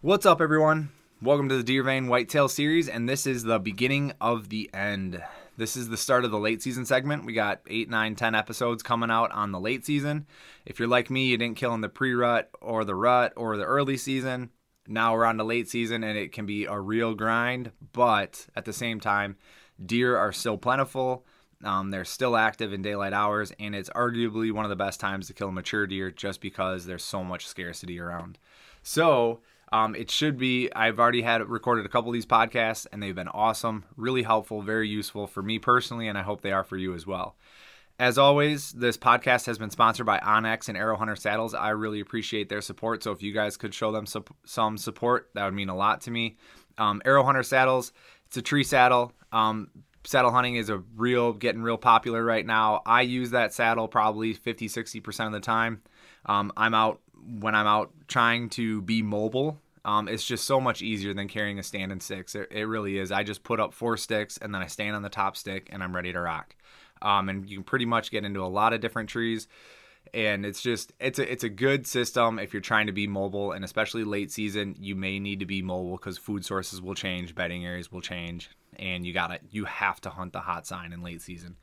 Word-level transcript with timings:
What's 0.00 0.26
up, 0.26 0.40
everyone? 0.40 0.90
Welcome 1.20 1.48
to 1.48 1.56
the 1.56 1.64
Deer 1.64 1.82
Vein 1.82 2.06
Whitetail 2.06 2.48
series, 2.48 2.88
and 2.88 3.08
this 3.08 3.26
is 3.26 3.42
the 3.42 3.58
beginning 3.58 4.12
of 4.20 4.48
the 4.48 4.70
end. 4.72 5.20
This 5.56 5.76
is 5.76 5.88
the 5.88 5.96
start 5.96 6.24
of 6.24 6.30
the 6.30 6.38
late 6.38 6.62
season 6.62 6.86
segment. 6.86 7.24
We 7.24 7.32
got 7.32 7.62
8, 7.66 7.90
9, 7.90 8.14
10 8.14 8.34
episodes 8.36 8.84
coming 8.84 9.10
out 9.10 9.32
on 9.32 9.50
the 9.50 9.58
late 9.58 9.84
season. 9.84 10.28
If 10.64 10.78
you're 10.78 10.86
like 10.86 11.10
me, 11.10 11.26
you 11.26 11.36
didn't 11.36 11.56
kill 11.56 11.74
in 11.74 11.80
the 11.80 11.88
pre 11.88 12.14
rut 12.14 12.48
or 12.60 12.84
the 12.84 12.94
rut 12.94 13.32
or 13.36 13.56
the 13.56 13.64
early 13.64 13.96
season. 13.96 14.50
Now 14.86 15.14
we're 15.14 15.24
on 15.24 15.36
the 15.36 15.44
late 15.44 15.68
season, 15.68 16.04
and 16.04 16.16
it 16.16 16.30
can 16.30 16.46
be 16.46 16.64
a 16.64 16.78
real 16.78 17.16
grind, 17.16 17.72
but 17.92 18.46
at 18.54 18.66
the 18.66 18.72
same 18.72 19.00
time, 19.00 19.36
deer 19.84 20.16
are 20.16 20.30
still 20.30 20.58
plentiful. 20.58 21.26
Um, 21.64 21.90
they're 21.90 22.04
still 22.04 22.36
active 22.36 22.72
in 22.72 22.82
daylight 22.82 23.14
hours, 23.14 23.50
and 23.58 23.74
it's 23.74 23.90
arguably 23.90 24.52
one 24.52 24.64
of 24.64 24.68
the 24.68 24.76
best 24.76 25.00
times 25.00 25.26
to 25.26 25.34
kill 25.34 25.48
a 25.48 25.52
mature 25.52 25.88
deer 25.88 26.12
just 26.12 26.40
because 26.40 26.86
there's 26.86 27.02
so 27.02 27.24
much 27.24 27.48
scarcity 27.48 27.98
around. 27.98 28.38
So, 28.84 29.40
um, 29.72 29.94
it 29.94 30.10
should 30.10 30.38
be. 30.38 30.70
I've 30.74 30.98
already 30.98 31.22
had 31.22 31.46
recorded 31.48 31.84
a 31.84 31.88
couple 31.88 32.10
of 32.10 32.14
these 32.14 32.26
podcasts, 32.26 32.86
and 32.92 33.02
they've 33.02 33.14
been 33.14 33.28
awesome, 33.28 33.84
really 33.96 34.22
helpful, 34.22 34.62
very 34.62 34.88
useful 34.88 35.26
for 35.26 35.42
me 35.42 35.58
personally, 35.58 36.08
and 36.08 36.16
I 36.16 36.22
hope 36.22 36.40
they 36.40 36.52
are 36.52 36.64
for 36.64 36.76
you 36.76 36.94
as 36.94 37.06
well. 37.06 37.36
As 38.00 38.16
always, 38.16 38.70
this 38.72 38.96
podcast 38.96 39.46
has 39.46 39.58
been 39.58 39.70
sponsored 39.70 40.06
by 40.06 40.18
onX 40.20 40.68
and 40.68 40.78
Arrow 40.78 40.96
Hunter 40.96 41.16
Saddles. 41.16 41.52
I 41.52 41.70
really 41.70 41.98
appreciate 41.98 42.48
their 42.48 42.60
support. 42.60 43.02
So 43.02 43.10
if 43.10 43.22
you 43.22 43.32
guys 43.32 43.56
could 43.56 43.74
show 43.74 43.90
them 43.90 44.06
some 44.44 44.78
support, 44.78 45.30
that 45.34 45.44
would 45.44 45.54
mean 45.54 45.68
a 45.68 45.76
lot 45.76 46.02
to 46.02 46.12
me. 46.12 46.36
Um, 46.78 47.02
Arrow 47.04 47.24
Hunter 47.24 47.42
Saddles, 47.42 47.92
it's 48.28 48.36
a 48.36 48.42
tree 48.42 48.62
saddle. 48.62 49.12
Um, 49.32 49.70
saddle 50.04 50.30
hunting 50.30 50.54
is 50.54 50.70
a 50.70 50.78
real 50.94 51.32
getting 51.32 51.60
real 51.60 51.76
popular 51.76 52.24
right 52.24 52.46
now. 52.46 52.82
I 52.86 53.02
use 53.02 53.30
that 53.30 53.52
saddle 53.52 53.88
probably 53.88 54.32
50 54.32 54.68
60% 54.68 55.26
of 55.26 55.32
the 55.32 55.40
time. 55.40 55.82
Um, 56.24 56.52
I'm 56.56 56.74
out 56.74 57.00
when 57.40 57.54
I'm 57.54 57.66
out 57.66 57.90
trying 58.06 58.48
to 58.50 58.80
be 58.82 59.02
mobile, 59.02 59.58
um, 59.88 60.06
it's 60.06 60.24
just 60.24 60.44
so 60.44 60.60
much 60.60 60.82
easier 60.82 61.14
than 61.14 61.28
carrying 61.28 61.58
a 61.58 61.62
stand 61.62 61.92
and 61.92 62.02
sticks. 62.02 62.34
It, 62.34 62.48
it, 62.50 62.64
really 62.64 62.98
is. 62.98 63.10
I 63.10 63.22
just 63.22 63.42
put 63.42 63.58
up 63.58 63.72
four 63.72 63.96
sticks 63.96 64.36
and 64.36 64.54
then 64.54 64.60
I 64.60 64.66
stand 64.66 64.94
on 64.94 65.00
the 65.00 65.08
top 65.08 65.34
stick 65.34 65.70
and 65.72 65.82
I'm 65.82 65.96
ready 65.96 66.12
to 66.12 66.20
rock. 66.20 66.54
Um, 67.00 67.30
and 67.30 67.48
you 67.48 67.56
can 67.56 67.64
pretty 67.64 67.86
much 67.86 68.10
get 68.10 68.22
into 68.22 68.44
a 68.44 68.48
lot 68.48 68.74
of 68.74 68.82
different 68.82 69.08
trees. 69.08 69.48
And 70.12 70.44
it's 70.44 70.60
just 70.60 70.92
it's 71.00 71.18
a 71.18 71.32
it's 71.32 71.42
a 71.42 71.48
good 71.48 71.86
system 71.86 72.38
if 72.38 72.52
you're 72.52 72.60
trying 72.60 72.86
to 72.88 72.92
be 72.92 73.06
mobile 73.06 73.52
and 73.52 73.64
especially 73.64 74.04
late 74.04 74.30
season 74.30 74.74
you 74.78 74.94
may 74.94 75.18
need 75.18 75.40
to 75.40 75.46
be 75.46 75.62
mobile 75.62 75.96
because 75.96 76.18
food 76.18 76.44
sources 76.44 76.82
will 76.82 76.94
change, 76.94 77.34
bedding 77.34 77.64
areas 77.64 77.90
will 77.90 78.02
change, 78.02 78.50
and 78.76 79.06
you 79.06 79.14
gotta 79.14 79.40
you 79.50 79.64
have 79.64 80.02
to 80.02 80.10
hunt 80.10 80.34
the 80.34 80.40
hot 80.40 80.66
sign 80.66 80.92
in 80.92 81.02
late 81.02 81.22
season 81.22 81.56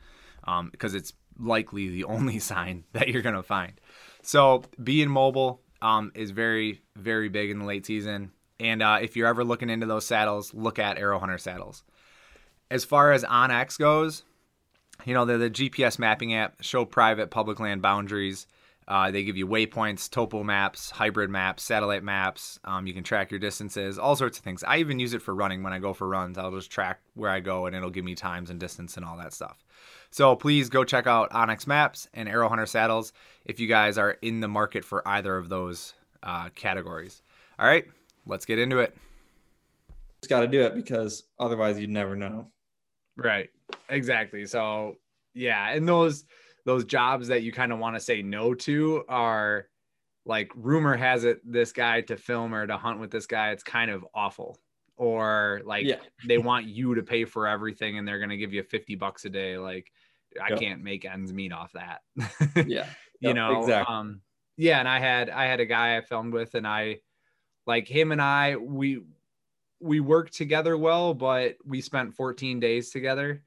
because 0.72 0.94
um, 0.94 0.98
it's 0.98 1.14
likely 1.40 1.90
the 1.90 2.04
only 2.06 2.40
sign 2.40 2.86
that 2.94 3.08
you're 3.08 3.24
gonna 3.24 3.44
find. 3.44 3.74
So 4.22 4.64
being 4.84 5.10
mobile 5.10 5.62
um, 5.86 6.12
is 6.16 6.32
very, 6.32 6.82
very 6.96 7.30
big 7.30 7.52
in 7.52 7.60
the 7.60 7.66
late 7.66 7.86
season. 7.86 8.32
And 8.60 8.82
uh, 8.82 8.98
if 9.02 9.16
you're 9.16 9.28
ever 9.28 9.44
looking 9.44 9.70
into 9.70 9.86
those 9.86 10.06
saddles, 10.06 10.52
look 10.52 10.80
at 10.80 10.98
Arrow 10.98 11.20
Hunter 11.20 11.38
saddles. 11.38 11.84
As 12.72 12.84
far 12.84 13.12
as 13.12 13.24
onX 13.24 13.78
goes, 13.78 14.24
you 15.06 15.14
know, 15.14 15.26
they're 15.26 15.38
the 15.38 15.52
GPS 15.52 16.00
mapping 16.00 16.34
app, 16.34 16.64
show 16.64 16.86
private 16.86 17.30
public 17.30 17.60
land 17.60 17.84
boundaries. 17.84 18.48
Uh, 18.88 19.12
they 19.12 19.24
give 19.24 19.38
you 19.38 19.48
waypoints, 19.48 20.10
topo 20.10 20.44
maps, 20.44 20.90
hybrid 20.90 21.30
maps, 21.30 21.62
satellite 21.62 22.04
maps. 22.04 22.60
Um, 22.64 22.88
you 22.88 22.94
can 22.94 23.04
track 23.04 23.30
your 23.30 23.40
distances, 23.40 24.00
all 24.00 24.16
sorts 24.16 24.40
of 24.40 24.44
things. 24.44 24.64
I 24.64 24.78
even 24.78 24.98
use 24.98 25.14
it 25.14 25.22
for 25.22 25.36
running 25.36 25.62
when 25.62 25.74
I 25.74 25.78
go 25.78 25.94
for 25.94 26.08
runs. 26.08 26.40
I'll 26.40 26.52
just 26.52 26.72
track 26.72 27.00
where 27.14 27.30
I 27.30 27.42
go 27.42 27.68
and 27.68 27.76
it'll 27.76 27.92
give 27.92 28.06
me 28.06 28.16
times 28.16 28.50
and 28.50 28.60
distance 28.60 28.98
and 28.98 29.06
all 29.06 29.18
that 29.18 29.34
stuff. 29.34 29.64
So 30.16 30.34
please 30.34 30.70
go 30.70 30.86
check 30.86 31.08
out 31.08 31.30
onX 31.32 31.68
Maps 31.68 32.08
and 32.14 32.30
Arrow 32.30 32.48
Hunter 32.48 32.66
Saddles 32.66 33.12
if 33.44 33.60
you 33.60 33.68
guys 33.68 33.98
are 33.98 34.12
in 34.22 34.40
the 34.40 34.48
market 34.48 34.86
for 34.86 35.06
either 35.06 35.36
of 35.36 35.50
those 35.50 35.94
uh, 36.24 36.48
categories. 36.56 37.22
All 37.60 37.68
right, 37.68 37.84
let's 38.26 38.46
get 38.46 38.58
into 38.58 38.78
it. 38.80 38.96
Just 40.22 40.30
got 40.30 40.40
to 40.40 40.48
do 40.48 40.62
it 40.62 40.74
because 40.74 41.24
otherwise 41.38 41.78
you'd 41.78 41.90
never 41.90 42.16
know. 42.16 42.48
Right. 43.18 43.50
Exactly. 43.90 44.46
So 44.46 44.96
yeah, 45.34 45.72
and 45.72 45.86
those 45.86 46.24
those 46.64 46.86
jobs 46.86 47.28
that 47.28 47.44
you 47.44 47.52
kind 47.52 47.74
of 47.74 47.80
want 47.80 47.98
to 47.98 48.00
say 48.00 48.22
no 48.22 48.54
to 48.54 49.04
are 49.10 49.68
like 50.26 50.50
rumor 50.56 50.96
has 50.96 51.26
it 51.26 51.42
this 51.44 51.74
guy 51.74 52.00
to 52.00 52.16
film 52.16 52.56
or 52.56 52.66
to 52.66 52.78
hunt 52.78 53.02
with 53.02 53.12
this 53.12 53.28
guy 53.28 53.52
it's 53.52 53.64
kind 53.64 53.92
of 53.92 54.06
awful 54.16 54.58
or 54.98 55.62
like 55.66 55.86
yeah. 55.86 55.98
they 56.26 56.38
want 56.38 56.66
you 56.66 56.96
to 56.96 57.04
pay 57.04 57.26
for 57.26 57.48
everything 57.48 57.98
and 57.98 58.08
they're 58.08 58.18
going 58.18 58.30
to 58.30 58.38
give 58.38 58.54
you 58.54 58.64
50 58.64 58.96
bucks 58.96 59.26
a 59.26 59.30
day 59.30 59.58
like 59.58 59.92
I 60.44 60.50
yep. 60.50 60.60
can't 60.60 60.84
make 60.84 61.06
ends 61.06 61.34
meet 61.34 61.52
off 61.52 61.72
that. 61.74 62.02
yeah. 62.68 62.88
you 63.20 63.30
yep, 63.30 63.36
know, 63.36 63.62
exactly. 63.62 63.94
um, 63.94 64.22
yeah. 64.58 64.80
And 64.80 64.88
I 64.88 65.00
had, 65.00 65.30
I 65.30 65.46
had 65.46 65.60
a 65.60 65.66
guy 65.66 65.98
I 65.98 66.02
filmed 66.02 66.34
with 66.34 66.56
and 66.56 66.68
I 66.68 67.00
like 67.66 67.88
him 67.88 68.12
and 68.12 68.22
I, 68.22 68.56
we, 68.56 69.02
we 69.80 70.00
worked 70.00 70.34
together 70.34 70.78
well, 70.78 71.14
but 71.14 71.58
we 71.66 71.82
spent 71.82 72.16
14 72.16 72.60
days 72.60 72.90
together. 72.90 73.44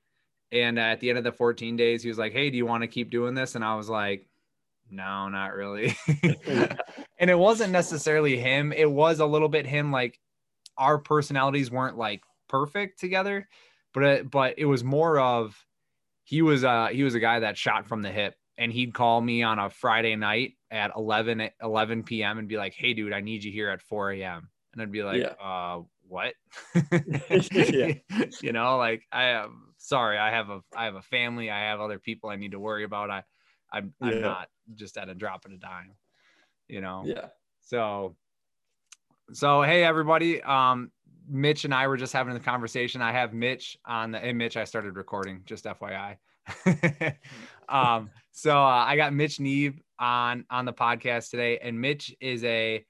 And 0.50 0.78
at 0.78 1.00
the 1.00 1.10
end 1.10 1.18
of 1.18 1.24
the 1.24 1.32
14 1.32 1.76
days, 1.76 2.02
he 2.02 2.08
was 2.08 2.18
like, 2.18 2.32
Hey, 2.32 2.50
do 2.50 2.56
you 2.56 2.66
want 2.66 2.82
to 2.82 2.88
keep 2.88 3.10
doing 3.10 3.34
this? 3.34 3.54
And 3.54 3.64
I 3.64 3.74
was 3.74 3.88
like, 3.88 4.26
no, 4.90 5.28
not 5.28 5.54
really. 5.54 5.96
and 7.18 7.30
it 7.30 7.38
wasn't 7.38 7.72
necessarily 7.72 8.38
him. 8.38 8.72
It 8.72 8.90
was 8.90 9.20
a 9.20 9.26
little 9.26 9.48
bit 9.48 9.66
him. 9.66 9.92
Like 9.92 10.18
our 10.76 10.98
personalities 10.98 11.70
weren't 11.70 11.98
like 11.98 12.22
perfect 12.48 12.98
together, 12.98 13.48
but, 13.92 14.02
it, 14.02 14.30
but 14.30 14.54
it 14.58 14.64
was 14.64 14.82
more 14.82 15.18
of, 15.18 15.62
he 16.28 16.42
was 16.42 16.62
uh 16.62 16.88
he 16.92 17.04
was 17.04 17.14
a 17.14 17.20
guy 17.20 17.40
that 17.40 17.56
shot 17.56 17.88
from 17.88 18.02
the 18.02 18.10
hip 18.10 18.34
and 18.58 18.70
he'd 18.70 18.92
call 18.92 19.18
me 19.18 19.42
on 19.42 19.58
a 19.58 19.70
Friday 19.70 20.14
night 20.14 20.58
at 20.70 20.90
11 20.94 21.48
11 21.62 22.02
p.m. 22.02 22.38
and 22.38 22.46
be 22.46 22.58
like, 22.58 22.74
"Hey, 22.74 22.92
dude, 22.92 23.14
I 23.14 23.22
need 23.22 23.44
you 23.44 23.50
here 23.50 23.70
at 23.70 23.80
4 23.80 24.12
a.m." 24.12 24.50
And 24.72 24.82
I'd 24.82 24.92
be 24.92 25.02
like, 25.02 25.22
yeah. 25.22 25.42
"Uh, 25.42 25.84
what?" 26.06 26.34
yeah. 27.50 27.94
You 28.42 28.52
know, 28.52 28.76
like 28.76 29.04
I 29.10 29.28
am 29.28 29.72
sorry, 29.78 30.18
I 30.18 30.30
have 30.30 30.50
a 30.50 30.60
I 30.76 30.84
have 30.84 30.96
a 30.96 31.02
family, 31.02 31.50
I 31.50 31.70
have 31.70 31.80
other 31.80 31.98
people 31.98 32.28
I 32.28 32.36
need 32.36 32.52
to 32.52 32.60
worry 32.60 32.84
about. 32.84 33.10
I 33.10 33.22
I'm, 33.72 33.94
I'm 33.98 34.20
not 34.20 34.48
just 34.74 34.98
at 34.98 35.08
a 35.08 35.14
drop 35.14 35.46
of 35.46 35.52
a 35.52 35.56
dime. 35.56 35.94
You 36.68 36.82
know. 36.82 37.04
Yeah. 37.06 37.28
So 37.62 38.16
so 39.32 39.62
hey 39.62 39.82
everybody, 39.82 40.42
um 40.42 40.90
Mitch 41.28 41.64
and 41.64 41.74
I 41.74 41.86
were 41.86 41.96
just 41.96 42.12
having 42.12 42.34
a 42.36 42.40
conversation. 42.40 43.02
I 43.02 43.12
have 43.12 43.32
Mitch 43.32 43.78
on 43.84 44.12
the, 44.12 44.18
and 44.18 44.38
Mitch, 44.38 44.56
I 44.56 44.64
started 44.64 44.96
recording, 44.96 45.42
just 45.44 45.64
FYI. 45.64 46.16
um, 47.68 48.10
so 48.32 48.56
uh, 48.56 48.84
I 48.86 48.96
got 48.96 49.12
Mitch 49.12 49.40
Neve 49.40 49.80
on 49.98 50.44
on 50.50 50.64
the 50.64 50.72
podcast 50.72 51.30
today, 51.30 51.58
and 51.58 51.80
Mitch 51.80 52.14
is 52.20 52.42
a 52.44 52.84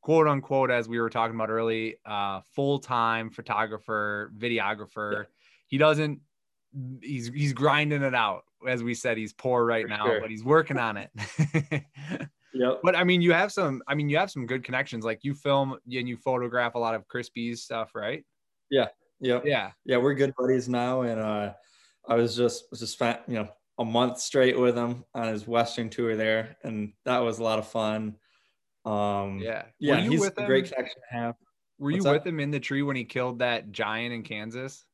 quote 0.00 0.26
unquote, 0.26 0.70
as 0.70 0.88
we 0.88 1.00
were 1.00 1.10
talking 1.10 1.34
about 1.34 1.50
early, 1.50 1.96
uh, 2.04 2.40
full 2.54 2.78
time 2.78 3.30
photographer, 3.30 4.32
videographer. 4.36 5.12
Yeah. 5.12 5.22
He 5.66 5.78
doesn't. 5.78 6.20
He's 7.02 7.28
he's 7.28 7.52
grinding 7.52 8.02
it 8.02 8.14
out. 8.14 8.44
As 8.66 8.82
we 8.82 8.94
said, 8.94 9.16
he's 9.16 9.32
poor 9.32 9.64
right 9.64 9.84
For 9.84 9.88
now, 9.88 10.06
sure. 10.06 10.20
but 10.20 10.30
he's 10.30 10.44
working 10.44 10.78
on 10.78 10.96
it. 10.96 11.10
Yep. 12.62 12.80
But 12.84 12.94
I 12.94 13.02
mean, 13.02 13.20
you 13.22 13.32
have 13.32 13.50
some. 13.50 13.82
I 13.88 13.94
mean, 13.94 14.08
you 14.08 14.16
have 14.18 14.30
some 14.30 14.46
good 14.46 14.62
connections. 14.62 15.04
Like 15.04 15.24
you 15.24 15.34
film 15.34 15.72
and 15.72 16.08
you 16.08 16.16
photograph 16.16 16.76
a 16.76 16.78
lot 16.78 16.94
of 16.94 17.08
Crispy's 17.08 17.62
stuff, 17.62 17.90
right? 17.94 18.24
Yeah. 18.70 18.88
Yep. 19.20 19.44
Yeah. 19.44 19.72
Yeah, 19.84 19.96
we're 19.96 20.14
good 20.14 20.32
buddies 20.38 20.68
now, 20.68 21.02
and 21.02 21.20
uh, 21.20 21.54
I 22.08 22.14
was 22.14 22.36
just 22.36 22.64
was 22.70 22.78
just 22.78 22.92
spent 22.92 23.18
you 23.26 23.34
know 23.34 23.48
a 23.78 23.84
month 23.84 24.20
straight 24.20 24.56
with 24.56 24.76
him 24.76 25.04
on 25.12 25.26
his 25.26 25.44
Western 25.44 25.90
tour 25.90 26.14
there, 26.14 26.56
and 26.62 26.92
that 27.04 27.18
was 27.18 27.40
a 27.40 27.42
lot 27.42 27.58
of 27.58 27.66
fun. 27.66 28.16
Um, 28.84 29.40
yeah. 29.40 29.64
Yeah, 29.80 30.00
he's 30.00 30.24
a 30.24 30.30
great 30.30 30.66
connection 30.66 31.00
to 31.10 31.16
have. 31.16 31.34
Were 31.78 31.90
What's 31.90 32.04
you 32.04 32.10
with 32.12 32.26
him 32.26 32.38
in 32.38 32.52
the 32.52 32.60
tree 32.60 32.82
when 32.82 32.94
he 32.94 33.04
killed 33.04 33.40
that 33.40 33.72
giant 33.72 34.14
in 34.14 34.22
Kansas? 34.22 34.84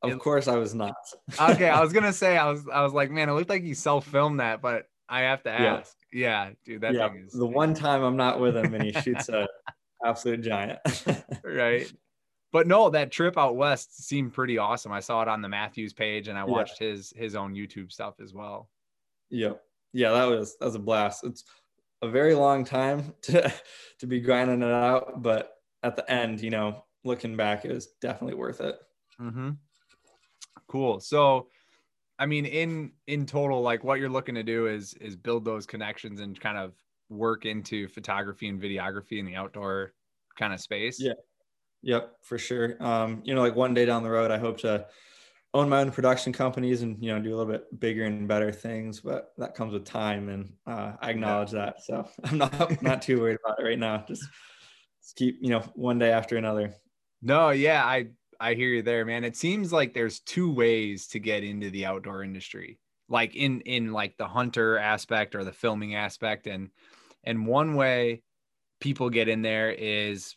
Of 0.00 0.12
it, 0.12 0.18
course, 0.18 0.48
I 0.48 0.56
was 0.56 0.74
not. 0.74 0.94
okay, 1.38 1.68
I 1.68 1.82
was 1.82 1.92
gonna 1.94 2.12
say 2.12 2.38
I 2.38 2.48
was. 2.48 2.64
I 2.72 2.82
was 2.82 2.94
like, 2.94 3.10
man, 3.10 3.28
it 3.28 3.32
looked 3.32 3.50
like 3.50 3.64
he 3.64 3.74
self 3.74 4.06
filmed 4.06 4.40
that, 4.40 4.62
but 4.62 4.86
I 5.08 5.20
have 5.20 5.42
to 5.44 5.50
ask. 5.50 5.96
Yeah, 6.12 6.50
dude, 6.64 6.82
that 6.82 6.94
yeah, 6.94 7.08
thing 7.08 7.24
is 7.26 7.32
the 7.32 7.46
one 7.46 7.74
time 7.74 8.02
I'm 8.02 8.16
not 8.16 8.40
with 8.40 8.56
him 8.56 8.74
and 8.74 8.82
he 8.82 8.92
shoots 9.02 9.28
a 9.28 9.48
absolute 10.04 10.42
giant. 10.42 10.78
right. 11.44 11.90
But 12.50 12.66
no, 12.66 12.88
that 12.90 13.10
trip 13.10 13.36
out 13.36 13.56
west 13.56 14.06
seemed 14.06 14.32
pretty 14.32 14.56
awesome. 14.56 14.90
I 14.90 15.00
saw 15.00 15.22
it 15.22 15.28
on 15.28 15.42
the 15.42 15.48
Mathews 15.48 15.92
page 15.92 16.28
and 16.28 16.38
I 16.38 16.44
watched 16.44 16.80
yeah. 16.80 16.88
his 16.88 17.12
his 17.14 17.34
own 17.34 17.54
YouTube 17.54 17.92
stuff 17.92 18.14
as 18.22 18.32
well. 18.32 18.70
Yep. 19.30 19.62
Yeah, 19.92 20.12
that 20.12 20.24
was 20.24 20.56
that 20.58 20.66
was 20.66 20.74
a 20.74 20.80
blast. 20.80 21.24
It's 21.24 21.44
a 22.02 22.08
very 22.08 22.34
long 22.34 22.64
time 22.64 23.14
to 23.22 23.52
to 23.98 24.06
be 24.06 24.20
grinding 24.20 24.62
it 24.62 24.72
out, 24.72 25.22
but 25.22 25.54
at 25.82 25.96
the 25.96 26.10
end, 26.10 26.40
you 26.40 26.50
know, 26.50 26.84
looking 27.04 27.36
back, 27.36 27.64
it 27.64 27.72
was 27.72 27.88
definitely 28.00 28.36
worth 28.36 28.60
it. 28.60 28.76
Mm-hmm. 29.20 29.50
Cool. 30.68 31.00
So 31.00 31.48
I 32.18 32.26
mean, 32.26 32.46
in 32.46 32.92
in 33.06 33.26
total, 33.26 33.62
like 33.62 33.84
what 33.84 34.00
you're 34.00 34.08
looking 34.08 34.34
to 34.34 34.42
do 34.42 34.66
is 34.66 34.94
is 34.94 35.16
build 35.16 35.44
those 35.44 35.66
connections 35.66 36.20
and 36.20 36.38
kind 36.38 36.58
of 36.58 36.74
work 37.08 37.46
into 37.46 37.88
photography 37.88 38.48
and 38.48 38.60
videography 38.60 39.18
in 39.18 39.24
the 39.24 39.36
outdoor 39.36 39.92
kind 40.36 40.52
of 40.52 40.60
space. 40.60 41.00
Yeah. 41.00 41.14
Yep, 41.82 42.16
for 42.22 42.38
sure. 42.38 42.76
Um, 42.80 43.22
you 43.24 43.34
know, 43.34 43.40
like 43.40 43.54
one 43.54 43.72
day 43.72 43.84
down 43.84 44.02
the 44.02 44.10
road, 44.10 44.32
I 44.32 44.38
hope 44.38 44.58
to 44.58 44.86
own 45.54 45.68
my 45.68 45.80
own 45.80 45.90
production 45.90 46.32
companies 46.32 46.82
and 46.82 47.02
you 47.02 47.14
know 47.14 47.20
do 47.22 47.30
a 47.30 47.36
little 47.36 47.50
bit 47.50 47.80
bigger 47.80 48.04
and 48.04 48.26
better 48.28 48.52
things, 48.52 49.00
but 49.00 49.32
that 49.38 49.54
comes 49.54 49.72
with 49.72 49.84
time, 49.84 50.28
and 50.28 50.52
uh, 50.66 50.92
I 51.00 51.10
acknowledge 51.10 51.52
yeah. 51.52 51.66
that. 51.66 51.84
So 51.84 52.08
I'm 52.24 52.38
not 52.38 52.82
not 52.82 53.02
too 53.02 53.20
worried 53.20 53.38
about 53.44 53.60
it 53.60 53.62
right 53.62 53.78
now. 53.78 54.04
Just 54.08 54.24
keep 55.16 55.38
you 55.40 55.50
know 55.50 55.60
one 55.74 55.98
day 55.98 56.10
after 56.10 56.36
another. 56.36 56.74
No, 57.22 57.50
yeah, 57.50 57.84
I 57.84 58.08
I 58.40 58.54
hear 58.54 58.68
you 58.68 58.82
there, 58.82 59.04
man. 59.04 59.24
It 59.24 59.36
seems 59.36 59.72
like 59.72 59.94
there's 59.94 60.20
two 60.20 60.52
ways 60.52 61.08
to 61.08 61.18
get 61.18 61.42
into 61.42 61.70
the 61.70 61.86
outdoor 61.86 62.22
industry. 62.22 62.78
Like 63.08 63.34
in 63.34 63.60
in 63.62 63.92
like 63.92 64.16
the 64.16 64.28
hunter 64.28 64.78
aspect 64.78 65.34
or 65.34 65.44
the 65.44 65.52
filming 65.52 65.94
aspect 65.94 66.46
and 66.46 66.70
and 67.24 67.46
one 67.46 67.74
way 67.74 68.22
people 68.80 69.10
get 69.10 69.28
in 69.28 69.42
there 69.42 69.70
is 69.70 70.36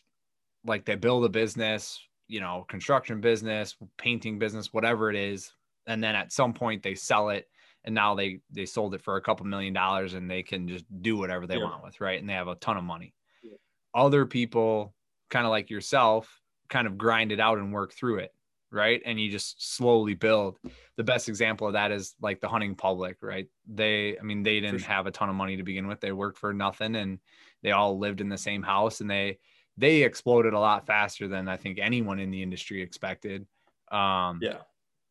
like 0.64 0.84
they 0.84 0.94
build 0.94 1.24
a 1.24 1.28
business, 1.28 2.00
you 2.28 2.40
know, 2.40 2.64
construction 2.68 3.20
business, 3.20 3.76
painting 3.98 4.38
business, 4.38 4.72
whatever 4.72 5.10
it 5.10 5.16
is, 5.16 5.52
and 5.86 6.02
then 6.02 6.14
at 6.14 6.32
some 6.32 6.54
point 6.54 6.82
they 6.82 6.94
sell 6.94 7.28
it 7.28 7.46
and 7.84 7.94
now 7.94 8.14
they 8.14 8.40
they 8.50 8.66
sold 8.66 8.94
it 8.94 9.02
for 9.02 9.16
a 9.16 9.22
couple 9.22 9.46
million 9.46 9.74
dollars 9.74 10.14
and 10.14 10.30
they 10.30 10.42
can 10.42 10.68
just 10.68 10.84
do 11.02 11.16
whatever 11.16 11.46
they 11.46 11.56
yeah. 11.56 11.64
want 11.64 11.84
with, 11.84 12.00
right? 12.00 12.20
And 12.20 12.28
they 12.28 12.34
have 12.34 12.48
a 12.48 12.54
ton 12.56 12.76
of 12.76 12.84
money. 12.84 13.14
Yeah. 13.42 13.56
Other 13.94 14.26
people 14.26 14.94
kind 15.30 15.46
of 15.46 15.50
like 15.50 15.70
yourself 15.70 16.41
kind 16.72 16.88
of 16.88 16.98
grind 16.98 17.30
it 17.30 17.38
out 17.38 17.58
and 17.58 17.72
work 17.72 17.92
through 17.92 18.18
it 18.18 18.32
right? 18.72 19.02
And 19.04 19.20
you 19.20 19.30
just 19.30 19.76
slowly 19.76 20.14
build. 20.14 20.58
The 20.96 21.04
best 21.04 21.28
example 21.28 21.66
of 21.66 21.74
that 21.74 21.92
is 21.92 22.14
like 22.20 22.40
the 22.40 22.48
hunting 22.48 22.74
public 22.74 23.18
right? 23.22 23.46
They 23.72 24.18
i 24.18 24.22
mean 24.22 24.42
they 24.42 24.60
didn't 24.60 24.80
sure. 24.80 24.88
have 24.88 25.06
a 25.06 25.10
ton 25.10 25.28
of 25.28 25.34
money 25.34 25.56
to 25.56 25.62
begin 25.62 25.86
with. 25.86 26.00
They 26.00 26.12
worked 26.12 26.38
for 26.38 26.52
nothing 26.52 26.96
and 26.96 27.18
they 27.62 27.70
all 27.70 27.98
lived 27.98 28.20
in 28.20 28.28
the 28.28 28.38
same 28.38 28.62
house 28.62 29.00
and 29.00 29.10
they 29.10 29.38
they 29.76 30.02
exploded 30.02 30.54
a 30.54 30.58
lot 30.58 30.86
faster 30.86 31.28
than 31.28 31.48
i 31.48 31.56
think 31.56 31.78
anyone 31.78 32.18
in 32.18 32.30
the 32.30 32.42
industry 32.42 32.82
expected. 32.82 33.46
Um 33.90 34.40
yeah. 34.42 34.58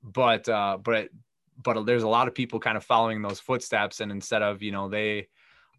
but 0.03 0.49
uh 0.49 0.77
but 0.83 1.09
but 1.63 1.83
there's 1.85 2.03
a 2.03 2.07
lot 2.07 2.27
of 2.27 2.33
people 2.33 2.59
kind 2.59 2.77
of 2.77 2.83
following 2.83 3.21
those 3.21 3.39
footsteps 3.39 3.99
and 4.01 4.11
instead 4.11 4.41
of 4.41 4.63
you 4.63 4.71
know 4.71 4.89
they 4.89 5.27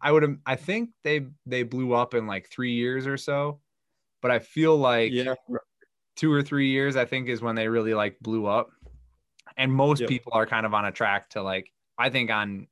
i 0.01 0.11
would 0.11 0.39
i 0.45 0.55
think 0.55 0.91
they 1.03 1.25
they 1.45 1.63
blew 1.63 1.93
up 1.93 2.13
in 2.13 2.27
like 2.27 2.49
three 2.49 2.73
years 2.73 3.05
or 3.07 3.17
so 3.17 3.59
but 4.21 4.31
i 4.31 4.39
feel 4.39 4.77
like 4.77 5.11
yeah 5.11 5.33
two 6.15 6.31
or 6.31 6.41
three 6.41 6.69
years, 6.69 6.95
I 6.95 7.05
think, 7.05 7.29
is 7.29 7.41
when 7.41 7.55
they 7.55 7.67
really 7.67 7.93
like 7.93 8.17
blew 8.21 8.45
up. 8.45 8.69
And 9.57 9.71
most 9.71 10.01
yep. 10.01 10.09
people 10.09 10.33
are 10.35 10.45
kind 10.45 10.65
of 10.65 10.73
on 10.73 10.85
a 10.85 10.91
track 10.91 11.29
to 11.31 11.43
like, 11.43 11.71
I 11.97 12.09
think 12.09 12.31
on 12.31 12.67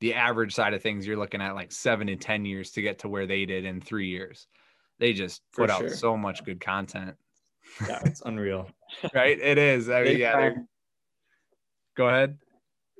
the 0.00 0.14
average 0.14 0.54
side 0.54 0.74
of 0.74 0.82
things, 0.82 1.06
you're 1.06 1.16
looking 1.16 1.40
at 1.40 1.54
like 1.54 1.72
seven 1.72 2.06
to 2.06 2.16
10 2.16 2.44
years 2.44 2.70
to 2.72 2.82
get 2.82 3.00
to 3.00 3.08
where 3.08 3.26
they 3.26 3.44
did 3.46 3.64
in 3.64 3.80
three 3.80 4.08
years. 4.08 4.46
They 4.98 5.12
just 5.12 5.42
For 5.52 5.66
put 5.66 5.76
sure. 5.76 5.86
out 5.86 5.92
so 5.92 6.16
much 6.16 6.44
good 6.44 6.60
content. 6.60 7.16
Yeah, 7.86 8.00
it's 8.04 8.22
unreal. 8.24 8.70
right? 9.14 9.38
It 9.38 9.58
is. 9.58 9.90
I 9.90 10.02
mean, 10.02 10.18
yeah. 10.18 10.32
Grind, 10.32 10.66
go 11.96 12.08
ahead. 12.08 12.38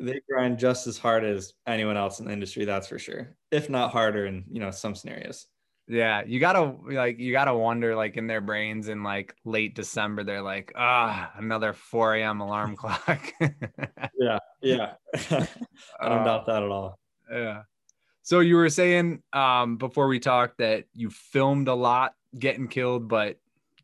They 0.00 0.20
grind 0.30 0.58
just 0.58 0.86
as 0.86 0.98
hard 0.98 1.24
as 1.24 1.54
anyone 1.66 1.96
else 1.96 2.20
in 2.20 2.26
the 2.26 2.32
industry, 2.32 2.64
that's 2.64 2.86
for 2.86 2.98
sure. 2.98 3.36
If 3.50 3.68
not 3.68 3.90
harder 3.90 4.26
in, 4.26 4.44
you 4.50 4.60
know, 4.60 4.70
some 4.70 4.94
scenarios. 4.94 5.46
Yeah, 5.88 6.22
you 6.26 6.38
gotta 6.38 6.74
like 6.86 7.18
you 7.18 7.32
gotta 7.32 7.54
wonder 7.54 7.96
like 7.96 8.18
in 8.18 8.26
their 8.26 8.42
brains 8.42 8.88
in 8.88 9.02
like 9.02 9.34
late 9.46 9.74
December, 9.74 10.22
they're 10.22 10.42
like, 10.42 10.70
ah, 10.76 11.32
another 11.36 11.72
4 11.72 12.16
a.m. 12.16 12.40
alarm 12.40 12.76
clock. 12.76 13.32
yeah, 14.18 14.38
yeah. 14.60 14.92
I 15.30 16.08
don't 16.08 16.18
uh, 16.18 16.24
doubt 16.24 16.46
that 16.46 16.62
at 16.62 16.68
all. 16.70 16.98
Yeah. 17.32 17.62
So 18.22 18.40
you 18.40 18.56
were 18.56 18.68
saying 18.68 19.22
um 19.32 19.78
before 19.78 20.08
we 20.08 20.20
talked 20.20 20.58
that 20.58 20.84
you 20.92 21.08
filmed 21.08 21.68
a 21.68 21.74
lot 21.74 22.14
getting 22.38 22.68
killed, 22.68 23.08
but 23.08 23.38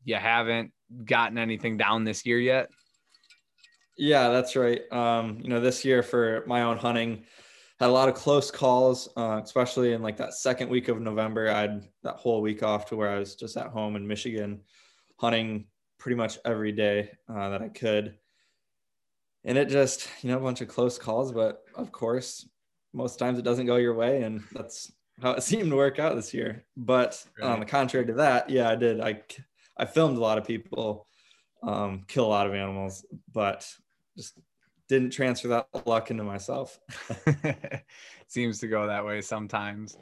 you 0.04 0.16
haven't 0.16 0.72
gotten 1.06 1.38
anything 1.38 1.78
down 1.78 2.04
this 2.04 2.26
year 2.26 2.38
yet. 2.38 2.70
Yeah, 3.96 4.28
that's 4.28 4.56
right. 4.56 4.82
Um, 4.92 5.38
you 5.42 5.48
know, 5.48 5.60
this 5.60 5.84
year 5.84 6.02
for 6.02 6.44
my 6.46 6.62
own 6.62 6.76
hunting, 6.76 7.24
had 7.80 7.90
a 7.90 7.92
lot 7.92 8.08
of 8.08 8.14
close 8.14 8.50
calls, 8.50 9.08
uh, 9.16 9.40
especially 9.42 9.92
in 9.92 10.02
like 10.02 10.16
that 10.18 10.34
second 10.34 10.68
week 10.68 10.88
of 10.88 11.00
November. 11.00 11.50
I 11.50 11.62
had 11.62 11.88
that 12.02 12.16
whole 12.16 12.40
week 12.40 12.62
off 12.62 12.86
to 12.86 12.96
where 12.96 13.10
I 13.10 13.18
was 13.18 13.34
just 13.34 13.56
at 13.56 13.68
home 13.68 13.96
in 13.96 14.06
Michigan, 14.06 14.60
hunting 15.16 15.66
pretty 15.98 16.16
much 16.16 16.38
every 16.44 16.72
day 16.72 17.10
uh, 17.28 17.48
that 17.50 17.62
I 17.62 17.68
could. 17.68 18.16
And 19.44 19.58
it 19.58 19.68
just, 19.68 20.08
you 20.22 20.30
know, 20.30 20.38
a 20.38 20.42
bunch 20.42 20.60
of 20.60 20.68
close 20.68 20.98
calls, 20.98 21.32
but 21.32 21.64
of 21.74 21.92
course, 21.92 22.48
most 22.92 23.18
times 23.18 23.38
it 23.38 23.44
doesn't 23.44 23.66
go 23.66 23.76
your 23.76 23.94
way, 23.94 24.22
and 24.22 24.42
that's 24.52 24.92
how 25.20 25.32
it 25.32 25.42
seemed 25.44 25.70
to 25.70 25.76
work 25.76 25.98
out 25.98 26.14
this 26.14 26.32
year. 26.32 26.64
But 26.76 27.22
the 27.60 27.66
contrary 27.66 28.06
to 28.06 28.14
that, 28.14 28.48
yeah, 28.48 28.70
I 28.70 28.76
did. 28.76 29.00
I 29.00 29.22
I 29.76 29.84
filmed 29.84 30.16
a 30.16 30.20
lot 30.20 30.38
of 30.38 30.46
people 30.46 31.06
um, 31.62 32.04
kill 32.06 32.26
a 32.26 32.28
lot 32.28 32.46
of 32.46 32.54
animals, 32.54 33.04
but 33.32 33.68
just 34.16 34.38
didn't 34.88 35.10
transfer 35.10 35.48
that 35.48 35.68
luck 35.86 36.10
into 36.10 36.24
myself. 36.24 36.78
Seems 38.26 38.58
to 38.60 38.68
go 38.68 38.86
that 38.86 39.04
way 39.04 39.20
sometimes. 39.20 39.96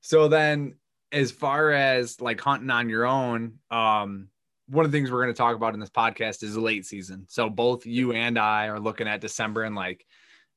So 0.00 0.28
then 0.28 0.76
as 1.12 1.30
far 1.30 1.72
as 1.72 2.20
like 2.20 2.40
hunting 2.40 2.70
on 2.70 2.88
your 2.88 3.06
own, 3.06 3.58
um, 3.70 4.28
one 4.68 4.84
of 4.84 4.92
the 4.92 4.98
things 4.98 5.10
we're 5.10 5.22
going 5.22 5.34
to 5.34 5.38
talk 5.38 5.56
about 5.56 5.74
in 5.74 5.80
this 5.80 5.90
podcast 5.90 6.42
is 6.42 6.54
the 6.54 6.60
late 6.60 6.84
season. 6.84 7.24
So 7.28 7.48
both 7.48 7.86
you 7.86 8.12
and 8.12 8.38
I 8.38 8.66
are 8.66 8.78
looking 8.78 9.08
at 9.08 9.20
December 9.20 9.64
and 9.64 9.74
like, 9.74 10.04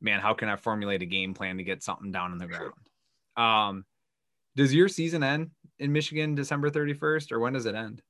man, 0.01 0.19
how 0.19 0.34
can 0.34 0.50
I 0.50 0.57
formulate 0.57 1.01
a 1.01 1.06
game 1.06 1.34
plan 1.34 1.57
to 1.57 1.63
get 1.63 1.81
something 1.81 2.12
down 2.12 2.34
in 2.34 2.38
the 2.38 2.48
ground? 2.48 2.74
Um, 3.38 3.86
does 4.56 4.74
your 4.74 4.89
season 4.89 5.24
end 5.24 5.51
in 5.80 5.94
Michigan 5.94 6.36
December 6.36 6.69
31st 6.69 7.31
or 7.31 7.39
when 7.39 7.54
does 7.54 7.66
it 7.66 7.75
end? 7.75 8.01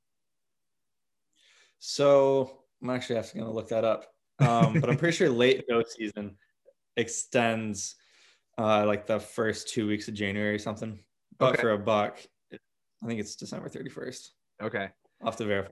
So 1.78 2.64
I'm 2.82 2.90
actually 2.90 3.16
going 3.16 3.46
to 3.46 3.52
look 3.52 3.70
that 3.70 3.84
up. 3.84 4.06
Um, 4.42 4.80
but 4.80 4.90
I'm 4.90 4.98
pretty 4.98 5.16
sure 5.16 5.30
late 5.30 5.66
doe 5.70 5.84
season 5.88 6.36
extends 6.98 7.96
uh, 8.58 8.86
like 8.86 9.08
the 9.08 9.20
first 9.20 9.70
two 9.70 9.88
weeks 9.88 10.08
of 10.08 10.14
January 10.14 10.56
or 10.56 10.60
something. 10.60 11.00
But 11.38 11.54
okay. 11.54 11.62
for 11.62 11.72
a 11.72 11.78
buck, 11.78 12.20
I 12.54 13.08
think 13.08 13.20
it's 13.20 13.36
December 13.36 13.70
31st. 13.70 14.30
Okay. 14.62 14.90
I'll 15.22 15.28
have 15.28 15.38
to 15.38 15.46
verify 15.46 15.72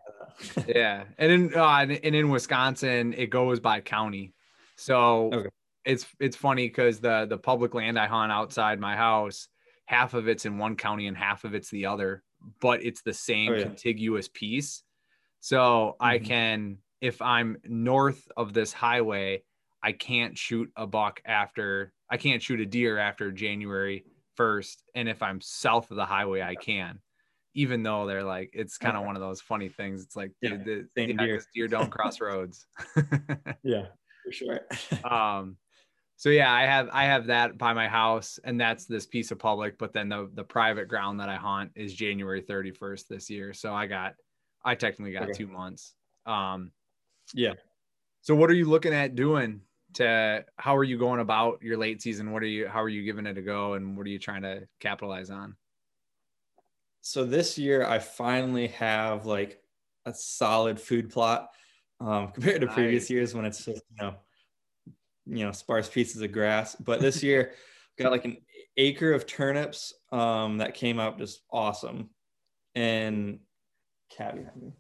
that. 0.56 0.70
yeah. 0.76 1.04
And 1.18 1.32
in, 1.32 1.56
uh, 1.56 1.78
and 1.78 1.92
in 1.92 2.30
Wisconsin, 2.30 3.14
it 3.18 3.30
goes 3.30 3.60
by 3.60 3.82
county. 3.82 4.34
So 4.78 5.32
okay. 5.34 5.50
it's, 5.86 6.06
it's 6.20 6.36
funny 6.36 6.68
because 6.68 7.00
the, 7.00 7.26
the 7.30 7.38
public 7.38 7.74
land 7.74 8.00
I 8.00 8.08
hunt 8.08 8.32
outside 8.32 8.80
my 8.80 8.96
house, 8.96 9.48
half 9.86 10.14
of 10.14 10.28
it's 10.28 10.46
in 10.46 10.58
one 10.58 10.76
county 10.76 11.08
and 11.08 11.18
half 11.18 11.44
of 11.44 11.54
it's 11.54 11.70
the 11.70 11.88
other, 11.88 12.24
but 12.62 12.84
it's 12.84 13.02
the 13.02 13.14
same 13.14 13.52
oh, 13.52 13.56
yeah. 13.56 13.64
contiguous 13.64 14.28
piece. 14.28 14.84
So 15.40 15.60
mm-hmm. 15.60 16.06
I 16.06 16.20
can 16.20 16.78
if 17.02 17.22
I'm 17.22 17.58
north 17.66 18.28
of 18.36 18.54
this 18.54 18.74
highway, 18.74 19.44
I 19.82 19.94
can't 19.94 20.38
shoot 20.38 20.70
a 20.76 20.86
buck 20.86 21.22
after 21.26 21.94
I 22.10 22.18
can't 22.18 22.42
shoot 22.42 22.60
a 22.60 22.66
deer 22.66 22.98
after 22.98 23.32
January 23.32 24.04
1st. 24.38 24.78
And 24.96 25.08
if 25.08 25.22
I'm 25.22 25.40
south 25.42 25.92
of 25.92 25.98
the 25.98 26.06
highway, 26.06 26.42
I 26.42 26.56
can. 26.56 27.00
Even 27.54 27.84
though 27.84 28.06
they're 28.06 28.24
like, 28.24 28.52
it's 28.54 28.78
kind 28.78 28.98
of 28.98 29.06
one 29.06 29.16
of 29.16 29.22
those 29.22 29.42
funny 29.42 29.70
things. 29.70 30.04
It's 30.04 30.16
like, 30.16 30.32
yeah, 30.42 30.58
the, 30.58 30.88
the 30.96 31.14
deer. 31.14 31.42
deer 31.54 31.68
don't 31.68 31.92
cross 31.92 32.22
roads. 32.22 32.66
yeah, 33.64 33.88
for 34.24 34.32
sure. 34.32 34.62
um, 35.10 35.58
so 36.16 36.30
yeah, 36.30 36.52
I 36.52 36.64
have 36.64 36.90
I 36.92 37.06
have 37.06 37.28
that 37.28 37.58
by 37.58 37.72
my 37.74 37.88
house, 37.88 38.40
and 38.44 38.60
that's 38.60 38.86
this 38.86 39.06
piece 39.06 39.32
of 39.32 39.40
public. 39.40 39.78
But 39.78 39.94
then 39.94 40.10
the 40.10 40.30
the 40.34 40.44
private 40.44 40.90
ground 40.90 41.20
that 41.22 41.30
I 41.30 41.36
haunt 41.36 41.72
is 41.76 41.94
January 41.94 42.42
31st 42.42 43.08
this 43.08 43.30
year. 43.30 43.54
So 43.54 43.74
I 43.74 43.88
got 43.88 44.16
I 44.64 44.76
technically 44.76 45.14
got 45.14 45.24
okay. 45.24 45.34
two 45.34 45.48
months. 45.48 45.94
Um, 46.26 46.72
yeah. 47.34 47.54
So 48.22 48.36
what 48.36 48.50
are 48.50 48.56
you 48.56 48.66
looking 48.66 48.94
at 48.94 49.16
doing 49.16 49.62
to 49.96 50.46
how 50.58 50.76
are 50.76 50.84
you 50.84 50.98
going 50.98 51.20
about 51.20 51.62
your 51.62 51.78
late 51.78 52.02
season? 52.02 52.32
What 52.32 52.44
are 52.44 52.48
you 52.48 52.68
how 52.68 52.82
are 52.82 52.90
you 52.90 53.04
giving 53.04 53.26
it 53.26 53.38
a 53.38 53.42
go 53.42 53.74
and 53.74 53.98
what 53.98 54.06
are 54.06 54.10
you 54.10 54.20
trying 54.20 54.44
to 54.44 54.68
capitalize 54.80 55.30
on? 55.30 55.56
So 57.02 57.26
this 57.26 57.58
year 57.58 57.86
I 57.86 58.00
finally 58.00 58.68
have 58.68 59.26
like 59.26 59.62
a 60.06 60.14
solid 60.14 60.80
food 60.80 61.10
plot 61.10 61.50
um, 62.00 62.32
compared 62.34 62.62
to 62.62 62.68
nice. 62.68 62.76
previous 62.76 63.10
years 63.10 63.34
when 63.34 63.46
it's 63.46 63.64
just, 63.64 63.84
you 63.90 64.04
know, 64.04 64.16
you 65.26 65.46
know, 65.46 65.52
sparse 65.52 65.90
pieces 65.90 66.22
of 66.22 66.32
grass. 66.32 66.76
But 66.76 67.02
this 67.02 67.24
year 67.24 67.54
got 67.98 68.12
like 68.12 68.26
an 68.26 68.38
acre 68.78 69.14
of 69.14 69.26
turnips 69.26 69.94
um, 70.12 70.58
that 70.58 70.74
came 70.74 71.00
up 71.00 71.18
just 71.18 71.42
awesome. 71.52 72.10
And 72.76 73.40
cat 74.10 74.36
behind 74.36 74.74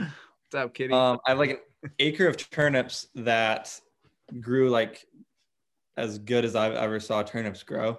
me. 0.00 0.08
What's 0.50 0.64
up, 0.64 0.72
Kitty? 0.72 0.94
Um, 0.94 1.20
I 1.26 1.32
have 1.32 1.38
like 1.38 1.62
an 1.82 1.90
acre 1.98 2.26
of 2.26 2.38
turnips 2.50 3.08
that 3.16 3.78
grew 4.40 4.70
like 4.70 5.04
as 5.98 6.18
good 6.18 6.46
as 6.46 6.56
I've 6.56 6.72
ever 6.72 7.00
saw 7.00 7.22
turnips 7.22 7.62
grow. 7.62 7.98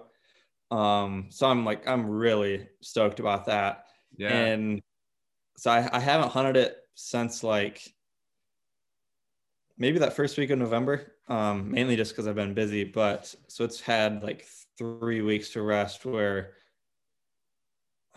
Um, 0.72 1.27
so 1.29 1.46
I'm 1.46 1.63
like, 1.63 1.88
I'm 1.88 2.10
really 2.10 2.68
stoked 2.82 3.20
about 3.20 3.46
that. 3.46 3.84
Yeah. 4.18 4.29
And 4.29 4.82
so 5.58 5.70
I, 5.70 5.88
I 5.96 6.00
haven't 6.00 6.32
hunted 6.32 6.58
it 6.58 6.77
since 6.96 7.44
like 7.44 7.84
maybe 9.77 10.00
that 10.00 10.13
first 10.13 10.36
week 10.36 10.50
of 10.50 10.58
November, 10.58 11.13
um, 11.27 11.70
mainly 11.70 11.96
just 11.96 12.13
because 12.13 12.25
I've 12.25 12.34
been 12.34 12.56
busy. 12.56 12.84
But 12.84 13.36
so 13.48 13.63
it's 13.63 13.79
had 13.79 14.24
like 14.24 14.48
three 14.75 15.22
weeks 15.22 15.50
to 15.51 15.62
rest 15.62 16.03
where 16.03 16.53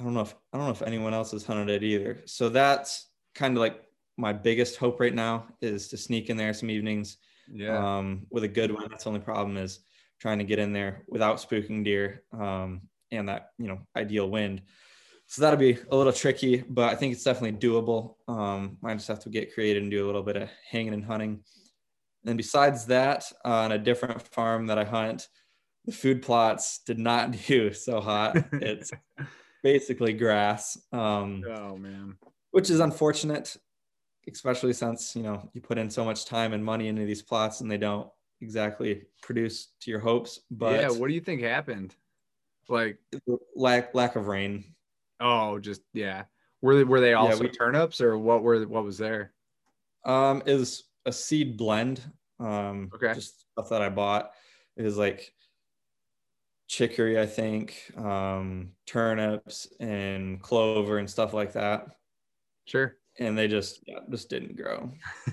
I 0.01 0.05
don't 0.05 0.15
know 0.15 0.23
if 0.23 0.35
I 0.55 0.57
don't 0.57 0.69
know 0.69 0.73
if 0.73 0.81
anyone 0.81 1.13
else 1.13 1.33
has 1.33 1.45
hunted 1.45 1.69
it 1.69 1.85
either. 1.85 2.23
So 2.25 2.49
that's 2.49 3.11
kind 3.35 3.59
of 3.59 3.61
like 3.61 3.83
my 4.17 4.33
biggest 4.33 4.77
hope 4.77 5.01
right 5.01 5.15
now 5.15 5.47
is 5.61 5.89
to 5.89 5.97
sneak 5.97 6.31
in 6.31 6.37
there 6.37 6.53
some 6.55 6.71
evenings. 6.71 7.19
Yeah. 7.53 7.99
Um, 7.99 8.27
with 8.31 8.45
a 8.45 8.49
good 8.49 8.73
one. 8.73 8.89
That's 8.89 9.05
the 9.05 9.11
only 9.11 9.21
problem 9.21 9.57
is 9.57 9.81
trying 10.21 10.39
to 10.39 10.45
get 10.45 10.59
in 10.59 10.73
there 10.73 11.03
without 11.09 11.39
spooking 11.39 11.85
deer 11.85 12.23
um, 12.33 12.83
and 13.11 13.29
that 13.29 13.51
you 13.59 13.67
know 13.67 13.81
ideal 13.97 14.31
wind. 14.31 14.63
so 15.27 15.43
that'll 15.43 15.59
be 15.59 15.79
a 15.91 15.97
little 15.97 16.13
tricky, 16.13 16.63
but 16.69 16.91
I 16.91 16.95
think 16.95 17.13
it's 17.13 17.25
definitely 17.25 17.59
doable. 17.59 18.15
Um, 18.29 18.79
I 18.85 18.95
just 18.95 19.09
have 19.09 19.21
to 19.21 19.31
get 19.31 19.53
creative 19.53 19.83
and 19.83 19.91
do 19.91 20.05
a 20.05 20.07
little 20.07 20.23
bit 20.23 20.37
of 20.37 20.49
hanging 20.71 20.95
and 20.95 21.05
hunting. 21.05 21.43
And 22.25 22.37
besides 22.37 22.87
that, 22.87 23.25
on 23.45 23.73
a 23.73 23.79
different 23.79 24.23
farm 24.29 24.69
that 24.69 24.79
I 24.79 24.85
hunt, 24.85 25.27
the 25.85 25.93
food 25.93 26.23
plots 26.23 26.81
did 26.87 26.99
not 26.99 27.33
do 27.47 27.73
so 27.73 28.01
hot. 28.01 28.37
It's 28.53 28.93
basically 29.63 30.13
grass. 30.13 30.79
Um, 30.93 31.43
oh 31.49 31.77
man, 31.77 32.17
which 32.53 32.71
is 32.71 32.81
unfortunate, 32.81 33.57
especially 34.31 34.73
since 34.73 35.17
you 35.17 35.23
know 35.23 35.49
you 35.53 35.61
put 35.61 35.79
in 35.79 35.91
so 35.91 36.05
much 36.05 36.27
time 36.27 36.53
and 36.53 36.65
money 36.65 36.89
into 36.89 37.05
these 37.05 37.23
plots 37.23 37.61
and 37.61 37.71
they 37.71 37.79
don't 37.79 38.09
exactly 38.41 39.03
produce 39.23 39.69
to 39.81 39.91
your 39.91 40.01
hopes. 40.01 40.41
But 40.51 40.81
yeah, 40.81 40.91
what 40.91 41.09
do 41.09 41.15
you 41.15 41.21
think 41.21 41.43
happened? 41.43 41.95
Like 42.69 42.99
lack 43.55 43.95
lack 43.95 44.17
of 44.17 44.27
rain. 44.27 44.65
Oh, 45.21 45.59
just 45.59 45.83
yeah. 45.93 46.25
Were 46.61 46.77
they 46.77 46.85
were 46.85 47.01
they 47.01 47.15
also 47.15 47.45
yeah, 47.45 47.51
we, 47.51 47.57
turnips 47.57 48.01
or 48.01 48.19
what 48.19 48.43
were 48.43 48.67
what 48.67 48.85
was 48.85 48.99
there? 48.99 49.33
Um, 50.05 50.43
is 50.47 50.85
a 51.07 51.13
seed 51.13 51.57
blend. 51.57 52.01
Um, 52.39 52.91
okay. 52.95 53.15
Just 53.15 53.47
stuff 53.53 53.69
that 53.71 53.83
I 53.83 53.89
bought. 53.89 54.33
It 54.77 54.83
was 54.83 54.97
like 54.97 55.33
chicory, 56.69 57.21
I 57.21 57.27
think, 57.27 57.93
um, 57.97 58.71
turnips 58.87 59.69
and 59.79 60.41
clover 60.41 60.99
and 60.99 61.09
stuff 61.09 61.35
like 61.35 61.53
that. 61.53 61.87
Sure. 62.65 62.97
And 63.19 63.37
they 63.37 63.49
just 63.49 63.81
yeah, 63.87 64.01
just 64.11 64.31
didn't 64.31 64.57
grow. 64.57 64.91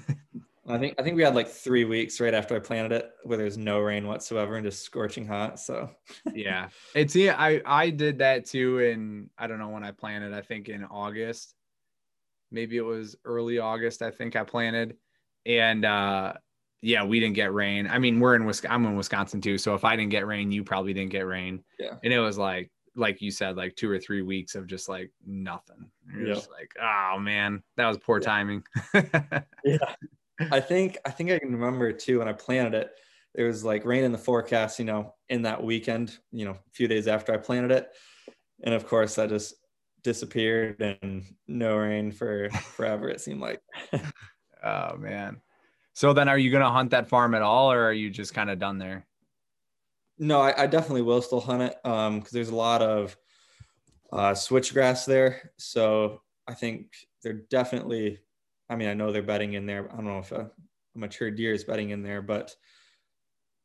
I 0.70 0.78
think 0.78 0.96
I 1.00 1.04
think 1.04 1.16
we 1.16 1.24
had 1.24 1.34
like 1.34 1.48
three 1.48 1.84
weeks 1.84 2.20
right 2.20 2.34
after 2.34 2.56
I 2.56 2.60
planted 2.60 2.92
it 2.92 3.12
where 3.24 3.38
there's 3.38 3.58
no 3.58 3.80
rain 3.80 4.06
whatsoever 4.06 4.56
and 4.56 4.66
just 4.66 4.84
scorching 4.84 5.26
hot. 5.26 5.60
So 5.60 5.90
yeah, 6.34 6.70
it's 6.96 7.16
yeah. 7.16 7.36
I 7.38 7.62
I 7.66 7.90
did 7.90 8.20
that 8.20 8.46
too 8.46 8.80
in 8.80 9.30
I 9.38 9.48
don't 9.48 9.58
know 9.58 9.70
when 9.70 9.84
I 9.84 9.92
planted. 9.92 10.34
I 10.34 10.42
think 10.42 10.70
in 10.70 10.84
August, 10.84 11.56
maybe 12.52 12.78
it 12.78 12.86
was 12.86 13.16
early 13.26 13.58
August. 13.58 14.04
I 14.04 14.12
think 14.12 14.36
I 14.36 14.44
planted, 14.44 14.96
and 15.46 15.86
uh 15.86 16.34
yeah, 16.82 17.04
we 17.04 17.20
didn't 17.20 17.36
get 17.36 17.54
rain. 17.54 17.88
I 17.88 18.00
mean, 18.00 18.20
we're 18.20 18.36
in 18.36 18.46
Wisconsin. 18.46 18.74
I'm 18.74 18.86
in 18.86 18.96
Wisconsin 18.96 19.42
too. 19.42 19.58
So 19.58 19.74
if 19.74 19.84
I 19.84 19.96
didn't 19.96 20.12
get 20.12 20.28
rain, 20.28 20.52
you 20.52 20.64
probably 20.64 20.94
didn't 20.94 21.12
get 21.12 21.28
rain. 21.28 21.64
Yeah. 21.78 21.96
And 22.04 22.14
it 22.14 22.20
was 22.20 22.38
like, 22.38 22.72
like 22.96 23.22
you 23.22 23.32
said, 23.32 23.58
like 23.58 23.76
two 23.76 23.90
or 23.90 24.00
three 24.00 24.22
weeks 24.22 24.56
of 24.56 24.68
just 24.68 24.90
like 24.90 25.12
nothing. 25.26 25.90
You're 26.14 26.28
yeah. 26.28 26.34
just 26.34 26.50
like, 26.52 26.74
oh 26.82 27.20
man, 27.20 27.64
that 27.78 27.88
was 27.88 27.98
poor 27.98 28.20
yeah. 28.20 28.26
timing. 28.26 28.64
yeah. 29.64 29.94
I 30.52 30.60
think 30.60 30.98
I 31.06 31.12
think 31.12 31.32
I 31.32 31.40
can 31.40 31.54
remember 31.54 31.92
too 31.92 32.20
when 32.20 32.28
I 32.28 32.34
planted 32.34 32.74
it. 32.74 32.92
It 33.36 33.44
was 33.44 33.64
like 33.64 33.86
rain 33.86 34.04
in 34.04 34.12
the 34.12 34.18
forecast, 34.18 34.80
you 34.80 34.86
know, 34.86 35.14
in 35.30 35.44
that 35.44 35.64
weekend, 35.64 36.18
you 36.32 36.46
know, 36.46 36.52
a 36.52 36.72
few 36.72 36.88
days 36.88 37.08
after 37.08 37.34
I 37.34 37.38
planted 37.38 37.72
it. 37.72 37.90
And 38.64 38.74
of 38.74 38.88
course 38.88 39.16
that 39.16 39.30
just 39.30 39.54
disappeared 40.04 40.82
and 40.82 41.24
no 41.48 41.78
rain 41.78 42.12
for 42.12 42.50
forever, 42.76 43.10
it 43.10 43.22
seemed 43.22 43.42
like. 43.42 43.62
oh 44.64 44.98
man. 44.98 45.42
So 45.94 46.14
then, 46.14 46.30
are 46.30 46.38
you 46.38 46.50
going 46.50 46.64
to 46.64 46.70
hunt 46.70 46.92
that 46.92 47.10
farm 47.10 47.36
at 47.36 47.42
all, 47.42 47.74
or 47.74 47.84
are 47.84 47.92
you 47.92 48.10
just 48.10 48.34
kind 48.34 48.50
of 48.50 48.58
done 48.58 48.78
there? 48.78 49.06
No, 50.20 50.42
I, 50.42 50.64
I, 50.64 50.68
definitely 50.68 51.02
will 51.02 51.22
still 51.22 51.40
hunt 51.40 51.64
it 51.64 51.78
because 51.82 52.08
um, 52.08 52.24
there's 52.32 52.50
a 52.50 52.56
lot 52.56 52.82
of 52.82 53.16
uh, 54.12 54.32
switchgrass 54.32 55.06
there. 55.06 55.52
So 55.58 56.22
I 56.48 56.54
think 56.54 56.94
they're 57.24 57.42
definitely. 57.50 58.20
I 58.70 58.76
mean, 58.76 58.90
I 58.90 58.94
know 58.94 59.12
they're 59.12 59.24
bedding 59.24 59.54
in 59.54 59.66
there. 59.66 59.92
I 59.92 59.96
don't 59.96 60.06
know 60.06 60.20
if 60.20 60.32
a, 60.32 60.52
a 60.96 60.98
mature 60.98 61.32
deer 61.32 61.54
is 61.54 61.64
bedding 61.64 61.90
in 61.90 62.04
there, 62.04 62.22
but 62.22 62.54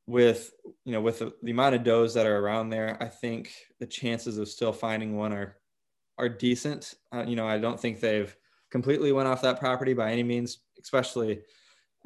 with 0.06 0.52
you 0.84 0.92
know 0.92 1.00
with 1.00 1.18
the, 1.18 1.32
the 1.42 1.50
amount 1.50 1.75
of 1.75 1.82
does 1.82 2.14
that 2.14 2.26
are 2.26 2.38
around 2.38 2.70
there, 2.70 2.96
I 3.00 3.08
think 3.08 3.52
the 3.80 3.87
chances 3.87 4.38
of 4.38 4.49
still 4.49 4.73
finding 4.73 5.16
one 5.16 5.32
are 5.32 5.56
are 6.18 6.28
decent. 6.28 6.94
Uh, 7.12 7.25
you 7.26 7.37
know, 7.37 7.46
I 7.46 7.58
don't 7.58 7.80
think 7.80 8.00
they've 8.00 8.34
completely 8.70 9.12
went 9.12 9.28
off 9.28 9.42
that 9.42 9.61
property 9.61 9.92
by 9.92 10.12
any 10.12 10.23
means, 10.23 10.58
especially 10.80 11.40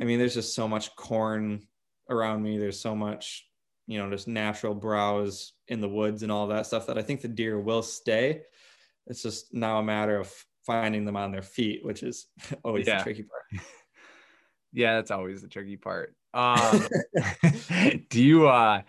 I 0.01 0.05
mean, 0.05 0.19
there's 0.19 0.35
just 0.35 0.55
so 0.55 0.69
much 0.69 0.95
corn 0.97 1.67
around 2.09 2.43
me. 2.43 2.59
There's 2.59 2.81
so 2.81 2.95
much, 2.95 3.48
you 3.89 3.99
know, 3.99 4.09
just 4.11 4.29
natural 4.29 4.75
browse 4.75 5.55
in 5.67 5.81
the 5.81 5.89
woods 5.89 6.23
and 6.23 6.31
all 6.31 6.47
that 6.47 6.67
stuff 6.67 6.87
that 6.87 6.99
I 6.99 7.03
think 7.03 7.23
the 7.23 7.29
deer 7.29 7.59
will 7.59 7.83
stay. 7.83 8.43
It's 9.07 9.23
just 9.23 9.53
now 9.55 9.79
a 9.79 9.83
matter 9.83 10.21
of 10.21 10.31
finding 10.67 11.07
them 11.07 11.17
on 11.17 11.33
their 11.33 11.43
feet, 11.43 11.83
which 11.83 12.03
is 12.03 12.27
always 12.65 12.87
yeah. 12.87 12.99
the 12.99 13.05
tricky 13.05 13.23
part. 13.23 13.65
yeah, 14.75 14.97
that's 14.97 15.11
always 15.11 15.41
the 15.41 15.49
tricky 15.49 15.79
part. 15.79 16.15
Um, 16.35 16.87
do 18.11 18.23
you 18.23 18.47
uh 18.47 18.83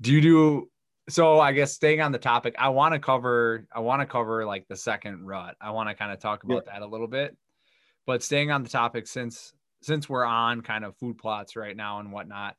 do 0.00 0.12
you 0.12 0.20
do 0.20 0.70
so 1.08 1.40
I 1.40 1.50
guess 1.50 1.72
staying 1.72 2.00
on 2.00 2.12
the 2.12 2.18
topic, 2.18 2.54
I 2.56 2.68
want 2.68 2.94
to 2.94 3.00
cover 3.00 3.66
I 3.74 3.80
want 3.80 4.02
to 4.02 4.06
cover 4.06 4.46
like 4.46 4.68
the 4.68 4.76
second 4.76 5.26
rut. 5.26 5.56
I 5.60 5.72
want 5.72 5.88
to 5.88 5.96
kind 5.96 6.12
of 6.12 6.20
talk 6.20 6.44
about 6.44 6.62
yeah. 6.66 6.74
that 6.74 6.82
a 6.82 6.86
little 6.86 7.08
bit. 7.08 7.36
But 8.06 8.22
staying 8.22 8.52
on 8.52 8.62
the 8.62 8.68
topic 8.68 9.08
since 9.08 9.52
since 9.82 10.08
we're 10.08 10.24
on 10.24 10.60
kind 10.60 10.84
of 10.84 10.96
food 10.98 11.18
plots 11.18 11.56
right 11.56 11.76
now 11.76 11.98
and 11.98 12.12
whatnot, 12.12 12.54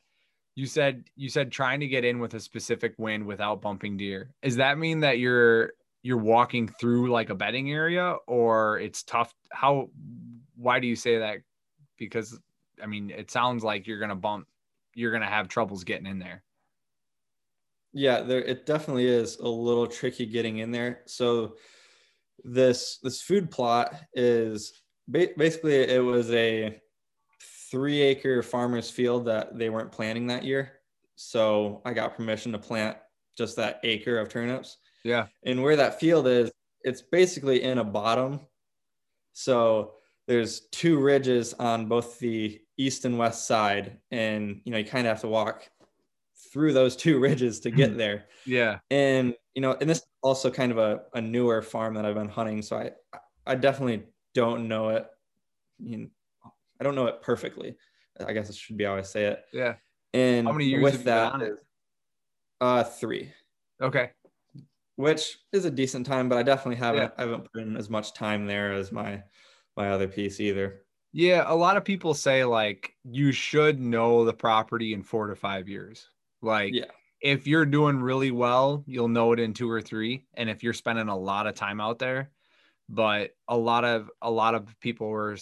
you 0.56 0.66
said 0.68 1.06
you 1.16 1.30
said 1.30 1.52
trying 1.52 1.80
to 1.80 1.88
get 1.88 2.06
in 2.06 2.20
with 2.20 2.34
a 2.36 2.40
specific 2.40 2.94
wind 2.98 3.26
without 3.26 3.62
bumping 3.62 3.98
deer. 3.98 4.30
Does 4.44 4.58
that 4.58 4.78
mean 4.78 5.00
that 5.02 5.20
you're 5.20 5.74
you're 6.04 6.18
walking 6.18 6.68
through 6.68 7.10
like 7.12 7.30
a 7.30 7.36
bedding 7.36 7.72
area 7.72 8.16
or 8.28 8.80
it's 8.80 9.04
tough? 9.04 9.34
How 9.52 9.90
why 10.56 10.80
do 10.80 10.88
you 10.88 10.96
say 10.96 11.20
that? 11.20 11.38
Because 11.98 12.40
I 12.82 12.86
mean, 12.86 13.10
it 13.10 13.32
sounds 13.32 13.64
like 13.64 13.88
you're 13.88 14.00
gonna 14.00 14.16
bump, 14.16 14.48
you're 14.94 15.12
gonna 15.12 15.26
have 15.26 15.48
troubles 15.48 15.84
getting 15.84 16.06
in 16.06 16.20
there. 16.20 16.44
Yeah, 17.94 18.22
there 18.22 18.42
it 18.42 18.66
definitely 18.66 19.08
is 19.08 19.38
a 19.38 19.48
little 19.48 19.88
tricky 19.88 20.26
getting 20.26 20.60
in 20.60 20.72
there. 20.72 21.02
So 21.06 21.56
this 22.44 23.00
this 23.02 23.22
food 23.22 23.50
plot 23.50 23.96
is 24.14 24.84
basically 25.10 25.76
it 25.76 26.04
was 26.04 26.32
a 26.32 26.80
three 27.74 28.02
acre 28.02 28.44
farmer's 28.44 28.92
field 28.92 29.26
that 29.26 29.58
they 29.58 29.68
weren't 29.72 29.92
planting 29.92 30.28
that 30.28 30.44
year. 30.44 30.74
So 31.16 31.82
I 31.84 31.94
got 31.94 32.16
permission 32.16 32.52
to 32.52 32.60
plant 32.60 32.98
just 33.36 33.56
that 33.56 33.80
acre 33.84 34.20
of 34.20 34.30
turnips. 34.30 34.78
Yeah. 35.04 35.26
And 35.44 35.64
where 35.64 35.76
that 35.76 36.00
field 36.00 36.28
is, 36.28 36.52
it's 36.82 37.02
basically 37.02 37.64
in 37.64 37.80
a 37.80 37.84
bottom. 37.84 38.42
So 39.32 39.96
there's 40.28 40.68
two 40.72 41.00
ridges 41.00 41.56
on 41.56 41.88
both 41.88 42.20
the 42.20 42.62
east 42.78 43.06
and 43.06 43.18
west 43.18 43.48
side. 43.48 43.98
And, 44.12 44.62
you 44.66 44.72
know, 44.72 44.78
you 44.78 44.86
kind 44.86 45.08
of 45.08 45.14
have 45.14 45.22
to 45.22 45.28
walk 45.28 45.68
through 46.52 46.74
those 46.74 46.96
two 46.96 47.18
ridges 47.28 47.60
to 47.62 47.72
get 47.72 47.98
there. 47.98 48.26
yeah. 48.46 48.78
And, 48.92 49.34
you 49.56 49.64
know, 49.64 49.76
and 49.82 49.90
this 49.90 49.98
is 49.98 50.08
also 50.22 50.52
kind 50.52 50.72
of 50.72 50.78
a, 50.78 51.02
a 51.16 51.22
newer 51.22 51.64
farm 51.64 51.96
that 51.96 52.06
I've 52.06 52.14
been 52.14 52.30
hunting. 52.30 52.62
So 52.62 52.78
I, 52.78 52.92
I 53.48 53.56
definitely 53.56 54.04
don't 54.36 54.68
know 54.68 54.90
it 54.90 55.08
you 55.80 55.98
know, 55.98 56.08
I 56.84 56.86
don't 56.86 56.96
know 56.96 57.08
it 57.08 57.22
perfectly. 57.22 57.78
I 58.28 58.34
guess 58.34 58.50
it 58.50 58.56
should 58.58 58.76
be 58.76 58.84
how 58.84 58.96
I 58.96 59.04
say 59.04 59.28
it. 59.28 59.46
Yeah. 59.54 59.76
And 60.14 60.46
how 60.46 60.52
many 60.52 60.66
years 60.66 60.84
with 60.84 61.06
that, 61.06 61.34
uh, 62.60 62.84
three. 62.84 63.32
Okay. 63.82 64.10
Which 64.98 65.38
is 65.54 65.64
a 65.64 65.72
decent 65.72 66.06
time, 66.06 66.28
but 66.28 66.38
I 66.38 66.44
definitely 66.44 66.76
haven't 66.76 67.02
yeah. 67.04 67.10
I 67.18 67.22
haven't 67.22 67.50
put 67.54 67.62
in 67.62 67.78
as 67.78 67.90
much 67.90 68.14
time 68.14 68.46
there 68.46 68.74
as 68.74 68.92
my 68.92 69.24
my 69.78 69.92
other 69.92 70.10
piece 70.10 70.42
either. 70.42 70.82
Yeah, 71.14 71.46
a 71.48 71.56
lot 71.56 71.78
of 71.78 71.86
people 71.86 72.14
say 72.14 72.44
like 72.44 72.94
you 73.10 73.32
should 73.32 73.80
know 73.80 74.26
the 74.26 74.34
property 74.34 74.94
in 74.94 75.04
four 75.04 75.28
to 75.28 75.36
five 75.38 75.70
years. 75.70 76.10
Like, 76.42 76.74
yeah. 76.74 76.92
if 77.22 77.48
you're 77.48 77.66
doing 77.66 78.02
really 78.02 78.32
well, 78.32 78.84
you'll 78.86 79.08
know 79.08 79.32
it 79.32 79.40
in 79.40 79.54
two 79.54 79.72
or 79.72 79.82
three. 79.82 80.26
And 80.34 80.50
if 80.50 80.64
you're 80.64 80.74
spending 80.74 81.08
a 81.08 81.18
lot 81.18 81.48
of 81.48 81.56
time 81.56 81.80
out 81.80 81.98
there, 81.98 82.32
but 82.90 83.32
a 83.48 83.58
lot 83.58 83.86
of 83.86 84.10
a 84.22 84.30
lot 84.30 84.56
of 84.56 84.68
people 84.80 85.08
were 85.08 85.38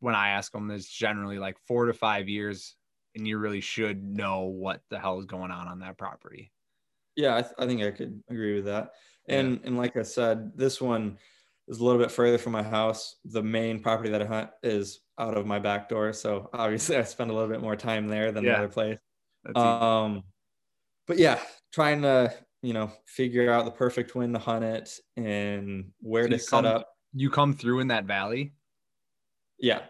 when 0.00 0.14
I 0.14 0.30
ask 0.30 0.52
them, 0.52 0.70
it's 0.70 0.88
generally 0.88 1.38
like 1.38 1.56
four 1.66 1.86
to 1.86 1.92
five 1.92 2.28
years, 2.28 2.74
and 3.14 3.26
you 3.26 3.38
really 3.38 3.60
should 3.60 4.02
know 4.02 4.42
what 4.42 4.80
the 4.90 4.98
hell 4.98 5.18
is 5.18 5.26
going 5.26 5.50
on 5.50 5.68
on 5.68 5.80
that 5.80 5.98
property. 5.98 6.52
Yeah, 7.16 7.36
I, 7.36 7.42
th- 7.42 7.54
I 7.58 7.66
think 7.66 7.82
I 7.82 7.90
could 7.90 8.22
agree 8.28 8.54
with 8.56 8.66
that. 8.66 8.90
And 9.28 9.54
yeah. 9.54 9.66
and 9.66 9.76
like 9.76 9.96
I 9.96 10.02
said, 10.02 10.52
this 10.56 10.80
one 10.80 11.18
is 11.68 11.80
a 11.80 11.84
little 11.84 12.00
bit 12.00 12.10
further 12.10 12.38
from 12.38 12.52
my 12.52 12.62
house. 12.62 13.16
The 13.24 13.42
main 13.42 13.80
property 13.80 14.10
that 14.10 14.22
I 14.22 14.26
hunt 14.26 14.50
is 14.62 15.00
out 15.18 15.36
of 15.36 15.46
my 15.46 15.58
back 15.58 15.88
door, 15.88 16.12
so 16.12 16.50
obviously 16.52 16.96
I 16.96 17.02
spend 17.02 17.30
a 17.30 17.34
little 17.34 17.48
bit 17.48 17.60
more 17.60 17.76
time 17.76 18.06
there 18.06 18.32
than 18.32 18.44
yeah. 18.44 18.52
the 18.52 18.58
other 18.58 18.68
place. 18.68 18.98
That's 19.44 19.58
um, 19.58 20.22
but 21.06 21.18
yeah, 21.18 21.38
trying 21.72 22.02
to 22.02 22.32
you 22.62 22.72
know, 22.72 22.90
figure 23.06 23.50
out 23.50 23.64
the 23.64 23.70
perfect 23.70 24.14
when 24.14 24.32
to 24.32 24.38
hunt 24.38 24.64
it 24.64 24.90
and 25.16 25.92
where 26.00 26.24
so 26.24 26.30
to 26.30 26.38
set 26.38 26.50
come, 26.50 26.64
up. 26.64 26.88
You 27.12 27.30
come 27.30 27.54
through 27.54 27.80
in 27.80 27.88
that 27.88 28.04
valley? 28.04 28.54
Yeah. 29.58 29.82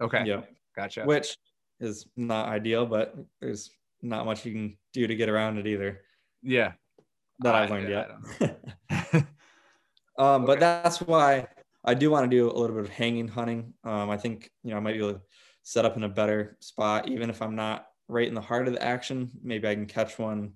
Okay. 0.00 0.24
Yeah. 0.26 0.42
Gotcha. 0.76 1.04
Which 1.04 1.36
is 1.80 2.06
not 2.16 2.48
ideal, 2.48 2.86
but 2.86 3.14
there's 3.40 3.70
not 4.00 4.26
much 4.26 4.44
you 4.44 4.52
can 4.52 4.76
do 4.92 5.06
to 5.06 5.14
get 5.14 5.28
around 5.28 5.58
it 5.58 5.66
either. 5.66 6.00
Yeah. 6.42 6.72
That 7.40 7.54
I've 7.54 7.70
learned 7.70 7.88
yet. 7.88 8.10
um, 10.18 10.42
okay. 10.42 10.46
but 10.46 10.60
that's 10.60 11.00
why 11.00 11.46
I 11.84 11.94
do 11.94 12.10
want 12.10 12.30
to 12.30 12.36
do 12.36 12.50
a 12.50 12.56
little 12.56 12.76
bit 12.76 12.84
of 12.84 12.90
hanging 12.90 13.28
hunting. 13.28 13.74
Um, 13.84 14.10
I 14.10 14.16
think, 14.16 14.50
you 14.62 14.70
know, 14.70 14.76
I 14.76 14.80
might 14.80 14.92
be 14.92 14.98
able 14.98 15.14
to 15.14 15.20
set 15.62 15.84
up 15.84 15.96
in 15.96 16.04
a 16.04 16.08
better 16.08 16.56
spot, 16.60 17.08
even 17.08 17.30
if 17.30 17.42
I'm 17.42 17.56
not 17.56 17.86
right 18.08 18.28
in 18.28 18.34
the 18.34 18.40
heart 18.40 18.68
of 18.68 18.74
the 18.74 18.82
action. 18.82 19.30
Maybe 19.42 19.68
I 19.68 19.74
can 19.74 19.86
catch 19.86 20.18
one 20.18 20.52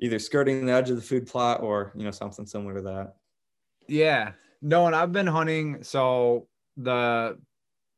either 0.00 0.18
skirting 0.18 0.66
the 0.66 0.72
edge 0.72 0.90
of 0.90 0.96
the 0.96 1.02
food 1.02 1.26
plot 1.26 1.62
or 1.62 1.92
you 1.96 2.04
know 2.04 2.10
something 2.10 2.46
similar 2.46 2.74
to 2.74 2.82
that 2.82 3.14
Yeah. 3.88 4.32
No, 4.60 4.86
and 4.86 4.94
I've 4.94 5.12
been 5.12 5.26
hunting. 5.26 5.82
So 5.82 6.48
the 6.76 7.38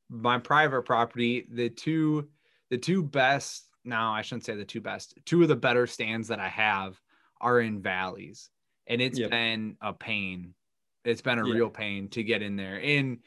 my 0.08 0.38
private 0.38 0.82
property, 0.82 1.46
the 1.50 1.68
two 1.68 2.28
the 2.70 2.78
two 2.78 3.02
best 3.02 3.64
now 3.84 4.12
I 4.12 4.22
shouldn't 4.22 4.44
say 4.44 4.54
the 4.54 4.64
two 4.64 4.80
best, 4.80 5.18
two 5.24 5.42
of 5.42 5.48
the 5.48 5.56
better 5.56 5.86
stands 5.86 6.28
that 6.28 6.38
I 6.38 6.48
have 6.48 7.00
are 7.40 7.60
in 7.60 7.80
valleys. 7.80 8.50
And 8.86 9.00
it's 9.00 9.18
yep. 9.18 9.30
been 9.30 9.76
a 9.80 9.92
pain. 9.92 10.54
It's 11.04 11.22
been 11.22 11.38
a 11.38 11.46
yeah. 11.46 11.54
real 11.54 11.70
pain 11.70 12.08
to 12.10 12.22
get 12.22 12.42
in 12.42 12.56
there. 12.56 12.80
And 12.82 13.18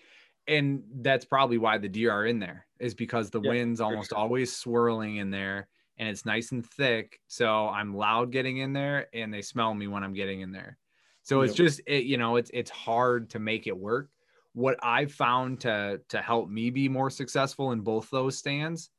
and 0.47 0.83
that's 0.97 1.25
probably 1.25 1.57
why 1.57 1.77
the 1.77 1.87
deer 1.87 2.11
are 2.11 2.25
in 2.25 2.39
there, 2.39 2.65
is 2.79 2.93
because 2.93 3.29
the 3.29 3.39
wind's 3.39 3.79
almost 3.79 4.09
sure. 4.09 4.17
always 4.17 4.53
swirling 4.53 5.17
in 5.17 5.31
there 5.31 5.69
and 5.97 6.09
it's 6.09 6.25
nice 6.25 6.51
and 6.51 6.65
thick. 6.65 7.19
So 7.27 7.67
I'm 7.67 7.95
loud 7.95 8.31
getting 8.31 8.57
in 8.57 8.73
there 8.73 9.07
and 9.13 9.33
they 9.33 9.41
smell 9.41 9.73
me 9.73 9.87
when 9.87 10.03
I'm 10.03 10.13
getting 10.13 10.41
in 10.41 10.51
there. 10.51 10.77
So 11.21 11.41
yep. 11.41 11.49
it's 11.49 11.57
just 11.57 11.81
it, 11.87 12.03
you 12.03 12.17
know, 12.17 12.35
it's 12.35 12.51
it's 12.53 12.71
hard 12.71 13.29
to 13.31 13.39
make 13.39 13.67
it 13.67 13.77
work. 13.77 14.09
What 14.53 14.77
I've 14.83 15.11
found 15.11 15.61
to 15.61 16.01
to 16.09 16.21
help 16.21 16.49
me 16.49 16.69
be 16.69 16.89
more 16.89 17.09
successful 17.09 17.71
in 17.71 17.81
both 17.81 18.09
those 18.09 18.37
stands 18.37 18.89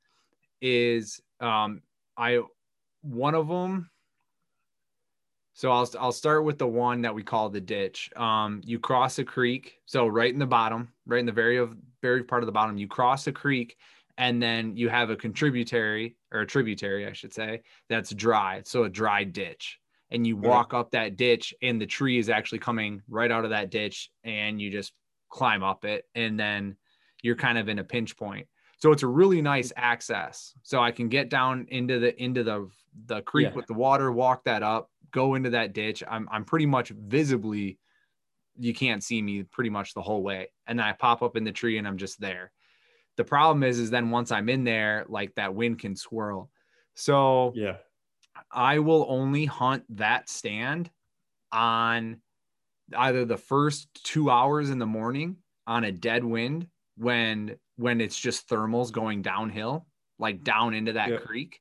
is 0.60 1.20
um 1.40 1.82
I 2.16 2.40
one 3.02 3.34
of 3.34 3.48
them 3.48 3.90
so 5.54 5.70
I'll 5.70 5.88
I'll 6.00 6.12
start 6.12 6.44
with 6.44 6.58
the 6.58 6.66
one 6.66 7.00
that 7.02 7.14
we 7.14 7.22
call 7.22 7.48
the 7.48 7.60
ditch. 7.60 8.10
Um, 8.16 8.60
you 8.64 8.80
cross 8.80 9.20
a 9.20 9.24
creek, 9.24 9.78
so 9.86 10.08
right 10.08 10.32
in 10.32 10.40
the 10.40 10.46
bottom, 10.46 10.92
right 11.06 11.20
in 11.20 11.26
the 11.26 11.32
very 11.32 11.58
of 11.58 11.76
very 12.02 12.24
part 12.24 12.42
of 12.42 12.46
the 12.46 12.52
bottom, 12.52 12.76
you 12.76 12.88
cross 12.88 13.28
a 13.28 13.32
creek, 13.32 13.76
and 14.18 14.42
then 14.42 14.76
you 14.76 14.88
have 14.88 15.10
a 15.10 15.16
contributory 15.16 16.16
or 16.34 16.40
a 16.40 16.46
tributary, 16.46 17.06
I 17.06 17.12
should 17.12 17.32
say, 17.32 17.62
that's 17.88 18.12
dry. 18.12 18.62
So 18.64 18.84
a 18.84 18.90
dry 18.90 19.24
ditch, 19.24 19.78
and 20.10 20.26
you 20.26 20.36
walk 20.36 20.72
right. 20.72 20.80
up 20.80 20.90
that 20.90 21.16
ditch, 21.16 21.54
and 21.62 21.80
the 21.80 21.86
tree 21.86 22.18
is 22.18 22.28
actually 22.28 22.58
coming 22.58 23.00
right 23.08 23.30
out 23.30 23.44
of 23.44 23.50
that 23.50 23.70
ditch, 23.70 24.10
and 24.24 24.60
you 24.60 24.70
just 24.70 24.92
climb 25.30 25.62
up 25.62 25.84
it, 25.84 26.04
and 26.14 26.38
then 26.38 26.76
you're 27.22 27.36
kind 27.36 27.56
of 27.56 27.68
in 27.68 27.78
a 27.78 27.84
pinch 27.84 28.16
point. 28.16 28.46
So 28.78 28.92
it's 28.92 29.04
a 29.04 29.08
really 29.08 29.40
nice 29.40 29.72
access. 29.76 30.52
So 30.62 30.82
I 30.82 30.90
can 30.90 31.08
get 31.08 31.30
down 31.30 31.66
into 31.70 31.98
the 31.98 32.22
into 32.22 32.42
the 32.42 32.68
the 33.06 33.22
creek 33.22 33.48
yeah. 33.48 33.54
with 33.54 33.66
the 33.66 33.74
water, 33.74 34.12
walk 34.12 34.44
that 34.44 34.62
up, 34.62 34.90
go 35.10 35.36
into 35.36 35.50
that 35.50 35.72
ditch. 35.72 36.02
I'm 36.06 36.28
I'm 36.30 36.44
pretty 36.44 36.66
much 36.66 36.90
visibly 36.90 37.78
you 38.58 38.74
can't 38.74 39.02
see 39.02 39.20
me 39.20 39.42
pretty 39.42 39.70
much 39.70 39.94
the 39.94 40.02
whole 40.02 40.22
way. 40.22 40.48
And 40.66 40.78
then 40.78 40.86
I 40.86 40.92
pop 40.92 41.22
up 41.22 41.36
in 41.36 41.44
the 41.44 41.52
tree 41.52 41.78
and 41.78 41.88
I'm 41.88 41.96
just 41.96 42.20
there. 42.20 42.52
The 43.16 43.24
problem 43.24 43.62
is 43.62 43.78
is 43.78 43.90
then 43.90 44.10
once 44.10 44.32
I'm 44.32 44.48
in 44.48 44.64
there, 44.64 45.04
like 45.08 45.34
that 45.34 45.54
wind 45.54 45.78
can 45.78 45.96
swirl. 45.96 46.50
So 46.94 47.52
yeah, 47.54 47.76
I 48.50 48.80
will 48.80 49.06
only 49.08 49.44
hunt 49.44 49.84
that 49.96 50.28
stand 50.28 50.90
on 51.52 52.20
either 52.96 53.24
the 53.24 53.36
first 53.36 53.88
two 54.04 54.30
hours 54.30 54.70
in 54.70 54.78
the 54.78 54.86
morning 54.86 55.36
on 55.66 55.84
a 55.84 55.92
dead 55.92 56.24
wind 56.24 56.68
when 56.96 57.56
when 57.76 58.00
it's 58.00 58.18
just 58.18 58.48
thermals 58.48 58.92
going 58.92 59.22
downhill, 59.22 59.86
like 60.18 60.44
down 60.44 60.74
into 60.74 60.92
that 60.92 61.22
creek, 61.22 61.60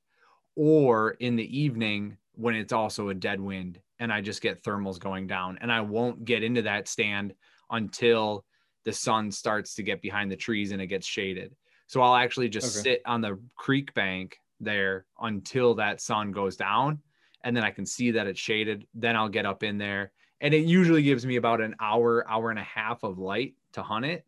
or 0.56 1.12
in 1.12 1.36
the 1.36 1.60
evening 1.60 2.18
when 2.36 2.56
it's 2.56 2.74
also 2.74 3.10
a 3.10 3.14
dead 3.14 3.40
wind 3.40 3.80
and 4.00 4.12
I 4.12 4.22
just 4.22 4.42
get 4.42 4.64
thermals 4.64 5.00
going 5.00 5.28
down. 5.28 5.58
And 5.62 5.72
I 5.72 5.82
won't 5.82 6.26
get 6.26 6.44
into 6.44 6.64
that 6.64 6.88
stand 6.88 7.34
until 7.70 8.44
the 8.86 8.94
sun 8.94 9.32
starts 9.32 9.76
to 9.76 9.84
get 9.84 10.02
behind 10.02 10.32
the 10.32 10.36
trees 10.36 10.72
and 10.72 10.82
it 10.82 10.88
gets 10.88 11.08
shaded. 11.08 11.56
So 11.88 12.02
I'll 12.02 12.16
actually 12.16 12.50
just 12.50 12.78
okay. 12.78 12.84
sit 12.84 13.02
on 13.06 13.22
the 13.22 13.40
creek 13.56 13.94
bank 13.94 14.38
there 14.60 15.06
until 15.22 15.76
that 15.76 16.02
sun 16.02 16.32
goes 16.32 16.56
down 16.56 17.00
and 17.44 17.56
then 17.56 17.64
I 17.64 17.72
can 17.72 17.86
see 17.86 18.12
that 18.12 18.28
it's 18.28 18.40
shaded. 18.40 18.88
Then 18.94 19.16
I'll 19.16 19.30
get 19.30 19.46
up 19.46 19.64
in 19.64 19.78
there. 19.78 20.12
And 20.42 20.54
it 20.54 20.66
usually 20.66 21.04
gives 21.04 21.26
me 21.26 21.36
about 21.36 21.62
an 21.62 21.76
hour, 21.80 22.30
hour 22.30 22.50
and 22.50 22.60
a 22.60 22.64
half 22.64 23.04
of 23.04 23.20
light 23.20 23.56
to 23.74 23.84
hunt 23.84 24.06
it. 24.06 24.26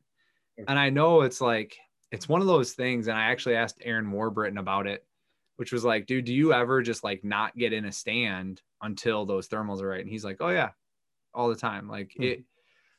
And 0.67 0.79
I 0.79 0.89
know 0.89 1.21
it's 1.21 1.41
like, 1.41 1.77
it's 2.11 2.29
one 2.29 2.39
of 2.39 2.47
those 2.47 2.73
things. 2.73 3.07
And 3.07 3.17
I 3.17 3.23
actually 3.25 3.55
asked 3.55 3.81
Aaron 3.83 4.11
Warbritton 4.11 4.59
about 4.59 4.87
it 4.87 5.05
which 5.57 5.71
was 5.71 5.83
like, 5.83 6.05
dude, 6.05 6.25
do 6.25 6.33
you 6.33 6.53
ever 6.53 6.81
just 6.81 7.03
like 7.03 7.23
not 7.23 7.55
get 7.55 7.73
in 7.73 7.85
a 7.85 7.91
stand 7.91 8.61
until 8.81 9.25
those 9.25 9.47
thermals 9.47 9.81
are 9.81 9.87
right? 9.87 10.01
And 10.01 10.09
he's 10.09 10.25
like, 10.25 10.37
oh 10.39 10.49
yeah, 10.49 10.71
all 11.33 11.49
the 11.49 11.55
time. 11.55 11.87
Like 11.87 12.09
mm-hmm. 12.09 12.23
it 12.23 12.43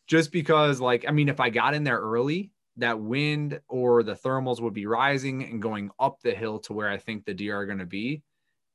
just 0.07 0.33
because 0.33 0.81
like, 0.81 1.05
I 1.09 1.13
mean, 1.13 1.29
if 1.29 1.41
I 1.41 1.51
got 1.51 1.75
in 1.75 1.85
there 1.85 1.99
early, 1.99 2.53
that 2.77 3.01
wind 3.01 3.61
or 3.69 4.03
the 4.03 4.15
thermals 4.15 4.61
would 4.61 4.75
be 4.75 4.87
rising 4.87 5.43
and 5.45 5.63
going 5.63 5.91
up 5.99 6.21
the 6.21 6.35
hill 6.35 6.59
to 6.61 6.73
where 6.73 6.89
I 6.89 6.99
think 6.99 7.25
the 7.25 7.35
deer 7.35 7.59
are 7.59 7.67
going 7.67 7.79
to 7.79 7.87
be. 7.87 8.23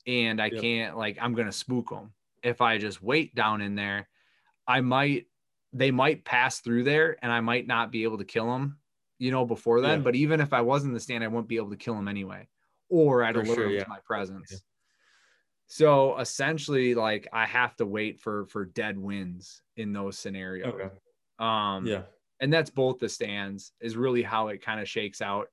And 0.08 0.42
I 0.42 0.48
yep. 0.48 0.62
can't 0.62 0.98
like, 0.98 1.18
I'm 1.22 1.34
going 1.34 1.48
to 1.48 1.54
spook 1.54 1.90
them. 1.90 2.14
If 2.42 2.62
I 2.62 2.80
just 2.80 3.04
wait 3.04 3.36
down 3.36 3.62
in 3.62 3.76
there, 3.76 4.10
I 4.68 4.82
might, 4.82 5.28
they 5.74 5.92
might 5.92 6.26
pass 6.26 6.60
through 6.60 6.84
there 6.84 7.18
and 7.22 7.32
I 7.32 7.42
might 7.42 7.68
not 7.68 7.92
be 7.92 8.04
able 8.04 8.18
to 8.18 8.26
kill 8.26 8.52
them, 8.52 8.80
you 9.20 9.30
know, 9.32 9.46
before 9.46 9.82
then. 9.82 10.00
Yeah. 10.00 10.04
But 10.04 10.16
even 10.16 10.42
if 10.42 10.54
I 10.54 10.62
was 10.62 10.84
in 10.84 10.94
the 10.94 11.00
stand, 11.00 11.24
I 11.24 11.28
wouldn't 11.28 11.48
be 11.48 11.58
able 11.58 11.70
to 11.70 11.78
kill 11.78 11.96
them 11.96 12.08
anyway 12.08 12.48
or 12.90 13.24
at 13.24 13.38
a 13.38 13.46
sure, 13.46 13.70
yeah. 13.70 13.86
my 13.88 14.00
presence. 14.04 14.50
Yeah. 14.52 14.58
So 15.68 16.20
essentially, 16.20 16.96
like 16.96 17.30
I 17.32 17.46
have 17.46 17.76
to 17.78 17.86
wait 17.86 18.20
for 18.20 18.46
for 18.48 18.66
dead 18.66 18.98
winds 18.98 19.62
in 19.78 19.94
those 19.94 20.18
scenarios. 20.18 20.74
Okay. 20.74 20.90
Um, 21.42 21.86
yeah, 21.86 22.04
and 22.40 22.52
that's 22.52 22.70
both 22.70 23.00
the 23.00 23.10
stands 23.10 23.72
is 23.82 23.98
really 23.98 24.24
how 24.24 24.50
it 24.50 24.64
kind 24.64 24.80
of 24.80 24.88
shakes 24.88 25.22
out. 25.22 25.48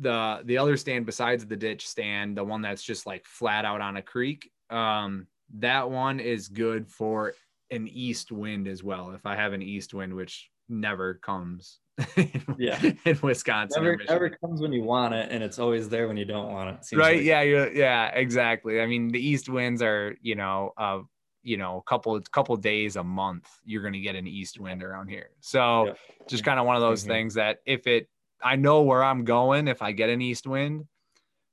The 0.00 0.40
the 0.44 0.58
other 0.58 0.76
stand 0.76 1.06
besides 1.06 1.46
the 1.46 1.56
ditch 1.56 1.86
stand, 1.86 2.36
the 2.36 2.44
one 2.44 2.62
that's 2.62 2.82
just 2.82 3.06
like 3.06 3.26
flat 3.26 3.64
out 3.64 3.80
on 3.80 3.96
a 3.96 4.02
creek, 4.02 4.50
um, 4.70 5.26
that 5.54 5.90
one 5.90 6.20
is 6.20 6.48
good 6.48 6.88
for 6.88 7.34
an 7.70 7.88
east 7.88 8.32
wind 8.32 8.68
as 8.68 8.82
well. 8.82 9.10
If 9.10 9.26
I 9.26 9.36
have 9.36 9.52
an 9.52 9.62
east 9.62 9.94
wind, 9.94 10.14
which 10.14 10.50
never 10.68 11.14
comes 11.14 11.80
yeah 12.58 12.80
in 13.04 13.18
wisconsin 13.22 13.82
never, 13.82 13.96
never 14.08 14.30
comes 14.30 14.60
when 14.60 14.72
you 14.72 14.82
want 14.82 15.14
it 15.14 15.32
and 15.32 15.42
it's 15.42 15.58
always 15.58 15.88
there 15.88 16.06
when 16.06 16.16
you 16.16 16.24
don't 16.24 16.52
want 16.52 16.70
it 16.70 16.96
right 16.96 17.16
like. 17.16 17.24
yeah 17.24 17.42
yeah 17.42 18.06
exactly 18.08 18.80
i 18.80 18.86
mean 18.86 19.08
the 19.08 19.18
east 19.18 19.48
winds 19.48 19.82
are 19.82 20.14
you 20.22 20.36
know 20.36 20.72
uh 20.76 21.00
you 21.42 21.56
know 21.56 21.78
a 21.78 21.82
couple 21.82 22.20
couple 22.32 22.56
days 22.56 22.96
a 22.96 23.04
month 23.04 23.48
you're 23.64 23.82
going 23.82 23.94
to 23.94 24.00
get 24.00 24.14
an 24.14 24.26
east 24.26 24.58
wind 24.58 24.82
around 24.82 25.08
here 25.08 25.30
so 25.40 25.86
yeah. 25.86 25.92
just 26.28 26.44
kind 26.44 26.58
of 26.58 26.66
one 26.66 26.76
of 26.76 26.82
those 26.82 27.02
mm-hmm. 27.02 27.12
things 27.12 27.34
that 27.34 27.58
if 27.64 27.86
it 27.86 28.08
i 28.42 28.56
know 28.56 28.82
where 28.82 29.02
i'm 29.02 29.24
going 29.24 29.68
if 29.68 29.82
i 29.82 29.92
get 29.92 30.10
an 30.10 30.20
east 30.20 30.46
wind 30.46 30.86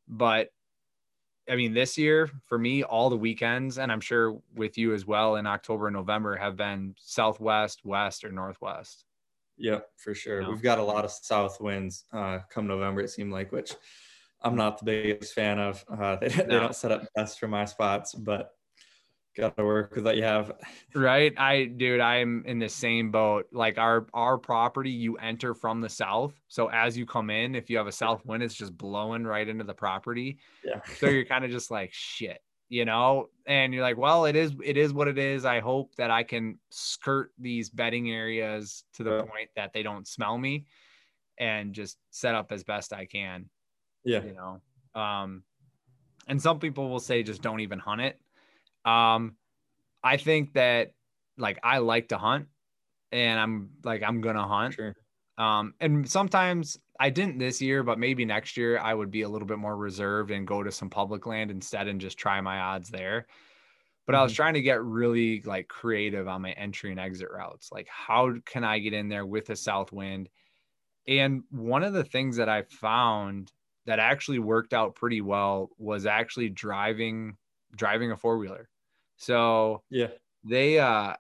but 0.08 0.50
I 1.50 1.56
mean, 1.56 1.74
this 1.74 1.98
year 1.98 2.30
for 2.46 2.58
me, 2.58 2.84
all 2.84 3.10
the 3.10 3.18
weekends, 3.18 3.78
and 3.78 3.92
I'm 3.92 4.02
sure 4.02 4.40
with 4.56 4.78
you 4.78 4.94
as 4.94 5.06
well 5.06 5.36
in 5.36 5.46
October 5.46 5.88
and 5.88 5.96
November, 5.96 6.36
have 6.36 6.56
been 6.56 6.96
southwest, 6.98 7.86
west, 7.86 8.24
or 8.24 8.32
northwest. 8.32 9.06
Yeah, 9.58 9.80
for 9.98 10.14
sure. 10.16 10.42
You 10.42 10.48
know? 10.48 10.52
We've 10.52 10.62
got 10.62 10.80
a 10.80 10.84
lot 10.84 11.06
of 11.06 11.12
south 11.12 11.62
winds 11.62 12.06
uh, 12.12 12.40
come 12.50 12.68
November. 12.68 13.02
It 13.02 13.10
seemed 13.10 13.32
like, 13.32 13.52
which 13.52 13.74
I'm 14.42 14.56
not 14.56 14.80
the 14.80 14.86
biggest 14.86 15.34
fan 15.34 15.60
of. 15.60 15.86
Uh, 15.88 16.16
they, 16.16 16.28
no. 16.30 16.36
they 16.36 16.60
don't 16.60 16.76
set 16.76 16.92
up 16.92 17.08
best 17.16 17.40
for 17.40 17.48
my 17.48 17.66
spots, 17.66 18.14
but 18.14 18.52
got 19.36 19.58
to 19.58 19.64
work 19.64 19.96
with 19.96 20.06
what 20.06 20.18
you 20.18 20.24
have. 20.24 20.54
Right, 20.96 21.34
I 21.38 21.66
dude, 21.66 22.00
I'm 22.00 22.44
in 22.46 22.60
the 22.60 22.70
same 22.70 23.12
boat. 23.12 23.48
Like 23.52 23.78
our 23.78 24.08
our 24.14 24.38
property, 24.38 24.92
you 24.92 25.18
enter 25.18 25.54
from 25.54 25.82
the 25.82 25.90
south, 25.90 26.34
so 26.48 26.68
as 26.68 26.98
you 26.98 27.06
come 27.06 27.30
in, 27.30 27.54
if 27.54 27.70
you 27.70 27.78
have 27.78 27.88
a 27.88 27.92
south 27.92 28.26
wind, 28.26 28.44
it's 28.44 28.56
just 28.56 28.78
blowing 28.78 29.26
right 29.26 29.48
into 29.48 29.66
the 29.66 29.74
property. 29.74 30.40
Yeah. 30.64 30.82
so 30.98 31.08
you're 31.08 31.26
kind 31.26 31.44
of 31.44 31.52
just 31.52 31.70
like 31.70 31.92
shit 31.94 32.40
you 32.70 32.86
know? 32.86 33.30
And 33.46 33.74
you're 33.74 33.84
like 33.84 33.98
well 33.98 34.26
it 34.26 34.36
is 34.36 34.54
it 34.64 34.78
is 34.78 34.94
what 34.94 35.08
it 35.08 35.18
is. 35.18 35.46
I 35.46 35.60
hope 35.60 35.96
that 35.96 36.12
i 36.12 36.24
can 36.24 36.58
skirt 36.70 37.32
these 37.40 37.70
bedding 37.70 38.10
areas 38.10 38.84
to 38.94 39.04
the 39.04 39.20
point 39.20 39.50
that 39.56 39.74
they 39.74 39.84
don't 39.84 40.08
smell 40.08 40.38
me 40.38 40.66
and 41.38 41.74
just 41.74 41.98
set 42.12 42.34
up 42.34 42.52
as 42.52 42.64
best 42.64 42.94
i 42.94 43.06
can 43.06 43.50
yeah. 44.04 44.24
you 44.24 44.34
know? 44.34 44.62
Um 45.00 45.44
and 46.28 46.42
some 46.42 46.60
people 46.60 46.90
will 46.90 47.00
say 47.00 47.24
just 47.24 47.42
don't 47.42 47.60
even 47.60 47.78
hunt 47.78 48.02
it 48.02 48.20
um 48.86 49.36
i 50.04 50.18
think 50.18 50.54
that 50.54 50.94
like 51.38 51.60
i 51.64 51.80
like 51.80 52.10
to 52.10 52.18
hunt 52.18 52.48
and 53.12 53.40
i'm 53.40 53.70
like 53.84 54.04
i'm 54.04 54.22
gonna 54.22 54.48
hunt 54.48 54.74
sure. 54.74 54.96
um 55.38 55.74
and 55.80 56.10
sometimes 56.10 56.80
I 57.00 57.10
didn't 57.10 57.38
this 57.38 57.62
year, 57.62 57.84
but 57.84 58.00
maybe 58.00 58.26
next 58.26 58.56
year 58.56 58.80
I 58.80 58.94
would 58.94 59.12
be 59.12 59.24
a 59.24 59.30
little 59.30 59.48
bit 59.48 59.58
more 59.58 59.76
reserved 59.76 60.32
and 60.32 60.48
go 60.48 60.64
to 60.64 60.72
some 60.72 60.90
public 60.90 61.26
land 61.26 61.52
instead 61.52 61.88
and 61.88 62.00
just 62.00 62.18
try 62.18 62.40
my 62.42 62.60
odds 62.60 62.90
there. 62.90 63.28
But 64.06 64.14
mm-hmm. 64.14 64.20
I 64.20 64.24
was 64.24 64.32
mm-hmm. 64.32 64.36
trying 64.38 64.54
to 64.54 64.62
get 64.62 64.82
really 64.82 65.42
like 65.42 65.68
creative 65.68 66.28
on 66.28 66.42
my 66.42 66.52
entry 66.52 66.92
and 66.92 67.00
exit 67.00 67.28
routes. 67.32 67.72
Like, 67.72 67.88
how 67.90 68.36
can 68.46 68.64
I 68.64 68.80
get 68.80 68.94
in 68.94 69.10
there 69.10 69.26
with 69.26 69.50
a 69.50 69.56
south 69.56 69.92
wind? 69.92 70.30
And 71.08 71.44
one 71.52 71.84
of 71.84 71.94
the 71.94 72.04
things 72.04 72.38
that 72.38 72.50
I 72.50 72.64
found 72.64 73.52
that 73.86 74.00
actually 74.00 74.40
worked 74.40 74.74
out 74.74 74.96
pretty 74.96 75.22
well 75.22 75.70
was 75.78 76.06
actually 76.06 76.50
driving 76.50 77.38
driving 77.76 78.12
a 78.12 78.18
four 78.18 78.38
wheeler. 78.38 78.70
So 79.18 79.84
yeah, 79.90 80.10
they 80.44 80.80
uh 80.80 81.16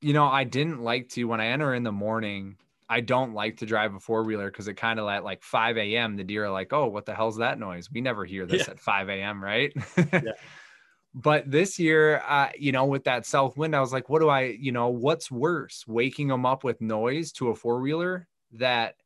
you 0.00 0.12
know, 0.12 0.26
I 0.26 0.44
didn't 0.44 0.82
like 0.82 1.08
to 1.10 1.24
when 1.24 1.40
I 1.40 1.46
enter 1.46 1.74
in 1.74 1.82
the 1.82 1.92
morning, 1.92 2.56
I 2.88 3.00
don't 3.00 3.32
like 3.32 3.56
to 3.58 3.66
drive 3.66 3.94
a 3.94 4.00
four 4.00 4.22
wheeler 4.22 4.50
because 4.50 4.68
it 4.68 4.74
kind 4.74 5.00
of 5.00 5.08
at 5.08 5.24
like 5.24 5.42
5 5.42 5.78
a.m. 5.78 6.16
the 6.16 6.24
deer 6.24 6.44
are 6.44 6.50
like, 6.50 6.72
oh, 6.72 6.86
what 6.86 7.06
the 7.06 7.14
hell's 7.14 7.38
that 7.38 7.58
noise? 7.58 7.90
We 7.90 8.00
never 8.00 8.24
hear 8.24 8.44
this 8.44 8.66
yeah. 8.66 8.72
at 8.72 8.80
5 8.80 9.08
a.m. 9.08 9.42
Right? 9.42 9.72
yeah. 9.96 10.20
but 11.14 11.50
this 11.50 11.78
year, 11.78 12.22
uh, 12.26 12.50
you 12.58 12.72
know, 12.72 12.84
with 12.84 13.04
that 13.04 13.24
south 13.24 13.56
wind, 13.56 13.74
I 13.74 13.80
was 13.80 13.92
like, 13.92 14.08
what 14.08 14.20
do 14.20 14.28
I, 14.28 14.42
you 14.42 14.72
know, 14.72 14.88
what's 14.88 15.30
worse, 15.30 15.84
waking 15.86 16.28
them 16.28 16.44
up 16.44 16.64
with 16.64 16.80
noise 16.80 17.32
to 17.32 17.48
a 17.48 17.54
four 17.54 17.80
wheeler 17.80 18.26
that 18.52 18.96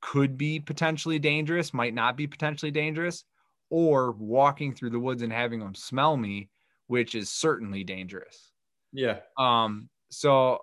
could 0.00 0.36
be 0.36 0.60
potentially 0.60 1.18
dangerous, 1.18 1.72
might 1.72 1.94
not 1.94 2.16
be 2.16 2.26
potentially 2.26 2.70
dangerous, 2.70 3.24
or 3.70 4.12
walking 4.12 4.74
through 4.74 4.90
the 4.90 5.00
woods 5.00 5.22
and 5.22 5.32
having 5.32 5.60
them 5.60 5.74
smell 5.74 6.16
me, 6.16 6.50
which 6.86 7.14
is 7.14 7.30
certainly 7.30 7.84
dangerous. 7.84 8.52
Yeah. 8.92 9.20
Um, 9.38 9.88
so 10.10 10.60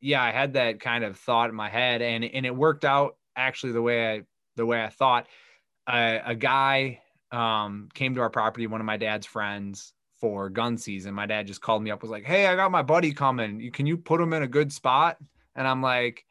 yeah, 0.00 0.22
I 0.22 0.30
had 0.30 0.54
that 0.54 0.80
kind 0.80 1.04
of 1.04 1.18
thought 1.18 1.50
in 1.50 1.56
my 1.56 1.68
head 1.68 2.02
and, 2.02 2.24
and 2.24 2.46
it 2.46 2.54
worked 2.54 2.84
out 2.84 3.16
actually 3.36 3.72
the 3.72 3.82
way 3.82 4.14
I, 4.14 4.22
the 4.56 4.66
way 4.66 4.82
I 4.82 4.88
thought, 4.88 5.26
uh, 5.86 6.18
a 6.24 6.34
guy, 6.34 7.00
um, 7.30 7.88
came 7.94 8.14
to 8.14 8.20
our 8.20 8.30
property, 8.30 8.66
one 8.66 8.80
of 8.80 8.86
my 8.86 8.96
dad's 8.96 9.26
friends 9.26 9.92
for 10.20 10.48
gun 10.48 10.76
season. 10.76 11.14
My 11.14 11.26
dad 11.26 11.46
just 11.46 11.60
called 11.60 11.82
me 11.82 11.90
up, 11.90 12.02
was 12.02 12.10
like, 12.10 12.24
Hey, 12.24 12.46
I 12.46 12.56
got 12.56 12.70
my 12.70 12.82
buddy 12.82 13.12
coming. 13.12 13.70
Can 13.72 13.86
you 13.86 13.96
put 13.96 14.20
him 14.20 14.32
in 14.32 14.42
a 14.42 14.48
good 14.48 14.72
spot? 14.72 15.18
And 15.54 15.66
I'm 15.66 15.82
like, 15.82 16.24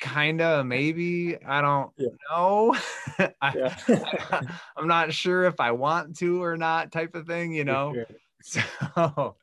kinda 0.00 0.64
maybe 0.64 1.36
i 1.46 1.60
don't 1.60 1.90
yeah. 1.96 2.08
know. 2.30 2.76
I, 3.40 4.46
am 4.76 4.86
not 4.88 5.12
sure 5.12 5.44
if 5.44 5.60
i 5.60 5.70
want 5.70 6.16
to 6.18 6.42
or 6.42 6.56
not 6.56 6.90
type 6.90 7.14
of 7.14 7.26
thing 7.26 7.52
you 7.52 7.64
know? 7.64 7.94
so 8.42 9.36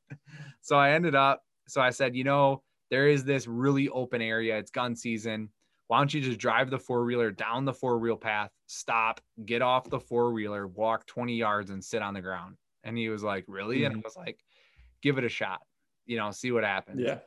so 0.62 0.76
i 0.76 0.92
ended 0.92 1.16
up 1.16 1.44
so 1.68 1.82
i 1.82 1.90
said 1.90 2.16
you 2.16 2.24
know 2.24 2.62
there 2.90 3.08
is 3.08 3.24
this 3.24 3.48
really 3.48 3.88
open 3.90 4.22
area 4.22 4.58
it's 4.58 4.70
gun 4.70 4.96
season. 4.96 5.50
Why 5.88 5.98
don't 5.98 6.14
you 6.14 6.22
just 6.22 6.40
drive 6.40 6.70
the 6.70 6.80
four-wheeler 6.80 7.32
down 7.32 7.66
the 7.66 7.74
four-wheel 7.74 8.18
path 8.18 8.52
stop 8.68 9.20
get 9.46 9.62
off 9.62 9.90
the 9.90 10.00
four-wheeler 10.00 10.68
walk 10.68 11.06
20 11.08 11.36
yards 11.36 11.70
and 11.70 11.84
sit 11.84 12.02
on 12.02 12.14
the 12.14 12.22
ground? 12.22 12.58
And 12.84 12.98
he 12.98 13.10
was 13.10 13.24
like 13.24 13.46
really? 13.48 13.80
Mm-hmm. 13.80 13.94
and 13.94 13.96
i 13.98 14.02
was 14.04 14.18
like 14.18 14.40
give 15.02 15.18
it 15.18 15.24
a 15.24 15.30
shot 15.30 15.62
you 16.06 16.18
know 16.18 16.32
see 16.32 16.52
what 16.52 16.64
happens. 16.64 17.02
Yeah 17.02 17.20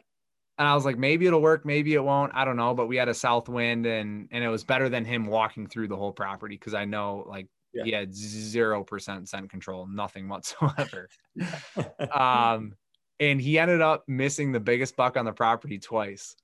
and 0.58 0.68
I 0.68 0.74
was 0.74 0.84
like, 0.84 0.96
maybe 0.96 1.26
it'll 1.26 1.42
work, 1.42 1.64
maybe 1.64 1.94
it 1.94 2.04
won't. 2.04 2.32
I 2.34 2.44
don't 2.44 2.56
know. 2.56 2.74
But 2.74 2.86
we 2.86 2.96
had 2.96 3.08
a 3.08 3.14
south 3.14 3.48
wind 3.48 3.86
and 3.86 4.28
and 4.30 4.44
it 4.44 4.48
was 4.48 4.64
better 4.64 4.88
than 4.88 5.04
him 5.04 5.26
walking 5.26 5.66
through 5.66 5.88
the 5.88 5.96
whole 5.96 6.12
property 6.12 6.56
because 6.56 6.74
I 6.74 6.84
know 6.84 7.24
like 7.28 7.48
yeah. 7.72 7.84
he 7.84 7.90
had 7.90 8.14
zero 8.14 8.84
percent 8.84 9.28
scent 9.28 9.50
control, 9.50 9.86
nothing 9.86 10.28
whatsoever. 10.28 11.08
um 12.12 12.74
and 13.20 13.40
he 13.40 13.58
ended 13.58 13.80
up 13.80 14.04
missing 14.08 14.52
the 14.52 14.60
biggest 14.60 14.96
buck 14.96 15.16
on 15.16 15.24
the 15.24 15.32
property 15.32 15.78
twice. 15.78 16.36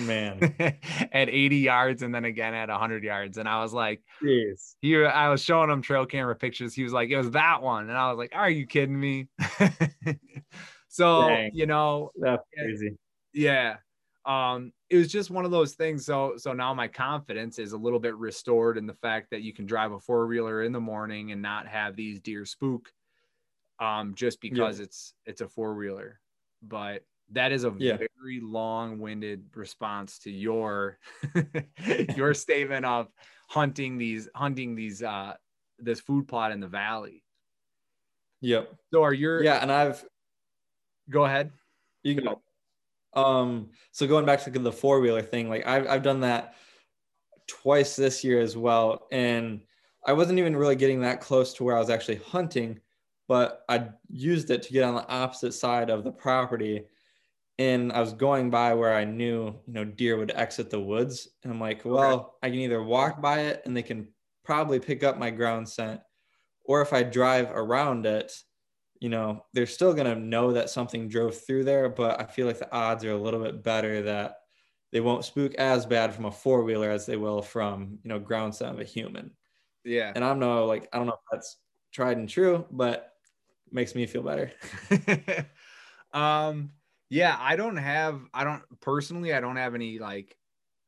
Man, 0.00 0.54
at 1.12 1.28
80 1.28 1.56
yards 1.56 2.02
and 2.02 2.14
then 2.14 2.24
again 2.24 2.54
at 2.54 2.70
100 2.70 3.04
yards. 3.04 3.36
And 3.36 3.46
I 3.46 3.60
was 3.60 3.74
like, 3.74 4.00
Jeez. 4.22 4.76
he, 4.80 4.96
I 5.04 5.28
was 5.28 5.42
showing 5.42 5.68
him 5.68 5.82
trail 5.82 6.06
camera 6.06 6.34
pictures. 6.34 6.72
He 6.74 6.82
was 6.82 6.92
like, 6.92 7.10
it 7.10 7.18
was 7.18 7.32
that 7.32 7.62
one. 7.62 7.90
And 7.90 7.98
I 7.98 8.10
was 8.10 8.16
like, 8.16 8.32
are 8.34 8.48
you 8.48 8.66
kidding 8.66 8.98
me? 8.98 9.28
so, 10.88 11.28
Dang. 11.28 11.50
you 11.52 11.66
know, 11.66 12.10
that's 12.18 12.42
crazy 12.56 12.96
yeah. 13.34 13.76
Um, 14.24 14.72
it 14.88 14.96
was 14.96 15.08
just 15.08 15.30
one 15.30 15.44
of 15.44 15.50
those 15.50 15.74
things. 15.74 16.06
So, 16.06 16.34
so 16.36 16.52
now 16.52 16.72
my 16.72 16.88
confidence 16.88 17.58
is 17.58 17.72
a 17.72 17.76
little 17.76 17.98
bit 17.98 18.16
restored 18.16 18.78
in 18.78 18.86
the 18.86 18.94
fact 18.94 19.28
that 19.30 19.42
you 19.42 19.52
can 19.52 19.66
drive 19.66 19.92
a 19.92 20.00
four 20.00 20.26
wheeler 20.26 20.62
in 20.62 20.72
the 20.72 20.80
morning 20.80 21.32
and 21.32 21.42
not 21.42 21.66
have 21.66 21.94
these 21.94 22.20
deer 22.20 22.46
spook, 22.46 22.90
um, 23.80 24.14
just 24.14 24.40
because 24.40 24.78
yeah. 24.78 24.84
it's 24.84 25.14
it's 25.26 25.40
a 25.42 25.48
four 25.48 25.74
wheeler. 25.74 26.20
But 26.62 27.02
that 27.32 27.52
is 27.52 27.64
a 27.64 27.74
yeah. 27.78 27.96
very 27.96 28.40
long 28.40 28.98
winded 28.98 29.44
response 29.54 30.18
to 30.20 30.30
your 30.30 30.98
your 32.16 32.34
statement 32.34 32.86
of 32.86 33.08
hunting 33.48 33.98
these 33.98 34.28
hunting 34.34 34.74
these 34.74 35.02
uh 35.02 35.34
this 35.78 36.00
food 36.00 36.28
plot 36.28 36.52
in 36.52 36.60
the 36.60 36.68
valley. 36.68 37.22
Yep. 38.40 38.74
So 38.92 39.02
are 39.02 39.12
your 39.12 39.42
yeah, 39.42 39.60
and 39.60 39.72
I've 39.72 40.04
go 41.10 41.24
ahead. 41.24 41.50
You 42.02 42.14
can 42.14 42.24
go. 42.24 42.42
Um, 43.14 43.70
so 43.92 44.06
going 44.06 44.26
back 44.26 44.42
to 44.44 44.50
the 44.50 44.72
four 44.72 45.00
wheeler 45.00 45.22
thing, 45.22 45.48
like 45.48 45.66
I've, 45.66 45.86
I've 45.88 46.02
done 46.02 46.20
that 46.20 46.54
twice 47.46 47.96
this 47.96 48.24
year 48.24 48.40
as 48.40 48.56
well. 48.56 49.06
And 49.12 49.62
I 50.06 50.12
wasn't 50.12 50.38
even 50.38 50.56
really 50.56 50.76
getting 50.76 51.00
that 51.02 51.20
close 51.20 51.54
to 51.54 51.64
where 51.64 51.76
I 51.76 51.80
was 51.80 51.90
actually 51.90 52.20
hunting, 52.26 52.80
but 53.28 53.64
I 53.68 53.88
used 54.10 54.50
it 54.50 54.62
to 54.62 54.72
get 54.72 54.84
on 54.84 54.94
the 54.94 55.08
opposite 55.08 55.52
side 55.52 55.90
of 55.90 56.04
the 56.04 56.12
property. 56.12 56.84
And 57.58 57.92
I 57.92 58.00
was 58.00 58.12
going 58.12 58.50
by 58.50 58.74
where 58.74 58.94
I 58.94 59.04
knew, 59.04 59.54
you 59.66 59.72
know, 59.72 59.84
deer 59.84 60.16
would 60.18 60.32
exit 60.34 60.70
the 60.70 60.80
woods. 60.80 61.28
And 61.42 61.52
I'm 61.52 61.60
like, 61.60 61.84
well, 61.84 62.14
okay. 62.14 62.28
I 62.42 62.50
can 62.50 62.58
either 62.58 62.82
walk 62.82 63.22
by 63.22 63.40
it 63.42 63.62
and 63.64 63.76
they 63.76 63.82
can 63.82 64.08
probably 64.44 64.80
pick 64.80 65.04
up 65.04 65.18
my 65.18 65.30
ground 65.30 65.68
scent, 65.68 66.00
or 66.64 66.82
if 66.82 66.92
I 66.92 67.02
drive 67.02 67.50
around 67.50 68.06
it, 68.06 68.32
you 69.04 69.10
know, 69.10 69.44
they're 69.52 69.66
still 69.66 69.92
going 69.92 70.06
to 70.06 70.18
know 70.18 70.54
that 70.54 70.70
something 70.70 71.10
drove 71.10 71.38
through 71.38 71.62
there, 71.64 71.90
but 71.90 72.18
I 72.18 72.24
feel 72.24 72.46
like 72.46 72.58
the 72.58 72.72
odds 72.72 73.04
are 73.04 73.10
a 73.10 73.18
little 73.18 73.38
bit 73.38 73.62
better 73.62 74.00
that 74.00 74.38
they 74.92 75.00
won't 75.00 75.26
spook 75.26 75.54
as 75.56 75.84
bad 75.84 76.14
from 76.14 76.24
a 76.24 76.30
four 76.32 76.64
wheeler 76.64 76.88
as 76.88 77.04
they 77.04 77.18
will 77.18 77.42
from, 77.42 77.98
you 78.02 78.08
know, 78.08 78.18
ground 78.18 78.54
sound 78.54 78.76
of 78.76 78.80
a 78.80 78.84
human. 78.84 79.32
Yeah. 79.84 80.10
And 80.14 80.24
I'm 80.24 80.38
no, 80.38 80.64
like, 80.64 80.88
I 80.90 80.96
don't 80.96 81.06
know 81.06 81.12
if 81.12 81.18
that's 81.30 81.58
tried 81.92 82.16
and 82.16 82.26
true, 82.26 82.64
but 82.70 83.12
makes 83.70 83.94
me 83.94 84.06
feel 84.06 84.22
better. 84.22 84.50
um, 86.14 86.70
yeah, 87.10 87.36
I 87.38 87.56
don't 87.56 87.76
have, 87.76 88.22
I 88.32 88.42
don't 88.42 88.62
personally, 88.80 89.34
I 89.34 89.40
don't 89.40 89.56
have 89.56 89.74
any 89.74 89.98
like 89.98 90.34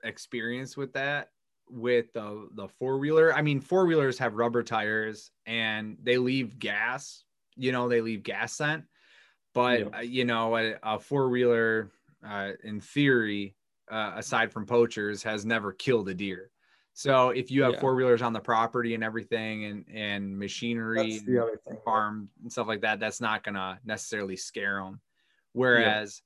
experience 0.02 0.74
with 0.74 0.94
that 0.94 1.32
with 1.68 2.14
the 2.14 2.48
the 2.54 2.68
four 2.78 2.96
wheeler. 2.96 3.34
I 3.34 3.42
mean, 3.42 3.60
four 3.60 3.84
wheelers 3.84 4.16
have 4.20 4.36
rubber 4.36 4.62
tires 4.62 5.32
and 5.44 5.98
they 6.02 6.16
leave 6.16 6.58
gas 6.58 7.24
you 7.56 7.72
know, 7.72 7.88
they 7.88 8.00
leave 8.00 8.22
gas 8.22 8.52
scent. 8.52 8.84
But, 9.54 9.80
yeah. 9.80 9.98
uh, 9.98 10.00
you 10.00 10.24
know, 10.24 10.56
a, 10.56 10.74
a 10.82 10.98
four 10.98 11.28
wheeler, 11.30 11.90
uh, 12.26 12.52
in 12.62 12.80
theory, 12.80 13.54
uh, 13.90 14.12
aside 14.16 14.52
from 14.52 14.66
poachers, 14.66 15.22
has 15.22 15.46
never 15.46 15.72
killed 15.72 16.08
a 16.08 16.14
deer. 16.14 16.50
So 16.92 17.28
if 17.28 17.50
you 17.50 17.62
have 17.62 17.74
yeah. 17.74 17.80
four 17.80 17.94
wheelers 17.94 18.22
on 18.22 18.32
the 18.32 18.40
property 18.40 18.94
and 18.94 19.04
everything 19.04 19.64
and, 19.66 19.84
and 19.92 20.38
machinery, 20.38 21.20
and 21.26 21.78
farm 21.84 22.30
and 22.42 22.50
stuff 22.50 22.66
like 22.66 22.80
that, 22.80 23.00
that's 23.00 23.20
not 23.20 23.44
going 23.44 23.54
to 23.54 23.78
necessarily 23.84 24.36
scare 24.36 24.76
them. 24.76 25.00
Whereas, 25.52 26.22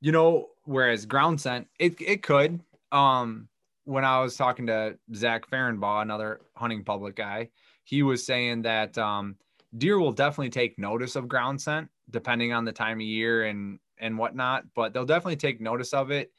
yeah. 0.00 0.06
you 0.06 0.12
know, 0.12 0.48
whereas 0.64 1.04
ground 1.06 1.40
scent, 1.40 1.68
it, 1.78 2.00
it 2.00 2.22
could. 2.22 2.60
Um, 2.90 3.48
when 3.84 4.04
I 4.04 4.20
was 4.20 4.36
talking 4.36 4.66
to 4.66 4.98
Zach 5.14 5.48
Ferenbaugh, 5.50 6.02
another 6.02 6.40
hunting 6.54 6.84
public 6.84 7.14
guy, 7.14 7.50
he 7.84 8.02
was 8.02 8.24
saying 8.24 8.62
that 8.62 8.96
um, 8.98 9.36
deer 9.76 9.98
will 9.98 10.12
definitely 10.12 10.50
take 10.50 10.78
notice 10.78 11.16
of 11.16 11.28
ground 11.28 11.60
scent 11.60 11.88
depending 12.10 12.52
on 12.52 12.64
the 12.64 12.72
time 12.72 12.98
of 12.98 13.02
year 13.02 13.44
and 13.44 13.78
and 13.98 14.16
whatnot 14.16 14.64
but 14.74 14.92
they'll 14.92 15.04
definitely 15.04 15.36
take 15.36 15.60
notice 15.60 15.92
of 15.92 16.10
it. 16.10 16.32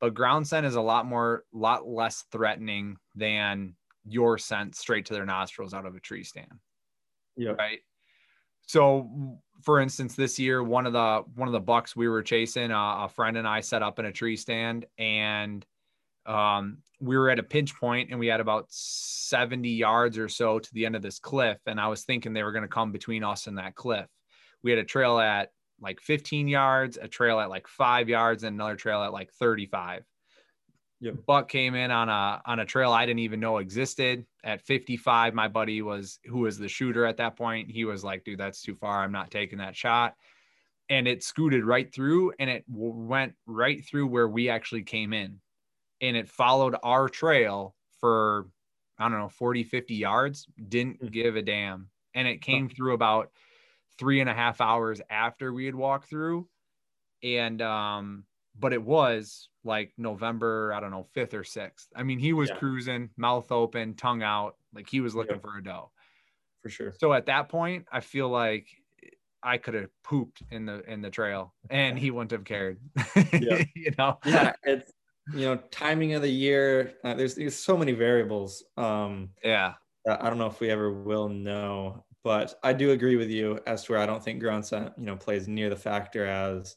But 0.00 0.14
ground 0.14 0.46
scent 0.46 0.64
is 0.64 0.76
a 0.76 0.80
lot 0.80 1.06
more 1.06 1.44
lot 1.52 1.88
less 1.88 2.24
threatening 2.30 2.96
than 3.16 3.74
your 4.04 4.38
scent 4.38 4.76
straight 4.76 5.06
to 5.06 5.12
their 5.12 5.26
nostrils 5.26 5.74
out 5.74 5.86
of 5.86 5.96
a 5.96 6.00
tree 6.00 6.24
stand. 6.24 6.60
Yeah 7.36 7.52
right? 7.52 7.80
So 8.66 9.40
for 9.62 9.80
instance 9.80 10.14
this 10.14 10.38
year 10.38 10.62
one 10.62 10.86
of 10.86 10.92
the 10.92 11.24
one 11.34 11.48
of 11.48 11.52
the 11.52 11.60
bucks 11.60 11.96
we 11.96 12.08
were 12.08 12.22
chasing 12.22 12.70
uh, 12.70 13.04
a 13.04 13.08
friend 13.08 13.36
and 13.36 13.48
i 13.48 13.60
set 13.60 13.82
up 13.82 13.98
in 13.98 14.04
a 14.04 14.12
tree 14.12 14.36
stand 14.36 14.86
and 14.98 15.66
um, 16.28 16.78
we 17.00 17.16
were 17.16 17.30
at 17.30 17.38
a 17.38 17.42
pinch 17.42 17.74
point 17.74 18.10
and 18.10 18.20
we 18.20 18.26
had 18.26 18.40
about 18.40 18.66
70 18.68 19.68
yards 19.68 20.18
or 20.18 20.28
so 20.28 20.58
to 20.58 20.74
the 20.74 20.84
end 20.84 20.94
of 20.94 21.02
this 21.02 21.18
cliff. 21.18 21.58
And 21.66 21.80
I 21.80 21.88
was 21.88 22.04
thinking 22.04 22.32
they 22.32 22.42
were 22.42 22.52
going 22.52 22.62
to 22.62 22.68
come 22.68 22.92
between 22.92 23.24
us 23.24 23.46
and 23.46 23.58
that 23.58 23.74
cliff. 23.74 24.06
We 24.62 24.70
had 24.70 24.78
a 24.78 24.84
trail 24.84 25.18
at 25.18 25.50
like 25.80 26.00
15 26.00 26.46
yards, 26.46 26.98
a 27.00 27.08
trail 27.08 27.40
at 27.40 27.48
like 27.48 27.66
five 27.66 28.08
yards, 28.08 28.42
and 28.42 28.54
another 28.54 28.76
trail 28.76 29.02
at 29.02 29.12
like 29.12 29.32
35. 29.32 30.02
Yep. 31.00 31.14
Buck 31.26 31.48
came 31.48 31.76
in 31.76 31.92
on 31.92 32.08
a 32.08 32.42
on 32.44 32.58
a 32.58 32.64
trail 32.64 32.90
I 32.90 33.06
didn't 33.06 33.20
even 33.20 33.38
know 33.38 33.58
existed 33.58 34.26
at 34.42 34.60
55. 34.62 35.32
My 35.32 35.46
buddy 35.46 35.80
was 35.80 36.18
who 36.24 36.40
was 36.40 36.58
the 36.58 36.66
shooter 36.66 37.06
at 37.06 37.18
that 37.18 37.36
point. 37.36 37.70
He 37.70 37.84
was 37.84 38.02
like, 38.02 38.24
"Dude, 38.24 38.40
that's 38.40 38.62
too 38.62 38.74
far. 38.74 39.04
I'm 39.04 39.12
not 39.12 39.30
taking 39.30 39.58
that 39.58 39.76
shot." 39.76 40.14
And 40.90 41.06
it 41.06 41.22
scooted 41.22 41.64
right 41.64 41.94
through, 41.94 42.32
and 42.40 42.50
it 42.50 42.64
went 42.66 43.34
right 43.46 43.84
through 43.84 44.08
where 44.08 44.26
we 44.26 44.48
actually 44.48 44.82
came 44.82 45.12
in 45.12 45.38
and 46.00 46.16
it 46.16 46.28
followed 46.28 46.76
our 46.82 47.08
trail 47.08 47.74
for 48.00 48.46
I 48.98 49.08
don't 49.08 49.18
know 49.18 49.28
40 49.28 49.64
50 49.64 49.94
yards 49.94 50.46
didn't 50.68 51.02
mm. 51.02 51.10
give 51.10 51.36
a 51.36 51.42
damn 51.42 51.88
and 52.14 52.26
it 52.26 52.42
came 52.42 52.68
through 52.68 52.94
about 52.94 53.30
three 53.98 54.20
and 54.20 54.30
a 54.30 54.34
half 54.34 54.60
hours 54.60 55.00
after 55.10 55.52
we 55.52 55.66
had 55.66 55.74
walked 55.74 56.08
through 56.08 56.48
and 57.22 57.60
um 57.62 58.24
but 58.58 58.72
it 58.72 58.82
was 58.82 59.48
like 59.64 59.92
November, 59.96 60.72
I 60.72 60.80
don't 60.80 60.90
know, 60.90 61.06
fifth 61.14 61.34
or 61.34 61.44
sixth. 61.44 61.88
I 61.94 62.02
mean, 62.02 62.18
he 62.18 62.32
was 62.32 62.48
yeah. 62.48 62.56
cruising, 62.56 63.10
mouth 63.16 63.52
open, 63.52 63.94
tongue 63.94 64.22
out, 64.22 64.56
like 64.74 64.88
he 64.88 65.00
was 65.00 65.14
looking 65.14 65.36
yeah. 65.36 65.40
for 65.42 65.58
a 65.58 65.62
doe. 65.62 65.90
For 66.62 66.68
sure. 66.68 66.94
So 66.98 67.12
at 67.12 67.26
that 67.26 67.48
point, 67.48 67.86
I 67.92 68.00
feel 68.00 68.28
like 68.28 68.66
I 69.42 69.58
could 69.58 69.74
have 69.74 69.90
pooped 70.02 70.42
in 70.50 70.66
the 70.66 70.82
in 70.90 71.00
the 71.00 71.10
trail 71.10 71.54
and 71.70 71.98
he 71.98 72.10
wouldn't 72.10 72.32
have 72.32 72.44
cared. 72.44 72.80
Yeah. 73.32 73.64
you 73.76 73.92
know? 73.96 74.18
Yeah, 74.24 74.54
it's 74.64 74.90
you 75.34 75.46
know, 75.46 75.56
timing 75.70 76.14
of 76.14 76.22
the 76.22 76.30
year. 76.30 76.94
Uh, 77.04 77.14
there's 77.14 77.34
there's 77.34 77.56
so 77.56 77.76
many 77.76 77.92
variables. 77.92 78.64
Um, 78.76 79.30
yeah. 79.42 79.74
I 80.08 80.28
don't 80.28 80.38
know 80.38 80.46
if 80.46 80.60
we 80.60 80.70
ever 80.70 80.90
will 80.90 81.28
know, 81.28 82.04
but 82.24 82.54
I 82.62 82.72
do 82.72 82.92
agree 82.92 83.16
with 83.16 83.30
you 83.30 83.60
as 83.66 83.84
to 83.84 83.92
where 83.92 84.00
I 84.00 84.06
don't 84.06 84.24
think 84.24 84.40
ground 84.40 84.64
scent, 84.64 84.92
you 84.96 85.04
know, 85.04 85.16
plays 85.16 85.48
near 85.48 85.68
the 85.68 85.76
factor 85.76 86.24
as, 86.24 86.76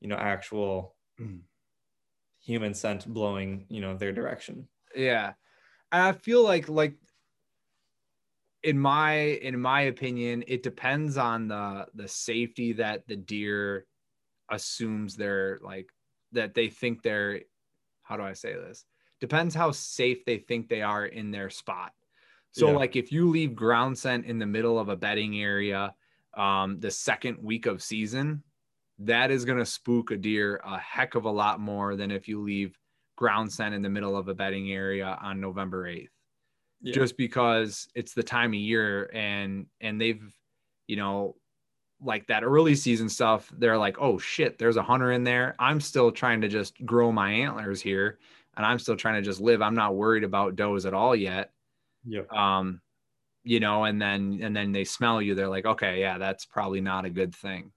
you 0.00 0.08
know, 0.08 0.16
actual 0.16 0.96
mm. 1.20 1.40
human 2.42 2.74
scent 2.74 3.06
blowing, 3.06 3.66
you 3.68 3.80
know, 3.80 3.96
their 3.96 4.12
direction. 4.12 4.66
Yeah. 4.96 5.34
I 5.92 6.12
feel 6.12 6.42
like 6.42 6.68
like 6.68 6.96
in 8.64 8.78
my 8.78 9.14
in 9.14 9.60
my 9.60 9.82
opinion, 9.82 10.42
it 10.48 10.62
depends 10.62 11.16
on 11.16 11.48
the 11.48 11.86
the 11.94 12.08
safety 12.08 12.72
that 12.72 13.06
the 13.06 13.16
deer 13.16 13.86
assumes 14.50 15.14
they're 15.14 15.60
like 15.62 15.88
that 16.32 16.54
they 16.54 16.68
think 16.68 17.02
they're 17.02 17.42
how 18.04 18.16
do 18.16 18.22
I 18.22 18.32
say 18.32 18.54
this? 18.54 18.84
Depends 19.20 19.54
how 19.54 19.72
safe 19.72 20.24
they 20.24 20.38
think 20.38 20.68
they 20.68 20.82
are 20.82 21.06
in 21.06 21.30
their 21.30 21.50
spot. 21.50 21.92
So 22.52 22.68
yeah. 22.68 22.76
like 22.76 22.94
if 22.94 23.10
you 23.10 23.28
leave 23.28 23.56
ground 23.56 23.98
scent 23.98 24.26
in 24.26 24.38
the 24.38 24.46
middle 24.46 24.78
of 24.78 24.88
a 24.88 24.96
bedding 24.96 25.40
area 25.40 25.94
um 26.36 26.80
the 26.80 26.90
second 26.90 27.38
week 27.42 27.66
of 27.66 27.82
season, 27.82 28.42
that 29.00 29.30
is 29.30 29.44
going 29.44 29.58
to 29.58 29.66
spook 29.66 30.10
a 30.10 30.16
deer 30.16 30.60
a 30.64 30.78
heck 30.78 31.16
of 31.16 31.24
a 31.24 31.30
lot 31.30 31.58
more 31.58 31.96
than 31.96 32.10
if 32.10 32.28
you 32.28 32.40
leave 32.40 32.78
ground 33.16 33.52
scent 33.52 33.74
in 33.74 33.82
the 33.82 33.90
middle 33.90 34.16
of 34.16 34.28
a 34.28 34.34
bedding 34.34 34.72
area 34.72 35.18
on 35.20 35.40
November 35.40 35.84
8th 35.84 36.08
yeah. 36.84 36.92
just 36.92 37.16
because 37.16 37.88
it's 37.94 38.12
the 38.12 38.22
time 38.22 38.50
of 38.50 38.60
year 38.60 39.10
and 39.12 39.66
and 39.80 40.00
they've 40.00 40.22
you 40.86 40.96
know 40.96 41.34
like 42.04 42.26
that 42.26 42.44
early 42.44 42.74
season 42.74 43.08
stuff 43.08 43.50
they're 43.58 43.78
like 43.78 43.96
oh 44.00 44.18
shit 44.18 44.58
there's 44.58 44.76
a 44.76 44.82
hunter 44.82 45.12
in 45.12 45.24
there 45.24 45.54
i'm 45.58 45.80
still 45.80 46.12
trying 46.12 46.40
to 46.40 46.48
just 46.48 46.84
grow 46.84 47.10
my 47.10 47.30
antlers 47.30 47.80
here 47.80 48.18
and 48.56 48.64
i'm 48.66 48.78
still 48.78 48.96
trying 48.96 49.14
to 49.14 49.22
just 49.22 49.40
live 49.40 49.62
i'm 49.62 49.74
not 49.74 49.94
worried 49.94 50.24
about 50.24 50.56
does 50.56 50.86
at 50.86 50.94
all 50.94 51.16
yet 51.16 51.52
yeah 52.04 52.22
um 52.30 52.80
you 53.42 53.60
know 53.60 53.84
and 53.84 54.00
then 54.00 54.38
and 54.42 54.54
then 54.54 54.72
they 54.72 54.84
smell 54.84 55.20
you 55.20 55.34
they're 55.34 55.48
like 55.48 55.66
okay 55.66 56.00
yeah 56.00 56.18
that's 56.18 56.44
probably 56.44 56.80
not 56.80 57.04
a 57.04 57.10
good 57.10 57.34
thing 57.34 57.72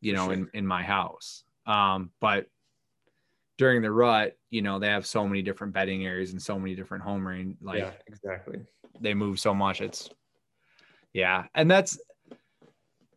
you 0.00 0.12
know 0.12 0.24
sure. 0.24 0.32
in 0.32 0.50
in 0.54 0.66
my 0.66 0.82
house 0.82 1.44
um 1.66 2.10
but 2.20 2.46
during 3.58 3.82
the 3.82 3.90
rut, 3.90 4.36
you 4.50 4.62
know, 4.62 4.78
they 4.78 4.88
have 4.88 5.06
so 5.06 5.26
many 5.26 5.42
different 5.42 5.72
bedding 5.72 6.04
areas 6.06 6.32
and 6.32 6.42
so 6.42 6.58
many 6.58 6.74
different 6.74 7.02
home 7.02 7.26
range. 7.26 7.56
Like 7.62 7.78
yeah, 7.78 7.92
exactly. 8.06 8.60
They 9.00 9.14
move 9.14 9.40
so 9.40 9.54
much. 9.54 9.80
It's 9.80 10.10
yeah. 11.12 11.44
And 11.54 11.70
that's 11.70 11.98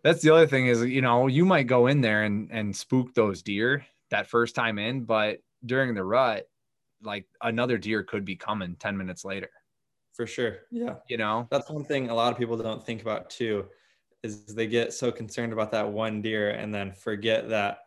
that's 0.04 0.22
the 0.22 0.30
other 0.30 0.48
thing 0.48 0.68
is, 0.68 0.84
you 0.84 1.02
know, 1.02 1.28
you 1.28 1.46
might 1.46 1.68
go 1.68 1.88
in 1.88 2.02
there 2.02 2.24
and 2.24 2.50
and 2.52 2.76
spook 2.76 3.14
those 3.14 3.42
deer 3.42 3.86
that 4.12 4.28
first 4.28 4.56
time 4.56 4.80
in, 4.80 5.04
but 5.04 5.40
during 5.66 5.94
the 5.94 6.04
rut, 6.04 6.48
like 7.02 7.26
another 7.42 7.78
deer 7.78 8.04
could 8.04 8.26
be 8.26 8.36
coming 8.36 8.76
10 8.76 8.98
minutes 8.98 9.24
later. 9.24 9.50
For 10.14 10.28
sure. 10.28 10.58
Yeah. 10.72 10.96
You 11.08 11.18
know, 11.18 11.48
that's 11.50 11.70
one 11.70 11.86
thing 11.86 12.10
a 12.10 12.16
lot 12.16 12.32
of 12.32 12.38
people 12.38 12.58
don't 12.58 12.86
think 12.86 13.02
about 13.02 13.30
too, 13.30 13.66
is 14.24 14.46
they 14.46 14.68
get 14.68 14.94
so 14.94 15.12
concerned 15.12 15.54
about 15.54 15.72
that 15.72 15.90
one 15.90 16.22
deer 16.22 16.52
and 16.52 16.74
then 16.74 16.92
forget 16.92 17.50
that, 17.50 17.80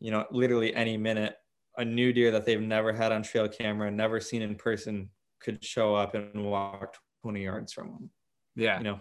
you 0.00 0.10
know, 0.10 0.26
literally 0.30 0.74
any 0.74 0.96
minute 0.96 1.36
a 1.78 1.84
new 1.84 2.12
deer 2.12 2.30
that 2.30 2.44
they've 2.44 2.60
never 2.60 2.92
had 2.92 3.12
on 3.12 3.22
trail 3.22 3.48
camera, 3.48 3.90
never 3.90 4.20
seen 4.20 4.42
in 4.42 4.54
person, 4.54 5.10
could 5.40 5.62
show 5.62 5.94
up 5.94 6.14
and 6.14 6.44
walk 6.44 6.96
20 7.22 7.42
yards 7.42 7.72
from 7.72 7.88
them. 7.88 8.10
Yeah. 8.54 8.78
You 8.78 8.84
know, 8.84 9.00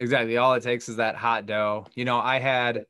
exactly. 0.00 0.36
All 0.36 0.54
it 0.54 0.62
takes 0.62 0.88
is 0.88 0.96
that 0.96 1.16
hot 1.16 1.46
doe. 1.46 1.86
You 1.94 2.04
know, 2.04 2.18
I 2.18 2.38
had, 2.38 2.86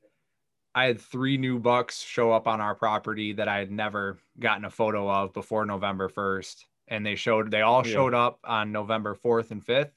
I 0.75 0.85
had 0.85 1.01
three 1.01 1.37
new 1.37 1.59
bucks 1.59 2.01
show 2.01 2.33
up 2.33 2.47
on 2.47 2.61
our 2.61 2.75
property 2.75 3.33
that 3.35 3.49
I 3.49 3.59
had 3.59 3.71
never 3.71 4.19
gotten 4.39 4.65
a 4.65 4.71
photo 4.71 5.11
of 5.11 5.33
before 5.33 5.65
November 5.67 6.09
1st. 6.09 6.65
And 6.89 7.05
they 7.05 7.17
showed, 7.17 7.51
they 7.51 7.61
all 7.61 7.83
showed 7.83 8.15
up 8.15 8.39
on 8.45 8.73
November 8.73 9.15
4th 9.15 9.51
and 9.51 9.65
5th. 9.65 9.91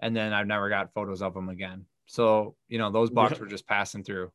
And 0.00 0.16
then 0.16 0.32
I've 0.32 0.46
never 0.46 0.68
got 0.68 0.92
photos 0.94 1.22
of 1.22 1.34
them 1.34 1.48
again. 1.48 1.84
So, 2.06 2.54
you 2.68 2.78
know, 2.78 2.90
those 2.90 3.10
bucks 3.10 3.34
yeah. 3.34 3.40
were 3.40 3.46
just 3.46 3.66
passing 3.66 4.04
through 4.04 4.30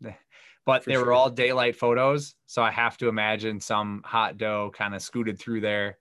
but 0.66 0.84
For 0.84 0.90
they 0.90 0.98
were 0.98 1.12
all 1.12 1.30
daylight 1.30 1.76
photos. 1.76 2.34
So 2.46 2.62
I 2.62 2.70
have 2.70 2.96
to 2.98 3.08
imagine 3.08 3.60
some 3.60 4.02
hot 4.04 4.38
doe 4.38 4.70
kind 4.74 4.94
of 4.94 5.02
scooted 5.02 5.38
through 5.38 5.60
there 5.62 5.98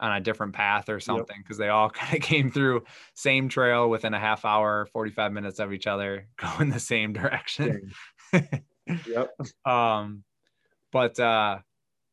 on 0.00 0.12
a 0.12 0.20
different 0.20 0.52
path 0.52 0.88
or 0.88 1.00
something 1.00 1.36
because 1.38 1.58
yep. 1.58 1.66
they 1.66 1.68
all 1.68 1.90
kind 1.90 2.14
of 2.14 2.20
came 2.20 2.50
through 2.50 2.84
same 3.14 3.48
trail 3.48 3.88
within 3.88 4.14
a 4.14 4.20
half 4.20 4.44
hour, 4.44 4.86
45 4.92 5.32
minutes 5.32 5.58
of 5.58 5.72
each 5.72 5.86
other, 5.86 6.28
going 6.36 6.70
the 6.70 6.80
same 6.80 7.12
direction. 7.12 7.92
yep. 8.32 9.30
Um, 9.64 10.22
but 10.92 11.18
uh, 11.18 11.58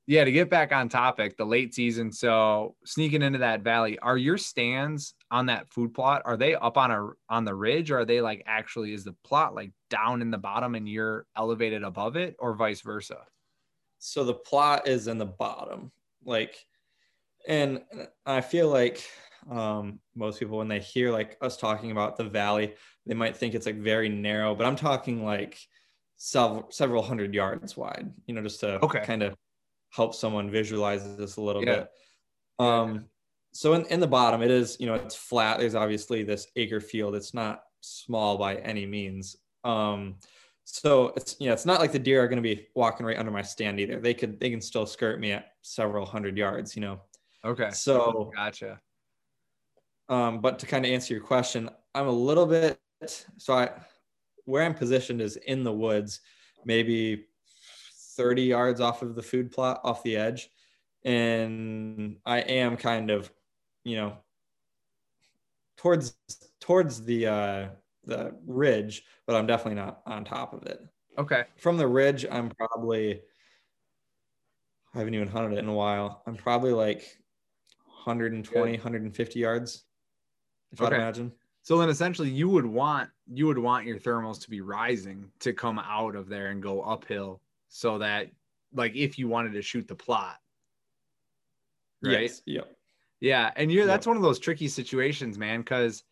yeah, 0.08 0.26
to 0.26 0.32
get 0.32 0.50
back 0.50 0.74
on 0.74 0.90
topic, 0.90 1.38
the 1.38 1.46
late 1.46 1.74
season. 1.74 2.12
So 2.12 2.76
sneaking 2.84 3.22
into 3.22 3.40
that 3.40 3.62
valley, 3.62 3.98
are 4.00 4.18
your 4.18 4.38
stands 4.38 5.14
on 5.32 5.46
that 5.46 5.72
food 5.72 5.94
plot? 5.94 6.24
Are 6.26 6.36
they 6.36 6.56
up 6.56 6.78
on 6.78 6.92
a 6.92 7.10
on 7.30 7.46
the 7.46 7.56
ridge, 7.56 7.92
or 7.92 8.00
are 8.00 8.06
they 8.06 8.20
like 8.20 8.44
actually 8.46 8.94
is 8.94 9.04
the 9.04 9.16
plot 9.24 9.56
like 9.56 9.72
down 9.90 10.22
in 10.22 10.32
the 10.32 10.38
bottom 10.38 10.76
and 10.76 10.90
you're 10.90 11.26
elevated 11.38 11.84
above 11.84 12.18
it, 12.18 12.36
or 12.40 12.54
vice 12.54 12.82
versa? 12.82 13.20
So 14.00 14.26
the 14.26 14.34
plot 14.34 14.86
is 14.86 15.08
in 15.08 15.18
the 15.18 15.26
bottom, 15.26 15.90
like, 16.26 16.58
and 17.48 17.82
I 18.26 18.42
feel 18.42 18.70
like 18.70 19.04
um, 19.50 20.00
most 20.16 20.40
people 20.40 20.58
when 20.58 20.68
they 20.68 20.80
hear 20.80 21.12
like 21.12 21.38
us 21.42 21.58
talking 21.58 21.92
about 21.92 22.18
the 22.18 22.24
valley, 22.24 22.76
they 23.06 23.14
might 23.14 23.36
think 23.36 23.54
it's 23.54 23.66
like 23.66 23.78
very 23.78 24.10
narrow, 24.10 24.56
but 24.56 24.66
I'm 24.66 24.76
talking 24.76 25.24
like 25.24 25.60
several 26.16 26.68
several 26.70 27.04
hundred 27.04 27.34
yards 27.34 27.76
wide. 27.76 28.12
You 28.28 28.36
know, 28.36 28.42
just 28.42 28.60
to 28.62 28.84
okay. 28.84 29.04
kind 29.06 29.24
of 29.24 29.36
help 29.90 30.16
someone 30.16 30.50
visualize 30.50 31.18
this 31.18 31.38
a 31.38 31.42
little 31.42 31.64
yeah. 31.64 31.76
bit. 31.76 31.90
Um, 32.60 33.06
so 33.52 33.74
in, 33.74 33.86
in 33.86 34.00
the 34.00 34.08
bottom, 34.08 34.42
it 34.42 34.50
is, 34.50 34.78
you 34.80 34.88
know, 34.88 34.96
it's 34.96 35.16
flat. 35.16 35.60
There's 35.60 35.76
obviously 35.76 36.24
this 36.24 36.48
acre 36.56 36.80
field. 36.80 37.16
It's 37.16 37.34
not 37.34 37.64
small 37.82 38.38
by 38.38 38.56
any 38.56 38.86
means. 38.86 39.36
Um, 39.64 40.16
so 40.64 41.14
it's, 41.16 41.36
you 41.40 41.48
know, 41.48 41.54
it's 41.54 41.66
not 41.66 41.80
like 41.80 41.92
the 41.92 42.00
deer 42.00 42.24
are 42.24 42.28
going 42.28 42.42
to 42.42 42.56
be 42.56 42.68
walking 42.74 43.06
right 43.06 43.18
under 43.18 43.32
my 43.32 43.44
stand 43.44 43.80
either. 43.80 44.00
They 44.00 44.14
could, 44.14 44.40
they 44.40 44.50
can 44.50 44.62
still 44.62 44.88
skirt 44.88 45.20
me 45.20 45.34
at 45.34 45.52
several 45.62 46.06
hundred 46.06 46.38
yards, 46.38 46.76
you 46.76 46.82
know? 46.82 47.02
Okay. 47.46 47.72
So 47.72 48.32
gotcha. 48.36 48.80
Um, 50.10 50.42
but 50.42 50.60
to 50.60 50.66
kind 50.66 50.86
of 50.86 50.92
answer 50.92 51.14
your 51.14 51.24
question, 51.24 51.70
I'm 51.96 52.08
a 52.08 52.12
little 52.12 52.46
bit, 52.46 52.80
so 53.38 53.54
I, 53.54 53.72
where 54.46 54.64
I'm 54.64 54.74
positioned 54.74 55.22
is 55.22 55.38
in 55.38 55.64
the 55.64 55.72
woods, 55.72 56.20
maybe 56.66 57.26
30 58.16 58.44
yards 58.44 58.82
off 58.82 59.02
of 59.02 59.16
the 59.16 59.24
food 59.24 59.52
plot 59.52 59.82
off 59.84 60.04
the 60.04 60.18
edge. 60.18 60.50
And 61.06 62.18
I 62.26 62.40
am 62.40 62.78
kind 62.78 63.12
of, 63.12 63.32
you 63.84 63.98
know, 63.98 64.18
towards 65.78 66.16
towards 66.62 67.04
the 67.04 67.28
uh 67.28 67.70
the 68.06 68.36
ridge, 68.46 69.04
but 69.26 69.36
I'm 69.36 69.48
definitely 69.48 69.82
not 69.82 70.02
on 70.06 70.24
top 70.24 70.54
of 70.54 70.64
it. 70.64 70.80
Okay. 71.18 71.44
From 71.58 71.78
the 71.78 71.88
ridge, 71.88 72.26
I'm 72.30 72.50
probably 72.50 73.22
I 74.94 75.00
haven't 75.00 75.14
even 75.16 75.28
hunted 75.28 75.54
it 75.58 75.60
in 75.60 75.68
a 75.68 75.74
while. 75.74 76.22
I'm 76.26 76.36
probably 76.36 76.72
like 76.72 77.18
120, 78.06 78.72
Good. 78.72 78.80
150 78.80 79.40
yards. 79.40 79.86
If 80.72 80.82
okay. 80.82 80.96
I 80.96 80.98
imagine. 80.98 81.32
So 81.64 81.78
then 81.78 81.90
essentially 81.90 82.30
you 82.30 82.50
would 82.50 82.66
want 82.66 83.10
you 83.32 83.48
would 83.48 83.58
want 83.58 83.86
your 83.86 83.98
thermals 83.98 84.42
to 84.42 84.50
be 84.50 84.62
rising 84.62 85.32
to 85.40 85.54
come 85.54 85.80
out 85.80 86.16
of 86.16 86.28
there 86.28 86.48
and 86.48 86.62
go 86.62 86.82
uphill 86.82 87.42
so 87.70 87.98
that 87.98 88.30
like 88.74 88.96
if 88.96 89.18
you 89.18 89.28
wanted 89.28 89.54
to 89.54 89.62
shoot 89.62 89.88
the 89.88 89.96
plot 89.96 90.38
right 92.04 92.24
yes. 92.24 92.42
yep 92.46 92.76
yeah 93.22 93.52
and 93.56 93.72
you're 93.72 93.86
that's 93.86 94.06
one 94.06 94.18
of 94.18 94.24
those 94.24 94.40
tricky 94.40 94.68
situations 94.68 95.38
man 95.38 95.62
because 95.62 96.04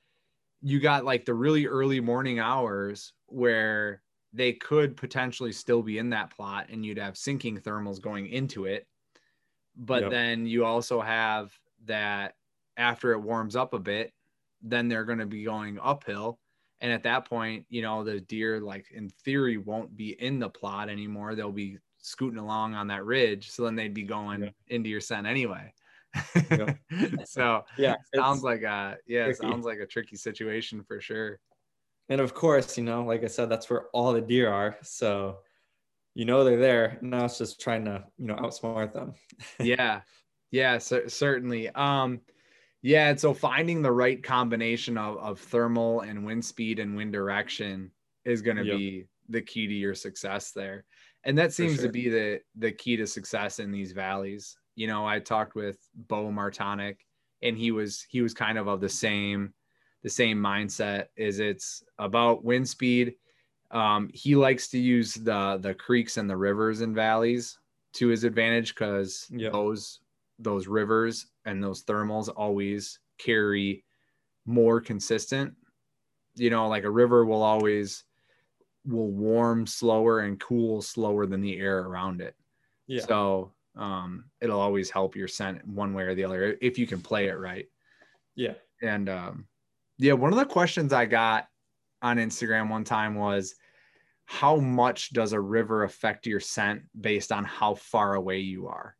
you 0.61 0.79
got 0.79 1.03
like 1.03 1.25
the 1.25 1.33
really 1.33 1.67
early 1.67 1.99
morning 1.99 2.39
hours 2.39 3.13
where 3.25 4.01
they 4.31 4.53
could 4.53 4.95
potentially 4.95 5.51
still 5.51 5.81
be 5.81 5.97
in 5.97 6.09
that 6.09 6.29
plot 6.29 6.67
and 6.69 6.85
you'd 6.85 6.97
have 6.97 7.17
sinking 7.17 7.57
thermals 7.57 8.01
going 8.01 8.27
into 8.27 8.65
it 8.65 8.87
but 9.75 10.03
yep. 10.03 10.11
then 10.11 10.45
you 10.45 10.63
also 10.63 11.01
have 11.01 11.51
that 11.85 12.35
after 12.77 13.11
it 13.11 13.19
warms 13.19 13.55
up 13.55 13.73
a 13.73 13.79
bit 13.79 14.11
then 14.61 14.87
they're 14.87 15.05
going 15.05 15.19
to 15.19 15.25
be 15.25 15.43
going 15.43 15.79
uphill. 15.81 16.39
And 16.81 16.91
at 16.91 17.03
that 17.03 17.25
point 17.25 17.65
you 17.69 17.81
know 17.81 18.03
the 18.03 18.21
deer 18.21 18.59
like 18.59 18.87
in 18.91 19.09
theory 19.23 19.57
won't 19.57 19.95
be 19.95 20.11
in 20.21 20.39
the 20.39 20.49
plot 20.49 20.89
anymore. 20.89 21.35
They'll 21.35 21.51
be 21.51 21.77
scooting 21.99 22.39
along 22.39 22.73
on 22.73 22.87
that 22.87 23.05
ridge. 23.05 23.51
So 23.51 23.63
then 23.63 23.75
they'd 23.75 23.93
be 23.93 24.03
going 24.03 24.43
yeah. 24.43 24.49
into 24.67 24.89
your 24.89 25.01
scent 25.01 25.27
anyway. 25.27 25.73
Yeah. 26.49 26.73
so 27.25 27.63
yeah 27.77 27.95
sounds 28.13 28.43
like 28.43 28.63
a 28.63 28.97
yeah 29.07 29.25
tricky. 29.25 29.39
sounds 29.39 29.65
like 29.65 29.79
a 29.79 29.85
tricky 29.85 30.15
situation 30.15 30.83
for 30.83 30.99
sure. 30.99 31.39
And 32.09 32.19
of 32.19 32.33
course 32.33 32.77
you 32.77 32.83
know 32.83 33.03
like 33.03 33.23
i 33.23 33.27
said 33.27 33.49
that's 33.49 33.69
where 33.69 33.85
all 33.93 34.11
the 34.13 34.21
deer 34.21 34.51
are. 34.51 34.77
So 34.81 35.37
you 36.15 36.25
know 36.25 36.43
they're 36.43 36.57
there. 36.57 36.97
Now 37.01 37.25
it's 37.25 37.37
just 37.37 37.61
trying 37.61 37.85
to 37.85 38.03
you 38.17 38.25
know 38.25 38.35
outsmart 38.35 38.93
them. 38.93 39.13
Yeah 39.59 40.01
yeah 40.51 40.77
certainly 40.77 41.69
um 41.69 42.21
yeah, 42.83 43.09
and 43.09 43.19
so 43.19 43.33
finding 43.33 43.81
the 43.81 43.91
right 43.91 44.21
combination 44.21 44.97
of, 44.97 45.17
of 45.17 45.39
thermal 45.39 46.01
and 46.01 46.25
wind 46.25 46.43
speed 46.43 46.79
and 46.79 46.95
wind 46.95 47.13
direction 47.13 47.91
is 48.25 48.41
going 48.41 48.57
to 48.57 48.65
yep. 48.65 48.77
be 48.77 49.05
the 49.29 49.41
key 49.41 49.67
to 49.67 49.73
your 49.73 49.93
success 49.93 50.51
there. 50.51 50.85
And 51.23 51.37
that 51.37 51.53
seems 51.53 51.75
sure. 51.75 51.85
to 51.85 51.91
be 51.91 52.09
the 52.09 52.41
the 52.55 52.71
key 52.71 52.97
to 52.97 53.05
success 53.05 53.59
in 53.59 53.71
these 53.71 53.91
valleys. 53.91 54.57
You 54.75 54.87
know, 54.87 55.05
I 55.05 55.19
talked 55.19 55.53
with 55.53 55.77
Bo 55.93 56.31
Martonic 56.31 56.97
and 57.43 57.55
he 57.55 57.71
was 57.71 58.05
he 58.09 58.21
was 58.21 58.33
kind 58.33 58.57
of 58.57 58.67
of 58.67 58.81
the 58.81 58.89
same 58.89 59.53
the 60.01 60.09
same 60.09 60.39
mindset. 60.39 61.05
Is 61.15 61.39
it's 61.39 61.83
about 61.99 62.43
wind 62.43 62.67
speed. 62.67 63.13
Um, 63.69 64.09
he 64.11 64.35
likes 64.35 64.69
to 64.69 64.79
use 64.79 65.13
the 65.13 65.59
the 65.61 65.75
creeks 65.75 66.17
and 66.17 66.27
the 66.27 66.35
rivers 66.35 66.81
and 66.81 66.95
valleys 66.95 67.59
to 67.93 68.07
his 68.07 68.23
advantage 68.23 68.73
because 68.73 69.27
Yep. 69.29 69.51
those 69.53 69.99
those 70.41 70.67
rivers 70.67 71.27
and 71.45 71.63
those 71.63 71.83
thermals 71.83 72.29
always 72.35 72.99
carry 73.17 73.83
more 74.45 74.81
consistent. 74.81 75.53
You 76.35 76.49
know, 76.49 76.67
like 76.67 76.83
a 76.83 76.89
river 76.89 77.25
will 77.25 77.43
always 77.43 78.03
will 78.85 79.11
warm 79.11 79.67
slower 79.67 80.21
and 80.21 80.39
cool 80.39 80.81
slower 80.81 81.25
than 81.25 81.41
the 81.41 81.57
air 81.59 81.79
around 81.79 82.21
it. 82.21 82.35
Yeah. 82.87 83.05
So 83.05 83.53
um, 83.75 84.25
it'll 84.41 84.59
always 84.59 84.89
help 84.89 85.15
your 85.15 85.27
scent 85.27 85.65
one 85.67 85.93
way 85.93 86.03
or 86.03 86.15
the 86.15 86.25
other 86.25 86.57
if 86.61 86.77
you 86.77 86.87
can 86.87 87.01
play 87.01 87.27
it 87.27 87.39
right. 87.39 87.67
Yeah. 88.35 88.53
And 88.81 89.09
um, 89.09 89.47
yeah, 89.97 90.13
one 90.13 90.33
of 90.33 90.39
the 90.39 90.45
questions 90.45 90.93
I 90.93 91.05
got 91.05 91.47
on 92.01 92.17
Instagram 92.17 92.69
one 92.69 92.83
time 92.83 93.15
was 93.15 93.55
how 94.25 94.55
much 94.55 95.11
does 95.13 95.33
a 95.33 95.39
river 95.39 95.83
affect 95.83 96.25
your 96.25 96.39
scent 96.39 96.83
based 96.99 97.31
on 97.31 97.43
how 97.43 97.75
far 97.75 98.15
away 98.15 98.39
you 98.39 98.67
are? 98.67 98.95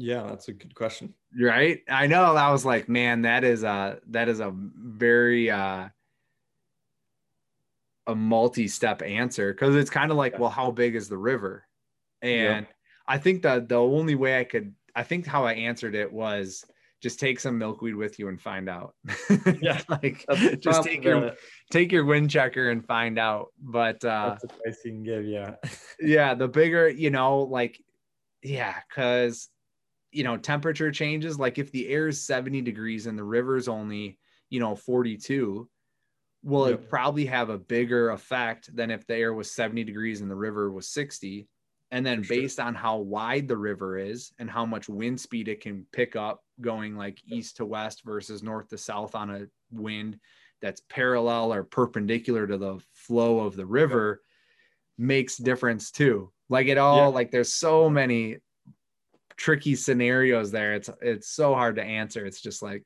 Yeah, 0.00 0.22
that's 0.22 0.46
a 0.46 0.52
good 0.52 0.74
question. 0.76 1.12
Right? 1.38 1.80
I 1.88 2.06
know 2.06 2.36
I 2.36 2.52
was 2.52 2.64
like, 2.64 2.88
man, 2.88 3.22
that 3.22 3.42
is 3.42 3.64
a 3.64 3.98
that 4.10 4.28
is 4.28 4.38
a 4.40 4.52
very 4.54 5.50
uh 5.50 5.88
a 8.06 8.14
multi-step 8.14 9.02
answer 9.02 9.52
because 9.52 9.74
it's 9.76 9.90
kind 9.90 10.10
of 10.10 10.16
like, 10.16 10.38
well, 10.38 10.48
how 10.50 10.70
big 10.70 10.94
is 10.94 11.08
the 11.08 11.18
river? 11.18 11.64
And 12.22 12.66
I 13.06 13.18
think 13.18 13.42
that 13.42 13.68
the 13.68 13.76
only 13.76 14.14
way 14.14 14.38
I 14.38 14.44
could 14.44 14.72
I 14.94 15.02
think 15.02 15.26
how 15.26 15.44
I 15.44 15.54
answered 15.54 15.94
it 15.94 16.12
was 16.12 16.64
just 17.00 17.20
take 17.20 17.38
some 17.38 17.58
milkweed 17.58 17.94
with 17.94 18.18
you 18.18 18.28
and 18.28 18.40
find 18.40 18.68
out. 18.68 18.94
Yeah. 19.60 19.80
like 19.88 20.24
just 20.60 20.84
take 20.84 21.04
your 21.04 21.20
the- 21.20 21.36
take 21.72 21.90
your 21.90 22.04
wind 22.04 22.30
checker 22.30 22.70
and 22.70 22.86
find 22.86 23.18
out. 23.18 23.48
But 23.60 24.04
uh 24.04 24.30
that's 24.30 24.44
advice 24.44 24.80
you 24.84 24.92
can 24.92 25.02
give. 25.02 25.24
Yeah. 25.24 25.56
yeah, 26.00 26.34
the 26.34 26.46
bigger, 26.48 26.88
you 26.88 27.10
know, 27.10 27.40
like 27.40 27.80
yeah, 28.42 28.76
cuz 28.94 29.48
you 30.10 30.24
know, 30.24 30.36
temperature 30.36 30.90
changes 30.90 31.38
like 31.38 31.58
if 31.58 31.70
the 31.72 31.88
air 31.88 32.08
is 32.08 32.24
70 32.24 32.62
degrees 32.62 33.06
and 33.06 33.18
the 33.18 33.24
river's 33.24 33.68
only, 33.68 34.18
you 34.50 34.60
know, 34.60 34.74
42, 34.74 35.68
will 36.42 36.66
it 36.66 36.88
probably 36.88 37.26
have 37.26 37.50
a 37.50 37.58
bigger 37.58 38.10
effect 38.10 38.74
than 38.74 38.90
if 38.90 39.06
the 39.06 39.14
air 39.14 39.34
was 39.34 39.52
70 39.52 39.84
degrees 39.84 40.20
and 40.20 40.30
the 40.30 40.36
river 40.36 40.70
was 40.70 40.88
60. 40.88 41.48
And 41.90 42.04
then 42.04 42.22
For 42.22 42.34
sure. 42.34 42.42
based 42.42 42.60
on 42.60 42.74
how 42.74 42.98
wide 42.98 43.48
the 43.48 43.56
river 43.56 43.98
is 43.98 44.32
and 44.38 44.50
how 44.50 44.66
much 44.66 44.88
wind 44.88 45.20
speed 45.20 45.48
it 45.48 45.60
can 45.60 45.86
pick 45.92 46.16
up 46.16 46.42
going 46.60 46.96
like 46.96 47.22
east 47.26 47.56
to 47.56 47.66
west 47.66 48.02
versus 48.04 48.42
north 48.42 48.68
to 48.68 48.78
south 48.78 49.14
on 49.14 49.30
a 49.30 49.46
wind 49.70 50.18
that's 50.60 50.82
parallel 50.88 51.52
or 51.52 51.64
perpendicular 51.64 52.46
to 52.46 52.58
the 52.58 52.78
flow 52.92 53.40
of 53.40 53.56
the 53.56 53.66
river 53.66 54.22
makes 54.98 55.36
difference 55.36 55.90
too. 55.90 56.32
Like 56.48 56.66
it 56.66 56.78
all 56.78 57.10
like 57.12 57.30
there's 57.30 57.54
so 57.54 57.88
many 57.88 58.38
tricky 59.38 59.74
scenarios 59.76 60.50
there. 60.50 60.74
It's 60.74 60.90
it's 61.00 61.30
so 61.30 61.54
hard 61.54 61.76
to 61.76 61.82
answer. 61.82 62.26
It's 62.26 62.42
just 62.42 62.60
like 62.60 62.84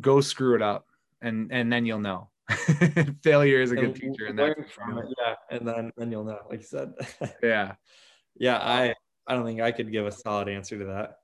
go 0.00 0.20
screw 0.20 0.54
it 0.54 0.62
up 0.62 0.86
and 1.20 1.50
and 1.50 1.72
then 1.72 1.84
you'll 1.84 1.98
know. 1.98 2.28
Failure 3.22 3.60
is 3.60 3.72
a 3.72 3.76
good 3.76 3.94
teacher 3.94 4.26
in 4.26 4.36
learn 4.36 4.66
from 4.68 4.98
it, 4.98 5.06
Yeah. 5.18 5.34
And 5.50 5.66
then 5.66 5.92
then 5.96 6.12
you'll 6.12 6.24
know, 6.24 6.38
like 6.48 6.60
you 6.60 6.66
said. 6.66 6.92
Yeah. 7.42 7.74
yeah, 8.36 8.58
I 8.58 8.94
I 9.26 9.34
don't 9.34 9.44
think 9.44 9.60
I 9.60 9.72
could 9.72 9.90
give 9.90 10.06
a 10.06 10.12
solid 10.12 10.48
answer 10.48 10.78
to 10.78 10.84
that. 10.86 11.16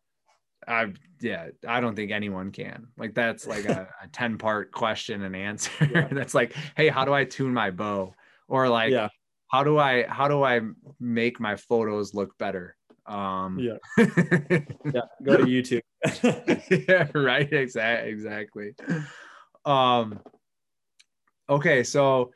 I 0.67 0.93
yeah, 1.21 1.49
I 1.67 1.81
don't 1.81 1.95
think 1.95 2.11
anyone 2.11 2.51
can. 2.51 2.89
Like 2.97 3.15
that's 3.15 3.47
like 3.47 3.67
a, 3.67 3.89
a 4.03 4.09
10 4.09 4.39
part 4.39 4.73
question 4.73 5.23
and 5.23 5.37
answer. 5.37 5.73
Yeah. 5.81 6.09
that's 6.11 6.35
like, 6.35 6.55
hey, 6.77 6.89
how 6.89 7.05
do 7.05 7.13
I 7.13 7.25
tune 7.25 7.53
my 7.53 7.71
bow? 7.71 8.15
Or 8.49 8.69
like 8.69 8.93
yeah. 8.93 9.09
how 9.49 9.65
do 9.65 9.79
I 9.79 10.07
how 10.07 10.29
do 10.29 10.43
I 10.43 10.61
make 10.99 11.41
my 11.41 11.57
photos 11.57 12.15
look 12.15 12.39
better? 12.39 12.77
Um 13.07 13.59
Yeah. 13.59 13.77
Yeah. 14.95 15.03
Go 15.23 15.37
to 15.37 15.45
YouTube. 15.45 15.83
yeah, 16.89 17.09
right. 17.15 17.53
Exactly. 17.53 18.11
Exactly. 18.11 18.75
Um. 19.65 20.21
Okay, 21.49 21.85
so 21.85 22.33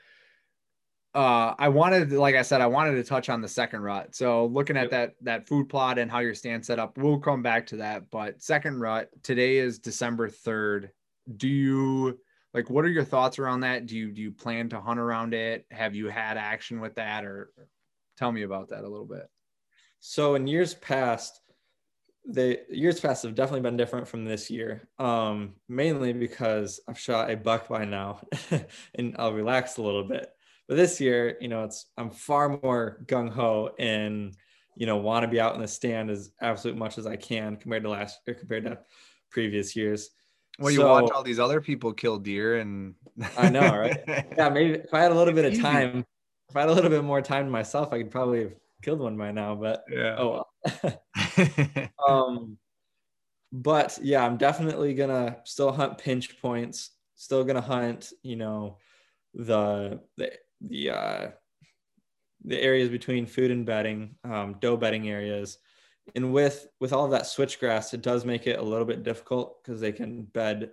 uh, 1.15 1.55
I 1.59 1.69
wanted, 1.69 2.13
like 2.13 2.37
I 2.37 2.43
said, 2.43 2.61
I 2.61 2.67
wanted 2.69 2.93
to 2.93 3.03
touch 3.03 3.29
on 3.29 3.41
the 3.41 3.49
second 3.49 3.83
rut. 3.83 4.15
So 4.15 4.47
looking 4.47 4.77
at 4.77 4.91
that 4.91 5.15
that 5.23 5.49
food 5.49 5.69
plot 5.69 5.99
and 5.99 6.11
how 6.11 6.21
your 6.21 6.35
stand 6.35 6.65
set 6.65 6.79
up, 6.79 6.97
we'll 6.97 7.19
come 7.19 7.43
back 7.43 7.67
to 7.69 7.77
that. 7.79 8.11
But 8.11 8.41
second 8.43 8.81
rut 8.81 9.11
today 9.23 9.59
is 9.59 9.81
December 9.81 10.29
third. 10.29 10.91
Do 11.37 11.49
you 11.49 12.19
like? 12.55 12.71
What 12.71 12.85
are 12.85 12.89
your 12.91 13.05
thoughts 13.05 13.41
around 13.41 13.61
that? 13.61 13.87
Do 13.87 13.97
you 13.97 14.13
do 14.13 14.23
you 14.23 14.31
plan 14.31 14.69
to 14.69 14.81
hunt 14.81 15.01
around 15.01 15.35
it? 15.35 15.67
Have 15.73 15.97
you 15.97 16.09
had 16.09 16.37
action 16.37 16.81
with 16.81 16.95
that, 16.95 17.25
or 17.25 17.51
tell 18.17 18.31
me 18.31 18.43
about 18.43 18.69
that 18.69 18.85
a 18.85 18.89
little 18.89 19.07
bit? 19.07 19.29
So 20.01 20.35
in 20.35 20.47
years 20.47 20.75
past, 20.75 21.41
the 22.25 22.61
years 22.71 23.01
past 23.01 23.23
have 23.23 23.35
definitely 23.35 23.61
been 23.63 23.77
different 23.77 24.09
from 24.09 24.25
this 24.25 24.51
year. 24.51 24.89
Um, 24.99 25.55
mainly 25.69 26.13
because 26.13 26.81
I've 26.89 26.99
shot 26.99 27.31
a 27.31 27.37
buck 27.37 27.69
by 27.69 27.85
now, 27.85 28.21
and 28.95 29.15
I'll 29.19 29.33
relax 29.33 29.77
a 29.77 29.83
little 29.83 30.05
bit. 30.05 30.31
But 30.69 30.77
this 30.77 31.01
year, 31.01 31.37
you 31.41 31.49
know, 31.49 31.65
it's 31.65 31.87
I'm 31.97 32.11
far 32.11 32.61
more 32.63 33.03
gung 33.07 33.31
ho 33.31 33.71
and 33.79 34.35
you 34.77 34.87
know 34.87 34.97
want 34.99 35.25
to 35.25 35.29
be 35.29 35.41
out 35.41 35.55
in 35.55 35.61
the 35.61 35.69
stand 35.69 36.11
as 36.11 36.31
absolute 36.41 36.77
much 36.77 36.97
as 36.97 37.07
I 37.07 37.17
can 37.17 37.57
compared 37.57 37.83
to 37.83 37.91
last 37.91 38.21
or 38.27 38.35
compared 38.35 38.65
to 38.65 38.79
previous 39.31 39.75
years. 39.75 40.11
Well, 40.59 40.71
you 40.71 40.79
So- 40.79 40.89
watch 40.89 41.11
all 41.13 41.23
these 41.23 41.39
other 41.39 41.61
people 41.61 41.93
kill 41.93 42.19
deer, 42.19 42.59
and 42.59 42.95
I 43.37 43.49
know, 43.51 43.77
right? 43.77 44.01
Yeah, 44.37 44.49
maybe 44.51 44.75
if 44.75 44.95
I 44.95 45.01
had 45.03 45.13
a 45.13 45.15
little 45.15 45.35
bit 45.35 45.53
of 45.53 45.61
time, 45.61 46.05
if 46.49 46.57
I 46.57 46.61
had 46.61 46.69
a 46.69 46.73
little 46.73 46.91
bit 46.91 47.03
more 47.05 47.21
time 47.23 47.47
to 47.47 47.51
myself, 47.51 47.93
I 47.93 47.99
could 47.99 48.11
probably 48.11 48.41
have 48.45 48.53
killed 48.83 49.01
one 49.01 49.17
by 49.17 49.33
now. 49.33 49.55
But 49.55 49.85
yeah. 49.91 50.17
oh 50.19 50.45
well. 50.65 51.91
um 52.09 52.59
but 53.53 53.99
yeah 54.03 54.25
i'm 54.25 54.37
definitely 54.37 54.95
gonna 54.95 55.37
still 55.45 55.73
hunt 55.73 55.99
pinch 55.99 56.41
points 56.41 56.91
still 57.17 57.45
gonna 57.45 57.61
hunt 57.61 58.13
you 58.23 58.37
know 58.37 58.79
the 59.35 60.01
the 60.17 60.33
the 60.61 60.91
uh 60.91 61.31
the 62.45 62.61
areas 62.61 62.89
between 62.89 63.27
food 63.27 63.51
and 63.51 63.67
bedding 63.67 64.15
um 64.25 64.57
doe 64.61 64.77
bedding 64.77 65.09
areas 65.09 65.59
and 66.15 66.33
with 66.33 66.69
with 66.81 66.93
all 66.93 67.05
of 67.05 67.11
that 67.11 67.23
switchgrass 67.23 67.93
it 67.93 68.03
does 68.03 68.25
make 68.25 68.47
it 68.47 68.59
a 68.59 68.63
little 68.63 68.87
bit 68.87 69.03
difficult 69.03 69.63
because 69.63 69.81
they 69.81 69.93
can 69.93 70.23
bed 70.23 70.71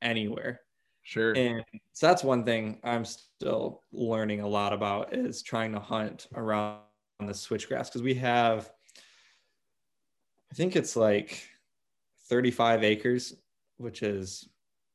anywhere 0.00 0.60
sure. 1.02 1.32
and 1.36 1.64
so 1.92 2.06
that's 2.06 2.24
one 2.24 2.44
thing 2.44 2.78
I'm 2.84 3.04
still 3.04 3.82
learning 3.92 4.40
a 4.40 4.48
lot 4.48 4.72
about 4.72 5.14
is 5.14 5.42
trying 5.42 5.72
to 5.72 5.80
hunt 5.80 6.28
around 6.34 6.80
the 7.26 7.32
switchgrass 7.32 7.86
because 7.86 8.02
we 8.02 8.14
have, 8.14 8.70
I 10.50 10.54
think 10.54 10.76
it's 10.76 10.96
like 10.96 11.48
35 12.28 12.84
acres, 12.84 13.34
which 13.76 14.02
is 14.02 14.48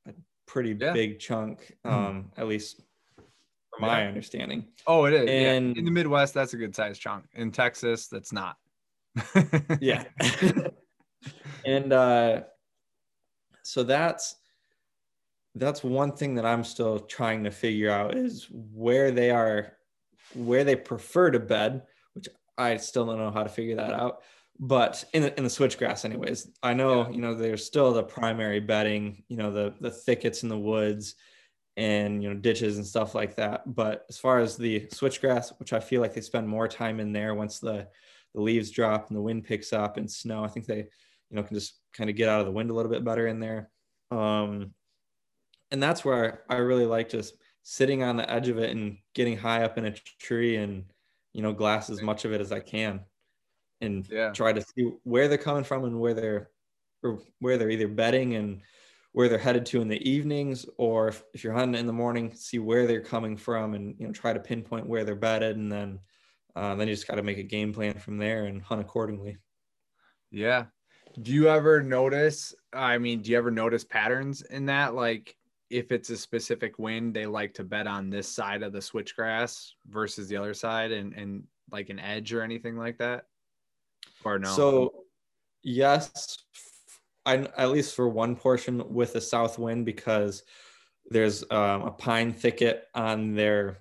a 0.08 0.14
pretty 0.46 0.72
Yeah. 0.80 0.94
big 0.94 1.20
chunk, 1.20 1.76
um, 1.84 2.32
at 2.38 2.48
least 2.48 2.82
from 3.16 3.82
my 3.82 4.08
understanding. 4.08 4.68
Oh, 4.88 5.06
it 5.06 5.14
is. 5.14 5.30
And- 5.30 5.76
yeah. 5.76 5.80
In 5.80 5.86
the 5.86 5.92
Midwest, 5.92 6.34
that's 6.34 6.54
a 6.54 6.58
good 6.58 6.76
sized 6.76 7.02
chunk. 7.02 7.26
In 7.34 7.52
Texas, 7.52 8.08
that's 8.08 8.32
not. 8.32 8.58
yeah 9.80 10.04
and 11.66 11.94
uh 11.94 12.42
so 13.64 13.82
that's 13.82 14.36
that's 15.56 15.86
one 15.86 16.12
thing 16.12 16.36
that 16.36 16.46
i'm 16.46 16.66
still 16.66 17.00
trying 17.00 17.42
to 17.42 17.50
figure 17.50 17.90
out 17.90 18.14
is 18.14 18.50
where 18.52 19.12
they 19.12 19.32
are 19.32 19.72
where 20.34 20.66
they 20.66 20.76
prefer 20.76 21.32
to 21.32 21.40
bed 21.40 21.84
i 22.58 22.78
still 22.78 23.06
don't 23.06 23.18
know 23.18 23.32
how 23.32 23.44
to 23.44 23.50
figure 23.50 23.76
that 23.76 23.94
out. 23.94 24.24
But 24.58 25.04
in 25.14 25.24
the, 25.24 25.38
in 25.38 25.44
the 25.44 25.50
switchgrass 25.50 26.06
anyways 26.06 26.50
i 26.64 26.74
know 26.74 27.04
Yeah. 27.08 27.10
you 27.12 27.22
know 27.22 27.34
there's 27.36 27.66
still 27.66 27.92
the 27.94 28.04
primary 28.04 28.60
bedding 28.62 29.24
you 29.28 29.36
know 29.38 29.52
the 29.52 29.74
the 29.82 29.92
thickets 29.92 30.44
in 30.44 30.50
the 30.50 30.58
woods 30.58 31.16
and 31.78 32.24
you 32.24 32.30
know 32.30 32.36
ditches 32.40 32.78
and 32.78 32.88
stuff 32.88 33.14
like 33.16 33.36
that. 33.36 33.64
But 33.76 34.06
as 34.08 34.18
far 34.18 34.40
as 34.40 34.56
the 34.56 34.88
switchgrass 34.94 35.52
which 35.60 35.74
i 35.74 35.80
feel 35.82 36.00
like 36.02 36.14
they 36.14 36.22
spend 36.22 36.48
more 36.48 36.70
time 36.70 37.02
in 37.02 37.12
there 37.12 37.36
once 37.36 37.60
the 37.60 37.88
the 38.34 38.42
leaves 38.42 38.72
drop 38.72 39.10
and 39.10 39.18
the 39.18 39.22
wind 39.22 39.44
picks 39.44 39.74
up 39.74 39.98
and 39.98 40.10
snow 40.10 40.44
i 40.44 40.48
think 40.48 40.66
they 40.68 40.78
you 41.30 41.36
know 41.36 41.44
can 41.44 41.56
just 41.56 41.80
kind 41.94 42.10
of 42.10 42.16
get 42.16 42.30
out 42.30 42.40
of 42.40 42.46
the 42.46 42.52
wind 42.54 42.70
a 42.70 42.74
little 42.74 42.92
bit 42.92 43.04
better 43.04 43.28
in 43.28 43.40
there. 43.42 43.70
Um 44.12 44.74
and 45.72 45.84
that's 45.84 46.06
where 46.06 46.44
i 46.50 46.56
really 46.56 46.86
like 46.86 47.10
just 47.10 47.34
sitting 47.64 48.04
on 48.04 48.16
the 48.16 48.30
edge 48.32 48.48
of 48.48 48.58
it 48.58 48.70
and 48.70 48.98
getting 49.14 49.36
high 49.38 49.64
up 49.64 49.78
in 49.78 49.86
a 49.86 49.92
tree 50.20 50.56
and 50.56 50.86
you 51.36 51.42
know 51.42 51.52
glass 51.54 51.90
as 51.90 52.02
much 52.02 52.24
of 52.26 52.32
it 52.34 52.40
as 52.42 52.52
i 52.54 52.60
can 52.60 53.02
and 53.82 54.08
Yeah. 54.10 54.32
try 54.32 54.54
to 54.54 54.62
see 54.62 54.84
where 55.04 55.28
they're 55.28 55.38
coming 55.38 55.66
from 55.66 55.84
and 55.84 56.00
where 56.00 56.14
they're 56.14 56.50
or 57.04 57.20
where 57.40 57.58
they're 57.58 57.70
either 57.70 57.90
bedding 57.90 58.36
and 58.36 58.62
where 59.12 59.28
they're 59.30 59.38
headed 59.38 59.66
to 59.66 59.82
in 59.82 59.88
the 59.88 60.10
evenings 60.10 60.66
or 60.78 61.10
if, 61.10 61.24
if 61.34 61.44
you're 61.44 61.54
hunting 61.54 61.80
in 61.80 61.88
the 61.88 61.94
morning 61.94 62.34
see 62.34 62.60
where 62.60 62.88
they're 62.88 63.02
coming 63.02 63.36
from 63.36 63.74
and 63.74 63.96
you 64.00 64.08
know 64.08 64.14
try 64.14 64.32
to 64.34 64.40
pinpoint 64.40 64.88
where 64.88 65.04
they're 65.04 65.16
bedded 65.16 65.58
and 65.58 65.70
then 65.72 66.00
uh, 66.56 66.74
then 66.76 66.88
you 66.88 66.94
just 66.94 67.08
got 67.08 67.16
to 67.16 67.24
make 67.24 67.38
a 67.38 67.44
game 67.44 67.74
plan 67.74 68.00
from 68.00 68.18
there 68.18 68.46
and 68.46 68.62
hunt 68.62 68.80
accordingly 68.82 69.38
Yeah. 70.32 70.66
Do 71.22 71.32
you 71.34 71.50
ever 71.50 71.82
notice? 71.84 72.54
I 72.74 72.98
mean, 72.98 73.22
do 73.22 73.32
you 73.32 73.38
ever 73.38 73.52
notice 73.52 73.84
patterns 73.86 74.42
in 74.42 74.66
that? 74.68 74.96
Like, 74.96 75.38
if 75.76 75.92
it's 75.92 76.10
a 76.10 76.18
specific 76.18 76.80
wind, 76.80 77.14
they 77.14 77.26
like 77.26 77.54
to 77.56 77.64
bet 77.64 77.86
on 77.86 78.10
this 78.10 78.28
side 78.28 78.64
of 78.64 78.72
the 78.72 78.80
switchgrass 78.80 79.72
versus 79.90 80.30
the 80.30 80.38
other 80.38 80.54
side 80.54 80.92
and, 80.92 81.14
and 81.14 81.44
like 81.70 81.90
an 81.90 82.00
edge 82.00 82.32
or 82.32 82.42
anything 82.42 82.78
like 82.78 82.98
that? 83.00 83.26
Or 84.24 84.40
no? 84.40 84.56
So, 84.56 85.04
yes, 85.62 86.38
I, 87.26 87.48
at 87.58 87.72
least 87.72 87.94
for 87.94 88.08
one 88.08 88.38
portion 88.38 88.84
with 88.94 89.16
a 89.16 89.22
south 89.22 89.60
wind 89.60 89.86
because 89.86 90.44
there's 91.10 91.44
um, 91.52 91.82
a 91.84 91.92
pine 91.92 92.32
thicket 92.32 92.86
on 92.96 93.36
their 93.36 93.80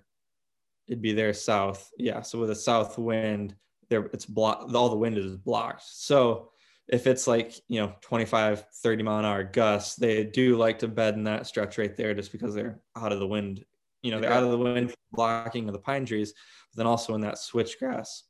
it'd 0.88 1.00
be 1.00 1.14
their 1.14 1.32
south 1.32 1.90
yeah 1.98 2.20
so 2.20 2.38
with 2.38 2.50
a 2.50 2.54
south 2.54 2.98
wind 2.98 3.54
there 3.88 4.04
it's 4.12 4.26
blocked 4.26 4.74
all 4.74 4.90
the 4.90 4.96
wind 4.96 5.16
is 5.16 5.36
blocked 5.38 5.82
so 5.82 6.50
if 6.88 7.06
it's 7.06 7.26
like 7.26 7.54
you 7.68 7.80
know 7.80 7.94
25 8.02 8.66
30 8.82 9.02
mile 9.02 9.18
an 9.18 9.24
hour 9.24 9.42
gusts 9.42 9.96
they 9.96 10.24
do 10.24 10.56
like 10.56 10.78
to 10.78 10.88
bed 10.88 11.14
in 11.14 11.24
that 11.24 11.46
stretch 11.46 11.78
right 11.78 11.96
there 11.96 12.14
just 12.14 12.30
because 12.30 12.54
they're 12.54 12.80
out 12.96 13.12
of 13.12 13.20
the 13.20 13.26
wind 13.26 13.64
you 14.02 14.10
know 14.10 14.20
they're 14.20 14.32
out 14.32 14.42
of 14.42 14.50
the 14.50 14.58
wind 14.58 14.94
blocking 15.12 15.66
of 15.66 15.72
the 15.72 15.78
pine 15.78 16.04
trees 16.04 16.34
but 16.70 16.78
then 16.78 16.86
also 16.86 17.14
in 17.14 17.22
that 17.22 17.36
switchgrass 17.36 18.22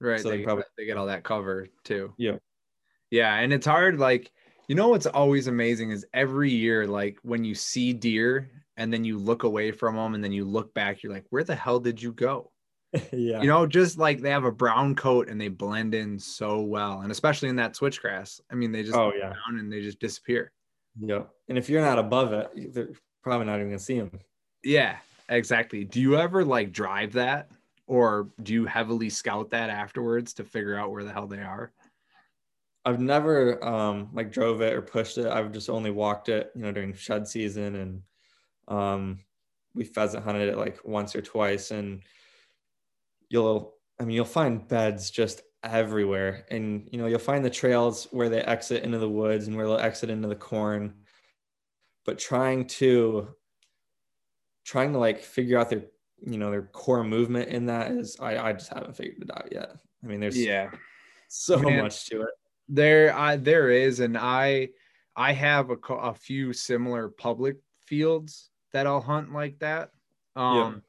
right. 0.00 0.20
so 0.20 0.30
they, 0.30 0.38
they 0.38 0.44
probably- 0.44 0.64
they 0.76 0.86
get 0.86 0.96
all 0.96 1.06
that 1.06 1.24
cover 1.24 1.68
too. 1.82 2.12
Yeah. 2.16 2.36
Yeah. 3.10 3.34
And 3.34 3.52
it's 3.52 3.66
hard. 3.66 3.98
Like, 3.98 4.32
you 4.68 4.74
know, 4.74 4.88
what's 4.88 5.06
always 5.06 5.46
amazing 5.46 5.90
is 5.90 6.06
every 6.14 6.50
year, 6.50 6.86
like 6.86 7.18
when 7.22 7.44
you 7.44 7.54
see 7.54 7.92
deer 7.92 8.50
and 8.76 8.92
then 8.92 9.04
you 9.04 9.18
look 9.18 9.42
away 9.42 9.70
from 9.70 9.96
them 9.96 10.14
and 10.14 10.24
then 10.24 10.32
you 10.32 10.44
look 10.44 10.74
back, 10.74 11.02
you're 11.02 11.12
like, 11.12 11.26
where 11.30 11.44
the 11.44 11.54
hell 11.54 11.78
did 11.78 12.00
you 12.00 12.12
go? 12.12 12.50
yeah 13.12 13.42
You 13.42 13.48
know, 13.48 13.66
just 13.66 13.98
like 13.98 14.20
they 14.20 14.30
have 14.30 14.44
a 14.44 14.52
brown 14.52 14.94
coat 14.94 15.28
and 15.28 15.40
they 15.40 15.48
blend 15.48 15.94
in 15.94 16.18
so 16.18 16.60
well. 16.60 17.00
And 17.00 17.10
especially 17.10 17.48
in 17.48 17.56
that 17.56 17.74
switchgrass. 17.74 18.40
I 18.50 18.54
mean, 18.54 18.72
they 18.72 18.82
just 18.82 18.94
oh 18.94 19.10
go 19.10 19.16
yeah 19.16 19.30
down 19.30 19.58
and 19.58 19.72
they 19.72 19.80
just 19.80 19.98
disappear. 20.00 20.52
yeah 21.00 21.24
and 21.48 21.58
if 21.58 21.68
you're 21.68 21.80
not 21.82 21.98
above 21.98 22.32
it 22.32 22.72
they're 22.72 22.90
probably 23.22 23.46
not 23.46 23.56
even 23.56 23.68
gonna 23.68 23.78
see 23.78 23.98
them 23.98 24.10
Yeah, 24.62 24.98
exactly. 25.28 25.84
Do 25.84 26.00
you 26.00 26.16
ever 26.16 26.44
like 26.44 26.72
drive 26.72 27.12
that 27.14 27.50
or 27.86 28.30
do 28.42 28.52
you 28.52 28.66
heavily 28.66 29.10
scout 29.10 29.50
that 29.50 29.70
afterwards 29.70 30.32
to 30.34 30.44
figure 30.44 30.76
out 30.76 30.90
where 30.90 31.04
the 31.04 31.12
hell 31.12 31.26
they 31.26 31.40
are? 31.42 31.72
I've 32.84 33.00
never 33.00 33.62
um 33.64 34.10
like 34.12 34.30
drove 34.32 34.60
it 34.60 34.74
or 34.74 34.82
pushed 34.82 35.18
it. 35.18 35.26
I've 35.26 35.52
just 35.52 35.70
only 35.70 35.90
walked 35.90 36.28
it, 36.28 36.52
you 36.54 36.62
know, 36.62 36.72
during 36.72 36.92
shed 36.94 37.26
season 37.26 37.74
and 37.76 38.02
um 38.68 39.20
we 39.74 39.84
pheasant 39.84 40.24
hunted 40.24 40.48
it 40.48 40.58
like 40.58 40.80
once 40.84 41.16
or 41.16 41.22
twice 41.22 41.70
and 41.70 42.02
you'll 43.28 43.74
I 44.00 44.04
mean 44.04 44.16
you'll 44.16 44.24
find 44.24 44.66
beds 44.66 45.10
just 45.10 45.42
everywhere 45.62 46.44
and 46.50 46.88
you 46.92 46.98
know 46.98 47.06
you'll 47.06 47.18
find 47.18 47.44
the 47.44 47.50
trails 47.50 48.06
where 48.10 48.28
they 48.28 48.40
exit 48.42 48.82
into 48.82 48.98
the 48.98 49.08
woods 49.08 49.46
and 49.46 49.56
where 49.56 49.66
they'll 49.66 49.78
exit 49.78 50.10
into 50.10 50.28
the 50.28 50.36
corn 50.36 50.94
but 52.04 52.18
trying 52.18 52.66
to 52.66 53.28
trying 54.64 54.92
to 54.92 54.98
like 54.98 55.20
figure 55.20 55.58
out 55.58 55.70
their 55.70 55.84
you 56.26 56.38
know 56.38 56.50
their 56.50 56.62
core 56.62 57.04
movement 57.04 57.48
in 57.48 57.66
that 57.66 57.90
is 57.92 58.16
I 58.20 58.48
I 58.48 58.52
just 58.52 58.72
haven't 58.72 58.96
figured 58.96 59.22
it 59.22 59.30
out 59.36 59.48
yet. 59.52 59.76
I 60.02 60.06
mean 60.06 60.20
there's 60.20 60.36
Yeah. 60.38 60.70
so 61.28 61.58
Man. 61.58 61.82
much 61.82 62.06
to 62.06 62.22
it. 62.22 62.30
There, 62.68 63.14
I 63.14 63.36
there 63.36 63.70
is, 63.70 64.00
and 64.00 64.16
I 64.16 64.70
I 65.16 65.32
have 65.32 65.70
a, 65.70 65.76
a 65.94 66.14
few 66.14 66.52
similar 66.52 67.08
public 67.08 67.58
fields 67.86 68.50
that 68.72 68.86
I'll 68.86 69.02
hunt 69.02 69.32
like 69.32 69.58
that. 69.58 69.90
Um, 70.34 70.82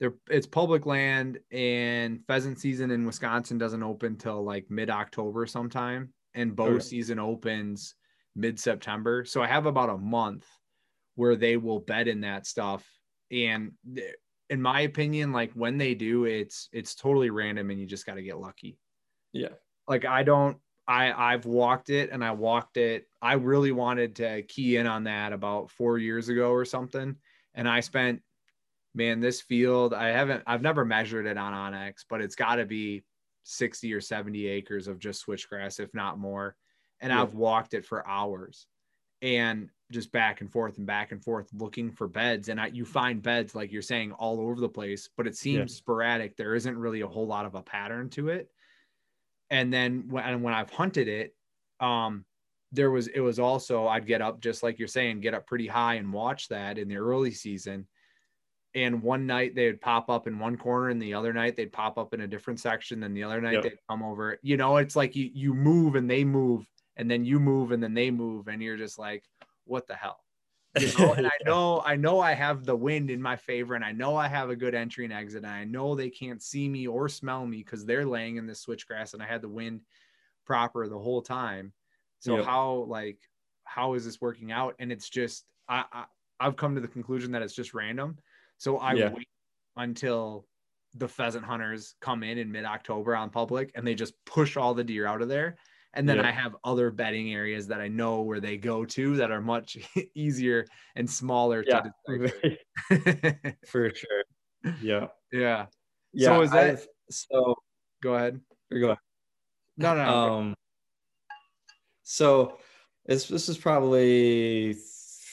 they're 0.00 0.14
it's 0.30 0.46
public 0.46 0.86
land, 0.86 1.40
and 1.50 2.24
pheasant 2.26 2.58
season 2.58 2.90
in 2.90 3.04
Wisconsin 3.06 3.58
doesn't 3.58 3.82
open 3.82 4.16
till 4.16 4.42
like 4.42 4.70
mid 4.70 4.90
October 4.90 5.46
sometime, 5.46 6.12
and 6.34 6.56
bow 6.56 6.78
Okay. 6.78 6.80
season 6.80 7.18
opens 7.18 7.94
mid 8.34 8.58
September. 8.58 9.24
So 9.24 9.42
I 9.42 9.46
have 9.46 9.66
about 9.66 9.90
a 9.90 9.98
month 9.98 10.46
where 11.16 11.36
they 11.36 11.56
will 11.56 11.80
bed 11.80 12.08
in 12.08 12.22
that 12.22 12.46
stuff, 12.46 12.88
and 13.30 13.72
in 14.48 14.62
my 14.62 14.80
opinion, 14.82 15.32
like 15.32 15.52
when 15.52 15.78
they 15.78 15.94
do, 15.94 16.24
it's 16.24 16.68
it's 16.72 16.94
totally 16.94 17.30
random, 17.30 17.70
and 17.70 17.80
you 17.80 17.86
just 17.86 18.06
got 18.06 18.14
to 18.14 18.22
get 18.22 18.38
lucky 18.38 18.78
Yeah. 19.32 19.54
like 19.88 20.04
I 20.04 20.22
don't 20.22 20.58
I 20.86 21.12
I've 21.12 21.46
walked 21.46 21.90
it 21.90 22.10
and 22.10 22.24
I 22.24 22.32
walked 22.32 22.76
it. 22.76 23.06
I 23.22 23.34
really 23.34 23.72
wanted 23.72 24.16
to 24.16 24.42
key 24.42 24.76
in 24.76 24.86
on 24.86 25.04
that 25.04 25.32
about 25.32 25.70
4 25.70 25.98
years 25.98 26.28
ago 26.28 26.50
or 26.50 26.64
something 26.64 27.16
and 27.54 27.68
I 27.68 27.80
spent 27.80 28.22
man 28.94 29.20
this 29.20 29.40
field 29.40 29.94
I 29.94 30.08
haven't 30.08 30.42
I've 30.46 30.62
never 30.62 30.84
measured 30.84 31.26
it 31.26 31.36
on 31.38 31.52
onX, 31.52 32.04
but 32.08 32.20
it's 32.20 32.34
got 32.34 32.56
to 32.56 32.64
be 32.66 33.04
60 33.44 33.92
or 33.94 34.00
70 34.00 34.46
acres 34.46 34.88
of 34.88 34.98
just 34.98 35.26
switchgrass 35.26 35.80
if 35.80 35.92
not 35.94 36.18
more. 36.18 36.56
And 37.00 37.12
Yeah. 37.12 37.22
I've 37.22 37.34
walked 37.34 37.74
it 37.74 37.84
for 37.86 38.06
hours 38.06 38.66
and 39.22 39.70
just 39.92 40.12
back 40.12 40.40
and 40.40 40.50
forth 40.50 40.78
and 40.78 40.86
back 40.86 41.12
and 41.12 41.22
forth 41.22 41.48
looking 41.52 41.90
for 41.90 42.08
beds 42.08 42.48
and 42.48 42.60
I, 42.60 42.66
you 42.68 42.84
find 42.84 43.22
beds 43.22 43.54
like 43.54 43.72
you're 43.72 43.82
saying 43.82 44.12
all 44.12 44.40
over 44.40 44.60
the 44.60 44.68
place 44.68 45.08
but 45.16 45.26
it 45.26 45.36
seems 45.36 45.72
Yeah. 45.72 45.76
sporadic 45.76 46.36
there 46.36 46.54
isn't 46.54 46.78
really 46.78 47.00
a 47.02 47.08
whole 47.08 47.26
lot 47.26 47.44
of 47.46 47.54
a 47.54 47.62
pattern 47.62 48.08
to 48.10 48.28
it 48.28 48.50
and 49.50 49.72
then 49.72 50.08
when, 50.08 50.24
and 50.24 50.42
when 50.42 50.54
I've 50.54 50.70
hunted 50.70 51.08
it, 51.08 51.34
um, 51.80 52.24
there 52.72 52.90
was 52.92 53.08
it 53.08 53.18
was 53.18 53.40
also 53.40 53.88
I'd 53.88 54.06
get 54.06 54.22
up 54.22 54.40
just 54.40 54.62
like 54.62 54.78
you're 54.78 54.86
saying, 54.86 55.20
get 55.20 55.34
up 55.34 55.44
pretty 55.46 55.66
high 55.66 55.94
and 55.94 56.12
watch 56.12 56.46
that 56.48 56.78
in 56.78 56.86
the 56.86 56.98
early 56.98 57.32
season. 57.32 57.88
And 58.74 59.02
one 59.02 59.26
night 59.26 59.54
they 59.54 59.66
would 59.66 59.80
pop 59.80 60.08
up 60.08 60.26
in 60.26 60.38
one 60.38 60.56
corner, 60.56 60.90
and 60.90 61.02
the 61.02 61.14
other 61.14 61.32
night 61.32 61.56
they'd 61.56 61.72
pop 61.72 61.98
up 61.98 62.14
in 62.14 62.20
a 62.20 62.28
different 62.28 62.60
section. 62.60 63.02
And 63.02 63.16
the 63.16 63.24
other 63.24 63.40
night 63.40 63.62
Yep. 63.62 63.62
they'd 63.62 63.78
come 63.88 64.02
over. 64.02 64.38
You 64.42 64.56
know, 64.56 64.76
it's 64.76 64.96
like 64.96 65.16
you 65.16 65.30
you 65.34 65.54
move 65.54 65.96
and 65.96 66.08
they 66.10 66.24
move, 66.24 66.66
and 66.96 67.10
then 67.10 67.24
you 67.24 67.40
move 67.40 67.72
and 67.72 67.82
then 67.82 67.94
they 67.94 68.10
move, 68.10 68.48
and 68.48 68.62
you're 68.62 68.76
just 68.76 68.98
like, 68.98 69.24
what 69.64 69.86
the 69.86 69.96
hell? 69.96 70.20
you 70.76 70.88
know 70.96 71.14
and 71.14 71.26
i 71.26 71.30
know 71.44 71.80
i 71.84 71.96
know 71.96 72.20
i 72.20 72.32
have 72.32 72.64
the 72.64 72.76
wind 72.76 73.10
in 73.10 73.20
my 73.20 73.36
favor 73.36 73.74
and 73.74 73.84
i 73.84 73.92
know 73.92 74.16
i 74.16 74.28
have 74.28 74.50
a 74.50 74.56
good 74.56 74.74
entry 74.74 75.04
and 75.04 75.12
exit 75.12 75.44
and 75.44 75.52
i 75.52 75.64
know 75.64 75.94
they 75.94 76.08
can't 76.10 76.42
see 76.42 76.68
me 76.68 76.86
or 76.86 77.08
smell 77.08 77.46
me 77.46 77.58
because 77.58 77.84
they're 77.84 78.06
laying 78.06 78.36
in 78.36 78.46
this 78.46 78.64
switchgrass 78.64 79.12
and 79.14 79.22
i 79.22 79.26
had 79.26 79.42
the 79.42 79.48
wind 79.48 79.80
proper 80.46 80.88
the 80.88 80.98
whole 80.98 81.22
time 81.22 81.72
so 82.20 82.36
Yep. 82.36 82.44
how 82.44 82.84
like 82.88 83.18
how 83.64 83.94
is 83.94 84.04
this 84.04 84.20
working 84.20 84.52
out 84.52 84.74
and 84.78 84.92
it's 84.92 85.08
just 85.08 85.46
I, 85.68 85.84
I 85.92 86.04
i've 86.40 86.56
come 86.56 86.74
to 86.74 86.80
the 86.80 86.88
conclusion 86.88 87.32
that 87.32 87.42
it's 87.42 87.54
just 87.54 87.74
random 87.74 88.18
so 88.60 88.76
i 88.78 88.92
Yeah. 88.92 89.10
wait 89.10 89.26
until 89.76 90.46
the 90.94 91.08
pheasant 91.08 91.44
hunters 91.44 91.94
come 92.00 92.22
in 92.22 92.36
in 92.38 92.50
mid-october 92.52 93.16
on 93.16 93.30
public 93.30 93.70
and 93.74 93.86
they 93.86 93.94
just 93.94 94.12
push 94.26 94.56
all 94.56 94.74
the 94.74 94.84
deer 94.84 95.06
out 95.06 95.22
of 95.22 95.28
there 95.28 95.56
and 95.94 96.08
then 96.08 96.16
Yep. 96.18 96.24
I 96.26 96.30
have 96.30 96.54
other 96.62 96.90
bedding 96.92 97.34
areas 97.34 97.66
that 97.66 97.80
I 97.80 97.88
know 97.88 98.22
where 98.22 98.38
they 98.38 98.56
go 98.56 98.84
to 98.84 99.16
that 99.16 99.32
are 99.32 99.40
much 99.40 99.76
easier 100.14 100.64
and 100.94 101.08
smaller 101.10 101.64
Yeah. 101.66 101.82
to 102.06 103.44
for 103.66 103.92
sure. 103.92 104.24
Yeah. 104.80 105.08
yeah. 105.32 105.66
Yeah. 106.12 106.40
is 106.42 106.50
that- 106.52 106.70
I've- 106.70 106.86
so 107.10 107.56
Go 108.04 108.14
ahead. 108.14 108.40
go 108.72 108.86
ahead. 108.90 108.98
No, 109.78 109.94
no. 109.96 110.04
no. 110.04 110.34
Um, 110.34 110.54
so 112.02 112.58
this 113.06 113.26
this 113.28 113.48
is 113.48 113.58
probably 113.58 114.74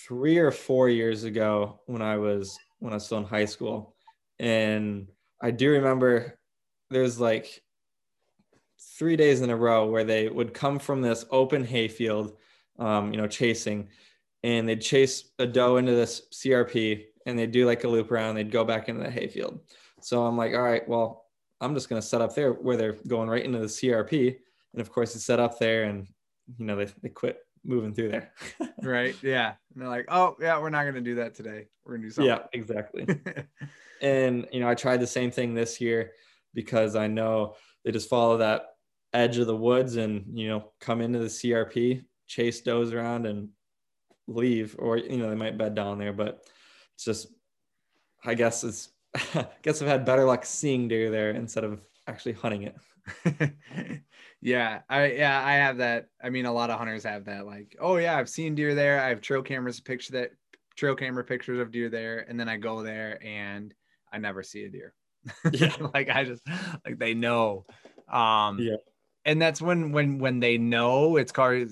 three 0.08 0.38
or 0.38 0.52
four 0.52 0.90
years 0.90 1.24
ago 1.24 1.82
when 1.86 2.02
I 2.02 2.18
was 2.18 2.58
when 2.80 2.94
I 2.94 2.98
was 2.98 3.06
still 3.06 3.20
in 3.20 3.24
high 3.26 3.46
school, 3.46 3.96
and 4.40 5.08
I 5.42 5.52
do 5.52 5.72
remember 5.72 6.40
there's 6.90 7.20
like 7.20 7.62
three 8.98 9.16
days 9.16 9.42
in 9.42 9.50
a 9.50 9.56
row 9.56 9.88
where 9.88 10.04
they 10.04 10.30
would 10.30 10.54
come 10.54 10.80
from 10.80 11.02
this 11.02 11.26
open 11.32 11.64
hayfield, 11.64 12.38
um, 12.80 13.12
you 13.12 13.18
know, 13.18 13.28
chasing, 13.28 13.90
and 14.44 14.68
they'd 14.68 14.82
chase 14.82 15.32
a 15.40 15.46
doe 15.46 15.78
into 15.78 15.94
this 15.94 16.24
CRP, 16.34 17.06
and 17.26 17.38
they'd 17.38 17.52
do 17.52 17.66
like 17.66 17.84
a 17.84 17.88
loop 17.88 18.12
around, 18.12 18.36
they'd 18.36 18.52
go 18.52 18.64
back 18.64 18.90
into 18.90 19.04
the 19.04 19.12
hayfield. 19.12 19.60
So 20.02 20.26
I'm 20.26 20.38
like, 20.38 20.54
all 20.54 20.62
right, 20.62 20.88
well, 20.88 21.26
I'm 21.60 21.74
just 21.74 21.90
gonna 21.90 22.02
set 22.02 22.22
up 22.22 22.36
there 22.36 22.54
where 22.54 22.78
they're 22.78 22.98
going 23.08 23.30
right 23.30 23.44
into 23.44 23.60
the 23.60 23.66
CRP, 23.66 24.38
and 24.74 24.82
of 24.82 24.92
course 24.92 25.16
it's 25.16 25.26
set 25.26 25.40
up 25.40 25.60
there, 25.60 25.86
and 25.86 26.08
you 26.58 26.66
know 26.66 26.76
they, 26.76 26.86
they 27.02 27.10
quit 27.10 27.40
moving 27.68 27.94
through 27.94 28.10
there. 28.10 28.32
right. 28.82 29.16
Yeah. 29.22 29.54
And 29.74 29.82
they're 29.82 29.90
like, 29.90 30.06
oh, 30.08 30.36
yeah, 30.40 30.60
we're 30.60 30.70
not 30.70 30.84
going 30.84 30.96
to 30.96 31.02
do 31.02 31.16
that 31.16 31.36
today. 31.36 31.68
We're 31.86 31.98
going 31.98 32.02
to 32.04 32.08
do 32.08 32.14
something. 32.14 32.30
yeah, 32.30 32.44
exactly. 32.54 33.08
and 34.02 34.48
you 34.52 34.60
know, 34.60 34.70
I 34.70 34.76
tried 34.76 35.02
the 35.02 35.08
same 35.08 35.32
thing 35.32 35.54
this 35.54 35.80
year 35.82 36.12
because 36.54 36.96
I 36.96 37.08
know 37.08 37.56
they 37.84 37.92
just 37.92 38.10
follow 38.10 38.38
that 38.38 38.70
edge 39.14 39.38
of 39.38 39.48
the 39.48 39.56
woods 39.56 39.96
and 39.96 40.38
you 40.38 40.50
know 40.50 40.72
come 40.80 41.02
into 41.02 41.20
the 41.20 41.26
CRP, 41.26 42.04
chase 42.28 42.62
does 42.62 42.94
around 42.94 43.26
and 43.26 43.50
leave, 44.28 44.76
or 44.80 44.98
you 44.98 45.18
know 45.18 45.30
they 45.30 45.36
might 45.36 45.58
bed 45.58 45.76
down 45.76 46.00
there, 46.00 46.14
but 46.14 46.42
it's 46.96 47.06
just 47.06 47.28
I 48.26 48.34
guess 48.34 48.64
it's 48.64 48.90
I 49.36 49.48
guess 49.62 49.82
I've 49.82 49.88
had 49.88 50.06
better 50.06 50.26
luck 50.26 50.46
seeing 50.46 50.88
deer 50.88 51.12
there 51.12 51.32
instead 51.32 51.64
of 51.64 51.82
actually 52.08 52.34
hunting 52.34 52.64
it. 52.64 52.76
yeah, 54.42 54.82
I 54.90 55.12
yeah, 55.14 55.44
I 55.46 55.54
have 55.54 55.78
that. 55.78 56.10
I 56.22 56.30
mean, 56.30 56.46
a 56.46 56.54
lot 56.54 56.70
of 56.70 56.78
hunters 56.78 57.04
have 57.04 57.26
that. 57.26 57.46
Like, 57.46 57.76
oh 57.80 57.98
yeah, 57.98 58.18
I've 58.18 58.30
seen 58.30 58.56
deer 58.56 58.76
there. 58.76 59.00
I 59.02 59.10
have 59.10 59.22
trail 59.22 59.42
cameras 59.42 59.80
picture 59.80 60.14
that 60.14 60.32
trail 60.76 60.96
camera 60.96 61.24
pictures 61.24 61.60
of 61.60 61.72
deer 61.72 61.90
there, 61.90 62.20
and 62.20 62.40
then 62.40 62.50
I 62.50 62.58
go 62.58 62.84
there 62.84 63.24
and 63.24 63.74
I 64.12 64.18
never 64.18 64.44
see 64.44 64.64
a 64.66 64.70
deer. 64.70 64.94
Yeah. 65.52 65.76
like 65.94 66.10
I 66.10 66.24
just 66.24 66.44
like 66.86 66.98
they 67.00 67.14
know. 67.14 67.66
Um 68.08 68.60
Yeah. 68.60 68.78
and 69.26 69.42
that's 69.42 69.62
when 69.62 69.92
when 69.92 70.20
when 70.20 70.40
they 70.40 70.58
know 70.58 71.18
it's 71.18 71.32
called 71.32 71.68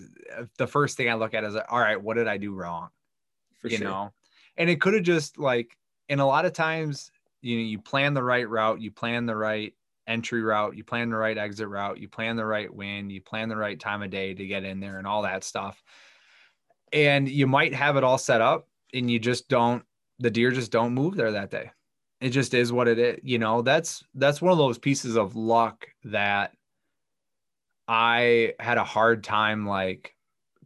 the 0.58 0.68
first 0.68 0.98
thing 0.98 1.10
I 1.10 1.14
look 1.16 1.34
at 1.34 1.44
is 1.44 1.56
all 1.56 1.80
right, 1.80 2.02
what 2.02 2.16
did 2.16 2.28
I 2.28 2.38
do 2.38 2.54
wrong? 2.54 2.90
for 3.60 3.70
you 3.70 3.78
sure. 3.78 3.88
know, 3.88 4.14
and 4.58 4.70
it 4.70 4.82
could 4.82 4.94
have 4.94 5.04
just 5.04 5.38
like, 5.38 5.78
and 6.10 6.22
a 6.22 6.26
lot 6.26 6.46
of 6.46 6.54
times, 6.54 7.12
you 7.42 7.58
know, 7.58 7.64
you 7.64 7.80
plan 7.80 8.14
the 8.14 8.24
right 8.24 8.48
route, 8.48 8.82
you 8.82 8.92
plan 8.92 9.26
the 9.26 9.36
right 9.36 9.74
entry 10.08 10.42
route, 10.42 10.76
you 10.76 10.84
plan 10.84 11.10
the 11.10 11.18
right 11.18 11.38
exit 11.38 11.68
route, 11.68 12.00
you 12.00 12.08
plan 12.08 12.36
the 12.36 12.46
right 12.46 12.74
wind, 12.74 13.12
you 13.12 13.22
plan 13.22 13.50
the 13.50 13.58
right 13.58 13.80
time 13.80 14.02
of 14.02 14.10
day 14.10 14.34
to 14.34 14.48
get 14.48 14.64
in 14.64 14.80
there 14.80 14.98
and 14.98 15.08
all 15.08 15.24
that 15.24 15.44
stuff. 15.44 15.82
And 16.94 17.28
you 17.28 17.48
might 17.48 17.74
have 17.74 17.98
it 17.98 18.04
all 18.04 18.18
set 18.18 18.42
up 18.42 18.68
and 18.94 19.10
you 19.10 19.20
just 19.20 19.50
don't, 19.50 19.84
the 20.20 20.30
deer 20.30 20.52
just 20.52 20.72
don't 20.72 20.94
move 20.94 21.16
there 21.16 21.32
that 21.32 21.52
day. 21.52 21.72
It 22.22 22.30
just 22.30 22.54
is 22.54 22.72
what 22.72 22.88
it 22.88 23.00
is. 23.00 23.20
You 23.24 23.40
know, 23.40 23.62
that's, 23.62 24.04
that's 24.14 24.42
one 24.42 24.52
of 24.52 24.58
those 24.58 24.78
pieces 24.78 25.16
of 25.16 25.36
luck 25.36 25.88
that 26.06 26.54
I 27.88 28.54
had 28.60 28.78
a 28.78 28.84
hard 28.84 29.24
time 29.24 29.68
like 29.68 30.16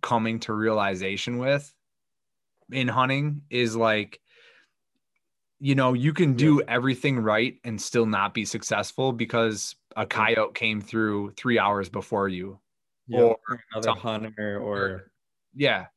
coming 0.01 0.39
to 0.41 0.53
realization 0.53 1.37
with 1.37 1.73
in 2.71 2.87
hunting 2.87 3.41
is 3.49 3.75
like, 3.75 4.19
you 5.59 5.75
know, 5.75 5.93
you 5.93 6.13
can 6.13 6.33
do 6.35 6.61
everything 6.63 7.19
right 7.19 7.59
and 7.63 7.81
still 7.81 8.05
not 8.05 8.33
be 8.33 8.45
successful 8.45 9.11
because 9.11 9.75
a 9.97 10.05
coyote 10.05 10.53
came 10.55 10.79
through 10.81 11.31
three 11.31 11.59
hours 11.59 11.89
before 11.89 12.29
you. 12.29 12.59
Yeah, 13.07 13.21
or 13.21 13.37
another 13.73 13.99
hunter 13.99 14.59
or 14.59 15.11
Yeah. 15.53 15.87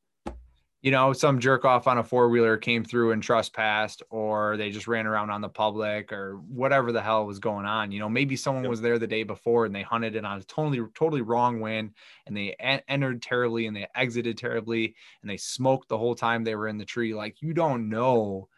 You 0.81 0.91
know, 0.91 1.13
some 1.13 1.39
jerk 1.39 1.63
off 1.63 1.87
on 1.87 1.97
a 1.97 2.03
four 2.03 2.27
wheeler 2.27 2.57
came 2.57 2.83
through 2.83 3.11
and 3.13 3.23
trespassed, 3.23 4.03
or 4.09 4.57
they 4.57 4.69
just 4.69 4.85
ran 4.85 5.07
around 5.07 5.29
on 5.29 5.39
the 5.39 5.47
public, 5.47 6.11
or 6.11 6.35
whatever 6.39 6.91
the 6.91 7.01
hell 7.01 7.25
was 7.25 7.39
going 7.39 7.65
on. 7.65 7.93
You 7.93 7.99
know, 7.99 8.09
maybe 8.09 8.35
someone 8.35 8.65
Yep. 8.65 8.69
was 8.69 8.81
there 8.81 8.99
the 8.99 9.07
day 9.07 9.23
before 9.23 9.65
and 9.65 9.73
they 9.73 9.81
hunted 9.83 10.17
it 10.17 10.25
on 10.25 10.39
a 10.39 10.43
totally, 10.43 10.79
totally 10.93 11.21
wrong 11.21 11.61
wind, 11.61 11.93
and 12.25 12.35
they 12.35 12.53
en- 12.59 12.81
entered 12.89 13.21
terribly 13.21 13.65
and 13.67 13.73
they 13.77 13.87
exited 13.95 14.37
terribly, 14.37 14.93
and 15.21 15.29
they 15.31 15.37
smoked 15.37 15.87
the 15.87 15.97
whole 15.97 16.15
time 16.15 16.43
they 16.43 16.55
were 16.55 16.67
in 16.67 16.77
the 16.77 16.83
tree. 16.83 17.13
Like 17.13 17.41
you 17.41 17.53
don't 17.53 17.87
know 17.87 18.49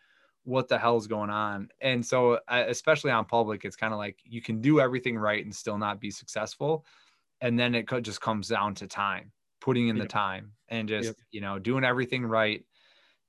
what 0.45 0.67
the 0.69 0.77
hell's 0.79 1.07
going 1.07 1.29
on, 1.29 1.69
and 1.81 2.05
so 2.05 2.35
uh, 2.47 2.65
especially 2.67 3.11
on 3.11 3.25
public, 3.25 3.65
it's 3.65 3.75
kind 3.75 3.93
of 3.93 3.99
like 3.99 4.19
you 4.23 4.41
can 4.41 4.61
do 4.61 4.79
everything 4.79 5.17
right 5.17 5.43
and 5.43 5.55
still 5.55 5.77
not 5.77 5.99
be 5.99 6.11
successful, 6.11 6.85
and 7.41 7.59
then 7.59 7.75
it 7.75 7.87
just 8.03 8.21
comes 8.21 8.47
down 8.47 8.75
to 8.75 8.87
time 8.87 9.31
putting 9.61 9.87
in 9.89 9.97
the 9.97 10.05
time 10.05 10.53
and 10.69 10.87
just 10.89 11.15
Yep. 11.17 11.17
you 11.31 11.41
know 11.41 11.59
doing 11.59 11.83
everything 11.83 12.25
right 12.25 12.65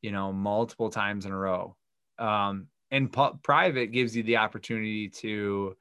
you 0.03 0.13
know 0.13 0.33
multiple 0.33 0.91
times 0.91 1.27
in 1.27 1.33
a 1.33 1.39
row. 1.39 1.77
Um 2.19 2.69
and 2.93 3.13
pu- 3.13 3.39
private 3.43 3.89
gives 3.89 4.17
you 4.17 4.23
the 4.23 4.37
opportunity 4.37 5.09
to 5.09 5.77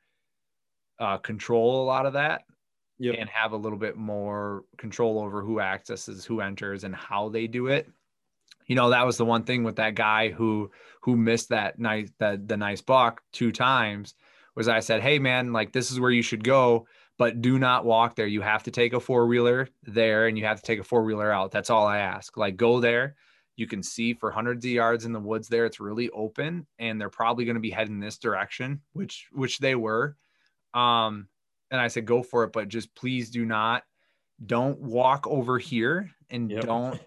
uh, 0.99 1.17
control 1.17 1.83
a 1.83 1.85
lot 1.85 2.05
of 2.05 2.13
that 2.13 2.43
Yep. 2.97 3.19
and 3.19 3.29
have 3.29 3.51
a 3.51 3.57
little 3.57 3.77
bit 3.77 3.97
more 3.97 4.65
control 4.77 5.19
over 5.19 5.41
who 5.41 5.59
accesses 5.59 6.25
who 6.25 6.41
enters 6.41 6.83
and 6.85 6.95
how 6.95 7.29
they 7.29 7.47
do 7.47 7.67
it 7.67 7.89
you 8.67 8.75
know 8.75 8.89
that 8.89 9.05
was 9.05 9.17
the 9.17 9.25
one 9.25 9.43
thing 9.43 9.63
with 9.63 9.75
that 9.77 9.95
guy 9.95 10.29
who 10.29 10.71
who 11.01 11.15
missed 11.15 11.49
that 11.49 11.79
nice 11.79 12.09
that 12.19 12.47
the 12.47 12.57
nice 12.57 12.81
buck 12.81 13.21
two 13.31 13.51
times 13.51 14.15
was 14.55 14.67
i 14.67 14.79
said 14.79 15.01
hey 15.01 15.19
man 15.19 15.53
like 15.53 15.71
this 15.71 15.91
is 15.91 15.99
where 15.99 16.11
you 16.11 16.21
should 16.21 16.43
go 16.43 16.85
but 17.17 17.41
do 17.41 17.57
not 17.57 17.85
walk 17.85 18.15
there. 18.15 18.27
You 18.27 18.41
have 18.41 18.63
to 18.63 18.71
take 18.71 18.91
a 18.93 18.99
four-wheeler 18.99 19.69
there 19.83 20.27
and 20.27 20.37
you 20.37 20.45
have 20.45 20.57
to 20.57 20.63
take 20.63 20.79
a 20.79 20.83
four-wheeler 20.83 21.31
out. 21.31 21.51
That's 21.51 21.69
all 21.69 21.87
i 21.87 21.99
ask. 21.99 22.35
Like 22.35 22.57
go 22.57 22.81
there. 22.81 23.15
You 23.55 23.67
can 23.67 23.81
see 23.83 24.13
for 24.13 24.31
hundreds 24.31 24.65
of 24.65 24.71
yards 24.71 25.05
in 25.05 25.13
the 25.13 25.19
woods 25.19 25.47
there 25.47 25.65
it's 25.65 25.79
really 25.79 26.09
open 26.09 26.67
and 26.77 26.99
they're 26.99 27.09
probably 27.09 27.45
going 27.45 27.55
to 27.55 27.61
be 27.61 27.69
heading 27.71 28.01
this 28.01 28.17
direction 28.17 28.81
which 28.93 29.27
which 29.31 29.59
they 29.59 29.75
were. 29.75 30.17
Um 30.73 31.29
and 31.71 31.79
i 31.79 31.87
said 31.87 32.05
go 32.05 32.21
for 32.21 32.43
it 32.43 32.51
but 32.51 32.67
just 32.67 32.93
please 32.95 33.29
do 33.29 33.45
not 33.45 33.83
don't 34.45 34.79
walk 34.79 35.25
over 35.25 35.57
here 35.57 36.11
and 36.29 36.51
Yep. 36.51 36.65
don't 36.65 36.99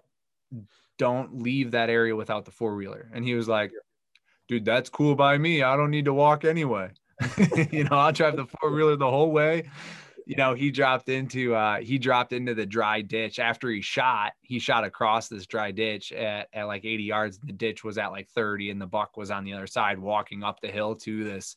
don't 0.99 1.41
leave 1.41 1.71
that 1.71 1.89
area 1.89 2.15
without 2.15 2.45
the 2.45 2.51
four-wheeler. 2.51 3.09
And 3.11 3.25
he 3.25 3.33
was 3.33 3.47
like 3.47 3.71
dude 4.47 4.65
that's 4.65 4.89
cool 4.89 5.15
by 5.15 5.37
me. 5.37 5.63
I 5.63 5.75
don't 5.75 5.89
need 5.89 6.05
to 6.05 6.13
walk 6.13 6.45
anyway. 6.45 6.91
You 7.71 7.85
know 7.85 7.97
i'll 7.97 8.11
drive 8.11 8.37
the 8.37 8.45
four-wheeler 8.45 8.97
the 8.97 9.09
whole 9.09 9.31
way. 9.31 9.69
You 10.27 10.35
know 10.35 10.53
he 10.53 10.69
dropped 10.69 11.09
into 11.09 11.55
uh 11.55 11.79
he 11.79 11.97
dropped 11.97 12.33
into 12.33 12.53
the 12.53 12.65
dry 12.65 13.01
ditch 13.01 13.39
after 13.39 13.69
he 13.69 13.81
shot. 13.81 14.33
He 14.41 14.59
shot 14.59 14.83
across 14.83 15.27
this 15.27 15.47
dry 15.47 15.71
ditch 15.71 16.11
at, 16.11 16.49
at 16.53 16.65
like 16.65 16.85
80 16.85 17.03
yards 17.03 17.39
the 17.39 17.53
ditch 17.53 17.83
was 17.83 17.97
at 17.97 18.11
like 18.11 18.29
30 18.29 18.69
and 18.69 18.79
the 18.79 18.85
buck 18.85 19.17
was 19.17 19.31
on 19.31 19.43
the 19.43 19.53
other 19.53 19.67
side 19.67 19.97
walking 19.97 20.43
up 20.43 20.61
the 20.61 20.67
hill 20.67 20.95
to 20.97 21.23
this 21.23 21.55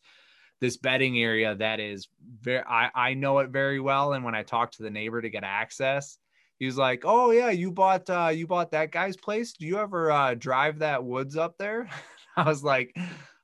this 0.61 0.76
bedding 0.76 1.18
area 1.18 1.57
that 1.57 1.80
is 1.80 2.07
very 2.40 2.62
I, 2.64 2.88
I 2.95 3.14
know 3.14 3.40
it 3.40 3.51
very 3.51 3.80
well 3.80 4.12
and 4.12 4.24
when 4.24 4.36
i 4.36 4.45
talked 4.45 4.76
to 4.76 4.84
the 4.84 4.90
neighbor 4.90 5.20
to 5.20 5.28
get 5.28 5.43
access 5.43 6.18
he 6.62 6.66
was 6.66 6.78
like 6.78 7.02
oh 7.04 7.32
yeah 7.32 7.50
you 7.50 7.72
bought 7.72 8.08
uh 8.08 8.30
you 8.32 8.46
bought 8.46 8.70
that 8.70 8.92
guy's 8.92 9.16
place 9.16 9.52
do 9.52 9.66
you 9.66 9.78
ever 9.78 10.12
uh 10.12 10.32
drive 10.34 10.78
that 10.78 11.02
woods 11.02 11.36
up 11.36 11.58
there 11.58 11.90
i 12.36 12.44
was 12.44 12.62
like 12.62 12.96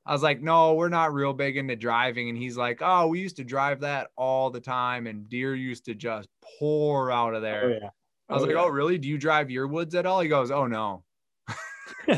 I 0.07 0.12
was 0.12 0.23
like, 0.23 0.41
no, 0.41 0.73
we're 0.73 0.89
not 0.89 1.12
real 1.12 1.35
big 1.35 1.59
into 1.59 1.77
driving. 1.77 2.31
And 2.31 2.39
he's 2.39 2.57
like, 2.57 2.79
oh, 2.81 3.09
we 3.09 3.21
used 3.21 3.37
to 3.37 3.45
drive 3.45 3.81
that 3.81 4.09
all 4.16 4.49
the 4.49 4.59
time, 4.59 5.07
and 5.07 5.29
deer 5.29 5.55
used 5.55 5.85
to 5.85 5.95
just 5.95 6.31
pour 6.59 7.12
out 7.12 7.35
of 7.35 7.43
there. 7.43 7.62
Oh 7.62 7.79
yeah. 7.83 7.91
I 8.31 8.33
was 8.33 8.43
like, 8.43 8.57
oh, 8.57 8.69
really? 8.69 8.97
Do 8.97 9.07
you 9.07 9.19
drive 9.19 9.51
your 9.51 9.66
woods 9.69 9.95
at 9.95 10.07
all? 10.07 10.21
He 10.21 10.31
goes, 10.31 10.51
oh 10.51 10.66
no. 10.66 11.05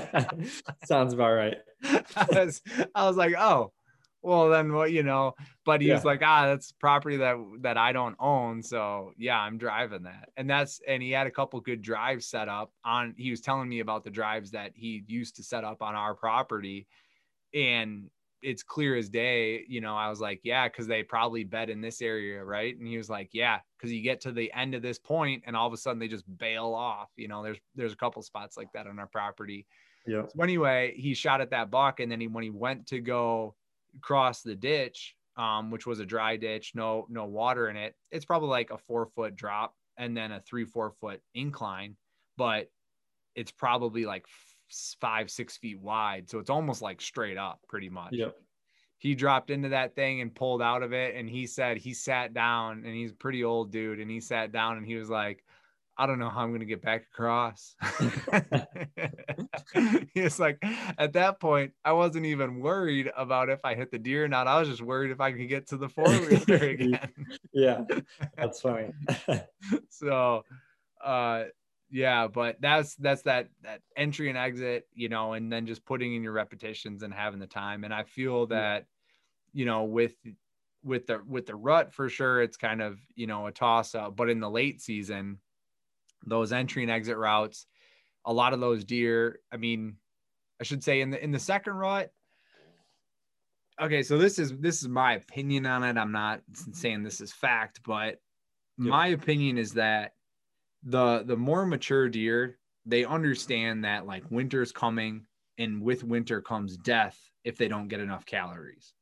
Sounds 0.84 1.14
about 1.14 1.32
right. 1.32 1.56
I 1.84 2.26
was, 2.30 2.62
I 2.94 3.08
was 3.08 3.16
like, 3.16 3.34
oh, 3.36 3.72
well 4.22 4.48
then 4.50 4.72
what 4.72 4.92
you 4.92 5.02
know? 5.02 5.34
But 5.64 5.80
he 5.80 5.90
was 5.90 6.04
like, 6.04 6.20
ah, 6.22 6.46
that's 6.46 6.72
property 6.72 7.16
that 7.18 7.36
that 7.60 7.76
I 7.76 7.92
don't 7.92 8.16
own, 8.18 8.62
so 8.62 9.12
yeah, 9.16 9.38
I'm 9.38 9.58
driving 9.58 10.02
that. 10.04 10.30
And 10.36 10.48
that's 10.48 10.80
and 10.86 11.02
he 11.02 11.10
had 11.10 11.26
a 11.26 11.30
couple 11.30 11.60
good 11.60 11.82
drives 11.82 12.26
set 12.26 12.48
up 12.48 12.72
on. 12.84 13.14
He 13.16 13.30
was 13.30 13.40
telling 13.40 13.68
me 13.68 13.80
about 13.80 14.04
the 14.04 14.10
drives 14.10 14.50
that 14.52 14.72
he 14.74 15.04
used 15.06 15.36
to 15.36 15.42
set 15.42 15.64
up 15.64 15.82
on 15.82 15.94
our 15.94 16.14
property, 16.14 16.86
and 17.54 18.10
it's 18.42 18.62
clear 18.62 18.96
as 18.96 19.08
day. 19.08 19.64
You 19.68 19.80
know, 19.80 19.96
I 19.96 20.08
was 20.10 20.20
like, 20.20 20.40
yeah, 20.42 20.68
because 20.68 20.86
they 20.86 21.02
probably 21.02 21.44
bet 21.44 21.70
in 21.70 21.80
this 21.80 22.02
area, 22.02 22.44
right? 22.44 22.76
And 22.76 22.86
he 22.86 22.98
was 22.98 23.10
like, 23.10 23.30
yeah, 23.32 23.60
because 23.78 23.92
you 23.92 24.02
get 24.02 24.20
to 24.22 24.32
the 24.32 24.52
end 24.52 24.74
of 24.74 24.82
this 24.82 24.98
point, 24.98 25.44
and 25.46 25.56
all 25.56 25.66
of 25.66 25.72
a 25.72 25.78
sudden 25.78 25.98
they 25.98 26.08
just 26.08 26.24
bail 26.38 26.74
off. 26.74 27.08
You 27.16 27.28
know, 27.28 27.42
there's 27.42 27.58
there's 27.74 27.92
a 27.92 27.96
couple 27.96 28.22
spots 28.22 28.56
like 28.56 28.72
that 28.74 28.86
on 28.86 28.98
our 28.98 29.06
property. 29.06 29.66
Yeah. 30.06 30.22
So 30.34 30.42
anyway, 30.42 30.94
he 30.96 31.14
shot 31.14 31.40
at 31.40 31.50
that 31.50 31.70
buck, 31.70 32.00
and 32.00 32.10
then 32.10 32.20
he 32.20 32.26
when 32.28 32.44
he 32.44 32.50
went 32.50 32.86
to 32.88 33.00
go 33.00 33.54
cross 34.02 34.42
the 34.42 34.54
ditch, 34.56 35.16
um, 35.36 35.70
which 35.70 35.86
was 35.86 36.00
a 36.00 36.06
dry 36.06 36.36
ditch, 36.36 36.72
no 36.74 37.06
no 37.08 37.26
water 37.26 37.68
in 37.68 37.76
it. 37.76 37.94
It's 38.10 38.24
probably 38.24 38.50
like 38.50 38.70
a 38.70 38.78
four 38.78 39.06
foot 39.06 39.36
drop 39.36 39.74
and 39.96 40.16
then 40.16 40.32
a 40.32 40.40
three 40.40 40.64
four 40.64 40.92
foot 41.00 41.20
incline, 41.34 41.96
but 42.36 42.68
it's 43.34 43.52
probably 43.52 44.04
like 44.06 44.26
five 45.00 45.30
six 45.30 45.56
feet 45.56 45.80
wide, 45.80 46.28
so 46.30 46.38
it's 46.38 46.50
almost 46.50 46.82
like 46.82 47.00
straight 47.00 47.36
up, 47.38 47.60
pretty 47.68 47.88
much 47.88 48.12
Yep. 48.12 48.36
he 48.98 49.14
dropped 49.14 49.50
into 49.50 49.70
that 49.70 49.94
thing 49.96 50.20
and 50.20 50.34
pulled 50.34 50.62
out 50.62 50.82
of 50.82 50.92
it 50.92 51.16
and 51.16 51.28
he 51.28 51.46
said 51.46 51.78
he 51.78 51.94
sat 51.94 52.32
down 52.34 52.84
and 52.84 52.94
he's 52.94 53.12
a 53.12 53.14
pretty 53.14 53.42
old 53.44 53.72
dude 53.72 53.98
and 54.00 54.10
he 54.10 54.20
sat 54.20 54.52
down 54.52 54.76
and 54.76 54.86
he 54.86 54.94
was 54.96 55.10
like 55.10 55.44
i 56.00 56.06
don't 56.06 56.18
know 56.18 56.30
how 56.30 56.40
i'm 56.40 56.48
going 56.48 56.60
to 56.60 56.66
get 56.66 56.80
back 56.82 57.04
across. 57.12 57.76
It's 60.14 60.38
like 60.38 60.58
at 60.98 61.12
that 61.12 61.38
point 61.40 61.72
i 61.84 61.92
wasn't 61.92 62.26
even 62.26 62.60
worried 62.60 63.10
about 63.16 63.48
if 63.50 63.64
i 63.64 63.74
hit 63.74 63.90
the 63.90 63.98
deer 63.98 64.24
or 64.24 64.28
not. 64.28 64.46
I 64.46 64.58
was 64.58 64.68
just 64.68 64.82
worried 64.82 65.10
if 65.10 65.20
i 65.20 65.30
could 65.30 65.48
get 65.48 65.68
to 65.68 65.76
the 65.76 65.88
four-wheeler 65.88 66.64
again. 66.70 67.08
Yeah. 67.52 67.82
That's 68.36 68.60
funny. 68.60 68.92
so 69.90 70.44
uh 71.04 71.44
yeah 71.90 72.28
but 72.28 72.60
that's 72.60 72.94
that's 72.96 73.22
that 73.22 73.48
that 73.62 73.80
entry 73.96 74.28
and 74.28 74.38
exit 74.38 74.86
you 74.94 75.08
know 75.08 75.32
and 75.32 75.52
then 75.52 75.66
just 75.66 75.84
putting 75.84 76.14
in 76.14 76.22
your 76.22 76.32
repetitions 76.32 77.02
and 77.02 77.12
having 77.12 77.40
the 77.40 77.46
time. 77.46 77.84
And 77.84 77.92
i 77.92 78.04
feel 78.04 78.46
that 78.46 78.86
you 79.52 79.66
know 79.66 79.84
with 79.84 80.14
with 80.82 81.06
the 81.06 81.20
with 81.26 81.46
the 81.46 81.54
rut 81.54 81.92
for 81.92 82.08
sure 82.08 82.42
it's 82.42 82.56
kind 82.56 82.80
of 82.80 82.98
you 83.14 83.26
know 83.26 83.46
a 83.46 83.52
toss 83.52 83.94
up 83.94 84.16
but 84.16 84.30
in 84.30 84.40
the 84.40 84.50
late 84.50 84.80
season 84.80 85.38
those 86.26 86.52
entry 86.52 86.82
and 86.82 86.90
exit 86.90 87.16
routes 87.16 87.66
a 88.26 88.32
lot 88.32 88.52
of 88.52 88.60
those 88.60 88.84
deer 88.84 89.40
i 89.52 89.56
mean 89.56 89.96
i 90.60 90.64
should 90.64 90.84
say 90.84 91.00
in 91.00 91.10
the 91.10 91.22
in 91.22 91.30
the 91.30 91.38
second 91.38 91.74
rut 91.74 92.12
okay 93.80 94.02
so 94.02 94.18
this 94.18 94.38
is 94.38 94.52
this 94.58 94.82
is 94.82 94.88
my 94.88 95.14
opinion 95.14 95.66
on 95.66 95.82
it. 95.84 95.96
I'm 95.96 96.12
not 96.12 96.42
saying 96.72 97.02
this 97.02 97.20
is 97.20 97.32
fact 97.32 97.80
but 97.84 98.20
my 98.76 99.08
opinion 99.08 99.58
is 99.58 99.74
that 99.74 100.12
the 100.84 101.22
the 101.24 101.36
more 101.36 101.66
mature 101.66 102.08
deer 102.08 102.58
they 102.86 103.04
understand 103.04 103.84
that 103.84 104.06
like 104.06 104.30
winter's 104.30 104.72
coming 104.72 105.26
and 105.58 105.82
with 105.82 106.02
winter 106.02 106.40
comes 106.40 106.76
death 106.78 107.18
if 107.44 107.58
they 107.58 107.68
don't 107.68 107.88
get 107.88 108.00
enough 108.00 108.24
calories 108.24 108.94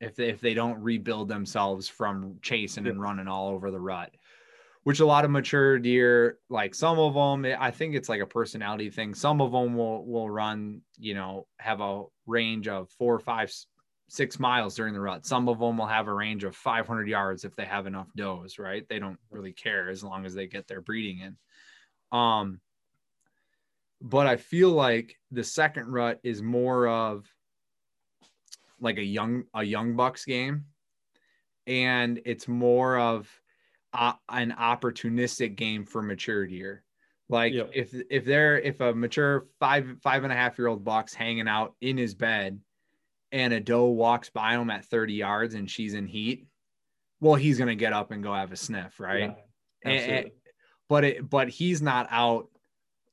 if 0.00 0.14
they, 0.14 0.28
if 0.28 0.40
they 0.40 0.54
don't 0.54 0.80
rebuild 0.80 1.28
themselves 1.28 1.88
from 1.88 2.38
chasing 2.40 2.86
and 2.86 3.00
running 3.00 3.28
all 3.28 3.48
over 3.48 3.70
the 3.70 3.80
rut 3.80 4.14
which 4.88 5.00
a 5.00 5.04
lot 5.04 5.26
of 5.26 5.30
mature 5.30 5.78
deer 5.78 6.38
like 6.48 6.74
some 6.74 6.98
of 6.98 7.12
them 7.12 7.44
i 7.60 7.70
think 7.70 7.94
it's 7.94 8.08
like 8.08 8.22
a 8.22 8.26
personality 8.26 8.88
thing. 8.88 9.14
Some 9.14 9.42
of 9.42 9.52
them 9.52 9.76
will 9.76 10.02
will 10.06 10.30
run 10.30 10.80
you 10.98 11.12
know 11.12 11.46
have 11.58 11.82
a 11.82 12.04
range 12.24 12.68
of 12.68 12.88
four 12.92 13.18
five 13.18 13.52
six 14.08 14.40
miles 14.40 14.74
during 14.74 14.94
the 14.94 15.00
rut. 15.00 15.26
Some 15.26 15.46
of 15.46 15.58
them 15.58 15.76
will 15.76 15.86
have 15.86 16.08
a 16.08 16.14
range 16.14 16.42
of 16.42 16.56
500 16.56 17.06
yards 17.06 17.44
if 17.44 17.54
they 17.54 17.66
have 17.66 17.86
enough 17.86 18.08
does 18.16 18.58
right? 18.58 18.88
They 18.88 18.98
don't 18.98 19.18
really 19.30 19.52
care 19.52 19.90
as 19.90 20.02
long 20.02 20.24
as 20.24 20.32
they 20.32 20.46
get 20.46 20.66
their 20.66 20.80
breeding 20.80 21.18
in. 21.18 22.18
Um 22.18 22.58
but 24.00 24.26
I 24.26 24.36
feel 24.36 24.70
like 24.70 25.18
the 25.30 25.44
second 25.44 25.88
rut 25.88 26.18
is 26.22 26.40
more 26.40 26.88
of 26.88 27.26
like 28.80 28.96
a 28.96 29.04
young 29.04 29.44
a 29.52 29.64
young 29.64 29.96
bucks 29.96 30.24
game. 30.24 30.64
And 31.66 32.22
it's 32.24 32.48
more 32.48 32.98
of 32.98 33.28
uh, 33.92 34.12
an 34.28 34.54
opportunistic 34.58 35.56
game 35.56 35.84
for 35.84 36.02
mature 36.02 36.46
deer 36.46 36.82
like 37.28 37.52
yep. 37.52 37.70
if 37.74 37.94
if 38.10 38.24
they're 38.24 38.58
if 38.58 38.80
a 38.80 38.94
mature 38.94 39.46
five 39.60 39.96
five 40.02 40.24
and 40.24 40.32
a 40.32 40.36
half 40.36 40.58
year 40.58 40.66
old 40.68 40.84
buck's 40.84 41.14
hanging 41.14 41.48
out 41.48 41.74
in 41.80 41.96
his 41.96 42.14
bed 42.14 42.60
and 43.32 43.52
a 43.52 43.60
doe 43.60 43.86
walks 43.86 44.30
by 44.30 44.54
him 44.54 44.70
at 44.70 44.84
30 44.84 45.14
yards 45.14 45.54
and 45.54 45.70
she's 45.70 45.94
in 45.94 46.06
heat 46.06 46.46
well 47.20 47.34
he's 47.34 47.58
gonna 47.58 47.74
get 47.74 47.92
up 47.92 48.10
and 48.10 48.22
go 48.22 48.32
have 48.32 48.52
a 48.52 48.56
sniff 48.56 48.98
right 49.00 49.34
yeah, 49.84 49.90
and, 49.90 50.12
and, 50.12 50.30
but 50.88 51.04
it 51.04 51.28
but 51.28 51.48
he's 51.48 51.82
not 51.82 52.06
out 52.10 52.48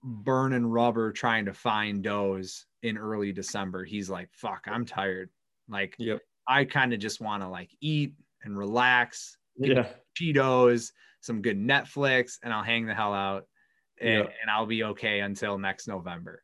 burning 0.05 0.67
rubber 0.67 1.11
trying 1.11 1.45
to 1.45 1.53
find 1.53 2.03
does 2.03 2.65
in 2.83 2.97
early 2.97 3.31
December. 3.31 3.83
He's 3.83 4.09
like, 4.09 4.29
fuck, 4.31 4.65
I'm 4.67 4.85
tired. 4.85 5.29
Like, 5.67 5.95
yep. 5.97 6.21
I 6.47 6.65
kind 6.65 6.93
of 6.93 6.99
just 6.99 7.19
want 7.19 7.41
to 7.41 7.49
like 7.49 7.71
eat 7.81 8.13
and 8.43 8.57
relax. 8.57 9.37
Yeah. 9.57 9.87
Cheetos, 10.15 10.91
some 11.21 11.41
good 11.41 11.57
Netflix, 11.57 12.37
and 12.43 12.53
I'll 12.53 12.63
hang 12.63 12.85
the 12.85 12.93
hell 12.93 13.13
out 13.13 13.45
and, 13.99 14.25
yep. 14.25 14.33
and 14.41 14.49
I'll 14.49 14.65
be 14.65 14.83
okay 14.83 15.19
until 15.19 15.57
next 15.57 15.87
November. 15.87 16.43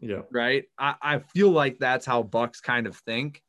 Yeah. 0.00 0.22
Right. 0.30 0.64
I, 0.78 0.94
I 1.02 1.18
feel 1.18 1.50
like 1.50 1.78
that's 1.78 2.06
how 2.06 2.22
Bucks 2.22 2.60
kind 2.60 2.86
of 2.86 2.96
think, 2.96 3.42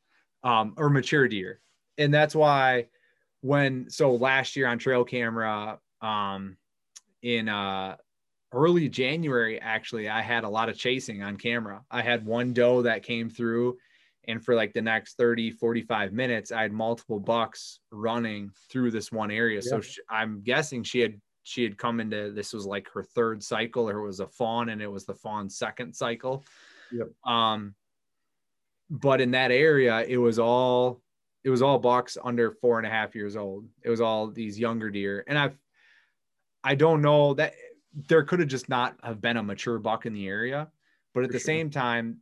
um, 0.44 0.74
or 0.78 0.90
mature 0.90 1.28
deer. 1.28 1.62
And 1.98 2.14
that's 2.14 2.36
why 2.36 2.88
when 3.42 3.90
so 3.90 4.16
last 4.16 4.56
year 4.56 4.68
on 4.68 4.78
trail 4.78 5.04
camera, 5.04 5.80
um, 6.02 6.58
in 7.22 7.48
uh 7.48 7.96
early 8.54 8.90
January, 8.90 9.62
actually, 9.62 10.10
I 10.10 10.22
had 10.22 10.44
a 10.44 10.50
lot 10.50 10.68
of 10.68 10.78
chasing 10.78 11.24
on 11.24 11.38
camera. 11.38 11.84
I 11.90 12.02
had 12.02 12.26
one 12.26 12.54
doe 12.54 12.82
that 12.82 13.04
came 13.04 13.30
through, 13.30 13.78
and 14.28 14.44
for 14.44 14.56
like 14.56 14.74
the 14.74 14.82
next 14.82 15.18
30, 15.18 15.52
45 15.52 16.14
minutes, 16.14 16.52
I 16.52 16.62
had 16.62 16.72
multiple 16.72 17.20
bucks 17.20 17.80
running 17.92 18.52
through 18.70 18.92
this 18.92 19.12
one 19.12 19.32
area. 19.32 19.62
Yeah. 19.64 19.70
So 19.70 19.82
she, 19.82 20.02
I'm 20.10 20.42
guessing 20.42 20.84
she 20.84 21.00
had 21.00 21.20
she 21.44 21.64
had 21.64 21.78
come 21.78 22.00
into 22.00 22.32
this 22.32 22.54
was 22.54 22.66
like 22.66 22.88
her 22.94 23.04
third 23.04 23.42
cycle, 23.44 23.90
or 23.90 24.00
it 24.00 24.06
was 24.06 24.20
a 24.20 24.28
fawn, 24.28 24.70
and 24.70 24.82
it 24.82 24.92
was 24.92 25.06
the 25.06 25.16
fawn's 25.16 25.58
second 25.58 25.96
cycle. 25.96 26.44
Yep. 26.92 27.08
Um, 27.26 27.76
but 28.90 29.22
in 29.22 29.32
that 29.32 29.52
area, 29.52 30.06
it 30.08 30.18
was 30.18 30.38
all 30.38 31.02
it 31.44 31.50
was 31.50 31.62
all 31.62 31.80
bucks 31.80 32.18
under 32.24 32.52
four 32.52 32.78
and 32.78 32.86
a 32.86 32.92
half 32.92 33.16
years 33.16 33.36
old. 33.36 33.66
It 33.84 33.90
was 33.90 34.02
all 34.02 34.28
these 34.28 34.60
younger 34.60 34.92
deer, 34.92 35.24
and 35.28 35.38
I've 35.38 35.58
I 36.64 36.76
don't 36.76 37.02
know 37.02 37.34
that 37.34 37.56
there 38.08 38.24
could 38.24 38.40
have 38.40 38.50
just 38.50 38.70
not 38.70 38.96
have 39.04 39.20
been 39.20 39.38
a 39.38 39.44
mature 39.44 39.80
buck 39.80 40.06
in 40.06 40.14
the 40.14 40.28
area. 40.28 40.70
But 41.14 41.24
at 41.24 41.28
For 41.28 41.34
the 41.34 41.40
sure. 41.40 41.46
same 41.46 41.70
time, 41.70 42.18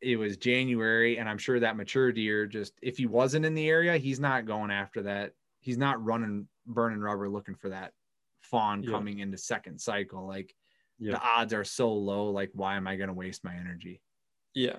it 0.00 0.16
was 0.16 0.36
January, 0.36 1.18
and 1.18 1.28
I'm 1.28 1.38
sure 1.38 1.60
that 1.60 1.76
mature 1.76 2.12
deer 2.12 2.46
just 2.46 2.74
if 2.82 2.96
he 2.96 3.06
wasn't 3.06 3.46
in 3.46 3.54
the 3.54 3.68
area, 3.68 3.96
he's 3.96 4.20
not 4.20 4.46
going 4.46 4.70
after 4.70 5.02
that. 5.02 5.32
He's 5.60 5.78
not 5.78 6.04
running 6.04 6.46
burning 6.66 7.00
rubber 7.00 7.28
looking 7.28 7.54
for 7.54 7.70
that 7.70 7.92
fawn 8.40 8.82
yeah. 8.82 8.90
coming 8.90 9.18
into 9.18 9.38
second 9.38 9.80
cycle. 9.80 10.26
Like 10.26 10.54
yeah. 10.98 11.12
the 11.12 11.22
odds 11.22 11.52
are 11.52 11.64
so 11.64 11.92
low. 11.92 12.30
Like, 12.30 12.50
why 12.54 12.76
am 12.76 12.86
I 12.86 12.96
going 12.96 13.08
to 13.08 13.14
waste 13.14 13.44
my 13.44 13.54
energy? 13.54 14.00
Yeah. 14.54 14.76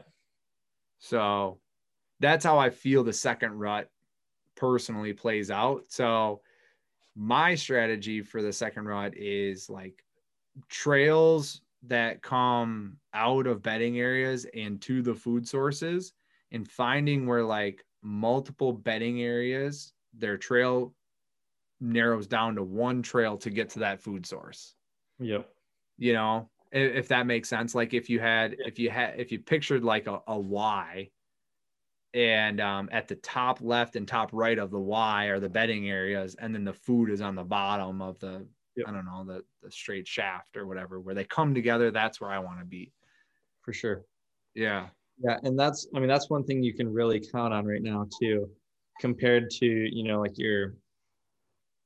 So 0.99 1.59
that's 2.19 2.45
how 2.45 2.57
I 2.57 2.69
feel 2.69 3.03
the 3.03 3.13
second 3.13 3.53
rut 3.53 3.89
personally 4.55 5.13
plays 5.13 5.51
out. 5.51 5.83
So 5.89 6.41
my 7.15 7.55
strategy 7.55 8.21
for 8.21 8.41
the 8.41 8.53
second 8.53 8.85
rut 8.85 9.13
is 9.15 9.69
like 9.69 10.03
trails 10.69 11.61
that 11.83 12.21
come 12.21 12.97
out 13.13 13.47
of 13.47 13.61
bedding 13.61 13.99
areas 13.99 14.45
and 14.53 14.81
to 14.81 15.01
the 15.01 15.13
food 15.13 15.47
sources 15.47 16.13
and 16.51 16.67
finding 16.67 17.27
where 17.27 17.43
like 17.43 17.83
multiple 18.01 18.73
bedding 18.73 19.21
areas 19.21 19.93
their 20.13 20.37
trail 20.37 20.93
narrows 21.79 22.27
down 22.27 22.55
to 22.55 22.63
one 22.63 23.01
trail 23.01 23.37
to 23.37 23.49
get 23.49 23.69
to 23.69 23.79
that 23.79 24.01
food 24.01 24.25
source. 24.25 24.75
Yep. 25.19 25.47
You 25.97 26.13
know 26.13 26.49
if, 26.71 26.95
if 26.95 27.07
that 27.09 27.27
makes 27.27 27.49
sense. 27.49 27.75
Like 27.75 27.93
if 27.93 28.09
you 28.09 28.19
had 28.19 28.55
yeah. 28.59 28.67
if 28.67 28.79
you 28.79 28.89
had 28.89 29.19
if 29.19 29.31
you 29.31 29.39
pictured 29.39 29.83
like 29.83 30.07
a, 30.07 30.21
a 30.27 30.37
y 30.37 31.09
and 32.13 32.59
um, 32.61 32.89
at 32.91 33.07
the 33.07 33.15
top 33.15 33.59
left 33.61 33.95
and 33.95 34.07
top 34.07 34.29
right 34.33 34.57
of 34.57 34.71
the 34.71 34.79
y 34.79 35.25
are 35.25 35.39
the 35.39 35.49
bedding 35.49 35.89
areas 35.89 36.35
and 36.39 36.53
then 36.53 36.63
the 36.63 36.73
food 36.73 37.09
is 37.09 37.21
on 37.21 37.35
the 37.35 37.43
bottom 37.43 38.01
of 38.01 38.17
the 38.19 38.45
yep. 38.77 38.87
I 38.87 38.91
don't 38.91 39.05
know, 39.05 39.23
the, 39.25 39.43
the 39.61 39.71
straight 39.71 40.07
shaft 40.07 40.55
or 40.55 40.65
whatever, 40.65 40.99
where 40.99 41.15
they 41.15 41.23
come 41.23 41.53
together. 41.53 41.91
That's 41.91 42.21
where 42.21 42.31
I 42.31 42.39
want 42.39 42.59
to 42.59 42.65
be. 42.65 42.93
For 43.61 43.73
sure. 43.73 44.05
Yeah. 44.55 44.87
Yeah. 45.21 45.37
And 45.43 45.59
that's, 45.59 45.87
I 45.95 45.99
mean, 45.99 46.07
that's 46.07 46.29
one 46.29 46.43
thing 46.43 46.63
you 46.63 46.73
can 46.73 46.91
really 46.91 47.19
count 47.19 47.53
on 47.53 47.65
right 47.65 47.81
now, 47.81 48.07
too, 48.21 48.49
compared 49.01 49.49
to, 49.51 49.65
you 49.65 50.03
know, 50.03 50.21
like 50.21 50.37
your, 50.37 50.75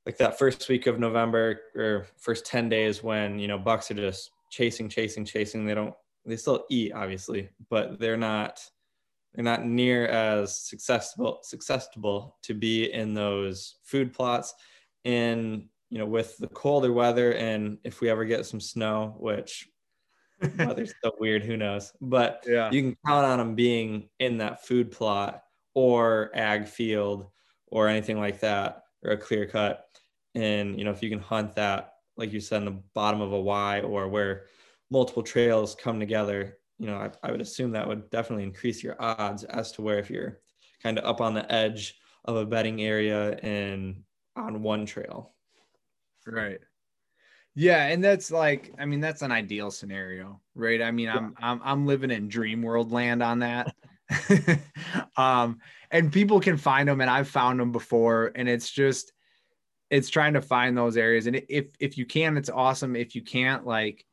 like 0.05 0.17
that 0.17 0.37
first 0.37 0.67
week 0.69 0.87
of 0.87 0.99
November 0.99 1.61
or 1.75 2.07
first 2.17 2.45
10 2.45 2.69
days 2.69 3.01
when, 3.01 3.39
you 3.39 3.47
know, 3.47 3.57
Bucks 3.57 3.89
are 3.89 3.95
just 3.95 4.31
chasing, 4.51 4.89
chasing, 4.89 5.25
chasing. 5.25 5.65
They 5.65 5.73
don't, 5.73 5.93
they 6.25 6.35
still 6.35 6.65
eat, 6.69 6.91
obviously, 6.93 7.49
but 7.69 7.99
they're 7.99 8.17
not, 8.17 8.63
they're 9.33 9.45
not 9.45 9.65
near 9.65 10.07
as 10.07 10.55
successful 10.55 11.39
successful 11.41 12.35
to 12.43 12.53
be 12.53 12.91
in 12.91 13.13
those 13.13 13.77
food 13.83 14.13
plots 14.13 14.53
and 15.05 15.67
you 15.91 15.97
know, 15.97 16.05
with 16.05 16.37
the 16.37 16.47
colder 16.47 16.91
weather 16.91 17.33
and 17.33 17.77
if 17.83 17.99
we 17.99 18.09
ever 18.09 18.23
get 18.23 18.45
some 18.45 18.61
snow, 18.61 19.13
which 19.19 19.67
weather's 20.57 20.93
so 21.03 21.11
weird, 21.19 21.43
who 21.43 21.57
knows? 21.57 21.91
But 22.01 22.45
yeah, 22.47 22.71
you 22.71 22.81
can 22.81 22.97
count 23.05 23.25
on 23.25 23.37
them 23.37 23.55
being 23.55 24.09
in 24.19 24.37
that 24.37 24.65
food 24.65 24.89
plot 24.89 25.43
or 25.75 26.31
ag 26.33 26.65
field 26.65 27.27
or 27.67 27.89
anything 27.89 28.19
like 28.19 28.39
that, 28.39 28.83
or 29.03 29.11
a 29.11 29.17
clear 29.17 29.45
cut. 29.45 29.85
And 30.33 30.79
you 30.79 30.85
know, 30.85 30.91
if 30.91 31.03
you 31.03 31.09
can 31.09 31.19
hunt 31.19 31.55
that, 31.55 31.95
like 32.15 32.31
you 32.31 32.39
said, 32.39 32.59
in 32.59 32.65
the 32.65 32.81
bottom 32.95 33.19
of 33.19 33.33
a 33.33 33.41
Y 33.41 33.81
or 33.81 34.07
where 34.07 34.45
multiple 34.89 35.23
trails 35.23 35.75
come 35.75 35.99
together, 35.99 36.57
you 36.79 36.87
know, 36.87 36.95
I, 36.95 37.11
I 37.21 37.31
would 37.31 37.41
assume 37.41 37.71
that 37.71 37.87
would 37.87 38.09
definitely 38.09 38.45
increase 38.45 38.81
your 38.81 38.95
odds 38.97 39.43
as 39.43 39.73
to 39.73 39.81
where 39.81 39.99
if 39.99 40.09
you're 40.09 40.39
kind 40.81 40.97
of 40.97 41.03
up 41.03 41.19
on 41.19 41.33
the 41.33 41.51
edge 41.51 41.95
of 42.23 42.37
a 42.37 42.45
bedding 42.45 42.81
area 42.81 43.37
and 43.43 44.03
on 44.37 44.63
one 44.63 44.85
trail. 44.85 45.33
Right. 46.25 46.59
Yeah, 47.53 47.87
and 47.87 48.03
that's 48.03 48.31
like, 48.31 48.73
I 48.79 48.85
mean, 48.85 49.01
that's 49.01 49.21
an 49.21 49.31
ideal 49.31 49.71
scenario, 49.71 50.41
right? 50.55 50.81
I 50.81 50.91
mean, 50.91 51.07
yeah. 51.07 51.17
I'm 51.17 51.35
I'm 51.41 51.61
I'm 51.63 51.85
living 51.85 52.11
in 52.11 52.29
dream 52.29 52.61
world 52.61 52.91
land 52.91 53.21
on 53.21 53.39
that. 53.39 53.75
um, 55.17 55.59
and 55.89 56.13
people 56.13 56.39
can 56.39 56.55
find 56.57 56.87
them, 56.87 57.01
and 57.01 57.09
I've 57.09 57.27
found 57.27 57.59
them 57.59 57.71
before, 57.71 58.31
and 58.35 58.47
it's 58.47 58.71
just 58.71 59.11
it's 59.89 60.09
trying 60.09 60.33
to 60.33 60.41
find 60.41 60.77
those 60.77 60.95
areas. 60.95 61.27
And 61.27 61.41
if 61.49 61.67
if 61.79 61.97
you 61.97 62.05
can, 62.05 62.37
it's 62.37 62.49
awesome. 62.49 62.95
If 62.95 63.15
you 63.15 63.21
can't, 63.21 63.65
like, 63.65 64.05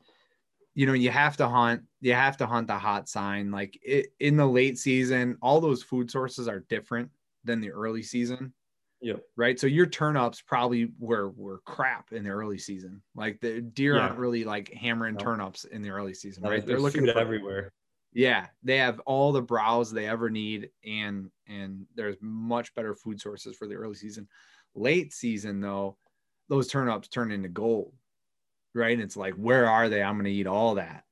you 0.75 0.85
know, 0.85 0.93
you 0.93 1.09
have 1.09 1.37
to 1.37 1.47
hunt, 1.47 1.83
you 2.01 2.13
have 2.13 2.35
to 2.37 2.45
hunt 2.45 2.67
the 2.67 2.77
hot 2.77 3.07
sign. 3.07 3.51
Like 3.51 3.79
it, 3.81 4.07
in 4.19 4.35
the 4.35 4.45
late 4.45 4.77
season, 4.77 5.37
all 5.41 5.61
those 5.61 5.81
food 5.81 6.11
sources 6.11 6.49
are 6.49 6.65
different 6.67 7.11
than 7.45 7.61
the 7.61 7.71
early 7.71 8.03
season. 8.03 8.53
Yep. 9.01 9.21
Right. 9.37 9.59
So 9.59 9.67
your 9.67 9.85
turnips 9.85 10.41
probably 10.41 10.91
were 10.99 11.29
were 11.29 11.59
crap 11.59 12.11
in 12.11 12.23
the 12.23 12.31
early 12.31 12.57
season. 12.57 13.01
Like 13.15 13.39
the 13.39 13.61
deer 13.61 13.95
yeah. 13.95 14.01
aren't 14.01 14.17
really 14.17 14.43
like 14.43 14.73
hammering 14.73 15.15
no. 15.15 15.23
turnips 15.23 15.63
in 15.63 15.81
the 15.81 15.89
early 15.89 16.13
season, 16.13 16.43
no, 16.43 16.49
right? 16.49 16.65
They're 16.65 16.79
looking 16.79 17.05
for, 17.05 17.17
everywhere. 17.17 17.71
Yeah, 18.11 18.47
they 18.63 18.77
have 18.77 18.99
all 19.01 19.31
the 19.31 19.41
browse 19.41 19.91
they 19.91 20.07
ever 20.07 20.29
need, 20.29 20.69
and 20.83 21.29
and 21.47 21.85
there's 21.95 22.17
much 22.21 22.73
better 22.73 22.93
food 22.93 23.21
sources 23.21 23.55
for 23.55 23.67
the 23.67 23.75
early 23.75 23.95
season. 23.95 24.27
Late 24.75 25.13
season 25.13 25.61
though, 25.61 25.97
those 26.49 26.67
turnips 26.67 27.07
turn 27.07 27.31
into 27.31 27.49
gold, 27.49 27.93
right? 28.73 28.93
And 28.93 29.01
it's 29.01 29.17
like, 29.17 29.35
where 29.35 29.69
are 29.69 29.89
they? 29.89 30.03
I'm 30.03 30.15
going 30.15 30.25
to 30.25 30.31
eat 30.31 30.47
all 30.47 30.75
that, 30.75 31.03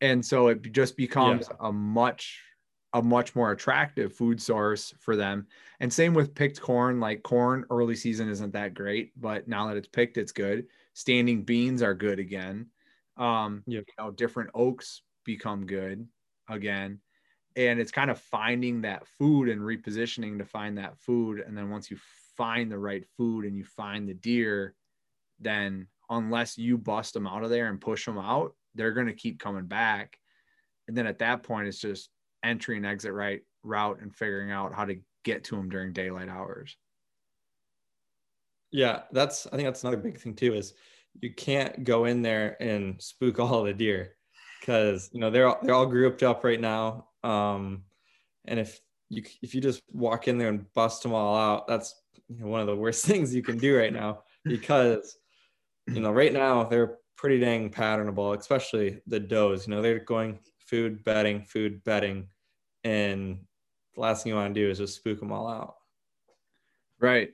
and 0.00 0.24
so 0.24 0.48
it 0.48 0.62
just 0.72 0.96
becomes 0.96 1.48
yeah. 1.50 1.68
a 1.68 1.72
much 1.72 2.40
a 2.94 3.02
much 3.02 3.34
more 3.34 3.52
attractive 3.52 4.14
food 4.14 4.40
source 4.40 4.94
for 4.98 5.14
them. 5.14 5.46
And 5.80 5.92
same 5.92 6.14
with 6.14 6.34
picked 6.34 6.60
corn, 6.60 7.00
like 7.00 7.22
corn 7.22 7.64
early 7.70 7.94
season 7.94 8.28
isn't 8.28 8.52
that 8.54 8.74
great, 8.74 9.12
but 9.20 9.46
now 9.46 9.68
that 9.68 9.76
it's 9.76 9.88
picked, 9.88 10.16
it's 10.16 10.32
good. 10.32 10.66
Standing 10.94 11.42
beans 11.42 11.82
are 11.82 11.94
good 11.94 12.18
again. 12.18 12.66
Um, 13.16 13.62
you 13.66 13.84
know, 13.98 14.10
different 14.10 14.50
oaks 14.54 15.02
become 15.24 15.66
good 15.66 16.06
again. 16.48 17.00
And 17.56 17.80
it's 17.80 17.92
kind 17.92 18.10
of 18.10 18.18
finding 18.18 18.82
that 18.82 19.06
food 19.18 19.48
and 19.48 19.60
repositioning 19.60 20.38
to 20.38 20.44
find 20.44 20.78
that 20.78 20.98
food. 20.98 21.40
And 21.40 21.56
then 21.56 21.70
once 21.70 21.90
you 21.90 21.98
find 22.36 22.70
the 22.70 22.78
right 22.78 23.04
food 23.16 23.44
and 23.44 23.56
you 23.56 23.64
find 23.64 24.08
the 24.08 24.14
deer, 24.14 24.74
then 25.40 25.88
unless 26.08 26.56
you 26.56 26.78
bust 26.78 27.14
them 27.14 27.26
out 27.26 27.44
of 27.44 27.50
there 27.50 27.68
and 27.68 27.80
push 27.80 28.06
them 28.06 28.18
out, 28.18 28.54
they're 28.74 28.92
going 28.92 29.08
to 29.08 29.12
keep 29.12 29.40
coming 29.40 29.66
back. 29.66 30.18
And 30.86 30.96
then 30.96 31.06
at 31.06 31.18
that 31.18 31.42
point, 31.42 31.68
it's 31.68 31.80
just 31.80 32.08
entry 32.42 32.76
and 32.76 32.86
exit 32.86 33.12
right 33.12 33.40
route 33.62 34.00
and 34.00 34.14
figuring 34.14 34.50
out 34.50 34.74
how 34.74 34.84
to 34.84 34.96
get 35.24 35.44
to 35.44 35.56
them 35.56 35.68
during 35.68 35.92
daylight 35.92 36.28
hours. 36.28 36.76
Yeah, 38.70 39.02
that's 39.12 39.46
I 39.46 39.50
think 39.50 39.64
that's 39.64 39.82
another 39.82 39.96
big 39.96 40.18
thing 40.20 40.34
too 40.34 40.54
is 40.54 40.74
you 41.20 41.32
can't 41.32 41.84
go 41.84 42.04
in 42.04 42.22
there 42.22 42.56
and 42.60 43.00
spook 43.00 43.38
all 43.38 43.62
the 43.62 43.72
deer 43.72 44.16
because 44.60 45.10
you 45.12 45.20
know 45.20 45.30
they're 45.30 45.48
all, 45.48 45.58
they're 45.62 45.74
all 45.74 45.86
grouped 45.86 46.22
up 46.22 46.44
right 46.44 46.60
now. 46.60 47.08
Um, 47.22 47.84
and 48.44 48.58
if 48.60 48.80
you 49.08 49.22
if 49.42 49.54
you 49.54 49.60
just 49.60 49.82
walk 49.92 50.28
in 50.28 50.38
there 50.38 50.48
and 50.48 50.72
bust 50.74 51.02
them 51.02 51.14
all 51.14 51.36
out, 51.36 51.66
that's 51.66 51.94
you 52.28 52.40
know, 52.40 52.46
one 52.46 52.60
of 52.60 52.66
the 52.66 52.76
worst 52.76 53.04
things 53.06 53.34
you 53.34 53.42
can 53.42 53.58
do 53.58 53.76
right 53.76 53.92
now 53.92 54.22
because 54.44 55.16
you 55.86 56.00
know 56.00 56.12
right 56.12 56.32
now 56.32 56.64
they're 56.64 56.98
pretty 57.16 57.40
dang 57.40 57.70
patternable, 57.70 58.38
especially 58.38 59.00
the 59.06 59.20
does. 59.20 59.66
You 59.66 59.74
know 59.74 59.82
they're 59.82 59.98
going 59.98 60.38
food 60.68 61.02
bedding, 61.04 61.42
food 61.42 61.82
bedding, 61.82 62.28
and 62.84 63.38
the 63.94 64.00
last 64.00 64.22
thing 64.22 64.30
you 64.30 64.36
want 64.36 64.54
to 64.54 64.60
do 64.60 64.70
is 64.70 64.78
just 64.78 64.96
spook 64.96 65.18
them 65.18 65.32
all 65.32 65.48
out. 65.48 65.74
Right. 67.00 67.30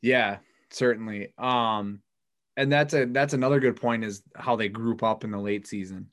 Yeah, 0.00 0.38
certainly. 0.70 1.32
Um, 1.38 2.00
and 2.56 2.70
that's 2.70 2.94
a 2.94 3.06
that's 3.06 3.34
another 3.34 3.60
good 3.60 3.76
point 3.76 4.04
is 4.04 4.22
how 4.36 4.56
they 4.56 4.68
group 4.68 5.02
up 5.02 5.24
in 5.24 5.30
the 5.30 5.38
late 5.38 5.66
season. 5.66 6.08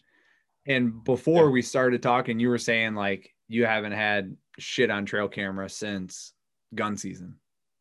And 0.66 1.04
before 1.04 1.46
yeah. 1.46 1.52
we 1.52 1.62
started 1.62 2.02
talking, 2.02 2.40
you 2.40 2.50
were 2.50 2.58
saying 2.58 2.96
like 2.96 3.34
you 3.48 3.66
haven't 3.66 3.92
had 3.92 4.36
shit 4.58 4.90
on 4.90 5.06
trail 5.06 5.28
camera 5.28 5.70
since 5.70 6.34
gun 6.74 6.98
season. 6.98 7.36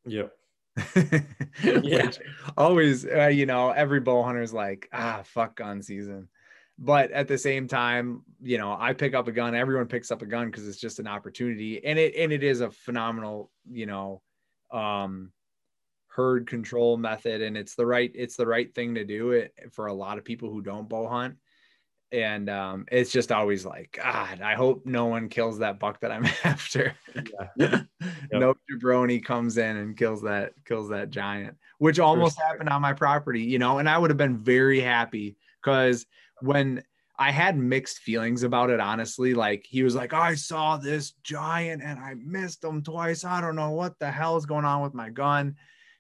Yep. 0.07 0.33
yeah. 1.63 2.11
always, 2.57 3.07
uh, 3.07 3.27
you 3.27 3.47
know, 3.47 3.71
every 3.71 4.01
bow 4.01 4.23
hunter's 4.23 4.53
like, 4.53 4.89
ah, 4.93 5.23
fuck 5.25 5.57
gun 5.57 5.83
season. 5.83 6.29
But 6.79 7.11
at 7.11 7.27
the 7.27 7.39
same 7.39 7.67
time, 7.67 8.23
you 8.41 8.57
know, 8.57 8.77
I 8.79 8.93
pick 8.93 9.15
up 9.15 9.27
a 9.27 9.33
gun. 9.33 9.55
Everyone 9.55 9.87
picks 9.87 10.11
up 10.11 10.23
a 10.23 10.27
gun 10.27 10.47
because 10.47 10.69
it's 10.69 10.81
just 10.81 11.01
an 11.01 11.09
opportunity, 11.09 11.85
and 11.85 11.99
it 11.99 12.15
and 12.17 12.33
it 12.33 12.45
is 12.45 12.61
a 12.61 12.71
phenomenal, 12.71 13.51
you 13.69 13.87
know, 13.87 14.23
um, 14.71 15.33
herd 16.07 16.47
control 16.47 16.97
method, 16.97 17.43
and 17.43 17.57
it's 17.57 17.75
the 17.75 17.87
right 17.87 18.13
it's 18.15 18.37
the 18.37 18.47
right 18.47 18.73
thing 18.75 18.95
to 18.95 19.05
do 19.05 19.33
it 19.33 19.53
for 19.73 19.87
a 19.87 19.93
lot 19.93 20.19
of 20.19 20.25
people 20.25 20.51
who 20.51 20.63
don't 20.63 20.89
bow 20.89 21.09
hunt 21.09 21.37
and 22.11 22.49
um, 22.49 22.87
it's 22.91 23.13
just 23.13 23.31
always 23.31 23.67
like 23.67 23.99
God. 24.03 24.41
I 24.41 24.55
hope 24.55 24.87
no 24.87 25.07
one 25.07 25.29
kills 25.29 25.59
that 25.59 25.79
buck 25.79 26.01
that 26.01 26.11
I'm 26.11 26.27
after. 26.45 26.95
Yeah. 27.15 27.23
yep. 27.57 27.87
No 28.33 28.55
jabroni 28.71 29.25
comes 29.25 29.59
in 29.59 29.77
and 29.77 29.97
kills 29.97 30.23
that 30.23 30.53
kills 30.65 30.89
that 30.91 31.11
giant, 31.11 31.57
which 31.79 31.99
almost 31.99 32.39
sure. 32.39 32.47
happened 32.47 32.71
on 32.71 32.81
my 32.81 32.93
property, 32.93 33.43
you 33.43 33.59
know. 33.59 33.79
And 33.79 33.89
I 33.89 33.99
would 33.99 34.11
have 34.11 34.17
been 34.17 34.39
very 34.39 34.81
happy 34.81 35.37
because 35.63 36.07
when 36.41 36.83
I 37.19 37.33
had 37.33 37.59
mixed 37.59 37.99
feelings 37.99 38.45
about 38.45 38.71
it, 38.71 38.79
honestly. 38.79 39.35
Like 39.35 39.67
he 39.69 39.83
was 39.83 39.95
like, 39.97 40.13
I 40.13 40.35
saw 40.37 40.77
this 40.77 41.13
giant 41.25 41.83
and 41.83 41.99
I 41.99 42.15
missed 42.15 42.63
him 42.63 42.83
twice. 42.83 43.25
I 43.25 43.41
don't 43.41 43.57
know 43.57 43.71
what 43.71 43.99
the 43.99 44.11
hell 44.11 44.37
is 44.37 44.47
going 44.47 44.65
on 44.65 44.83
with 44.83 44.95
my 44.95 45.11
gun. 45.11 45.57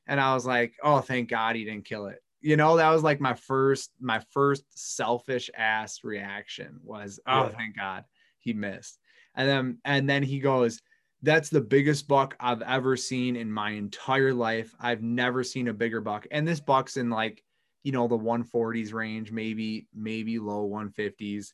And 0.06 0.20
I 0.20 0.34
was 0.34 0.46
like, 0.46 0.74
oh, 0.82 1.00
thank 1.00 1.28
God 1.28 1.56
he 1.56 1.64
didn't 1.64 1.84
kill 1.86 2.06
it 2.06 2.22
you 2.40 2.56
know 2.56 2.76
that 2.76 2.90
was 2.90 3.02
like 3.02 3.20
my 3.20 3.34
first 3.34 3.92
my 4.00 4.20
first 4.30 4.64
selfish 4.70 5.50
ass 5.56 6.00
reaction 6.04 6.78
was 6.82 7.18
oh 7.26 7.44
yeah. 7.44 7.48
thank 7.48 7.76
god 7.76 8.04
he 8.38 8.52
missed 8.52 8.98
and 9.34 9.48
then 9.48 9.78
and 9.84 10.08
then 10.08 10.22
he 10.22 10.38
goes 10.38 10.80
that's 11.22 11.48
the 11.48 11.60
biggest 11.60 12.06
buck 12.06 12.36
i've 12.38 12.62
ever 12.62 12.96
seen 12.96 13.34
in 13.34 13.50
my 13.50 13.70
entire 13.70 14.32
life 14.32 14.74
i've 14.80 15.02
never 15.02 15.42
seen 15.42 15.68
a 15.68 15.74
bigger 15.74 16.00
buck 16.00 16.26
and 16.30 16.46
this 16.46 16.60
buck's 16.60 16.96
in 16.96 17.10
like 17.10 17.42
you 17.82 17.92
know 17.92 18.08
the 18.08 18.18
140s 18.18 18.92
range 18.92 19.30
maybe 19.30 19.86
maybe 19.94 20.38
low 20.38 20.68
150s 20.68 21.52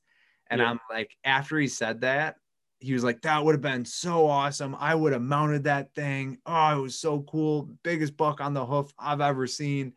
and 0.51 0.61
yeah. 0.61 0.71
i'm 0.71 0.81
like 0.91 1.11
after 1.25 1.59
he 1.59 1.69
said 1.69 2.01
that 2.01 2.37
he 2.81 2.93
was 2.93 3.05
like 3.05 3.23
that 3.23 3.45
would 3.45 3.55
have 3.55 3.63
been 3.63 3.85
so 3.85 4.27
awesome 4.27 4.77
i 4.79 4.95
would 4.95 5.13
have 5.13 5.23
mounted 5.23 5.65
that 5.65 5.95
thing 5.95 6.39
oh 6.47 6.79
it 6.79 6.83
was 6.83 6.99
so 6.99 7.23
cool 7.23 7.69
biggest 7.83 8.17
buck 8.17 8.41
on 8.41 8.55
the 8.55 8.65
hoof 8.65 8.93
i've 8.99 9.21
ever 9.21 9.47
seen 9.47 9.93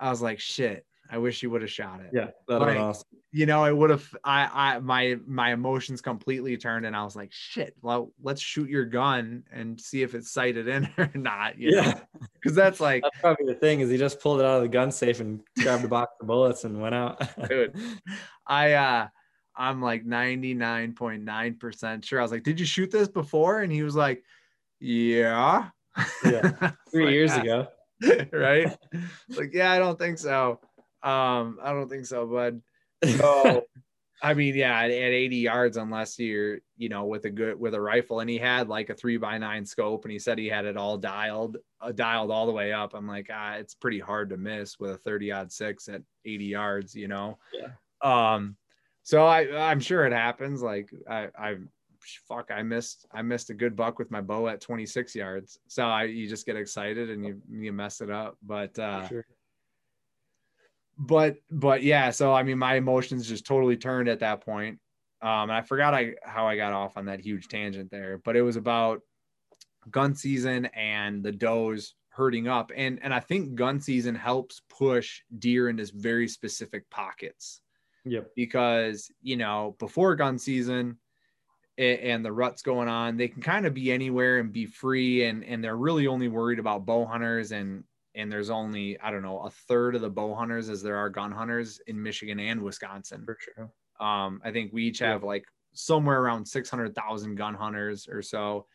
I 0.00 0.10
was 0.10 0.22
like, 0.22 0.40
shit. 0.40 0.86
I 1.12 1.18
wish 1.18 1.42
you 1.42 1.50
would 1.50 1.62
have 1.62 1.70
shot 1.70 2.00
it. 2.00 2.10
Yeah, 2.12 2.28
that 2.46 2.60
like, 2.60 2.78
awesome. 2.78 3.06
You 3.32 3.46
know, 3.46 3.64
it 3.64 3.76
would 3.76 3.90
have. 3.90 4.06
I, 4.22 4.48
I, 4.52 4.78
my, 4.78 5.16
my 5.26 5.52
emotions 5.52 6.00
completely 6.00 6.56
turned, 6.56 6.86
and 6.86 6.94
I 6.94 7.02
was 7.02 7.16
like, 7.16 7.32
"Shit! 7.32 7.74
Well, 7.82 8.12
let's 8.22 8.40
shoot 8.40 8.70
your 8.70 8.84
gun 8.84 9.42
and 9.52 9.80
see 9.80 10.02
if 10.02 10.14
it's 10.14 10.30
sighted 10.30 10.68
in 10.68 10.88
or 10.98 11.10
not." 11.14 11.58
yeah, 11.58 12.00
because 12.34 12.54
that's 12.54 12.78
like 12.78 13.02
that's 13.02 13.18
probably 13.20 13.46
the 13.46 13.58
thing 13.58 13.80
is 13.80 13.90
he 13.90 13.98
just 13.98 14.20
pulled 14.20 14.40
it 14.40 14.46
out 14.46 14.56
of 14.56 14.62
the 14.62 14.68
gun 14.68 14.92
safe 14.92 15.20
and 15.20 15.40
grabbed 15.60 15.84
a 15.84 15.88
box 15.88 16.12
of 16.20 16.28
bullets 16.28 16.64
and 16.64 16.80
went 16.80 16.94
out. 16.94 17.20
Dude, 17.48 17.76
I, 18.46 18.72
uh, 18.74 19.08
I'm 19.56 19.82
like 19.82 20.06
99.9 20.06 21.58
percent 21.58 22.04
sure. 22.04 22.20
I 22.20 22.22
was 22.22 22.32
like, 22.32 22.44
"Did 22.44 22.60
you 22.60 22.66
shoot 22.66 22.90
this 22.90 23.08
before?" 23.08 23.62
And 23.62 23.72
he 23.72 23.82
was 23.82 23.96
like, 23.96 24.22
"Yeah." 24.78 25.70
Yeah, 26.24 26.70
three 26.90 27.06
like, 27.06 27.12
years 27.12 27.34
ago. 27.34 27.66
right? 28.32 28.76
like, 29.28 29.50
yeah, 29.52 29.72
I 29.72 29.78
don't 29.78 29.98
think 29.98 30.18
so. 30.18 30.60
Um, 31.02 31.58
I 31.62 31.72
don't 31.72 31.88
think 31.88 32.06
so, 32.06 32.26
bud. 32.26 32.62
So, 33.04 33.66
I 34.22 34.34
mean, 34.34 34.54
yeah, 34.54 34.78
at, 34.78 34.90
at 34.90 35.12
80 35.12 35.36
yards, 35.36 35.76
unless 35.78 36.18
you're, 36.18 36.58
you 36.76 36.90
know, 36.90 37.06
with 37.06 37.24
a 37.24 37.30
good 37.30 37.58
with 37.58 37.74
a 37.74 37.80
rifle, 37.80 38.20
and 38.20 38.28
he 38.28 38.36
had 38.36 38.68
like 38.68 38.90
a 38.90 38.94
three 38.94 39.16
by 39.16 39.38
nine 39.38 39.64
scope, 39.64 40.04
and 40.04 40.12
he 40.12 40.18
said 40.18 40.38
he 40.38 40.48
had 40.48 40.66
it 40.66 40.76
all 40.76 40.98
dialed, 40.98 41.56
uh, 41.80 41.92
dialed 41.92 42.30
all 42.30 42.46
the 42.46 42.52
way 42.52 42.72
up. 42.72 42.94
I'm 42.94 43.08
like, 43.08 43.30
ah, 43.32 43.54
it's 43.54 43.74
pretty 43.74 43.98
hard 43.98 44.28
to 44.30 44.36
miss 44.36 44.78
with 44.78 44.90
a 44.90 44.98
30 44.98 45.32
odd 45.32 45.52
six 45.52 45.88
at 45.88 46.02
80 46.26 46.44
yards, 46.44 46.94
you 46.94 47.08
know. 47.08 47.38
Yeah. 47.52 47.68
Um, 48.02 48.56
so 49.02 49.26
I 49.26 49.70
I'm 49.70 49.80
sure 49.80 50.04
it 50.06 50.12
happens. 50.12 50.62
Like 50.62 50.90
I 51.08 51.28
I've 51.38 51.66
fuck, 52.28 52.50
I 52.50 52.62
missed 52.62 53.06
I 53.12 53.22
missed 53.22 53.50
a 53.50 53.54
good 53.54 53.76
buck 53.76 53.98
with 53.98 54.10
my 54.10 54.20
bow 54.20 54.48
at 54.48 54.60
26 54.60 55.14
yards. 55.14 55.58
So 55.68 55.84
I 55.84 56.04
you 56.04 56.28
just 56.28 56.46
get 56.46 56.56
excited 56.56 57.10
and 57.10 57.24
you 57.24 57.40
you 57.50 57.72
mess 57.72 58.00
it 58.00 58.10
up. 58.10 58.36
But 58.42 58.78
uh 58.78 59.08
sure. 59.08 59.26
But 61.00 61.36
but 61.50 61.82
yeah, 61.82 62.10
so 62.10 62.32
I 62.32 62.42
mean 62.42 62.58
my 62.58 62.74
emotions 62.74 63.26
just 63.26 63.46
totally 63.46 63.76
turned 63.76 64.08
at 64.08 64.20
that 64.20 64.44
point. 64.44 64.78
Um 65.22 65.50
I 65.50 65.62
forgot 65.62 65.94
I 65.94 66.14
how 66.22 66.46
I 66.46 66.56
got 66.56 66.74
off 66.74 66.96
on 66.96 67.06
that 67.06 67.20
huge 67.20 67.48
tangent 67.48 67.90
there, 67.90 68.18
but 68.18 68.36
it 68.36 68.42
was 68.42 68.56
about 68.56 69.00
gun 69.90 70.14
season 70.14 70.66
and 70.66 71.24
the 71.24 71.32
does 71.32 71.94
hurting 72.10 72.48
up. 72.48 72.70
And 72.76 73.00
and 73.02 73.14
I 73.14 73.20
think 73.20 73.54
gun 73.54 73.80
season 73.80 74.14
helps 74.14 74.60
push 74.68 75.22
deer 75.38 75.70
into 75.70 75.90
very 75.94 76.28
specific 76.28 76.88
pockets. 76.90 77.62
Yep. 78.04 78.30
Because, 78.36 79.10
you 79.22 79.36
know, 79.36 79.76
before 79.78 80.14
gun 80.16 80.38
season, 80.38 80.98
and 81.78 82.22
the 82.22 82.32
ruts 82.32 82.60
going 82.60 82.88
on, 82.88 83.16
they 83.16 83.28
can 83.28 83.40
kind 83.40 83.64
of 83.64 83.72
be 83.72 83.90
anywhere 83.90 84.38
and 84.38 84.52
be 84.52 84.66
free. 84.66 85.24
And 85.24 85.42
and 85.44 85.64
they're 85.64 85.76
really 85.76 86.06
only 86.06 86.28
worried 86.28 86.58
about 86.58 86.84
bow 86.84 87.06
hunters 87.06 87.52
and 87.52 87.84
and 88.14 88.30
there's 88.30 88.50
only 88.50 88.98
I 89.00 89.10
don't 89.10 89.22
know 89.22 89.40
a 89.40 89.50
third 89.50 89.94
of 89.94 90.00
the 90.00 90.10
bow 90.10 90.34
hunters 90.34 90.68
as 90.68 90.82
there 90.82 90.96
are 90.96 91.08
gun 91.08 91.32
hunters 91.32 91.80
in 91.86 92.02
Michigan 92.02 92.40
and 92.40 92.62
Wisconsin. 92.62 93.24
For 93.24 93.36
sure. 93.40 93.70
Um, 94.06 94.40
I 94.44 94.50
think 94.50 94.72
we 94.72 94.84
each 94.84 94.98
have 95.00 95.22
yeah. 95.22 95.28
like 95.28 95.44
somewhere 95.72 96.20
around 96.20 96.46
six 96.46 96.68
hundred 96.68 96.94
thousand 96.94 97.36
gun 97.36 97.54
hunters 97.54 98.08
or 98.08 98.22
so. 98.22 98.66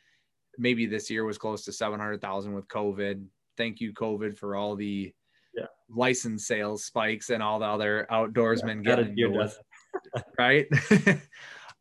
Maybe 0.58 0.86
this 0.86 1.10
year 1.10 1.26
was 1.26 1.38
close 1.38 1.66
to 1.66 1.74
seven 1.74 2.00
hundred 2.00 2.22
thousand 2.22 2.54
with 2.54 2.68
COVID. 2.68 3.26
Thank 3.58 3.82
you, 3.82 3.94
COVID, 3.94 4.38
for 4.38 4.56
all 4.56 4.76
the 4.76 5.14
yeah. 5.56 5.66
license 5.90 6.48
sales 6.48 6.86
spikes 6.86 7.30
and 7.30 7.42
all 7.42 7.60
the 7.60 7.66
other 7.66 8.08
outdoorsmen 8.12 8.86
yeah, 8.86 8.96
getting 8.96 9.50
right. 10.38 10.68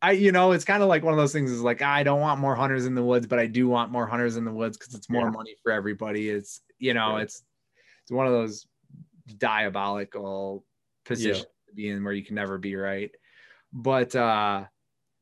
I, 0.03 0.13
you 0.13 0.33
know, 0.33 0.53
it's 0.53 0.67
kind 0.67 0.83
of 0.83 0.89
like 0.89 1.03
one 1.03 1.15
of 1.15 1.19
those 1.19 1.33
things 1.33 1.51
is 1.51 1.63
like, 1.63 1.81
I 1.81 2.03
don't 2.03 2.21
want 2.21 2.39
more 2.39 2.55
hunters 2.55 2.85
in 2.85 2.95
the 2.95 3.03
woods, 3.03 3.27
but 3.27 3.39
I 3.39 3.47
do 3.47 3.69
want 3.69 3.91
more 3.91 4.07
hunters 4.07 4.37
in 4.37 4.45
the 4.45 4.53
woods 4.53 4.77
because 4.77 4.95
it's 4.95 5.09
more 5.09 5.23
yeah. 5.23 5.31
money 5.31 5.55
for 5.63 5.73
everybody. 5.73 6.29
It's, 6.29 6.61
you 6.79 6.95
know, 6.95 7.17
yeah. 7.17 7.23
it's, 7.23 7.43
it's 8.03 8.13
one 8.13 8.27
of 8.27 8.33
those 8.33 8.67
diabolical 9.39 10.65
positions 11.05 11.39
yeah. 11.39 11.71
to 11.71 11.75
be 11.75 11.89
in 11.89 12.05
where 12.05 12.13
you 12.13 12.25
can 12.25 12.35
never 12.35 12.59
be 12.59 12.77
right. 12.77 13.11
But, 13.73 14.15
uh, 14.15 14.65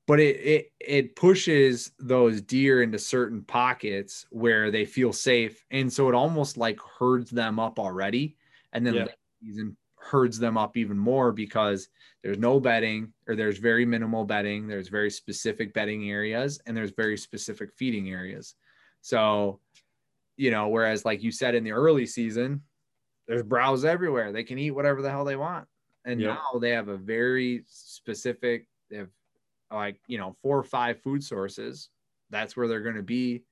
but 0.06 0.20
it, 0.20 0.36
it, 0.36 0.72
it 0.80 1.16
pushes 1.16 1.92
those 1.98 2.40
deer 2.40 2.82
into 2.82 2.98
certain 2.98 3.42
pockets 3.42 4.26
where 4.30 4.70
they 4.70 4.84
feel 4.84 5.12
safe. 5.12 5.64
And 5.70 5.92
so 5.92 6.08
it 6.08 6.14
almost 6.14 6.56
like 6.56 6.78
herds 6.98 7.30
them 7.30 7.58
up 7.60 7.78
already. 7.78 8.36
And 8.72 8.86
then 8.86 9.08
season 9.42 9.76
herds 10.02 10.38
them 10.38 10.58
up 10.58 10.76
even 10.76 10.98
more 10.98 11.32
because 11.32 11.88
there's 12.22 12.38
no 12.38 12.58
bedding 12.58 13.12
or 13.28 13.36
there's 13.36 13.58
very 13.58 13.84
minimal 13.86 14.24
bedding 14.24 14.66
there's 14.66 14.88
very 14.88 15.10
specific 15.10 15.72
bedding 15.72 16.10
areas 16.10 16.60
and 16.66 16.76
there's 16.76 16.90
very 16.90 17.16
specific 17.16 17.70
feeding 17.76 18.10
areas 18.10 18.54
so 19.00 19.60
you 20.36 20.50
know 20.50 20.68
whereas 20.68 21.04
like 21.04 21.22
you 21.22 21.30
said 21.30 21.54
in 21.54 21.64
the 21.64 21.72
early 21.72 22.06
season 22.06 22.62
there's 23.26 23.42
browse 23.42 23.84
everywhere 23.84 24.32
they 24.32 24.44
can 24.44 24.58
eat 24.58 24.70
whatever 24.70 25.02
the 25.02 25.10
hell 25.10 25.24
they 25.24 25.36
want 25.36 25.66
and 26.04 26.20
yep. 26.20 26.38
now 26.38 26.58
they 26.58 26.70
have 26.70 26.88
a 26.88 26.96
very 26.96 27.64
specific 27.66 28.66
they 28.90 28.96
have 28.96 29.08
like 29.70 30.00
you 30.06 30.18
know 30.18 30.36
four 30.42 30.58
or 30.58 30.64
five 30.64 31.00
food 31.00 31.22
sources 31.22 31.88
that's 32.30 32.56
where 32.56 32.68
they're 32.68 32.80
going 32.80 32.96
to 32.96 33.02
be 33.02 33.42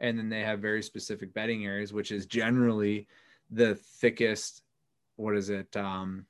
and 0.00 0.18
then 0.18 0.28
they 0.28 0.40
have 0.40 0.60
very 0.60 0.82
specific 0.82 1.32
bedding 1.34 1.64
areas 1.64 1.92
which 1.92 2.12
is 2.12 2.26
generally 2.26 3.06
the 3.50 3.74
thickest 3.74 4.62
what 5.16 5.36
is 5.36 5.50
it 5.50 5.74
um 5.76 6.26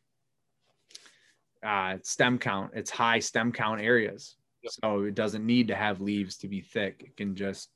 uh, 1.66 1.98
stem 2.02 2.38
count. 2.38 2.70
It's 2.74 2.90
high 2.90 3.18
stem 3.18 3.52
count 3.52 3.80
areas. 3.80 4.36
Yep. 4.62 4.72
So 4.82 5.02
it 5.02 5.14
doesn't 5.14 5.44
need 5.44 5.68
to 5.68 5.74
have 5.74 6.00
leaves 6.00 6.36
to 6.38 6.48
be 6.48 6.61
thick. 6.61 7.02
It 7.04 7.16
can 7.16 7.34
just, 7.34 7.70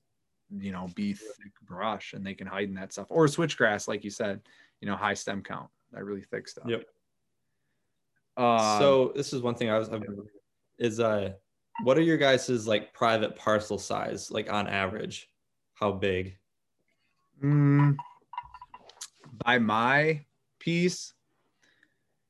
you 0.58 0.72
know, 0.72 0.88
be 0.94 1.12
thick 1.12 1.52
brush 1.62 2.12
and 2.12 2.24
they 2.24 2.34
can 2.34 2.46
hide 2.46 2.68
in 2.68 2.74
that 2.74 2.92
stuff. 2.92 3.06
Or 3.10 3.26
switchgrass, 3.26 3.88
like 3.88 4.04
you 4.04 4.10
said, 4.10 4.40
you 4.80 4.88
know, 4.88 4.96
high 4.96 5.14
stem 5.14 5.42
count, 5.42 5.68
that 5.92 6.04
really 6.04 6.22
thick 6.22 6.48
stuff. 6.48 6.64
Yep. 6.66 6.84
Uh, 8.36 8.78
so 8.78 9.12
this 9.14 9.32
is 9.32 9.42
one 9.42 9.54
thing 9.54 9.70
I 9.70 9.78
was 9.78 9.88
I've, 9.90 10.02
is 10.78 10.98
uh 11.00 11.32
what 11.82 11.98
are 11.98 12.02
your 12.02 12.16
guys' 12.16 12.66
like 12.66 12.92
private 12.92 13.36
parcel 13.36 13.78
size 13.78 14.30
like 14.30 14.52
on 14.52 14.66
average? 14.66 15.28
How 15.74 15.92
big? 15.92 16.36
Mm, 17.42 17.96
by 19.44 19.58
my 19.58 20.24
piece, 20.58 21.14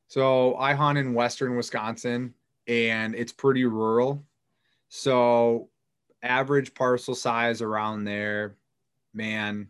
so 0.06 0.56
I 0.56 0.74
hunt 0.74 0.98
in 0.98 1.14
western 1.14 1.56
Wisconsin 1.56 2.34
and 2.66 3.14
it's 3.14 3.32
pretty 3.32 3.64
rural. 3.64 4.24
So 4.88 5.68
average 6.22 6.74
parcel 6.74 7.14
size 7.14 7.62
around 7.62 8.04
there, 8.04 8.56
man. 9.14 9.68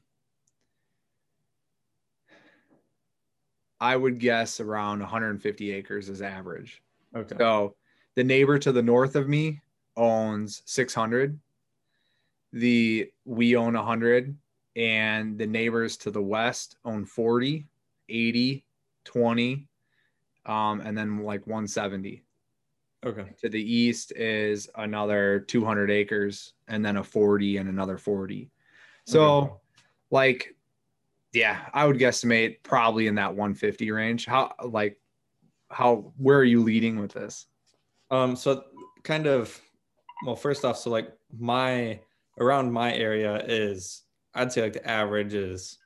I 3.81 3.97
would 3.97 4.19
guess 4.19 4.61
around 4.61 5.01
150 5.01 5.73
acres 5.73 6.09
is 6.09 6.21
average. 6.21 6.83
Okay. 7.17 7.35
So 7.39 7.77
the 8.15 8.25
neighbor 8.25 8.59
to 8.59 8.73
the 8.73 8.83
north 8.83 9.17
of 9.17 9.29
me 9.29 9.61
owns 9.97 10.63
600. 10.67 11.39
The 12.53 13.11
we 13.25 13.57
own 13.57 13.75
100 13.75 14.37
and 14.77 15.39
the 15.39 15.47
neighbors 15.47 15.97
to 15.99 16.11
the 16.11 16.23
west 16.23 16.77
own 16.85 17.05
40, 17.05 17.67
80, 18.09 18.65
20 19.05 19.67
um 20.47 20.81
and 20.81 20.97
then 20.97 21.19
like 21.19 21.47
170. 21.47 22.23
Okay. 23.05 23.27
To 23.41 23.49
the 23.49 23.61
east 23.61 24.13
is 24.13 24.69
another 24.75 25.41
200 25.41 25.91
acres 25.91 26.53
and 26.69 26.85
then 26.85 26.99
a 26.99 27.05
40 27.05 27.57
and 27.57 27.69
another 27.69 27.97
40. 27.97 28.51
So 29.07 29.23
Okay. 29.23 29.53
like 30.11 30.57
yeah, 31.33 31.69
I 31.73 31.87
would 31.87 31.97
guesstimate 31.97 32.63
probably 32.63 33.07
in 33.07 33.15
that 33.15 33.35
150 33.35 33.91
range. 33.93 34.27
How 34.27 34.53
like 34.65 35.01
how 35.71 36.13
where 36.17 36.39
are 36.39 36.45
you 36.45 36.63
leading 36.63 36.99
with 36.99 37.13
this? 37.13 37.47
Um, 38.11 38.35
so 38.35 38.65
kind 39.05 39.27
of, 39.27 39.59
well, 40.27 40.37
first 40.37 40.65
off, 40.65 40.77
so 40.77 40.91
like 40.91 41.13
my 41.39 42.01
around 42.39 42.73
my 42.73 42.93
area 42.93 43.37
is, 43.47 44.03
I'd 44.35 44.53
say 44.53 44.63
like 44.63 44.73
the 44.73 44.87
average 44.89 45.35
is, 45.35 45.79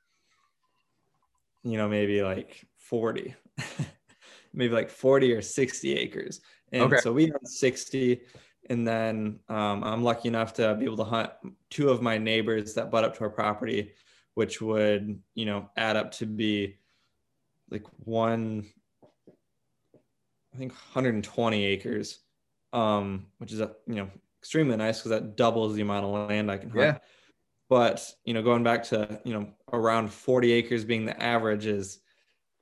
you 1.62 1.76
know, 1.76 1.88
maybe 1.88 2.22
like 2.22 2.66
40, 2.78 3.34
maybe 4.54 4.72
like 4.72 4.88
40 4.88 5.32
or 5.34 5.42
60 5.42 5.94
acres. 5.94 6.40
And 6.74 6.82
Okay. 6.82 6.96
so 6.96 7.12
we 7.12 7.26
hunt 7.28 7.48
60. 7.48 8.20
And 8.68 8.86
then 8.86 9.38
um, 9.48 9.84
I'm 9.84 10.02
lucky 10.02 10.28
enough 10.28 10.54
to 10.54 10.74
be 10.74 10.84
able 10.84 10.96
to 10.96 11.04
hunt 11.04 11.30
two 11.70 11.90
of 11.90 12.02
my 12.02 12.18
neighbors 12.18 12.74
that 12.74 12.90
butt 12.90 13.04
up 13.04 13.16
to 13.16 13.24
our 13.24 13.30
property, 13.30 13.92
which 14.34 14.60
would, 14.60 15.20
you 15.34 15.46
know, 15.46 15.70
add 15.76 15.96
up 15.96 16.10
to 16.12 16.26
be 16.26 16.78
like 17.70 17.84
one, 18.04 18.66
I 20.52 20.56
think 20.56 20.72
120 20.72 21.64
acres, 21.64 22.18
um, 22.72 23.26
which 23.38 23.52
is 23.52 23.60
a 23.60 23.72
you 23.86 23.96
know 23.96 24.08
extremely 24.40 24.76
nice 24.76 24.98
because 24.98 25.10
that 25.10 25.36
doubles 25.36 25.74
the 25.74 25.82
amount 25.82 26.06
of 26.06 26.28
land 26.28 26.50
I 26.50 26.58
can 26.58 26.70
hunt. 26.70 26.82
Yeah. 26.82 26.98
But 27.68 28.10
you 28.24 28.34
know, 28.34 28.42
going 28.42 28.64
back 28.64 28.82
to 28.84 29.20
you 29.24 29.34
know 29.34 29.48
around 29.72 30.12
40 30.12 30.52
acres 30.52 30.84
being 30.84 31.04
the 31.04 31.22
average 31.22 31.66
is 31.66 32.00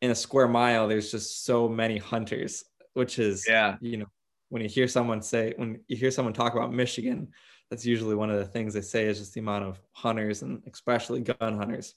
in 0.00 0.10
a 0.10 0.14
square 0.14 0.48
mile. 0.48 0.88
There's 0.88 1.10
just 1.10 1.44
so 1.44 1.68
many 1.68 1.98
hunters, 1.98 2.64
which 2.94 3.18
is 3.18 3.46
Yeah. 3.48 3.76
you 3.80 3.98
know 3.98 4.06
when 4.48 4.62
you 4.62 4.68
hear 4.68 4.86
someone 4.86 5.22
say 5.22 5.54
when 5.56 5.80
you 5.88 5.96
hear 5.96 6.10
someone 6.10 6.34
talk 6.34 6.54
about 6.54 6.72
Michigan, 6.72 7.28
that's 7.70 7.86
usually 7.86 8.14
one 8.14 8.30
of 8.30 8.38
the 8.38 8.44
things 8.44 8.74
they 8.74 8.82
say 8.82 9.06
is 9.06 9.18
just 9.18 9.32
the 9.32 9.40
amount 9.40 9.64
of 9.64 9.80
hunters 9.92 10.42
and 10.42 10.62
especially 10.70 11.20
gun 11.22 11.56
hunters. 11.56 11.94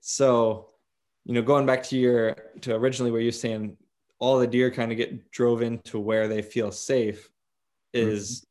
So, 0.00 0.70
you 1.24 1.34
know, 1.34 1.42
going 1.42 1.66
back 1.66 1.82
to 1.84 1.98
your 1.98 2.36
to 2.60 2.74
originally 2.74 3.10
where 3.10 3.20
you're 3.20 3.32
saying 3.32 3.76
all 4.20 4.38
the 4.38 4.46
deer 4.46 4.70
kind 4.70 4.92
of 4.92 4.98
get 4.98 5.30
drove 5.32 5.62
into 5.62 5.98
where 5.98 6.28
they 6.28 6.42
feel 6.42 6.70
safe 6.70 7.28
is 7.92 8.40
mm-hmm. 8.40 8.44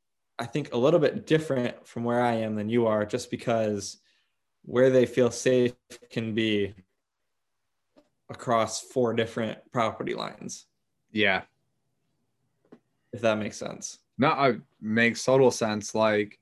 I 0.44 0.46
think 0.46 0.74
a 0.74 0.78
little 0.78 1.00
bit 1.00 1.26
different 1.26 1.88
from 1.88 2.04
where 2.04 2.22
I 2.22 2.34
am 2.34 2.56
than 2.56 2.70
you 2.70 2.86
are, 2.88 3.06
just 3.06 3.32
because 3.32 3.98
where 4.64 4.90
they 4.90 5.06
feel 5.06 5.32
safe 5.32 5.74
can 6.12 6.36
be 6.36 6.76
across 8.30 8.82
four 8.82 9.14
different 9.14 9.58
property 9.72 10.14
lines, 10.14 10.66
Yeah. 11.12 11.44
If 13.14 13.22
that 13.22 13.38
makes 13.38 13.58
sense. 13.58 14.00
No, 14.18 14.32
it 14.44 14.62
makes 14.82 15.24
total 15.24 15.52
sense. 15.52 15.94
Like, 15.94 16.40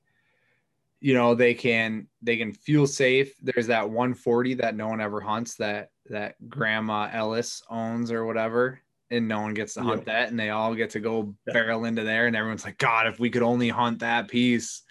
you 1.02 1.14
know, 1.14 1.36
they 1.36 1.54
can 1.54 2.08
they 2.22 2.38
can 2.38 2.54
feel 2.54 2.88
safe. 2.88 3.34
There's 3.42 3.68
that 3.68 3.90
140 3.90 4.56
that 4.56 4.76
no 4.76 4.88
one 4.88 5.02
ever 5.02 5.20
hunts 5.22 5.56
that 5.56 5.92
that 6.08 6.36
Grandma 6.50 7.10
Ellis 7.12 7.62
owns 7.70 8.12
or 8.12 8.26
whatever, 8.26 8.80
and 9.12 9.28
no 9.28 9.42
one 9.42 9.54
gets 9.54 9.74
to 9.76 9.82
hunt 9.82 10.00
Yep. 10.02 10.06
that, 10.06 10.30
and 10.30 10.40
they 10.40 10.50
all 10.52 10.74
get 10.76 10.92
to 10.92 11.00
go 11.00 11.36
Yeah. 11.48 11.54
barrel 11.54 11.86
into 11.86 12.04
there, 12.04 12.28
and 12.28 12.36
everyone's 12.36 12.64
like, 12.66 12.78
God, 12.78 13.08
if 13.08 13.20
we 13.20 13.30
could 13.30 13.44
only 13.44 13.70
hunt 13.70 14.00
that 14.00 14.28
piece, 14.28 14.84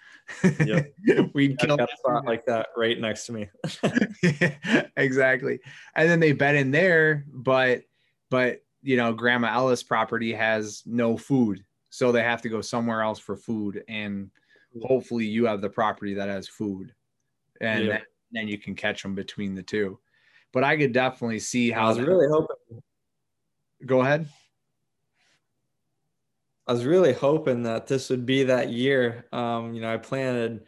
Yep. 0.43 0.93
we'd 1.35 1.59
kill 1.59 1.79
a 1.81 1.87
spot 1.99 2.25
like 2.25 2.45
that 2.47 2.68
right 2.77 2.99
next 3.01 3.27
to 3.27 3.33
me. 3.33 3.49
exactly. 4.97 5.61
And 5.95 6.09
then 6.09 6.20
they 6.20 6.33
bet 6.33 6.55
in 6.55 6.70
there, 6.70 7.25
but 7.29 7.83
but 8.31 8.64
you 8.85 8.97
know, 8.97 9.12
Grandma 9.12 9.53
Ellis 9.53 9.82
property 9.82 10.32
has 10.32 10.82
no 10.87 11.16
food. 11.16 11.64
So 11.91 12.12
they 12.12 12.22
have 12.22 12.43
to 12.43 12.49
go 12.49 12.61
somewhere 12.61 13.01
else 13.03 13.18
for 13.18 13.35
food. 13.37 13.82
And 13.89 14.30
hopefully 14.82 15.24
you 15.24 15.47
have 15.47 15.61
the 15.61 15.70
property 15.70 16.14
that 16.14 16.28
has 16.28 16.47
food. 16.47 16.93
And 17.61 17.85
Yeah. 17.85 17.91
then, 17.91 18.03
then 18.32 18.49
you 18.49 18.59
can 18.59 18.74
catch 18.74 19.03
them 19.03 19.14
between 19.14 19.55
the 19.55 19.62
two. 19.62 19.99
But 20.53 20.64
I 20.64 20.76
could 20.76 20.93
definitely 20.93 21.39
see 21.41 21.72
I 21.72 21.78
how 21.80 21.89
was 21.89 21.97
that- 21.97 22.07
really 22.07 22.28
hoping 22.28 22.82
go 23.87 24.03
ahead. 24.03 24.28
I 26.66 26.72
was 26.72 26.85
really 26.87 27.12
hoping 27.12 27.62
that 27.64 27.87
this 27.87 28.09
would 28.11 28.24
be 28.24 28.45
that 28.45 28.70
year. 28.70 29.26
Um, 29.32 29.74
you 29.74 29.80
know, 29.82 29.93
I 29.93 29.99
planted 29.99 30.64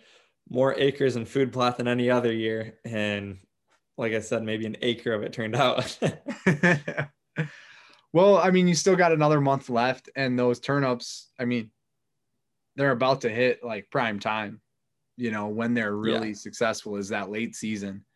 more 0.48 0.74
acres 0.74 1.16
in 1.16 1.24
food 1.24 1.52
plot 1.52 1.78
than 1.78 1.88
any 1.88 2.10
other 2.10 2.32
year, 2.32 2.78
and 2.84 3.38
like 3.96 4.12
I 4.12 4.20
said, 4.20 4.42
maybe 4.42 4.66
an 4.66 4.76
acre 4.82 5.12
of 5.14 5.22
it 5.22 5.32
turned 5.32 5.56
out. 5.56 5.98
well, 8.16 8.38
I 8.38 8.50
mean, 8.50 8.66
you 8.66 8.74
still 8.74 8.96
got 8.96 9.12
another 9.12 9.42
month 9.42 9.68
left, 9.68 10.08
and 10.16 10.38
those 10.38 10.58
turnips, 10.58 11.28
I 11.38 11.44
mean, 11.44 11.70
they're 12.74 12.92
about 12.92 13.20
to 13.20 13.28
hit 13.28 13.62
like 13.62 13.90
prime 13.90 14.20
time. 14.20 14.62
You 15.18 15.30
know, 15.30 15.48
when 15.48 15.74
they're 15.74 15.94
really 15.94 16.32
successful 16.32 16.96
is 16.96 17.10
that 17.10 17.30
late 17.30 17.54
season. 17.54 18.06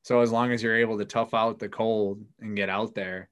So 0.00 0.22
as 0.22 0.32
long 0.32 0.50
as 0.50 0.62
you're 0.62 0.78
able 0.78 0.96
to 0.96 1.04
tough 1.04 1.34
out 1.34 1.58
the 1.58 1.68
cold 1.68 2.24
and 2.40 2.56
get 2.56 2.70
out 2.70 2.94
there, 2.94 3.28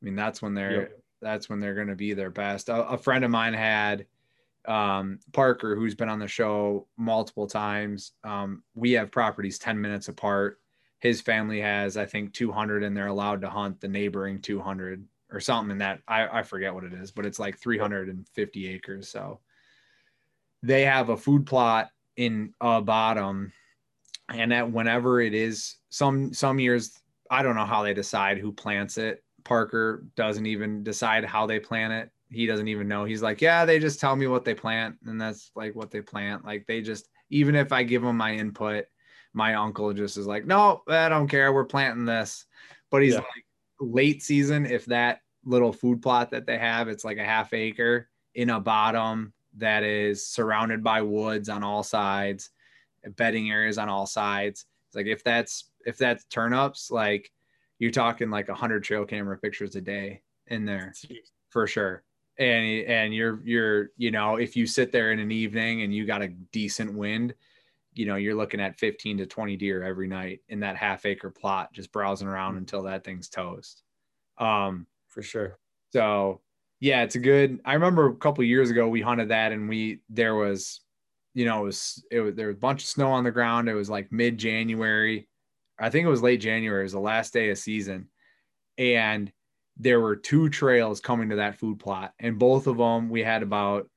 I 0.00 0.04
mean, 0.04 0.14
that's 0.14 0.40
when 0.40 0.54
they're 0.54 0.82
Yep. 0.82 1.02
that's 1.22 1.48
when 1.48 1.58
they're 1.58 1.74
going 1.74 1.88
to 1.88 1.96
be 1.96 2.14
their 2.14 2.30
best. 2.30 2.68
A, 2.68 2.90
a 2.90 2.96
friend 2.96 3.24
of 3.24 3.32
mine 3.32 3.54
had 3.54 4.06
um, 4.68 5.18
Parker, 5.32 5.74
who's 5.74 5.96
been 5.96 6.08
on 6.08 6.20
the 6.20 6.28
show 6.28 6.86
multiple 6.96 7.48
times. 7.48 8.12
Um, 8.22 8.62
we 8.76 8.92
have 8.92 9.10
properties 9.10 9.58
10 9.58 9.80
minutes 9.80 10.06
apart. 10.06 10.60
His 11.00 11.20
family 11.20 11.60
has, 11.60 11.96
I 11.96 12.06
think, 12.06 12.32
200 12.32 12.84
and 12.84 12.96
they're 12.96 13.08
allowed 13.08 13.40
to 13.40 13.50
hunt 13.50 13.80
the 13.80 13.88
neighboring 13.88 14.40
200 14.40 15.04
or 15.30 15.40
something 15.40 15.72
in 15.72 15.78
that. 15.78 16.00
I, 16.08 16.40
I 16.40 16.42
forget 16.42 16.74
what 16.74 16.84
it 16.84 16.92
is, 16.92 17.10
but 17.10 17.26
it's 17.26 17.38
like 17.38 17.58
350 17.58 18.68
acres. 18.68 19.08
So 19.08 19.40
they 20.62 20.82
have 20.82 21.08
a 21.08 21.16
food 21.16 21.46
plot 21.46 21.90
in 22.16 22.54
a 22.60 22.80
bottom. 22.80 23.52
And 24.30 24.52
that 24.52 24.70
whenever 24.70 25.20
it 25.20 25.34
is 25.34 25.76
some, 25.88 26.34
some 26.34 26.58
years, 26.58 27.00
I 27.30 27.42
don't 27.42 27.56
know 27.56 27.64
how 27.64 27.82
they 27.82 27.94
decide 27.94 28.38
who 28.38 28.52
plants 28.52 28.98
it. 28.98 29.22
Parker 29.44 30.04
doesn't 30.16 30.46
even 30.46 30.82
decide 30.82 31.24
how 31.24 31.46
they 31.46 31.60
plant 31.60 31.92
it 31.92 32.10
he 32.30 32.46
doesn't 32.46 32.68
even 32.68 32.88
know. 32.88 33.04
He's 33.04 33.22
like, 33.22 33.40
yeah, 33.40 33.64
they 33.64 33.78
just 33.78 34.00
tell 34.00 34.14
me 34.16 34.26
what 34.26 34.44
they 34.44 34.54
plant, 34.54 34.96
and 35.06 35.20
that's 35.20 35.50
like 35.54 35.74
what 35.74 35.90
they 35.90 36.00
plant. 36.00 36.44
Like 36.44 36.66
they 36.66 36.82
just, 36.82 37.08
even 37.30 37.54
if 37.54 37.72
I 37.72 37.82
give 37.82 38.02
them 38.02 38.16
my 38.16 38.32
input, 38.34 38.84
my 39.32 39.54
uncle 39.54 39.92
just 39.92 40.16
is 40.16 40.26
like, 40.26 40.46
no, 40.46 40.82
I 40.88 41.08
don't 41.08 41.28
care. 41.28 41.52
We're 41.52 41.64
planting 41.64 42.04
this. 42.04 42.46
But 42.90 43.02
he's 43.02 43.14
Yeah. 43.14 43.20
like, 43.20 43.46
late 43.80 44.22
season, 44.22 44.66
if 44.66 44.86
that 44.86 45.20
little 45.44 45.72
food 45.72 46.02
plot 46.02 46.30
that 46.30 46.46
they 46.46 46.58
have, 46.58 46.88
it's 46.88 47.04
like 47.04 47.18
a 47.18 47.24
half 47.24 47.52
acre 47.52 48.08
in 48.34 48.50
a 48.50 48.60
bottom 48.60 49.32
that 49.56 49.82
is 49.82 50.26
surrounded 50.26 50.82
by 50.82 51.02
woods 51.02 51.48
on 51.48 51.64
all 51.64 51.82
sides, 51.82 52.50
bedding 53.16 53.50
areas 53.50 53.78
on 53.78 53.88
all 53.88 54.06
sides. 54.06 54.66
It's 54.88 54.96
like 54.96 55.06
if 55.06 55.24
that's 55.24 55.70
if 55.86 55.96
that's 55.96 56.24
turnips, 56.24 56.90
like 56.90 57.30
you're 57.78 57.90
talking 57.90 58.30
like 58.30 58.48
a 58.48 58.54
hundred 58.54 58.84
trail 58.84 59.04
camera 59.04 59.38
pictures 59.38 59.76
a 59.76 59.80
day 59.80 60.22
in 60.48 60.64
there 60.64 60.92
for 61.50 61.66
sure 61.66 62.02
and 62.38 62.84
and 62.86 63.14
you're 63.14 63.40
you're 63.44 63.90
you 63.96 64.10
know 64.10 64.36
if 64.36 64.56
you 64.56 64.66
sit 64.66 64.92
there 64.92 65.12
in 65.12 65.18
an 65.18 65.30
evening 65.30 65.82
and 65.82 65.94
you 65.94 66.06
got 66.06 66.22
a 66.22 66.28
decent 66.52 66.92
wind 66.92 67.34
you 67.98 68.06
know 68.06 68.14
you're 68.14 68.36
looking 68.36 68.60
at 68.60 68.78
15 68.78 69.18
to 69.18 69.26
20 69.26 69.56
deer 69.56 69.82
every 69.82 70.06
night 70.06 70.40
in 70.48 70.60
that 70.60 70.76
half 70.76 71.04
acre 71.04 71.30
plot 71.30 71.72
just 71.72 71.90
browsing 71.90 72.28
around 72.28 72.56
until 72.56 72.84
that 72.84 73.02
thing's 73.02 73.28
toast. 73.28 73.82
Um 74.38 74.86
For 75.08 75.20
sure. 75.20 75.58
so 75.92 76.40
yeah 76.78 77.02
it's 77.02 77.16
a 77.16 77.18
good 77.18 77.60
i 77.64 77.74
remember 77.74 78.06
a 78.06 78.14
couple 78.14 78.44
years 78.44 78.70
ago 78.70 78.86
we 78.88 79.00
hunted 79.00 79.30
that 79.30 79.50
and 79.50 79.68
we 79.68 80.00
there 80.08 80.36
was 80.36 80.80
you 81.34 81.44
know 81.44 81.62
it 81.62 81.64
was 81.64 82.04
it 82.12 82.20
was 82.20 82.34
there 82.36 82.46
was 82.46 82.56
a 82.56 82.60
bunch 82.60 82.82
of 82.84 82.88
snow 82.88 83.10
on 83.10 83.24
the 83.24 83.32
ground. 83.32 83.68
It 83.68 83.74
was 83.74 83.90
like 83.90 84.12
mid 84.12 84.38
january 84.38 85.28
i 85.80 85.90
think 85.90 86.06
it 86.06 86.10
was 86.10 86.22
late 86.22 86.40
january. 86.40 86.82
It 86.82 86.84
was 86.84 86.92
the 86.92 87.00
last 87.00 87.32
day 87.32 87.50
of 87.50 87.58
season. 87.58 88.10
And 88.78 89.32
there 89.76 90.00
were 90.00 90.14
two 90.14 90.48
trails 90.50 91.00
coming 91.00 91.30
to 91.30 91.36
that 91.36 91.58
food 91.58 91.80
plot 91.80 92.12
and 92.20 92.38
both 92.38 92.68
of 92.68 92.76
them 92.76 93.10
we 93.10 93.24
had 93.24 93.42
about 93.42 93.88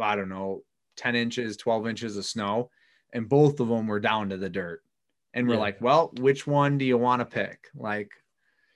I 0.00 0.16
don't 0.16 0.28
know, 0.28 0.62
10 0.96 1.14
inches, 1.14 1.56
12 1.56 1.86
inches 1.86 2.16
of 2.16 2.24
snow, 2.24 2.70
and 3.12 3.28
both 3.28 3.60
of 3.60 3.68
them 3.68 3.86
were 3.86 4.00
down 4.00 4.28
to 4.30 4.36
the 4.36 4.50
dirt. 4.50 4.82
And 5.34 5.46
we're 5.46 5.54
Yeah. 5.54 5.60
like, 5.60 5.80
well, 5.80 6.12
which 6.18 6.46
one 6.46 6.78
do 6.78 6.84
you 6.84 6.98
want 6.98 7.20
to 7.20 7.26
pick? 7.26 7.68
Like, 7.74 8.12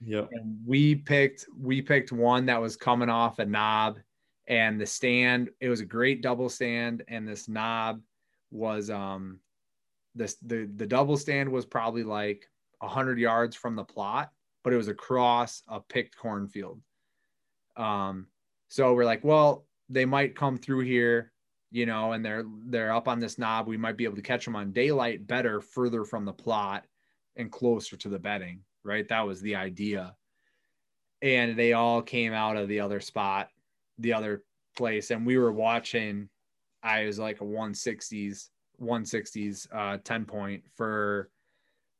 yeah. 0.05 0.25
and 0.31 0.59
we 0.65 0.95
picked 0.95 1.45
we 1.57 1.81
picked 1.81 2.11
one 2.11 2.45
that 2.47 2.61
was 2.61 2.75
coming 2.75 3.09
off 3.09 3.39
a 3.39 3.45
knob 3.45 3.99
and 4.47 4.79
the 4.79 4.85
stand 4.85 5.49
it 5.61 5.69
was 5.69 5.79
a 5.79 5.85
great 5.85 6.21
double 6.21 6.49
stand 6.49 7.03
and 7.07 7.25
this 7.27 7.47
knob 7.47 8.01
was 8.51 8.89
um 8.89 9.39
this 10.15 10.35
the 10.41 10.69
the 10.75 10.85
double 10.85 11.15
stand 11.17 11.49
was 11.49 11.65
probably 11.65 12.03
like 12.03 12.49
100 12.79 13.17
yards 13.17 13.55
from 13.55 13.75
the 13.77 13.83
plot 13.85 14.31
but 14.63 14.73
it 14.73 14.77
was 14.77 14.89
across 14.89 15.63
a 15.69 15.79
picked 15.79 16.17
cornfield 16.17 16.81
um 17.77 18.27
so 18.67 18.93
we're 18.93 19.05
like 19.05 19.23
well 19.23 19.65
they 19.89 20.05
might 20.05 20.35
come 20.35 20.57
through 20.57 20.81
here 20.81 21.31
you 21.73 21.85
know 21.85 22.13
and 22.13 22.23
they're 22.23 22.45
they're 22.67 22.93
up 22.93 23.09
on 23.09 23.19
this 23.19 23.37
knob 23.37 23.67
we 23.67 23.75
might 23.75 23.97
be 23.97 24.05
able 24.05 24.15
to 24.15 24.21
catch 24.21 24.45
them 24.45 24.55
on 24.55 24.71
daylight 24.71 25.27
better 25.27 25.59
further 25.59 26.05
from 26.05 26.23
the 26.23 26.31
plot 26.31 26.85
and 27.35 27.51
closer 27.51 27.97
to 27.97 28.07
the 28.07 28.19
bedding 28.19 28.61
right? 28.83 29.07
That 29.07 29.25
was 29.25 29.41
the 29.41 29.55
idea. 29.55 30.15
And 31.21 31.57
they 31.57 31.73
all 31.73 32.01
came 32.01 32.33
out 32.33 32.57
of 32.57 32.67
the 32.67 32.79
other 32.81 32.99
spot 32.99 33.49
the 33.99 34.13
other 34.13 34.43
place 34.75 35.11
and 35.11 35.23
we 35.23 35.37
were 35.37 35.51
watching 35.51 36.27
i 36.81 37.05
was 37.05 37.19
like 37.19 37.41
a 37.41 37.43
160s 37.43 38.49
160s 38.81 39.67
uh 39.71 39.99
10 40.03 40.25
point 40.25 40.63
for 40.73 41.29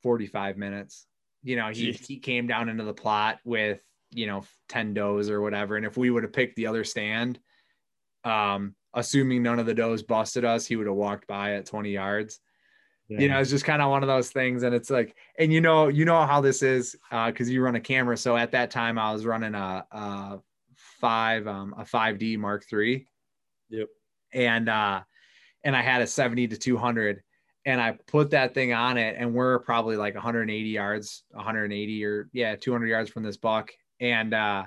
45 0.02 0.58
minutes. 0.58 1.06
You 1.44 1.56
know 1.56 1.70
he, 1.70 1.90
Jeez. 1.90 2.06
he 2.08 2.18
came 2.18 2.48
down 2.48 2.68
into 2.68 2.84
the 2.84 2.94
plot 2.94 3.40
with 3.46 3.82
you 4.10 4.26
know 4.26 4.44
10 4.70 4.96
does 4.96 5.30
or 5.30 5.40
whatever. 5.40 5.78
And 5.78 5.86
if 5.86 5.98
we 5.98 6.10
would 6.10 6.24
have 6.24 6.34
picked 6.34 6.56
the 6.56 6.66
other 6.66 6.84
stand 6.84 7.40
um 8.26 8.76
assuming 8.94 9.42
none 9.44 9.60
of 9.60 9.66
the 9.66 9.74
does 9.74 10.04
busted 10.04 10.46
us 10.46 10.66
he 10.66 10.76
would 10.76 10.88
have 10.88 10.96
walked 10.96 11.28
by 11.28 11.54
at 11.56 11.66
20 11.66 11.92
yards. 11.92 12.40
You 13.10 13.28
know 13.28 13.40
it's 13.40 13.50
just 13.50 13.66
kind 13.66 13.82
of 13.82 13.90
one 13.90 14.02
of 14.02 14.08
those 14.08 14.32
things 14.32 14.64
and 14.64 14.74
it's 14.74 14.90
like 14.90 15.16
and 15.38 15.54
you 15.54 15.62
know 15.62 15.88
you 15.88 16.04
know 16.06 16.26
how 16.26 16.42
this 16.42 16.64
is 16.64 16.96
uh 17.12 17.28
because 17.30 17.50
you 17.50 17.62
run 17.62 17.76
a 17.76 17.80
camera. 17.82 18.18
So 18.18 18.36
at 18.38 18.52
that 18.52 18.72
time 18.72 18.98
i 18.98 19.12
was 19.12 19.26
running 19.26 19.54
a, 19.56 19.86
a 19.92 20.40
five 21.00 21.46
um 21.48 21.76
a 21.78 21.84
5d 21.84 22.38
mark 22.40 22.66
three. 22.68 23.08
Yep. 23.70 23.88
and 24.34 24.70
uh 24.70 25.02
and 25.64 25.76
i 25.76 25.82
had 25.82 26.02
a 26.02 26.08
70 26.08 26.48
to 26.50 26.58
200 26.58 27.22
and 27.66 27.82
i 27.82 27.98
put 28.08 28.32
that 28.32 28.54
thing 28.54 28.74
on 28.74 28.98
it 28.98 29.16
and 29.18 29.34
we're 29.34 29.60
probably 29.60 29.96
like 29.96 30.14
180 30.16 30.70
yards 30.70 31.24
180 31.32 32.06
or 32.06 32.30
yeah 32.34 32.56
200 32.56 32.88
yards 32.88 33.10
from 33.10 33.24
this 33.24 33.38
buck. 33.38 33.72
And 34.00 34.34
uh 34.34 34.66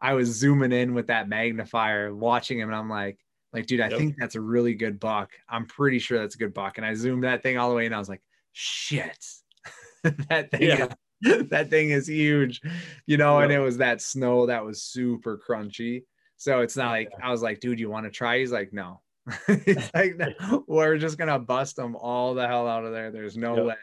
i 0.00 0.12
was 0.14 0.28
zooming 0.28 0.72
in 0.72 0.94
with 0.94 1.06
that 1.08 1.28
magnifier 1.28 2.14
watching 2.14 2.58
him 2.58 2.68
and 2.68 2.76
i'm 2.76 2.88
like 2.90 3.18
like 3.52 3.66
dude 3.66 3.80
i 3.80 3.88
Yep. 3.88 3.98
think 3.98 4.14
that's 4.18 4.34
a 4.34 4.40
really 4.40 4.74
good 4.74 5.00
buck. 5.00 5.30
I'm 5.48 5.66
pretty 5.66 5.98
sure 5.98 6.18
that's 6.18 6.34
a 6.34 6.38
good 6.38 6.52
buck. 6.52 6.76
And 6.78 6.84
i 6.86 6.92
zoomed 6.94 7.24
that 7.24 7.42
thing 7.42 7.56
all 7.58 7.70
the 7.70 7.76
way 7.76 7.86
and 7.86 7.94
i 7.94 7.98
was 7.98 8.08
like 8.08 8.22
shit. 8.52 9.24
That 10.28 10.50
thing 10.50 10.62
Yeah. 10.62 10.88
is, 11.22 11.48
that 11.48 11.70
thing 11.70 11.90
is 11.90 12.06
huge. 12.08 12.60
You 13.06 13.16
know 13.16 13.38
and 13.40 13.50
it 13.52 13.58
was 13.58 13.78
that 13.78 14.00
snow 14.02 14.46
that 14.46 14.64
was 14.64 14.82
super 14.82 15.38
crunchy. 15.38 16.04
So 16.36 16.60
it's 16.60 16.76
not 16.76 16.90
like 16.90 17.08
i 17.22 17.30
was 17.30 17.42
like 17.42 17.60
dude 17.60 17.80
you 17.80 17.88
want 17.90 18.04
to 18.04 18.10
try? 18.10 18.38
He's 18.40 18.52
like 18.52 18.72
no. 18.72 19.00
He's 19.64 19.90
like 19.94 20.16
no, 20.16 20.64
we're 20.68 20.98
just 20.98 21.16
gonna 21.18 21.38
bust 21.38 21.76
them 21.76 21.96
all 21.96 22.34
the 22.34 22.46
hell 22.46 22.68
out 22.68 22.84
of 22.84 22.92
there. 22.92 23.10
There's 23.10 23.36
no 23.36 23.56
Yep. 23.56 23.64
way 23.66 23.74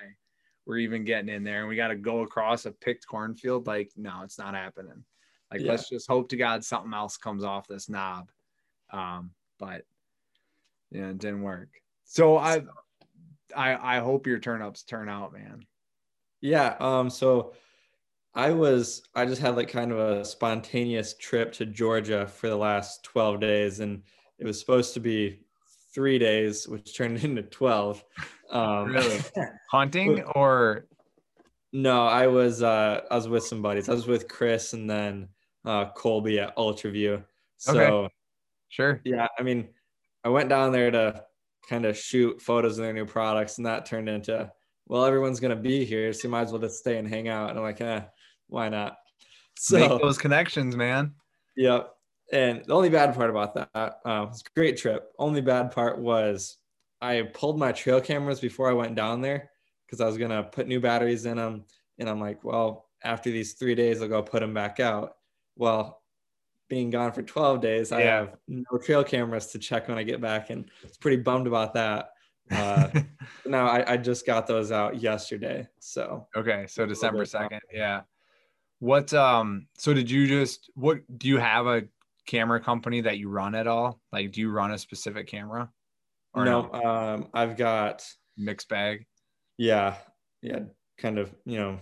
we're 0.66 0.78
even 0.78 1.04
getting 1.04 1.30
in 1.30 1.44
there 1.44 1.60
and 1.62 1.68
we 1.68 1.76
got 1.76 1.90
to 1.90 1.96
go 1.96 2.22
across 2.22 2.66
a 2.66 2.72
picked 2.72 3.06
cornfield. 3.08 3.66
Like 3.68 3.92
no 3.98 4.22
it's 4.24 4.38
not 4.38 4.54
happening 4.54 5.04
like 5.54 5.62
Yeah. 5.62 5.72
let's 5.72 5.88
just 5.90 6.08
hope 6.10 6.30
to 6.30 6.38
god 6.38 6.64
something 6.66 6.94
else 6.94 7.16
comes 7.18 7.44
off 7.44 7.68
this 7.68 7.88
knob 7.88 8.30
um 8.92 9.32
but 9.60 9.84
yeah 10.92 11.10
it 11.10 11.18
didn't 11.20 11.42
work 11.44 11.70
so 12.06 12.38
i 12.38 12.62
i 13.56 13.98
i 13.98 14.00
hope 14.00 14.28
your 14.28 14.40
turnips 14.40 14.84
turn 14.84 15.08
out 15.10 15.32
man 15.34 15.64
Yeah. 16.42 16.76
Um, 16.82 17.10
so 17.10 17.54
I 18.36 18.52
was 18.52 19.04
I 19.16 19.26
just 19.26 19.40
had 19.42 19.56
like 19.56 19.70
kind 19.70 19.92
of 19.92 20.00
a 20.00 20.26
spontaneous 20.26 21.14
trip 21.18 21.54
to 21.54 21.66
Georgia 21.66 22.26
for 22.28 22.50
the 22.50 22.58
last 22.58 23.04
12 23.04 23.40
days 23.40 23.80
and 23.80 24.02
it 24.40 24.46
was 24.46 24.60
supposed 24.60 24.94
to 24.96 25.00
be 25.00 25.46
three 25.94 26.18
days, 26.20 26.68
which 26.68 26.98
turned 26.98 27.24
into 27.24 27.44
12. 27.44 28.04
Um 28.50 28.88
Really? 28.88 29.22
hunting 29.72 30.24
or 30.36 30.88
no, 31.72 32.06
I 32.06 32.28
was 32.28 32.62
uh 32.62 33.02
I 33.10 33.16
was 33.16 33.28
with 33.30 33.44
some 33.46 33.62
buddies. 33.62 33.88
I 33.88 33.94
was 33.94 34.08
with 34.08 34.28
Chris 34.28 34.74
and 34.74 34.90
then 34.90 35.30
uh 35.66 35.92
Colby 35.92 36.40
at 36.40 36.56
Ultraview. 36.58 37.24
So 37.58 37.80
Okay. 37.80 38.14
sure 38.70 39.02
yeah, 39.06 39.28
I 39.38 39.44
mean, 39.44 39.70
I 40.24 40.30
went 40.30 40.50
down 40.50 40.72
there 40.72 40.92
to 40.92 41.26
kind 41.70 41.86
of 41.86 41.98
shoot 41.98 42.42
photos 42.42 42.78
of 42.78 42.84
their 42.84 42.94
new 42.94 43.06
products, 43.06 43.58
and 43.58 43.66
that 43.66 43.86
turned 43.86 44.10
into, 44.10 44.52
well, 44.88 45.06
everyone's 45.06 45.40
gonna 45.40 45.56
be 45.56 45.86
here, 45.86 46.12
so 46.14 46.28
you 46.28 46.32
might 46.32 46.42
as 46.42 46.52
well 46.52 46.62
just 46.62 46.80
stay 46.80 46.98
and 46.98 47.08
hang 47.08 47.28
out. 47.30 47.50
And 47.50 47.58
I'm 47.60 47.64
like, 47.64 47.82
eh, 47.82 48.02
why 48.48 48.70
not? 48.70 48.98
So 49.58 49.78
make 49.78 50.02
those 50.02 50.18
connections 50.18 50.76
man 50.76 51.14
yeah. 51.56 51.84
And 52.32 52.66
the 52.66 52.74
only 52.74 52.90
bad 52.90 53.14
part 53.14 53.30
about 53.30 53.54
that, 53.54 53.70
uh, 53.76 54.26
was 54.28 54.42
a 54.42 54.60
great 54.60 54.78
trip. 54.78 55.12
Only 55.20 55.42
bad 55.42 55.72
part 55.72 56.00
was 56.00 56.58
I 57.02 57.22
pulled 57.22 57.60
my 57.60 57.72
trail 57.72 58.02
cameras 58.02 58.40
before 58.40 58.70
I 58.70 58.74
went 58.74 58.96
down 58.96 59.22
there 59.22 59.52
because 59.86 60.02
I 60.02 60.08
was 60.08 60.18
gonna 60.18 60.44
put 60.44 60.68
new 60.68 60.80
batteries 60.80 61.26
in 61.26 61.38
them, 61.38 61.66
and 62.00 62.10
I'm 62.10 62.20
like, 62.20 62.44
well, 62.44 62.90
after 63.04 63.30
these 63.30 63.54
three 63.54 63.76
days, 63.76 64.02
I'll 64.02 64.08
go 64.08 64.24
put 64.24 64.40
them 64.40 64.54
back 64.54 64.80
out. 64.80 65.18
Well, 65.56 66.02
being 66.70 66.90
gone 66.90 67.12
for 67.12 67.22
12 67.22 67.62
days, 67.62 67.92
I 67.92 68.02
have 68.02 68.36
no 68.48 68.78
trail 68.84 69.04
cameras 69.04 69.48
to 69.48 69.60
check 69.60 69.88
when 69.88 69.98
I 69.98 70.04
get 70.04 70.22
back, 70.22 70.50
and 70.50 70.70
it's 70.82 70.98
pretty 70.98 71.18
bummed 71.18 71.48
about 71.48 71.74
that. 71.76 72.10
Uh, 72.52 72.90
no, 73.46 73.66
I, 73.66 73.94
I 73.94 73.98
just 73.98 74.26
got 74.26 74.48
those 74.48 74.70
out 74.70 75.02
yesterday, 75.02 75.66
so. 75.80 76.28
Okay 76.36 76.66
so 76.68 76.86
december 76.86 77.20
bit 77.20 77.32
tough. 77.32 77.50
2nd 77.50 77.60
yeah. 77.72 78.02
What 78.80 79.14
um 79.14 79.68
so 79.78 79.94
did 79.94 80.12
you 80.12 80.28
just 80.28 80.70
what 80.76 81.00
do 81.18 81.30
you 81.30 81.38
have 81.38 81.68
a 81.68 81.84
camera 82.28 82.60
company 82.60 83.00
that 83.00 83.18
you 83.18 83.30
run 83.30 83.56
at 83.56 83.66
all? 83.66 84.02
Like 84.12 84.34
do 84.34 84.42
you 84.42 84.52
run 84.52 84.72
a 84.72 84.78
specific 84.78 85.26
camera? 85.26 85.72
Or 86.34 86.44
no, 86.44 86.70
no? 86.74 86.84
um, 86.84 87.28
I've 87.34 87.56
got 87.56 88.06
mixed 88.36 88.68
bag? 88.68 89.06
Yeah 89.58 89.96
yeah 90.42 90.60
kind 90.98 91.18
of 91.18 91.34
you 91.46 91.58
know 91.58 91.80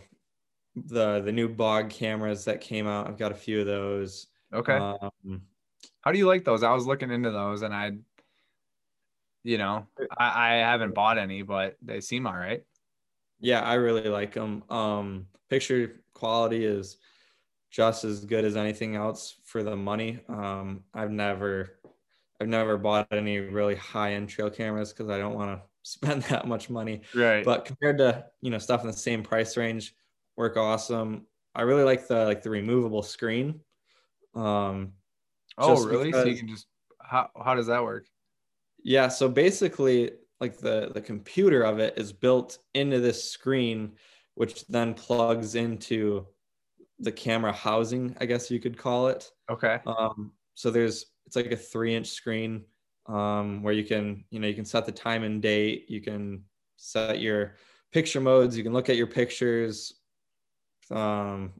the 0.76 1.22
the 1.22 1.32
new 1.32 1.50
bog 1.50 1.90
cameras 1.90 2.46
that 2.46 2.62
came 2.62 2.88
out. 2.88 3.08
I've 3.08 3.18
got 3.18 3.32
a 3.32 3.36
few 3.36 3.60
of 3.62 3.66
those. 3.66 4.28
Okay. 4.54 4.74
Um, 4.74 5.42
how 6.02 6.12
do 6.12 6.18
you 6.18 6.28
like 6.28 6.44
those? 6.44 6.64
I 6.64 6.74
was 6.74 6.86
looking 6.86 7.12
into 7.12 7.32
those 7.32 7.62
and 7.62 7.74
i 7.74 7.92
you 9.44 9.58
know 9.58 9.88
i 10.18 10.52
i 10.52 10.58
haven't 10.58 10.94
bought 10.94 11.18
any 11.18 11.42
but 11.42 11.78
they 11.82 12.02
seem 12.02 12.28
all 12.28 12.36
right. 12.36 12.64
Yeah 13.40 13.62
i 13.62 13.76
really 13.76 14.10
like 14.10 14.34
them 14.34 14.64
um 14.70 15.28
picture 15.50 16.02
quality 16.14 16.66
is 16.66 16.98
just 17.72 18.04
as 18.04 18.26
good 18.26 18.46
as 18.46 18.58
anything 18.58 18.96
else 18.96 19.36
for 19.44 19.64
the 19.64 19.76
money. 19.76 20.20
Um 20.28 20.84
i've 20.94 21.12
never 21.12 21.80
i've 22.40 22.48
never 22.48 22.78
bought 22.78 23.08
any 23.12 23.40
really 23.40 23.76
high 23.76 24.14
end 24.14 24.30
trail 24.30 24.50
cameras 24.50 24.92
because 24.92 25.10
i 25.10 25.18
don't 25.18 25.36
want 25.36 25.60
to 25.60 25.66
spend 25.84 26.22
that 26.24 26.48
much 26.48 26.70
money. 26.70 27.02
Right. 27.16 27.44
But 27.44 27.66
compared 27.66 27.98
to 28.00 28.26
you 28.42 28.52
know 28.52 28.60
stuff 28.60 28.82
in 28.82 28.88
the 28.88 28.94
same 28.94 29.24
price 29.24 29.58
range 29.58 29.96
work 30.42 30.58
awesome. 30.58 31.28
I 31.54 31.62
really 31.62 31.84
like 31.84 32.08
the 32.08 32.26
like 32.26 32.42
the 32.42 32.50
removable 32.50 33.04
screen. 33.04 33.62
Um 34.36 34.94
oh 35.58 35.86
really? 35.86 36.12
So 36.12 36.26
you 36.26 36.36
can 36.36 36.48
just 36.48 36.66
how, 37.00 37.30
how 37.46 37.56
does 37.56 37.68
that 37.68 37.84
work? 37.84 38.08
Yeah, 38.84 39.08
so 39.08 39.30
basically 39.30 40.12
like 40.40 40.58
the 40.58 40.92
the 40.94 41.02
computer 41.02 41.62
of 41.62 41.80
it 41.80 41.94
is 41.98 42.12
built 42.12 42.58
into 42.74 43.00
this 43.00 43.24
screen 43.24 43.94
which 44.36 44.66
then 44.68 44.94
plugs 44.94 45.56
into 45.56 46.26
the 47.00 47.12
camera 47.12 47.52
housing, 47.52 48.16
I 48.20 48.26
guess 48.26 48.50
you 48.50 48.60
could 48.60 48.78
call 48.78 49.08
it. 49.08 49.32
okay. 49.50 49.80
Um 49.86 50.32
so 50.56 50.72
there's 50.72 51.06
it's 51.28 51.36
like 51.36 51.52
a 51.52 51.56
3-inch 51.56 52.08
screen 52.08 52.66
um 53.06 53.62
where 53.62 53.74
you 53.74 53.84
can, 53.84 54.26
you 54.32 54.40
know, 54.40 54.48
you 54.48 54.56
can 54.56 54.66
set 54.66 54.86
the 54.86 54.92
time 54.92 55.24
and 55.24 55.42
date, 55.42 55.90
you 55.90 56.02
can 56.02 56.44
set 56.78 57.20
your 57.20 57.56
picture 57.92 58.22
modes, 58.22 58.58
you 58.58 58.64
can 58.64 58.74
look 58.74 58.90
at 58.90 58.96
your 58.96 59.08
pictures. 59.08 60.01
Um 60.92 61.54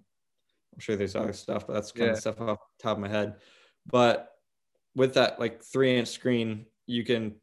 I'm 0.74 0.80
sure 0.80 0.96
there's 0.96 1.16
other 1.16 1.34
stuff, 1.34 1.68
but 1.68 1.74
that's 1.74 1.92
kind 1.92 2.08
Yeah. 2.08 2.14
of 2.14 2.20
stuff 2.20 2.40
off 2.42 2.60
the 2.78 2.84
top 2.84 2.98
of 2.98 3.02
my 3.02 3.10
head. 3.10 3.36
But 3.86 4.30
with 4.96 5.14
that 5.16 5.40
like 5.40 5.64
three 5.64 5.98
inch 5.98 6.08
screen, 6.10 6.66
you 6.86 7.04
can 7.04 7.36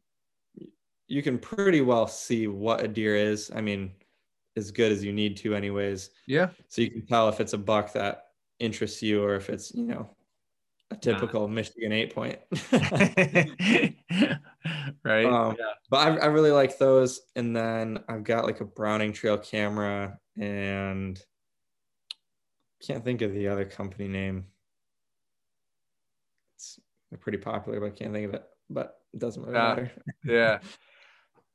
you 1.07 1.23
can 1.23 1.39
pretty 1.39 1.81
well 1.81 2.07
see 2.07 2.47
what 2.47 2.83
a 2.85 2.89
deer 2.89 3.17
is. 3.17 3.51
I 3.55 3.61
mean, 3.61 3.93
as 4.57 4.71
good 4.71 4.93
as 4.93 5.03
you 5.05 5.13
need 5.13 5.37
to, 5.39 5.55
anyways. 5.55 6.11
yeah 6.27 6.51
So 6.69 6.83
you 6.83 6.91
can 6.91 7.07
tell 7.07 7.29
if 7.29 7.41
it's 7.41 7.55
a 7.55 7.59
buck 7.59 7.93
that 7.95 8.25
interests 8.59 9.03
you 9.03 9.23
or 9.23 9.35
if 9.37 9.49
it's, 9.49 9.75
you 9.75 9.85
know, 9.85 10.15
a 10.91 10.97
typical 10.97 11.49
Michigan 11.49 11.93
eight 11.93 12.15
point. 12.15 12.39
right 15.05 15.25
um, 15.27 15.57
But 15.91 15.97
I, 15.97 16.17
I 16.17 16.27
really 16.27 16.51
like 16.51 16.79
those. 16.79 17.21
And 17.37 17.55
then 17.57 18.05
I've 18.09 18.25
got 18.25 18.45
like 18.45 18.61
a 18.61 18.65
Browning 18.65 19.13
Trail 19.13 19.39
camera 19.39 20.19
and 20.37 21.19
can't 22.81 23.05
think 23.05 23.23
of 23.23 23.33
the 23.33 23.49
other 23.49 23.65
company 23.65 24.09
name. 24.09 24.47
It's 26.57 26.79
they're 27.11 27.19
pretty 27.19 27.39
popular, 27.39 27.81
but 27.81 27.87
I 27.87 27.91
can't 27.91 28.13
think 28.13 28.29
of 28.29 28.35
it. 28.35 28.45
But 28.71 29.01
it 29.13 29.21
doesn't 29.21 29.43
really 29.43 29.55
Yeah. 29.55 29.69
matter. 29.75 29.93
yeah. 30.25 30.59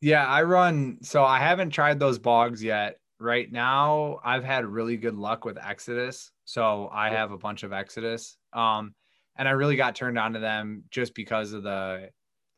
Yeah, 0.02 0.26
I 0.28 0.44
run 0.44 1.00
so 1.02 1.24
I 1.24 1.40
haven't 1.40 1.70
tried 1.72 2.00
those 2.00 2.20
bogs 2.20 2.64
yet. 2.64 3.00
Right 3.20 3.50
now, 3.50 4.20
I've 4.24 4.44
had 4.44 4.66
really 4.66 4.98
good 4.98 5.16
luck 5.16 5.46
with 5.46 5.58
Exodus. 5.58 6.32
So 6.44 6.90
I 6.92 7.10
have 7.10 7.32
a 7.32 7.38
bunch 7.38 7.64
of 7.64 7.72
Exodus. 7.72 8.38
Um, 8.52 8.96
and 9.38 9.48
I 9.48 9.52
really 9.52 9.78
got 9.78 9.96
turned 9.96 10.20
on 10.20 10.34
to 10.34 10.40
them 10.40 10.84
just 10.90 11.16
because 11.16 11.54
of 11.54 11.64
the 11.64 12.10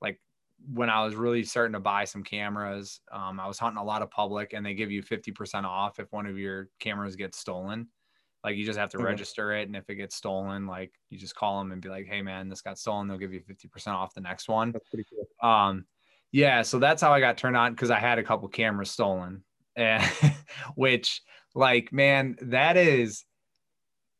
like 0.01 0.19
when 0.73 0.89
I 0.89 1.05
was 1.05 1.15
really 1.15 1.43
starting 1.43 1.73
to 1.73 1.79
buy 1.79 2.05
some 2.05 2.23
cameras. 2.23 2.99
Um, 3.11 3.39
I 3.39 3.47
was 3.47 3.59
hunting 3.59 3.77
a 3.77 3.83
lot 3.83 4.01
of 4.01 4.09
public 4.09 4.53
and 4.53 4.65
they 4.65 4.73
give 4.73 4.89
you 4.89 5.03
50% 5.03 5.65
off 5.65 5.99
if 5.99 6.11
one 6.11 6.25
of 6.25 6.39
your 6.39 6.69
cameras 6.79 7.15
gets 7.15 7.37
stolen. 7.37 7.89
Like 8.45 8.57
you 8.57 8.63
just 8.63 8.77
have 8.77 8.91
to 8.91 8.99
Okay. 8.99 9.05
register 9.05 9.53
it, 9.53 9.67
and 9.67 9.75
if 9.75 9.89
it 9.89 9.95
gets 9.95 10.15
stolen, 10.15 10.67
like 10.67 10.93
you 11.09 11.17
just 11.17 11.33
call 11.33 11.57
them 11.57 11.71
and 11.71 11.81
be 11.81 11.89
like, 11.89 12.05
"Hey, 12.05 12.21
man, 12.21 12.47
this 12.47 12.61
got 12.61 12.77
stolen." 12.77 13.07
They'll 13.07 13.17
give 13.17 13.33
you 13.33 13.41
50% 13.41 13.95
off 13.95 14.13
the 14.13 14.21
next 14.21 14.47
one. 14.47 14.71
That's 14.71 14.87
pretty 14.87 15.07
cool. 15.09 15.27
Um, 15.49 15.87
yeah, 16.31 16.61
so 16.61 16.77
that's 16.77 17.01
how 17.01 17.11
I 17.11 17.19
got 17.19 17.39
turned 17.39 17.57
on 17.57 17.73
because 17.73 17.89
I 17.89 17.97
had 17.97 18.19
a 18.19 18.23
couple 18.23 18.47
cameras 18.49 18.91
stolen, 18.91 19.43
and 19.75 20.03
which, 20.75 21.23
like, 21.55 21.91
man, 21.91 22.35
that 22.43 22.77
is, 22.77 23.25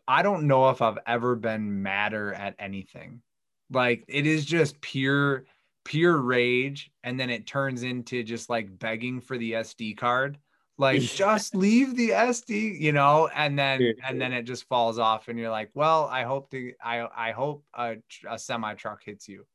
I 0.08 0.24
don't 0.24 0.48
know 0.48 0.72
if 0.72 0.82
I've 0.82 0.98
ever 1.06 1.36
been 1.36 1.84
madder 1.84 2.34
at 2.34 2.56
anything. 2.58 3.22
Like, 3.70 4.06
it 4.08 4.26
is 4.26 4.44
just 4.44 4.82
pure, 4.82 5.46
pure 5.84 6.18
rage, 6.18 6.90
and 7.04 7.20
then 7.20 7.30
it 7.30 7.46
turns 7.46 7.84
into 7.84 8.24
just 8.24 8.50
like 8.50 8.80
begging 8.80 9.22
for 9.22 9.38
the 9.38 9.52
SD 9.52 9.98
card. 9.98 10.40
Like, 10.78 11.02
just 11.02 11.56
leave 11.56 11.96
the 11.96 12.10
SD, 12.10 12.80
you 12.80 12.92
know, 12.92 13.30
and 13.34 13.58
then 13.58 13.94
and 14.06 14.20
then 14.20 14.34
it 14.34 14.44
just 14.44 14.68
falls 14.68 15.00
off, 15.00 15.30
and 15.30 15.40
you're 15.40 15.50
like, 15.50 15.70
well, 15.74 16.06
I 16.06 16.24
hope 16.24 16.52
to, 16.52 16.74
I 16.84 17.08
I 17.16 17.32
hope 17.32 17.64
a, 17.74 17.96
a 18.30 18.38
semi 18.38 18.74
truck 18.74 19.02
hits 19.04 19.28
you 19.28 19.46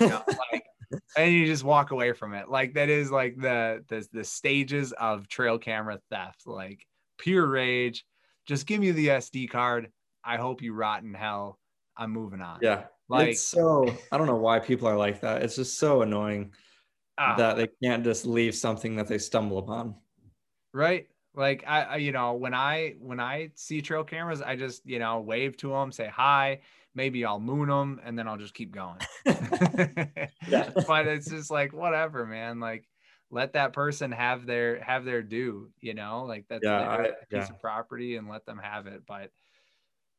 you 0.00 0.08
know, 0.08 0.22
like 0.52 0.64
and 1.16 1.32
you 1.32 1.46
just 1.46 1.64
walk 1.64 1.90
away 1.90 2.12
from 2.12 2.34
it. 2.34 2.48
Like 2.48 2.74
that 2.74 2.88
is 2.88 3.10
like 3.10 3.36
the 3.36 3.84
the 3.88 4.06
the 4.12 4.24
stages 4.24 4.92
of 4.92 5.28
trail 5.28 5.58
camera 5.58 5.98
theft 6.10 6.42
like 6.46 6.84
pure 7.18 7.46
rage. 7.46 8.04
Just 8.46 8.66
give 8.66 8.80
me 8.80 8.90
the 8.90 9.08
sd 9.08 9.50
card. 9.50 9.90
I 10.24 10.36
hope 10.36 10.62
you 10.62 10.74
rot 10.74 11.02
in 11.02 11.14
hell. 11.14 11.58
I'm 11.96 12.10
moving 12.10 12.40
on. 12.40 12.58
Yeah. 12.62 12.84
like 13.08 13.30
it's 13.30 13.42
so 13.42 13.92
I 14.10 14.18
don't 14.18 14.26
know 14.26 14.36
why 14.36 14.58
people 14.58 14.88
are 14.88 14.96
like 14.96 15.20
that. 15.20 15.42
It's 15.42 15.56
just 15.56 15.78
so 15.78 16.02
annoying 16.02 16.52
ah, 17.18 17.36
that 17.36 17.56
they 17.56 17.68
can't 17.82 18.04
just 18.04 18.26
leave 18.26 18.54
something 18.54 18.96
that 18.96 19.06
they 19.06 19.18
stumble 19.18 19.58
upon. 19.58 19.94
Right 20.72 21.08
like 21.34 21.64
I, 21.66 21.82
I 21.82 21.96
you 21.96 22.12
know 22.12 22.34
when 22.34 22.54
i 22.54 22.94
when 22.98 23.20
i 23.20 23.50
see 23.54 23.82
trail 23.82 24.04
cameras 24.04 24.42
i 24.42 24.56
just 24.56 24.84
you 24.86 24.98
know 24.98 25.20
wave 25.20 25.56
to 25.58 25.70
them 25.70 25.92
say 25.92 26.08
hi 26.08 26.60
maybe 26.94 27.24
i'll 27.24 27.40
moon 27.40 27.68
them 27.68 28.00
and 28.04 28.18
then 28.18 28.26
i'll 28.28 28.36
just 28.36 28.54
keep 28.54 28.72
going 28.72 28.98
Yeah. 30.46 30.70
but 30.86 31.06
it's 31.06 31.28
just 31.28 31.50
like 31.50 31.72
whatever 31.72 32.26
man 32.26 32.60
like 32.60 32.88
let 33.30 33.52
that 33.52 33.72
person 33.72 34.10
have 34.10 34.44
their 34.44 34.80
have 34.82 35.04
their 35.04 35.22
due 35.22 35.70
you 35.80 35.94
know 35.94 36.24
like 36.24 36.46
that's 36.48 36.64
Yeah, 36.64 36.78
their 36.78 36.90
I- 36.90 37.12
piece 37.30 37.48
yeah. 37.48 37.54
of 37.54 37.60
property 37.60 38.16
and 38.16 38.28
let 38.28 38.44
them 38.44 38.58
have 38.58 38.86
it 38.86 39.02
but 39.06 39.30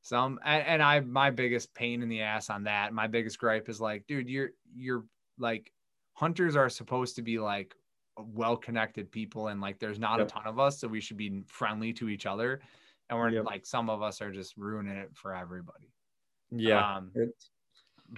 some 0.01 0.39
and, 0.43 0.65
and 0.65 0.83
i 0.83 0.99
my 0.99 1.29
biggest 1.29 1.73
pain 1.73 2.01
in 2.01 2.09
the 2.09 2.21
ass 2.21 2.49
on 2.49 2.63
that 2.63 2.93
my 2.93 3.07
biggest 3.07 3.37
gripe 3.37 3.69
is 3.69 3.79
like 3.79 4.07
dude 4.07 4.29
you're 4.29 4.51
you're 4.73 5.05
like 5.37 5.71
hunters 6.13 6.55
are 6.55 6.69
supposed 6.69 7.15
to 7.17 7.21
be 7.21 7.37
like 7.39 7.75
well 8.27 8.57
connected 8.57 9.11
people 9.11 9.47
and 9.49 9.61
like 9.61 9.79
there's 9.79 9.99
not 9.99 10.19
Yep. 10.19 10.27
a 10.27 10.29
ton 10.31 10.47
of 10.47 10.59
us 10.59 10.79
so 10.79 10.87
we 10.87 11.01
should 11.01 11.17
be 11.17 11.43
friendly 11.47 11.93
to 11.93 12.09
each 12.09 12.25
other 12.25 12.61
and 13.09 13.17
we're 13.19 13.29
Yep. 13.29 13.45
like 13.45 13.65
some 13.65 13.89
of 13.89 14.01
us 14.01 14.21
are 14.21 14.31
just 14.31 14.55
ruining 14.57 14.95
it 14.97 15.15
for 15.15 15.35
everybody 15.35 15.93
Yeah. 16.51 16.97
um, 16.97 17.11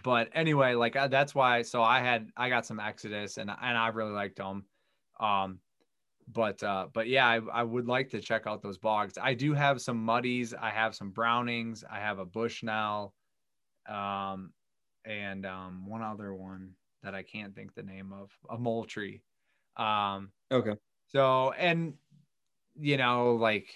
but 0.04 0.30
anyway, 0.34 0.74
like 0.74 0.96
uh, 0.96 1.08
that's 1.08 1.36
why. 1.36 1.62
So 1.62 1.84
I 1.84 2.00
had 2.00 2.32
I 2.36 2.50
got 2.50 2.66
some 2.66 2.80
Exodus 2.80 3.38
and 3.38 3.52
and 3.52 3.78
I 3.78 3.88
really 3.90 4.12
liked 4.12 4.38
them. 4.38 4.66
Um, 5.20 5.60
but 6.28 6.64
uh, 6.64 6.88
but 6.92 7.08
yeah, 7.08 7.28
I, 7.28 7.36
I 7.54 7.64
would 7.64 7.86
like 7.88 8.10
to 8.10 8.20
check 8.22 8.48
out 8.48 8.62
those 8.64 8.78
bogs. 8.80 9.18
I 9.22 9.34
do 9.36 9.54
have 9.54 9.82
some 9.82 10.04
muddies. 10.04 10.54
I 10.54 10.72
have 10.72 10.96
some 10.96 11.12
brownings. 11.12 11.84
I 11.88 12.00
have 12.00 12.18
a 12.18 12.26
Bushnell, 12.26 13.14
um, 13.88 14.54
and 15.06 15.46
um, 15.46 15.86
one 15.86 16.02
other 16.02 16.34
one 16.34 16.72
that 17.04 17.14
I 17.14 17.22
can't 17.22 17.54
think 17.54 17.76
the 17.76 17.84
name 17.84 18.14
of 18.14 18.32
a 18.50 18.58
Moultrie. 18.58 19.22
Um, 19.78 20.32
okay. 20.52 20.78
so, 21.08 21.52
and 21.54 21.98
you 22.76 22.98
know, 22.98 23.36
like 23.36 23.76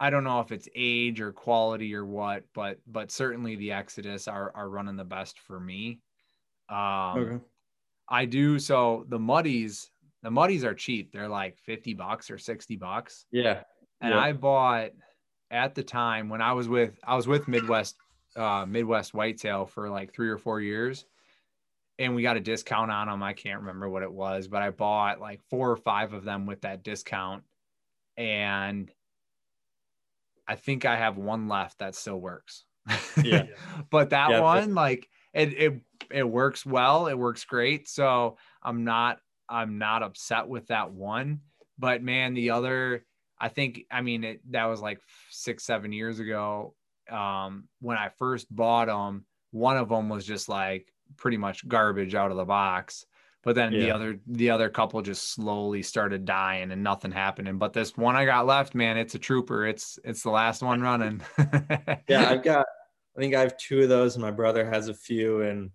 I 0.00 0.10
don't 0.10 0.24
know 0.24 0.40
if 0.40 0.52
it's 0.52 0.68
age 0.74 1.20
or 1.20 1.32
quality 1.32 1.94
or 1.94 2.04
what, 2.06 2.44
but 2.54 2.80
but 2.86 3.10
certainly 3.10 3.56
the 3.56 3.72
Exodus 3.72 4.28
are 4.28 4.52
are 4.56 4.68
running 4.68 4.96
the 4.96 5.04
best 5.04 5.38
for 5.40 5.60
me. 5.60 6.02
Um 6.68 7.34
Okay. 7.34 7.44
I 8.08 8.26
do 8.26 8.58
so 8.58 9.04
the 9.08 9.18
muddies, 9.18 9.90
the 10.22 10.30
muddies 10.30 10.64
are 10.64 10.74
cheap. 10.74 11.12
They're 11.12 11.28
like 11.28 11.58
50 11.58 11.94
bucks 11.94 12.30
or 12.30 12.38
60 12.38 12.76
bucks. 12.76 13.26
Yeah. 13.30 13.64
And 14.00 14.14
Yeah. 14.14 14.20
I 14.20 14.32
bought 14.32 14.92
at 15.50 15.74
the 15.74 15.82
time 15.84 16.28
when 16.28 16.42
I 16.42 16.52
was 16.54 16.68
with 16.68 16.98
I 17.04 17.16
was 17.16 17.28
with 17.28 17.48
Midwest 17.48 17.96
uh 18.36 18.66
Midwest 18.66 19.14
Whitetail 19.14 19.66
for 19.66 19.90
like 19.90 20.12
3 20.14 20.30
or 20.30 20.38
4 20.38 20.60
years 20.60 21.06
and 21.98 22.14
we 22.14 22.22
got 22.22 22.36
a 22.36 22.40
discount 22.40 22.90
on 22.90 23.08
them. 23.08 23.22
I 23.22 23.32
can't 23.32 23.60
remember 23.60 23.88
what 23.88 24.02
it 24.02 24.12
was, 24.12 24.48
but 24.48 24.62
I 24.62 24.70
bought 24.70 25.20
like 25.20 25.42
four 25.50 25.70
or 25.70 25.76
five 25.76 26.12
of 26.12 26.24
them 26.24 26.46
with 26.46 26.62
that 26.62 26.82
discount 26.82 27.44
and 28.16 28.92
I 30.46 30.56
think 30.56 30.84
I 30.84 30.96
have 30.96 31.16
one 31.16 31.48
left 31.48 31.78
that 31.78 31.94
still 31.94 32.20
works. 32.20 32.64
Yeah. 33.22 33.44
but 33.90 34.10
that 34.10 34.30
Yeah, 34.30 34.40
one 34.40 34.74
like 34.74 35.08
it 35.32 35.52
it 35.52 35.80
it 36.10 36.28
works 36.28 36.66
well, 36.66 37.06
it 37.06 37.14
works 37.14 37.44
great. 37.44 37.88
So 37.88 38.36
I'm 38.62 38.84
not 38.84 39.20
I'm 39.48 39.78
not 39.78 40.02
upset 40.02 40.48
with 40.48 40.68
that 40.68 40.92
one. 40.92 41.42
But 41.78 42.02
man, 42.02 42.34
the 42.34 42.50
other 42.50 43.04
I 43.38 43.48
think 43.48 43.86
I 43.90 44.02
mean 44.02 44.24
it 44.24 44.40
that 44.52 44.66
was 44.66 44.80
like 44.80 45.00
6 45.30 45.64
7 45.64 45.92
years 45.92 46.18
ago 46.20 46.74
um 47.10 47.68
when 47.80 47.96
I 47.98 48.08
first 48.10 48.54
bought 48.54 48.86
them, 48.86 49.26
one 49.50 49.76
of 49.76 49.88
them 49.88 50.08
was 50.08 50.26
just 50.26 50.48
like 50.48 50.92
pretty 51.16 51.36
much 51.36 51.66
garbage 51.68 52.14
out 52.14 52.30
of 52.30 52.36
the 52.36 52.44
box. 52.44 53.06
But 53.44 53.56
then 53.56 53.72
the 53.72 53.90
other 53.90 54.20
the 54.28 54.50
other 54.50 54.68
couple 54.68 55.02
just 55.02 55.32
slowly 55.34 55.82
started 55.82 56.24
dying 56.24 56.70
and 56.70 56.82
nothing 56.84 57.10
happening. 57.10 57.58
But 57.58 57.72
this 57.72 57.96
one 57.96 58.14
I 58.14 58.24
got 58.24 58.46
left, 58.46 58.74
man, 58.74 58.96
it's 58.96 59.16
a 59.16 59.18
trooper. 59.18 59.66
It's 59.66 59.98
it's 60.04 60.22
the 60.22 60.30
last 60.30 60.62
one 60.62 60.80
running. 60.80 61.20
Yeah. 62.08 62.28
I've 62.30 62.44
got, 62.44 62.66
I 63.16 63.20
think 63.20 63.34
I 63.34 63.40
have 63.40 63.56
two 63.56 63.82
of 63.82 63.88
those, 63.88 64.14
and 64.14 64.22
my 64.24 64.30
brother 64.30 64.64
has 64.68 64.86
a 64.88 64.94
few. 64.94 65.40
And 65.42 65.70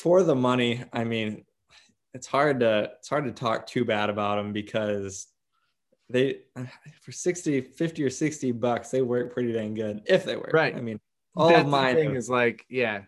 for 0.00 0.22
the 0.22 0.34
money, 0.34 0.84
I 0.92 1.04
mean, 1.04 1.44
it's 2.12 2.26
hard 2.26 2.60
to 2.60 2.90
it's 2.98 3.08
hard 3.08 3.24
to 3.24 3.32
talk 3.32 3.66
too 3.66 3.86
bad 3.86 4.10
about 4.10 4.36
them 4.36 4.52
because 4.52 5.28
they 6.10 6.40
for 7.00 7.12
60 7.12 7.60
50 7.60 8.02
or 8.02 8.10
60 8.10 8.52
bucks 8.52 8.90
they 8.90 9.00
work 9.00 9.32
pretty 9.32 9.52
dang 9.52 9.74
good 9.74 10.02
if 10.06 10.24
they 10.24 10.34
work 10.34 10.52
Right. 10.52 10.74
i 10.74 10.80
mean 10.80 10.98
all 11.36 11.48
That's 11.50 11.62
of 11.62 11.68
mine 11.68 11.94
thing 11.94 12.16
is 12.16 12.28
like, 12.28 12.66
yeah, 12.68 13.02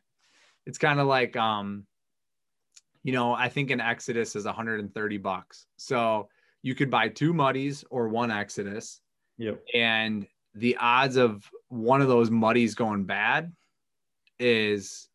it's 0.67 0.79
kind 0.79 1.01
of 1.01 1.07
like, 1.07 1.37
um, 1.37 1.87
you 3.03 3.13
know, 3.13 3.33
I 3.33 3.49
think 3.49 3.71
an 3.71 3.81
Exodus 3.81 4.37
is 4.37 4.45
130 4.45 5.19
bucks. 5.19 5.67
So 5.77 6.29
you 6.63 6.75
could 6.75 6.91
buy 6.91 7.09
two 7.09 7.33
muddies 7.33 7.85
or 7.91 8.09
one 8.09 8.31
Exodus, 8.31 9.01
yep 9.39 9.61
and 9.75 10.27
the 10.55 10.77
odds 10.79 11.17
of 11.17 11.49
one 11.69 12.03
of 12.03 12.09
those 12.09 12.31
muddies 12.31 12.75
going 12.75 13.05
bad 13.05 13.53
is 14.39 15.09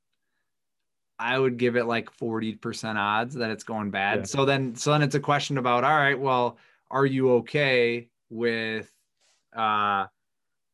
I 1.19 1.37
would 1.37 1.57
give 1.57 1.75
it 1.75 1.85
like 1.85 2.11
40% 2.15 2.95
odds 2.95 3.35
that 3.35 3.49
it's 3.49 3.63
going 3.63 3.91
bad. 3.91 4.19
Yeah. 4.19 4.23
So 4.25 4.45
then 4.45 4.75
so 4.75 4.91
then 4.91 5.01
it's 5.01 5.15
a 5.15 5.19
question 5.19 5.57
about 5.57 5.83
all 5.83 5.95
right, 5.95 6.19
well, 6.19 6.57
are 6.89 7.05
you 7.05 7.31
okay 7.35 8.09
with 8.29 8.91
uh 9.55 10.07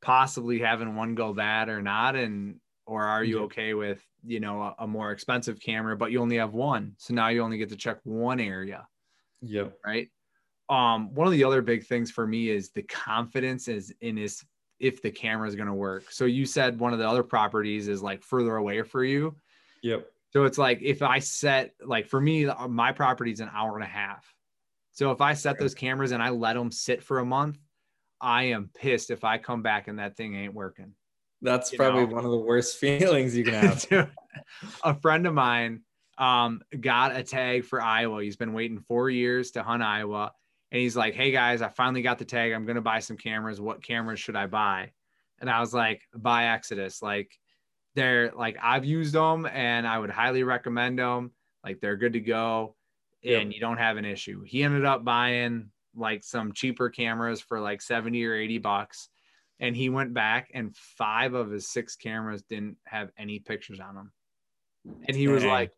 possibly 0.02 0.60
having 0.60 0.96
one 0.96 1.16
go 1.16 1.34
bad 1.34 1.70
or 1.70 1.82
not 1.82 2.16
and 2.16 2.60
or 2.86 3.04
are 3.04 3.24
you 3.24 3.44
okay 3.44 3.74
with, 3.74 4.06
you 4.26 4.40
know, 4.40 4.62
a, 4.62 4.76
a 4.80 4.88
more 4.88 5.12
expensive 5.12 5.60
camera 5.60 5.96
but 5.96 6.12
you 6.12 6.22
only 6.22 6.38
have 6.38 6.54
one. 6.54 6.94
So 6.98 7.14
now 7.14 7.30
you 7.30 7.42
only 7.42 7.58
get 7.58 7.70
to 7.70 7.76
check 7.76 8.00
one 8.04 8.40
area 8.40 8.88
yep 9.44 9.78
right? 9.86 10.10
Um, 10.70 11.14
one 11.14 11.28
of 11.28 11.34
the 11.34 11.44
other 11.44 11.62
big 11.62 11.86
things 11.86 12.10
for 12.10 12.26
me 12.26 12.50
is 12.50 12.70
the 12.70 12.84
confidence 12.84 13.68
is 13.68 13.94
in 14.02 14.18
is 14.18 14.44
if 14.80 15.02
the 15.02 15.12
camera 15.12 15.48
is 15.48 15.56
going 15.56 15.68
to 15.68 15.74
work. 15.74 16.12
So 16.12 16.26
you 16.26 16.46
said 16.46 16.80
one 16.80 16.94
of 16.94 17.00
the 17.00 17.08
other 17.08 17.24
properties 17.24 17.88
is 17.88 18.02
like 18.02 18.24
further 18.24 18.56
away 18.56 18.82
for 18.82 19.04
you. 19.04 19.36
yep 19.82 20.08
So 20.32 20.46
it's 20.46 20.58
like 20.58 20.80
if 20.82 21.02
I 21.02 21.20
set 21.20 21.74
like 21.86 22.08
for 22.08 22.20
me, 22.20 22.48
uh, 22.48 22.68
my 22.68 22.92
property 22.92 23.32
is 23.32 23.40
an 23.40 23.52
hour 23.54 23.76
and 23.76 23.84
a 23.84 23.88
half. 23.88 24.26
So 24.92 25.12
if 25.12 25.22
I 25.22 25.34
set 25.34 25.60
those 25.60 25.74
cameras 25.74 26.12
and 26.12 26.22
I 26.22 26.30
let 26.30 26.54
them 26.54 26.72
sit 26.72 27.04
for 27.04 27.20
a 27.20 27.26
month, 27.26 27.58
I 28.22 28.44
am 28.44 28.70
pissed 28.74 29.10
if 29.10 29.24
I 29.24 29.38
come 29.38 29.64
back 29.64 29.88
and 29.88 30.00
that 30.00 30.16
thing 30.16 30.36
ain't 30.36 30.54
working. 30.54 30.94
That's 31.44 31.72
You 31.72 31.78
probably 31.78 32.06
know. 32.08 32.16
one 32.16 32.26
of 32.26 32.32
the 32.32 32.38
worst 32.38 32.78
feelings 32.80 33.36
you 33.36 33.44
can 33.44 33.54
have 33.54 33.86
a 34.84 34.96
friend 34.96 35.28
of 35.28 35.34
mine 35.34 35.82
um, 36.18 36.62
got 36.80 37.16
a 37.16 37.24
tag 37.24 37.66
for 37.66 37.82
Iowa. 37.82 38.24
He's 38.24 38.36
been 38.38 38.54
waiting 38.54 38.80
four 38.80 39.10
years 39.10 39.52
to 39.52 39.64
hunt 39.64 39.84
Iowa. 39.84 40.32
And 40.72 40.82
he's 40.82 40.96
like, 40.96 41.14
Hey 41.14 41.32
guys, 41.32 41.62
I 41.62 41.70
finally 41.70 42.02
got 42.02 42.18
the 42.20 42.26
tag. 42.26 42.52
I'm 42.52 42.66
going 42.66 42.76
to 42.76 42.82
buy 42.82 43.00
some 43.00 43.18
cameras. 43.18 43.62
What 43.62 43.84
cameras 43.84 44.20
should 44.20 44.36
I 44.36 44.48
buy? 44.48 44.92
And 45.40 45.50
I 45.50 45.60
was 45.60 45.74
like, 45.74 46.02
Buy 46.16 46.46
Exodus. 46.48 47.02
Like, 47.02 47.32
they're 47.96 48.32
like 48.32 48.58
I've 48.62 48.86
used 48.86 49.14
them 49.14 49.46
and 49.46 49.86
I 49.88 50.00
would 50.00 50.10
highly 50.10 50.42
recommend 50.44 50.98
them. 50.98 51.32
Like 51.64 51.80
they're 51.80 51.96
good 51.98 52.14
to 52.14 52.20
go 52.20 52.76
and 53.24 53.50
Yep. 53.50 53.54
you 53.54 53.60
don't 53.60 53.78
have 53.78 53.98
an 53.98 54.06
issue. 54.06 54.42
He 54.44 54.64
ended 54.64 54.84
up 54.84 55.06
buying 55.06 55.70
like 55.96 56.24
some 56.24 56.54
cheaper 56.54 56.90
cameras 56.90 57.40
for 57.40 57.60
like 57.60 57.82
70 57.84 58.26
or 58.26 58.34
80 58.34 58.58
bucks. 58.58 59.10
And 59.60 59.76
he 59.76 59.90
went 59.90 60.14
back 60.14 60.50
and 60.54 60.76
five 60.76 61.34
of 61.34 61.52
his 61.52 61.72
six 61.72 61.96
cameras 61.96 62.44
didn't 62.44 62.78
have 62.86 63.12
any 63.18 63.40
pictures 63.40 63.80
on 63.80 63.96
them. 63.96 64.12
And 65.08 65.16
he 65.16 65.28
was 65.28 65.44
Dang. 65.44 65.52
like, 65.52 65.72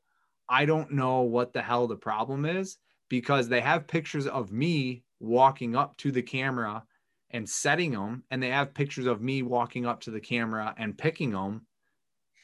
I 0.49 0.65
don't 0.65 0.91
know 0.93 1.21
what 1.21 1.53
the 1.53 1.61
hell 1.61 1.87
the 1.87 1.95
problem 1.95 2.45
is 2.45 2.77
because 3.09 3.47
they 3.47 3.61
have 3.61 3.87
pictures 3.87 4.27
of 4.27 4.51
me 4.51 5.03
walking 5.19 5.75
up 5.75 5.97
to 5.97 6.11
the 6.11 6.21
camera 6.21 6.83
and 7.31 7.47
setting 7.49 7.91
them, 7.91 8.23
and 8.31 8.41
they 8.41 8.49
have 8.49 8.73
pictures 8.73 9.07
of 9.07 9.21
me 9.21 9.41
walking 9.41 9.85
up 9.85 10.01
to 10.01 10.11
the 10.11 10.19
camera 10.21 10.73
and 10.77 10.97
picking 10.97 11.31
them, 11.31 11.65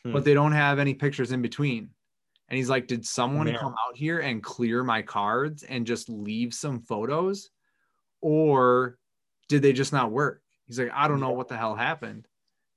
Hmm. 0.03 0.13
but 0.13 0.23
they 0.25 0.33
don't 0.33 0.51
have 0.51 0.79
any 0.79 0.93
pictures 0.95 1.31
in 1.31 1.41
between. 1.41 1.91
And 2.49 2.57
he's 2.57 2.69
like, 2.69 2.87
Did 2.87 3.05
someone 3.05 3.45
Man. 3.45 3.57
come 3.57 3.73
out 3.87 3.95
here 3.95 4.19
and 4.19 4.43
clear 4.43 4.83
my 4.83 5.01
cards 5.01 5.63
and 5.63 5.87
just 5.87 6.09
leave 6.09 6.53
some 6.53 6.81
photos? 6.81 7.49
Or 8.21 8.97
did 9.47 9.61
they 9.61 9.73
just 9.73 9.93
not 9.93 10.11
work? 10.11 10.41
He's 10.71 10.79
like, 10.79 10.91
I 10.93 11.09
don't 11.09 11.19
know 11.19 11.31
what 11.31 11.49
the 11.49 11.57
hell 11.57 11.75
happened. 11.75 12.29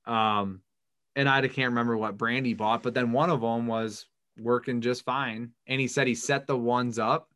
Um, 0.05 0.59
and 1.15 1.29
I 1.29 1.39
can't 1.47 1.69
remember 1.69 1.95
what 1.95 2.17
brand 2.17 2.45
he 2.45 2.53
bought, 2.53 2.83
but 2.83 2.93
then 2.93 3.13
one 3.13 3.29
of 3.29 3.39
them 3.39 3.67
was 3.67 4.05
working 4.37 4.81
just 4.81 5.05
fine. 5.05 5.51
And 5.65 5.79
he 5.79 5.87
said 5.87 6.05
he 6.05 6.13
set 6.15 6.45
the 6.45 6.57
ones 6.57 6.99
up 6.99 7.29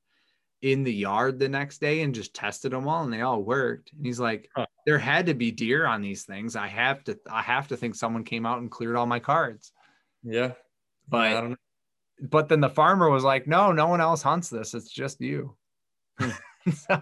in 0.61 0.83
the 0.83 0.93
yard 0.93 1.39
the 1.39 1.47
next 1.47 1.77
day 1.79 2.01
and 2.01 2.13
just 2.13 2.33
tested 2.33 2.73
them 2.73 2.89
all 2.89 3.05
and 3.05 3.13
they 3.13 3.21
all 3.21 3.41
worked. 3.41 3.93
And 3.93 4.05
he's 4.05 4.19
like, 4.19 4.49
Huh. 4.53 4.65
there 4.85 4.99
had 4.99 5.27
to 5.27 5.33
be 5.33 5.49
deer 5.49 5.85
on 5.85 6.01
these 6.01 6.23
things. 6.23 6.57
I 6.57 6.67
have 6.67 7.05
to, 7.05 7.17
I 7.31 7.41
have 7.41 7.69
to 7.69 7.77
think 7.77 7.95
someone 7.95 8.25
came 8.25 8.45
out 8.45 8.59
and 8.59 8.69
cleared 8.69 8.97
all 8.97 9.05
my 9.05 9.19
cards. 9.19 9.71
Yeah. 10.23 10.51
But- 11.07 11.31
Yeah, 11.31 11.37
I 11.37 11.41
don't 11.41 11.49
know. 11.51 11.55
But 12.21 12.49
then 12.49 12.59
the 12.59 12.67
farmer 12.69 13.09
was 13.09 13.23
like, 13.23 13.47
no, 13.47 13.71
no 13.71 13.87
one 13.87 14.01
else 14.01 14.21
hunts 14.21 14.49
this. 14.49 14.73
It's 14.73 14.91
just 14.91 15.21
you. 15.21 15.55
So, 16.87 17.01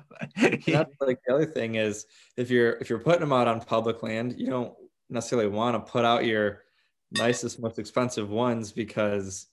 that's 0.68 0.96
like 1.02 1.20
the 1.26 1.34
other 1.34 1.46
thing 1.46 1.76
is 1.76 2.06
if 2.36 2.50
you're 2.50 2.74
if 2.74 2.90
you're 2.90 3.00
putting 3.00 3.22
them 3.22 3.34
out 3.34 3.48
on 3.48 3.62
public 3.62 4.04
land, 4.04 4.36
you 4.38 4.48
don't 4.48 4.74
necessarily 5.10 5.48
want 5.48 5.76
to 5.76 5.92
put 5.92 6.06
out 6.06 6.26
your 6.26 6.64
nicest, 7.12 7.60
most 7.60 7.80
expensive 7.80 8.30
ones 8.30 8.72
because 8.72 9.48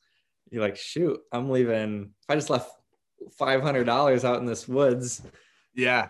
you're 0.50 0.62
like, 0.62 0.76
shoot, 0.76 1.18
I'm 1.32 1.50
leaving. 1.50 2.10
If 2.22 2.30
I 2.30 2.34
just 2.34 2.50
left 2.50 2.70
five 3.38 3.62
hundred 3.62 3.84
dollars 3.84 4.24
out 4.24 4.38
in 4.38 4.46
this 4.46 4.68
woods, 4.68 5.22
yeah. 5.74 6.08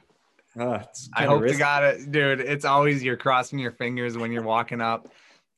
uh, 0.59 0.83
I 1.15 1.25
hope 1.25 1.39
to 1.39 1.45
risky. 1.45 1.59
God 1.59 1.85
it, 1.85 2.11
dude. 2.11 2.41
It's 2.41 2.65
always 2.65 3.03
you're 3.03 3.17
crossing 3.17 3.59
your 3.59 3.73
fingers 3.73 4.17
when 4.17 4.33
you're 4.33 4.43
walking 4.43 4.81
up, 4.81 5.09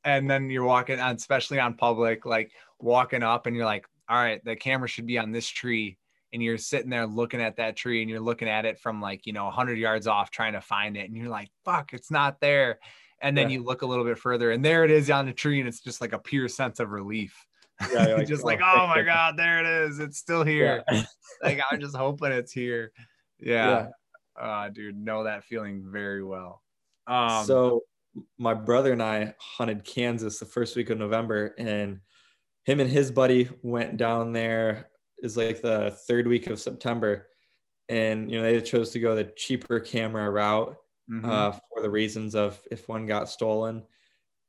and 0.04 0.30
then 0.30 0.50
you're 0.50 0.64
walking, 0.64 1.00
on, 1.00 1.16
especially 1.16 1.58
on 1.58 1.74
public, 1.74 2.26
like 2.26 2.52
walking 2.78 3.22
up, 3.22 3.46
and 3.46 3.56
you're 3.56 3.64
like, 3.64 3.86
all 4.08 4.16
right, 4.16 4.44
the 4.44 4.56
camera 4.56 4.88
should 4.88 5.06
be 5.06 5.18
on 5.18 5.32
this 5.32 5.48
tree, 5.48 5.98
and 6.36 6.42
you're 6.44 6.58
sitting 6.58 6.90
there 6.90 7.06
looking 7.06 7.40
at 7.40 7.56
that 7.56 7.76
tree, 7.76 8.02
and 8.02 8.10
you're 8.10 8.20
looking 8.20 8.46
at 8.48 8.66
it 8.66 8.78
from 8.78 9.00
like 9.00 9.26
you 9.26 9.32
know 9.32 9.46
100 9.46 9.78
yards 9.78 10.06
off, 10.06 10.30
trying 10.30 10.52
to 10.52 10.60
find 10.60 10.94
it, 10.98 11.08
and 11.08 11.16
you're 11.16 11.30
like, 11.30 11.48
fuck, 11.64 11.94
it's 11.94 12.10
not 12.10 12.38
there, 12.42 12.78
and 13.22 13.34
then 13.34 13.48
Yeah. 13.48 13.56
you 13.56 13.64
look 13.64 13.80
a 13.80 13.86
little 13.86 14.04
bit 14.04 14.18
further, 14.18 14.50
and 14.50 14.62
there 14.62 14.84
it 14.84 14.90
is 14.90 15.10
on 15.10 15.24
the 15.24 15.32
tree, 15.32 15.58
and 15.60 15.66
it's 15.68 15.80
just 15.80 16.02
like 16.02 16.12
a 16.12 16.18
pure 16.18 16.46
sense 16.48 16.78
of 16.78 16.90
relief. 16.90 17.34
Yeah, 17.90 18.08
you're 18.08 18.24
just 18.26 18.42
"Oh, 18.44 18.46
like, 18.46 18.60
oh 18.62 18.86
my 18.86 19.02
god, 19.02 19.38
there 19.38 19.60
it 19.60 19.86
is, 19.86 19.98
it's 19.98 20.18
still 20.18 20.44
here. 20.44 20.84
Yeah. 20.92 21.04
like 21.42 21.60
I'm 21.72 21.80
just 21.80 21.96
hoping 21.96 22.32
it's 22.32 22.52
here. 22.52 22.92
Yeah. 23.40 23.88
Yeah. 24.38 24.42
Uh 24.42 24.68
dude, 24.68 24.96
know 24.96 25.24
that 25.24 25.44
feeling 25.44 25.82
very 25.90 26.22
well. 26.22 26.62
Um 27.06 27.46
so 27.46 27.82
my 28.38 28.52
brother 28.54 28.92
and 28.92 29.02
I 29.02 29.34
hunted 29.38 29.84
Kansas 29.84 30.38
the 30.38 30.46
first 30.46 30.76
week 30.76 30.90
of 30.90 30.98
November, 30.98 31.54
and 31.58 32.00
him 32.64 32.80
and 32.80 32.90
his 32.90 33.10
buddy 33.10 33.48
went 33.62 33.96
down 33.96 34.32
there. 34.32 34.88
Is 35.22 35.36
like 35.36 35.62
the 35.62 35.96
third 36.06 36.26
week 36.26 36.48
of 36.48 36.60
September, 36.60 37.28
and 37.88 38.30
you 38.30 38.38
know 38.38 38.44
they 38.44 38.60
chose 38.60 38.90
to 38.90 39.00
go 39.00 39.14
the 39.14 39.24
cheaper 39.24 39.80
camera 39.80 40.30
route 40.30 40.76
mhm. 41.10 41.24
uh, 41.24 41.52
for 41.52 41.82
the 41.82 41.90
reasons 41.90 42.34
of 42.34 42.60
if 42.70 42.88
one 42.88 43.06
got 43.06 43.28
stolen. 43.28 43.82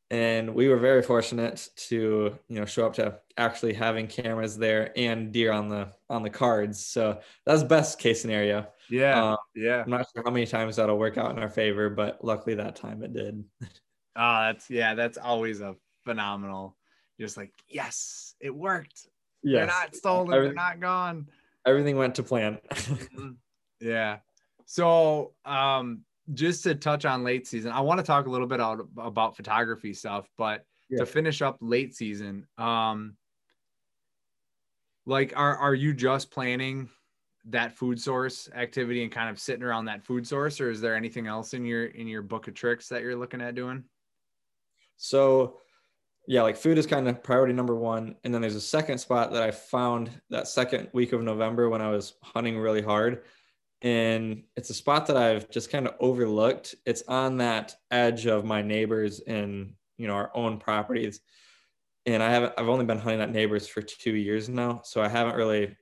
And 0.10 0.56
we 0.56 0.70
were 0.70 0.78
very 0.78 1.02
fortunate 1.02 1.70
to 1.88 2.38
you 2.48 2.60
know 2.60 2.66
show 2.66 2.86
up 2.86 2.94
to 2.96 3.20
actually 3.38 3.74
having 3.74 4.08
cameras 4.08 4.58
there 4.58 4.92
and 4.98 5.32
deer 5.32 5.52
on 5.52 5.70
the 5.70 5.90
on 6.10 6.24
the 6.24 6.30
cards. 6.30 6.86
So 6.86 7.20
that's 7.46 7.64
best 7.64 8.00
case 8.00 8.22
scenario. 8.22 8.68
yeah, 8.90 9.24
uh, 9.24 9.38
yeah. 9.56 9.84
I'm 9.84 9.90
not 9.90 10.08
sure 10.14 10.24
how 10.26 10.32
many 10.32 10.46
times 10.46 10.78
that'll 10.78 10.98
work 10.98 11.18
out 11.18 11.32
in 11.32 11.40
our 11.40 11.50
favor, 11.50 11.90
but 11.90 12.24
luckily 12.24 12.56
that 12.56 12.76
time 12.76 13.04
it 13.04 13.14
did. 13.14 13.44
Oh, 13.62 13.66
that's 14.16 14.70
yeah, 14.70 14.96
that's 14.96 15.18
always 15.18 15.62
a 15.62 15.76
phenomenal. 16.06 16.76
Just 17.20 17.36
like, 17.36 17.52
yes, 17.68 18.36
it 18.40 18.54
worked. 18.54 19.08
They're 19.52 19.66
not 19.68 19.96
stolen, 19.96 20.30
they're 20.44 20.54
not 20.54 20.80
gone. 20.80 21.28
Everything 21.66 21.98
went 21.98 22.16
to 22.16 22.24
plan. 22.24 22.60
Mhm. 22.72 23.36
yeah. 23.80 24.20
So, 24.66 25.34
um, 25.46 26.04
just 26.34 26.64
to 26.64 26.76
touch 26.76 27.06
on 27.06 27.24
late 27.24 27.48
season, 27.48 27.72
I 27.72 27.80
want 27.82 28.00
to 28.00 28.04
talk 28.06 28.26
a 28.26 28.30
little 28.30 28.48
bit 28.48 28.60
out 28.60 28.86
about 28.98 29.36
photography 29.38 29.94
stuff, 29.94 30.30
but 30.38 30.66
Yeah. 30.90 31.00
to 31.00 31.06
finish 31.06 31.42
up 31.42 31.58
late 31.62 31.96
season, 31.96 32.48
um, 32.58 33.16
like, 35.06 35.32
are 35.38 35.58
are 35.58 35.74
you 35.76 35.94
just 35.94 36.32
planning 36.32 36.90
that 37.46 37.72
food 37.72 38.00
source 38.02 38.50
activity 38.54 39.04
and 39.04 39.12
kind 39.12 39.30
of 39.30 39.40
sitting 39.40 39.64
around 39.64 39.86
that 39.86 40.04
food 40.04 40.28
source, 40.28 40.60
or 40.60 40.70
is 40.70 40.82
there 40.82 40.96
anything 40.96 41.28
else 41.28 41.54
in 41.54 41.66
your 41.66 41.86
in 41.86 42.08
your 42.08 42.22
book 42.22 42.48
of 42.50 42.54
tricks 42.54 42.90
that 42.90 43.02
you're 43.02 43.16
looking 43.16 43.42
at 43.42 43.56
doing? 43.56 43.86
So, 44.98 45.62
yeah, 46.30 46.42
like 46.42 46.58
food 46.58 46.78
is 46.78 46.86
kind 46.86 47.08
of 47.08 47.24
priority 47.24 47.54
number 47.54 47.76
one. 47.76 48.16
And 48.24 48.34
then 48.34 48.42
there's 48.42 48.56
a 48.56 48.62
second 48.62 48.98
spot 48.98 49.32
that 49.32 49.44
I 49.44 49.52
found 49.52 50.12
that 50.30 50.50
second 50.50 50.90
week 50.92 51.14
of 51.14 51.24
November 51.24 51.70
when 51.70 51.82
I 51.82 51.90
was 51.90 52.16
hunting 52.22 52.60
really 52.60 52.82
hard. 52.82 53.24
And 53.82 54.44
it's 54.58 54.70
a 54.70 54.74
spot 54.74 55.08
that 55.08 55.16
I've 55.16 55.50
just 55.50 55.72
kind 55.72 55.88
of 55.88 55.96
overlooked. 56.02 56.76
It's 56.86 57.04
on 57.08 57.38
that 57.38 57.76
edge 57.92 58.26
of 58.26 58.44
my 58.44 58.62
neighbors 58.62 59.22
and, 59.22 59.74
you 59.98 60.08
know, 60.08 60.16
our 60.16 60.32
own 60.36 60.58
properties. 60.58 61.22
And 62.06 62.22
I 62.22 62.30
haven't, 62.30 62.54
I've 62.58 62.68
only 62.68 62.86
been 62.86 63.00
hunting 63.00 63.20
that 63.20 63.32
neighbors 63.32 63.66
for 63.66 63.82
two 63.82 64.16
years 64.16 64.50
now. 64.50 64.82
So 64.84 65.02
I 65.02 65.08
haven't 65.08 65.36
really 65.36 65.78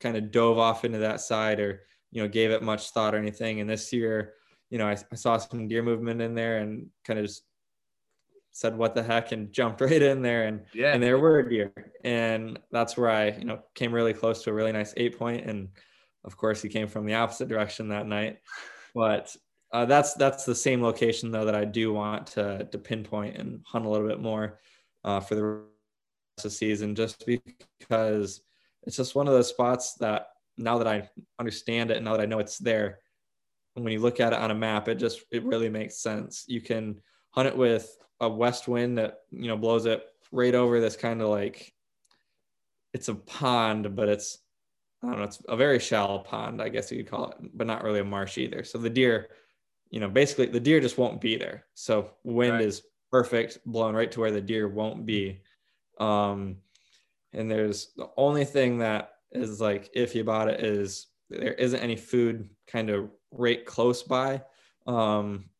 kind 0.00 0.16
of 0.16 0.30
dove 0.30 0.58
off 0.58 0.84
into 0.84 0.98
that 0.98 1.20
side 1.20 1.58
or, 1.58 1.82
you 2.12 2.22
know, 2.22 2.28
gave 2.28 2.52
it 2.52 2.62
much 2.62 2.90
thought 2.90 3.16
or 3.16 3.18
anything. 3.18 3.60
And 3.60 3.68
this 3.68 3.92
year, 3.92 4.34
you 4.70 4.78
know, 4.78 4.86
I, 4.86 4.96
I 5.10 5.16
saw 5.16 5.38
some 5.38 5.66
deer 5.66 5.82
movement 5.82 6.22
in 6.22 6.36
there 6.36 6.58
and 6.58 6.86
kind 7.04 7.18
of 7.18 7.26
just 7.26 7.42
said 8.56 8.74
what 8.74 8.94
the 8.94 9.02
heck 9.02 9.32
and 9.32 9.52
jumped 9.52 9.80
right 9.82 10.00
in 10.00 10.22
there 10.22 10.44
and 10.46 10.64
Yeah. 10.72 10.94
and 10.94 11.02
there 11.02 11.18
were 11.18 11.42
deer. 11.42 11.72
And 12.04 12.58
that's 12.72 12.96
where 12.96 13.10
i 13.10 13.28
you 13.30 13.44
know 13.44 13.60
came 13.74 13.92
really 13.92 14.14
close 14.14 14.42
to 14.42 14.50
a 14.50 14.54
really 14.54 14.72
nice 14.72 14.94
eight 14.96 15.18
point. 15.18 15.44
And 15.48 15.68
of 16.24 16.36
course 16.36 16.62
he 16.62 16.68
came 16.70 16.88
from 16.88 17.04
the 17.06 17.14
opposite 17.14 17.48
direction 17.48 17.88
that 17.88 18.06
night. 18.06 18.38
But 18.94 19.36
uh, 19.72 19.84
that's 19.84 20.14
that's 20.14 20.44
the 20.44 20.54
same 20.54 20.80
location 20.80 21.30
though 21.30 21.44
that 21.44 21.56
i 21.56 21.64
do 21.64 21.92
want 21.92 22.28
to 22.28 22.66
to 22.70 22.78
pinpoint 22.78 23.36
and 23.36 23.60
hunt 23.66 23.84
a 23.84 23.88
little 23.88 24.06
bit 24.08 24.20
more 24.20 24.60
uh, 25.04 25.18
for 25.20 25.34
the 25.34 25.44
rest 25.44 25.66
of 26.38 26.42
the 26.44 26.50
season 26.50 26.94
just 26.94 27.26
because 27.26 28.40
it's 28.84 28.96
just 28.96 29.16
one 29.16 29.26
of 29.26 29.34
those 29.34 29.48
spots 29.48 29.94
that 29.94 30.28
now 30.56 30.78
that 30.78 30.86
i 30.86 31.06
understand 31.40 31.90
it 31.90 31.96
and 31.96 32.04
now 32.06 32.12
that 32.12 32.22
i 32.22 32.26
know 32.26 32.38
it's 32.38 32.58
there 32.58 33.00
when 33.74 33.92
you 33.92 33.98
look 33.98 34.20
at 34.20 34.32
it 34.32 34.38
on 34.38 34.52
a 34.52 34.54
map 34.54 34.86
it 34.88 34.94
just 34.94 35.24
it 35.32 35.44
really 35.44 35.68
makes 35.68 35.98
sense. 35.98 36.44
You 36.46 36.60
can 36.60 37.00
hunt 37.32 37.48
it 37.48 37.56
with 37.56 37.98
a 38.20 38.28
west 38.28 38.68
wind 38.68 38.98
that 38.98 39.20
you 39.30 39.48
know 39.48 39.56
blows 39.56 39.86
it 39.86 40.04
right 40.32 40.54
over 40.54 40.80
this 40.80 40.96
kind 40.96 41.20
of 41.22 41.28
like 41.28 41.72
it's 42.92 43.08
a 43.08 43.14
pond 43.14 43.94
but 43.94 44.08
it's 44.08 44.38
i 45.02 45.06
don't 45.08 45.18
know 45.18 45.24
it's 45.24 45.42
a 45.48 45.56
very 45.56 45.78
shallow 45.78 46.18
pond 46.18 46.62
i 46.62 46.68
guess 46.68 46.90
you 46.90 46.98
could 46.98 47.10
call 47.10 47.30
it 47.30 47.36
but 47.54 47.66
not 47.66 47.84
really 47.84 48.00
a 48.00 48.04
marsh 48.04 48.38
either. 48.38 48.64
So 48.64 48.78
the 48.78 48.90
deer 48.90 49.28
you 49.90 50.00
know 50.00 50.08
basically 50.08 50.46
the 50.46 50.60
deer 50.60 50.80
just 50.80 50.98
won't 50.98 51.20
be 51.20 51.36
there. 51.36 51.66
So 51.74 52.10
wind 52.24 52.54
Right. 52.54 52.62
is 52.62 52.82
perfect 53.10 53.58
blowing 53.66 53.94
right 53.94 54.10
to 54.12 54.20
where 54.20 54.32
the 54.32 54.40
deer 54.40 54.68
won't 54.68 55.06
be. 55.06 55.42
Um 55.98 56.56
and 57.32 57.50
there's 57.50 57.92
the 57.96 58.08
only 58.16 58.44
thing 58.44 58.78
that 58.78 59.12
is 59.32 59.60
like 59.60 59.92
iffy 59.94 60.20
about 60.20 60.48
it 60.48 60.60
is 60.64 61.08
there 61.28 61.52
isn't 61.54 61.80
any 61.80 61.96
food 61.96 62.48
kind 62.66 62.88
of 62.90 63.10
right 63.30 63.64
close 63.66 64.02
by. 64.02 64.42
Um 64.86 65.50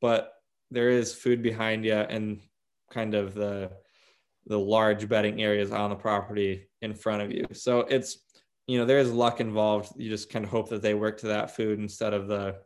but 0.00 0.33
there 0.70 0.90
is 0.90 1.14
food 1.14 1.42
behind 1.42 1.84
you 1.84 1.94
and 1.94 2.40
kind 2.90 3.14
of 3.14 3.34
the 3.34 3.70
the 4.46 4.58
large 4.58 5.08
bedding 5.08 5.42
areas 5.42 5.72
on 5.72 5.90
the 5.90 5.96
property 5.96 6.68
in 6.82 6.94
front 6.94 7.22
of 7.22 7.32
you. 7.32 7.46
So 7.52 7.80
it's 7.80 8.18
you 8.66 8.78
know 8.78 8.84
there 8.84 8.98
is 8.98 9.12
luck 9.12 9.40
involved. 9.40 9.92
You 9.96 10.10
just 10.10 10.30
kind 10.30 10.44
of 10.44 10.50
hope 10.50 10.68
that 10.70 10.82
they 10.82 10.94
work 10.94 11.18
to 11.20 11.28
that 11.28 11.54
food 11.54 11.78
instead 11.78 12.14
of 12.14 12.28
the 12.28 12.56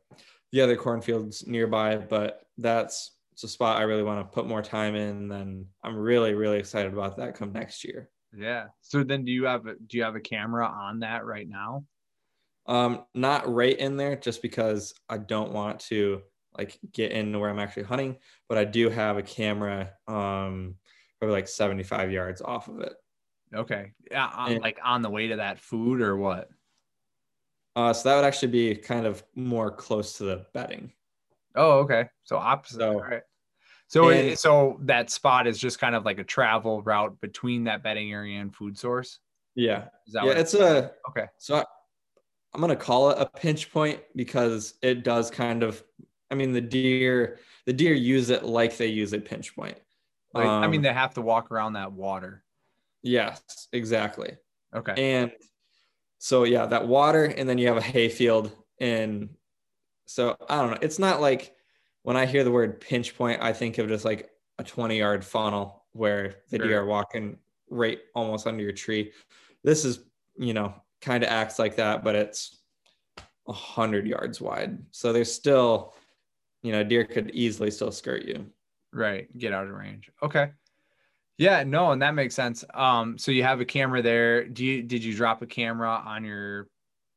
the 0.52 0.60
other 0.60 0.76
cornfields 0.76 1.46
nearby. 1.46 1.96
But 1.96 2.42
that's 2.56 3.12
it's 3.32 3.44
a 3.44 3.48
spot 3.48 3.78
I 3.78 3.82
really 3.82 4.02
want 4.02 4.20
to 4.20 4.34
put 4.34 4.48
more 4.48 4.62
time 4.62 4.94
in. 4.94 5.30
And 5.30 5.66
I'm 5.84 5.96
really 5.96 6.34
really 6.34 6.58
excited 6.58 6.92
about 6.92 7.16
that 7.18 7.36
come 7.36 7.52
next 7.52 7.84
year. 7.84 8.10
Yeah. 8.36 8.66
So 8.82 9.04
then 9.04 9.24
do 9.24 9.32
you 9.32 9.44
have 9.44 9.66
a, 9.66 9.74
do 9.86 9.96
you 9.96 10.02
have 10.02 10.16
a 10.16 10.20
camera 10.20 10.66
on 10.66 11.00
that 11.00 11.24
right 11.24 11.48
now? 11.48 11.84
Um, 12.66 13.04
not 13.14 13.52
right 13.52 13.78
in 13.78 13.96
there 13.96 14.16
just 14.16 14.42
because 14.42 14.92
I 15.08 15.16
don't 15.16 15.52
want 15.52 15.80
to 15.88 16.20
like 16.58 16.78
get 16.92 17.12
into 17.12 17.38
where 17.38 17.48
I'm 17.50 17.58
actually 17.60 17.84
hunting, 17.84 18.16
but 18.48 18.58
I 18.58 18.64
do 18.64 18.90
have 18.90 19.16
a 19.16 19.22
camera 19.22 19.92
um 20.06 20.74
probably 21.18 21.34
like 21.36 21.48
75 21.48 22.12
yards 22.12 22.42
off 22.42 22.68
of 22.68 22.80
it. 22.80 22.94
Okay. 23.54 23.92
Yeah, 24.10 24.26
on- 24.26 24.52
And- 24.52 24.60
like 24.60 24.78
on 24.84 25.02
the 25.02 25.10
way 25.10 25.28
to 25.28 25.36
that 25.36 25.58
food 25.60 26.00
or 26.00 26.16
what? 26.16 26.50
Uh, 27.76 27.92
so 27.92 28.08
that 28.08 28.16
would 28.16 28.24
actually 28.24 28.48
be 28.52 28.74
kind 28.74 29.06
of 29.06 29.22
more 29.34 29.70
close 29.70 30.14
to 30.18 30.24
the 30.24 30.46
bedding. 30.52 30.92
Oh, 31.54 31.78
okay. 31.80 32.08
So 32.24 32.36
opposite. 32.36 32.78
So- 32.78 32.92
All 32.92 33.00
right. 33.00 33.22
So 33.86 34.10
and- 34.10 34.28
it, 34.30 34.38
so 34.38 34.78
that 34.82 35.10
spot 35.10 35.46
is 35.46 35.58
just 35.58 35.78
kind 35.78 35.94
of 35.94 36.04
like 36.04 36.18
a 36.18 36.24
travel 36.24 36.82
route 36.82 37.20
between 37.20 37.64
that 37.64 37.82
bedding 37.82 38.12
area 38.12 38.40
and 38.40 38.54
food 38.54 38.76
source. 38.76 39.20
Yeah. 39.54 39.88
Is 40.06 40.12
that 40.12 40.24
Yeah. 40.24 40.28
what 40.28 40.38
It's 40.38 40.54
a, 40.54 40.92
okay? 41.08 41.26
so 41.38 41.56
I, 41.56 41.64
I'm 42.54 42.60
going 42.60 42.70
to 42.70 42.76
call 42.76 43.10
it 43.10 43.18
a 43.18 43.26
pinch 43.26 43.72
point 43.72 44.00
because 44.14 44.74
it 44.82 45.04
does 45.04 45.30
kind 45.30 45.62
of, 45.62 45.82
I 46.30 46.34
mean, 46.34 46.52
the 46.52 46.60
deer, 46.60 47.38
the 47.66 47.72
deer 47.72 47.94
use 47.94 48.30
it 48.30 48.44
like 48.44 48.76
they 48.76 48.86
use 48.88 49.12
a 49.12 49.18
pinch 49.18 49.54
point. 49.54 49.78
Like, 50.34 50.46
I 50.46 50.66
mean, 50.66 50.80
Um, 50.80 50.82
they 50.82 50.92
have 50.92 51.14
to 51.14 51.22
walk 51.22 51.50
around 51.50 51.72
that 51.74 51.92
water. 51.92 52.44
yes, 53.02 53.68
exactly. 53.72 54.36
Okay. 54.74 54.94
And 54.96 55.32
so 56.18 56.44
yeah, 56.44 56.66
that 56.66 56.86
water, 56.86 57.24
and 57.24 57.48
then 57.48 57.56
you 57.58 57.68
have 57.68 57.76
a 57.78 57.82
hay 57.82 58.08
field, 58.08 58.52
and 58.80 59.30
so 60.04 60.36
I 60.48 60.56
don't 60.56 60.72
know. 60.72 60.78
It's 60.82 60.98
not 60.98 61.20
like 61.20 61.54
when 62.02 62.16
I 62.16 62.26
hear 62.26 62.44
the 62.44 62.50
word 62.50 62.80
pinch 62.80 63.16
point, 63.16 63.40
I 63.40 63.52
think 63.52 63.78
of 63.78 63.88
just 63.88 64.04
like 64.04 64.30
a 64.58 64.64
20 64.64 64.98
yard 64.98 65.24
funnel 65.24 65.84
where 65.92 66.36
the 66.50 66.58
Sure. 66.58 66.66
deer 66.66 66.80
are 66.80 66.86
walking 66.86 67.38
right 67.70 67.98
almost 68.14 68.46
under 68.46 68.62
your 68.62 68.72
tree. 68.72 69.12
This 69.64 69.84
is, 69.84 70.00
you 70.36 70.52
know, 70.54 70.74
kind 71.00 71.22
of 71.22 71.30
acts 71.30 71.58
like 71.58 71.76
that, 71.76 72.02
but 72.04 72.14
it's 72.14 72.58
a 73.46 73.52
hundred 73.52 74.06
yards 74.06 74.40
wide. 74.40 74.78
So 74.90 75.12
there's 75.12 75.32
still, 75.32 75.94
you 76.62 76.72
know, 76.72 76.82
deer 76.84 77.04
could 77.04 77.30
easily 77.30 77.70
still 77.70 77.92
skirt 77.92 78.24
you. 78.24 78.46
Right. 78.92 79.28
Get 79.36 79.52
out 79.52 79.66
of 79.66 79.74
range. 79.74 80.10
Okay. 80.22 80.50
Yeah, 81.36 81.62
no, 81.62 81.92
and 81.92 82.02
that 82.02 82.14
makes 82.14 82.34
sense. 82.34 82.64
Um, 82.74 83.16
so 83.16 83.30
you 83.30 83.44
have 83.44 83.60
a 83.60 83.64
camera 83.64 84.02
there. 84.02 84.44
Do 84.44 84.64
you 84.64 84.82
did 84.82 85.04
you 85.04 85.14
drop 85.14 85.40
a 85.40 85.46
camera 85.46 86.02
on 86.04 86.24
your 86.24 86.66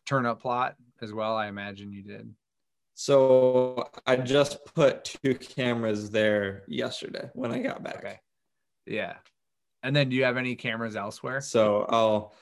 turnip 0.05 0.39
plot 0.39 0.75
as 1.01 1.11
well? 1.11 1.35
I 1.35 1.47
imagine 1.47 1.91
you 1.91 2.03
did. 2.03 2.31
So 2.93 3.89
I 4.05 4.17
just 4.17 4.63
put 4.75 5.05
two 5.05 5.33
cameras 5.33 6.11
there 6.11 6.63
yesterday 6.67 7.31
when 7.33 7.51
I 7.51 7.59
got 7.63 7.81
back. 7.81 7.97
Okay. 7.97 8.19
Yeah. 8.85 9.15
And 9.81 9.95
then 9.95 10.09
do 10.09 10.15
you 10.15 10.23
have 10.23 10.37
any 10.37 10.55
cameras 10.55 10.95
elsewhere? 10.95 11.41
So 11.41 11.85
I'll. 11.89 12.33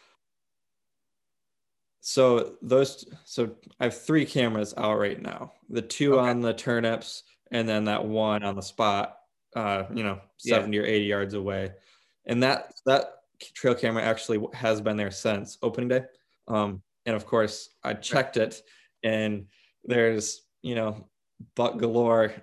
So 2.02 2.58
those, 2.62 3.06
so 3.26 3.56
I 3.80 3.86
have 3.86 4.02
three 4.02 4.26
cameras 4.26 4.74
out 4.78 4.98
right 5.00 5.22
now. 5.22 5.54
The 5.70 5.82
two 5.82 6.16
Okay. 6.16 6.30
on 6.30 6.42
the 6.42 6.54
turnips, 6.54 7.24
and 7.52 7.68
then 7.68 7.86
that 7.86 8.06
one 8.06 8.44
on 8.44 8.56
the 8.56 8.62
spot. 8.62 9.18
Uh, 9.56 9.86
you 9.94 10.04
know, 10.04 10.22
Yeah. 10.44 10.56
seventy 10.58 10.78
or 10.78 10.86
eighty 10.86 11.06
yards 11.06 11.34
away, 11.34 11.74
and 12.26 12.42
that 12.44 12.74
that 12.86 13.16
trail 13.56 13.74
camera 13.76 14.04
actually 14.04 14.46
has 14.54 14.80
been 14.82 14.96
there 14.98 15.12
since 15.12 15.58
opening 15.64 15.90
day. 15.90 16.04
Um, 16.48 16.84
and 17.06 17.16
of 17.16 17.26
course, 17.26 17.76
I 17.84 17.94
checked 17.96 18.38
it, 18.38 18.62
and 19.04 19.48
there's 19.84 20.46
you 20.62 20.76
know 20.76 21.10
buck 21.56 21.78
galore 21.78 22.34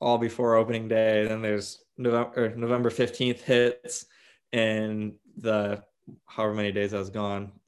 all 0.00 0.18
before 0.18 0.54
opening 0.56 0.88
day. 0.88 1.26
Then 1.26 1.42
there's 1.42 1.84
November 1.98 2.46
or 2.46 2.48
November 2.56 2.90
fifteenth 2.90 3.42
hits, 3.42 4.06
and 4.52 5.14
the 5.36 5.84
however 6.26 6.54
many 6.54 6.72
days 6.72 6.94
I 6.94 6.98
was 6.98 7.10
gone, 7.10 7.60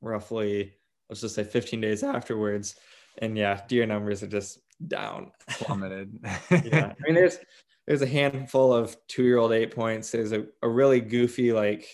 roughly 0.00 0.74
let's 1.08 1.20
just 1.20 1.34
say 1.34 1.44
15 1.44 1.80
days 1.80 2.02
afterwards. 2.02 2.76
And 3.20 3.36
yeah, 3.36 3.62
deer 3.66 3.86
numbers 3.86 4.22
are 4.22 4.28
just 4.28 4.60
down. 4.86 5.32
Plummeted. 5.48 6.18
yeah. 6.50 6.92
I 6.92 7.02
mean 7.02 7.14
there's 7.14 7.38
there's 7.86 8.02
a 8.02 8.06
handful 8.06 8.72
of 8.72 8.96
two 9.08 9.24
year 9.24 9.38
old 9.38 9.52
eight 9.52 9.74
points. 9.74 10.10
There's 10.10 10.32
a, 10.32 10.46
a 10.62 10.68
really 10.68 11.00
goofy 11.00 11.52
like 11.52 11.86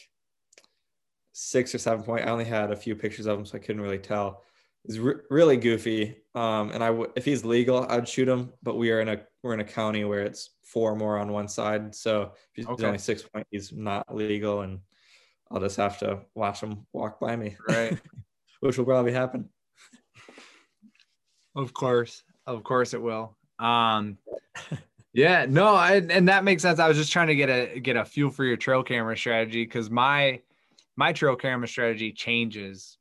six 1.33 1.75
or 1.75 1.79
seven 1.79 2.05
point. 2.05 2.27
I 2.27 2.31
only 2.31 2.45
had 2.45 2.71
a 2.71 2.77
few 2.77 2.95
pictures 2.97 3.27
of 3.27 3.39
him, 3.39 3.47
so 3.47 3.57
I 3.57 3.61
couldn't 3.61 3.83
really 3.83 3.99
tell. 3.99 4.43
He's 4.85 4.99
re- 4.99 5.23
really 5.31 5.57
goofy. 5.57 6.17
Um, 6.35 6.71
and 6.73 6.83
I 6.83 6.91
would 6.91 7.13
if 7.17 7.25
he's 7.25 7.45
legal, 7.45 7.87
I'd 7.89 8.09
shoot 8.09 8.29
him. 8.29 8.53
But 8.63 8.77
we 8.77 8.91
are 8.91 9.01
in 9.01 9.09
a 9.09 9.21
we're 9.43 9.55
in 9.55 9.61
a 9.61 9.65
county 9.65 10.05
where 10.05 10.23
it's 10.23 10.51
four 10.63 10.95
more 10.97 11.19
on 11.19 11.33
one 11.33 11.49
side. 11.49 11.95
So 11.95 12.33
if 12.33 12.39
he's 12.55 12.67
Okay. 12.67 12.87
only 12.87 12.99
six 12.99 13.23
point, 13.23 13.47
he's 13.51 13.73
not 13.73 14.15
legal, 14.15 14.63
and 14.63 14.81
I'll 15.55 15.61
just 15.61 15.77
have 15.77 15.99
to 16.01 16.19
watch 16.35 16.61
them 16.61 16.85
walk 16.93 17.21
by 17.21 17.37
me, 17.37 17.57
right. 17.69 17.97
which 18.61 18.77
will 18.77 18.85
probably 18.85 19.13
happen. 19.13 19.49
Of 21.55 21.73
course. 21.73 22.25
Of 22.45 22.65
course 22.65 22.93
it 22.93 23.01
will. 23.01 23.37
Um 23.61 24.19
yeah, 25.13 25.47
no, 25.49 25.77
I, 25.77 26.03
and 26.11 26.29
that 26.29 26.43
makes 26.43 26.63
sense. 26.63 26.81
I 26.81 26.89
was 26.89 26.97
just 26.97 27.13
trying 27.13 27.29
to 27.29 27.37
get 27.37 27.49
a 27.49 27.79
get 27.79 27.97
a 27.97 28.05
feel 28.05 28.31
for 28.31 28.45
your 28.45 28.57
trail 28.57 28.83
camera 28.83 29.17
strategy 29.17 29.65
cuz 29.65 29.89
my 29.89 30.41
my 30.97 31.13
trail 31.13 31.37
camera 31.37 31.69
strategy 31.69 32.13
changes 32.13 32.99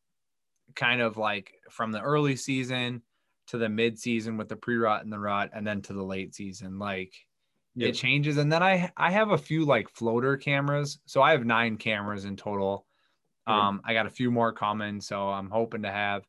kind 0.76 1.02
of 1.02 1.18
like 1.18 1.56
from 1.72 1.92
the 1.92 2.02
early 2.02 2.36
season 2.36 3.02
to 3.48 3.58
the 3.58 3.68
mid 3.68 3.98
season 3.98 4.38
with 4.38 4.48
the 4.48 4.56
pre-rut 4.56 5.04
and 5.04 5.12
the 5.12 5.20
rut 5.20 5.50
and 5.54 5.66
then 5.66 5.82
to 5.82 5.94
the 5.94 6.04
late 6.04 6.36
season. 6.36 6.78
Like 6.78 7.14
Yep. 7.76 7.90
it 7.90 7.94
changes 7.94 8.38
and 8.38 8.52
then 8.52 8.64
I 8.64 8.92
I 8.98 9.12
have 9.12 9.32
a 9.32 9.38
few 9.38 9.66
like 9.66 9.90
floater 9.90 10.38
cameras. 10.38 11.00
So 11.06 11.22
I 11.22 11.32
have 11.32 11.46
9 11.46 11.78
cameras 11.78 12.26
in 12.26 12.38
total. 12.38 12.88
Um 13.48 13.82
I 13.86 13.94
got 13.94 14.08
a 14.08 14.12
few 14.12 14.32
more 14.32 14.54
coming, 14.54 15.02
so 15.02 15.30
I'm 15.30 15.50
hoping 15.50 15.84
to 15.84 15.92
have 15.92 16.28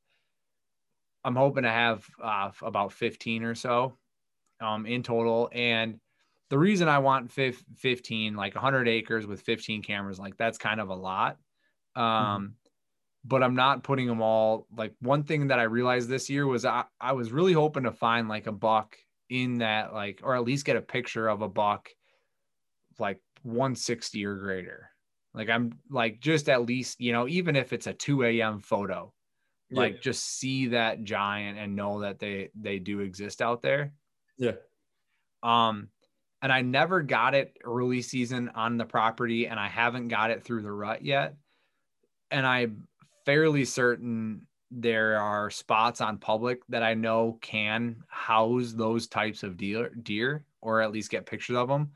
I'm 1.25 1.37
hoping 1.37 1.63
to 1.63 1.71
have 1.71 2.07
uh, 2.23 2.51
about 2.63 2.93
15 2.93 3.45
or 3.45 3.55
so 3.55 3.99
um, 4.61 4.87
in 4.87 5.03
total. 5.03 5.51
And 5.53 6.01
the 6.51 6.59
reason 6.59 6.89
I 6.89 6.99
want 7.01 7.33
fif- 7.33 7.65
15, 7.77 8.37
like 8.37 8.55
100 8.55 8.89
acres 8.89 9.27
with 9.27 9.43
15 9.43 9.83
cameras, 9.83 10.21
like 10.21 10.37
that's 10.37 10.59
kind 10.59 10.81
of 10.81 10.91
a 10.91 10.97
lot. 10.97 11.39
Um, 11.97 12.57
But 13.25 13.43
I'm 13.43 13.57
not 13.57 13.85
putting 13.85 14.09
them 14.09 14.23
all. 14.23 14.69
Like 14.77 14.95
one 15.01 15.25
thing 15.25 15.49
that 15.49 15.61
I 15.61 15.65
realized 15.65 16.09
this 16.11 16.31
year 16.31 16.47
was 16.47 16.65
I, 16.65 16.87
I 17.01 17.13
was 17.13 17.33
really 17.33 17.55
hoping 17.55 17.85
to 17.85 17.93
find 17.93 18.29
like 18.29 18.47
a 18.49 18.53
buck 18.53 18.99
in 19.29 19.59
that, 19.59 19.93
like, 19.93 20.21
or 20.23 20.37
at 20.37 20.45
least 20.45 20.65
get 20.65 20.77
a 20.77 20.83
picture 20.83 21.29
of 21.29 21.43
a 21.43 21.49
buck 21.49 21.89
like 22.99 23.21
160 23.43 24.25
or 24.25 24.37
greater. 24.37 24.91
Like 25.33 25.49
I'm 25.49 25.73
like 25.91 26.21
just 26.21 26.49
at 26.49 26.65
least, 26.65 27.01
you 27.01 27.13
know, 27.13 27.27
even 27.27 27.57
if 27.57 27.73
it's 27.73 27.87
a 27.87 27.93
2 27.93 28.25
a.m. 28.25 28.61
photo, 28.61 29.13
like 29.71 30.01
just 30.01 30.25
see 30.39 30.69
that 30.69 31.03
giant 31.03 31.59
and 31.59 31.77
know 31.77 32.01
that 32.01 32.19
they 32.19 32.51
they 32.55 32.79
do 32.79 33.01
exist 33.01 33.43
out 33.43 33.63
there 33.63 33.93
yeah, 34.39 34.53
um 35.43 35.89
and 36.43 36.53
i 36.53 36.61
never 36.63 37.03
got 37.03 37.35
it 37.35 37.57
early 37.65 38.03
season 38.03 38.51
on 38.55 38.77
the 38.77 38.85
property 38.85 39.47
and 39.47 39.59
i 39.59 39.69
haven't 39.69 40.09
got 40.09 40.31
it 40.31 40.45
through 40.45 40.63
the 40.63 40.71
rut 40.71 41.03
yet 41.03 41.35
and 42.31 42.47
i'm 42.47 42.87
fairly 43.25 43.65
certain 43.65 44.47
there 44.71 45.19
are 45.21 45.51
spots 45.51 46.01
on 46.01 46.19
public 46.19 46.61
that 46.69 46.83
i 46.83 46.95
know 46.95 47.39
can 47.41 47.97
house 48.09 48.73
those 48.73 49.07
types 49.07 49.43
of 49.43 49.57
deer 49.57 49.91
deer 50.03 50.45
or 50.61 50.81
at 50.81 50.91
least 50.93 51.11
get 51.11 51.27
pictures 51.27 51.57
of 51.57 51.69
them 51.69 51.91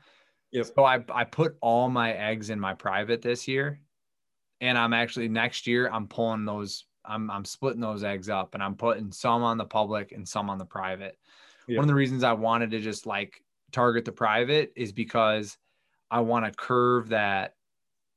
Yep. 0.51 0.65
so 0.75 0.83
i 0.85 1.03
i 1.13 1.23
put 1.23 1.57
all 1.61 1.89
my 1.89 2.13
eggs 2.13 2.49
in 2.49 2.59
my 2.59 2.73
private 2.73 3.21
this 3.21 3.47
year 3.47 3.81
and 4.61 4.77
i'm 4.77 4.93
actually 4.93 5.27
next 5.27 5.67
year 5.67 5.89
i'm 5.91 6.07
pulling 6.07 6.45
those 6.45 6.85
i'm 7.05 7.29
i'm 7.31 7.45
splitting 7.45 7.81
those 7.81 8.03
eggs 8.03 8.29
up 8.29 8.53
and 8.53 8.63
i'm 8.63 8.75
putting 8.75 9.11
some 9.11 9.43
on 9.43 9.57
the 9.57 9.65
public 9.65 10.11
and 10.11 10.27
some 10.27 10.49
on 10.49 10.57
the 10.57 10.65
private 10.65 11.17
Yeah. 11.67 11.77
one 11.77 11.83
of 11.83 11.87
the 11.89 11.95
reasons 11.95 12.23
i 12.23 12.33
wanted 12.33 12.71
to 12.71 12.79
just 12.79 13.05
like 13.05 13.43
target 13.71 14.05
the 14.05 14.11
private 14.11 14.71
is 14.75 14.91
because 14.91 15.57
i 16.11 16.19
want 16.19 16.45
to 16.45 16.51
curve 16.51 17.09
that 17.09 17.55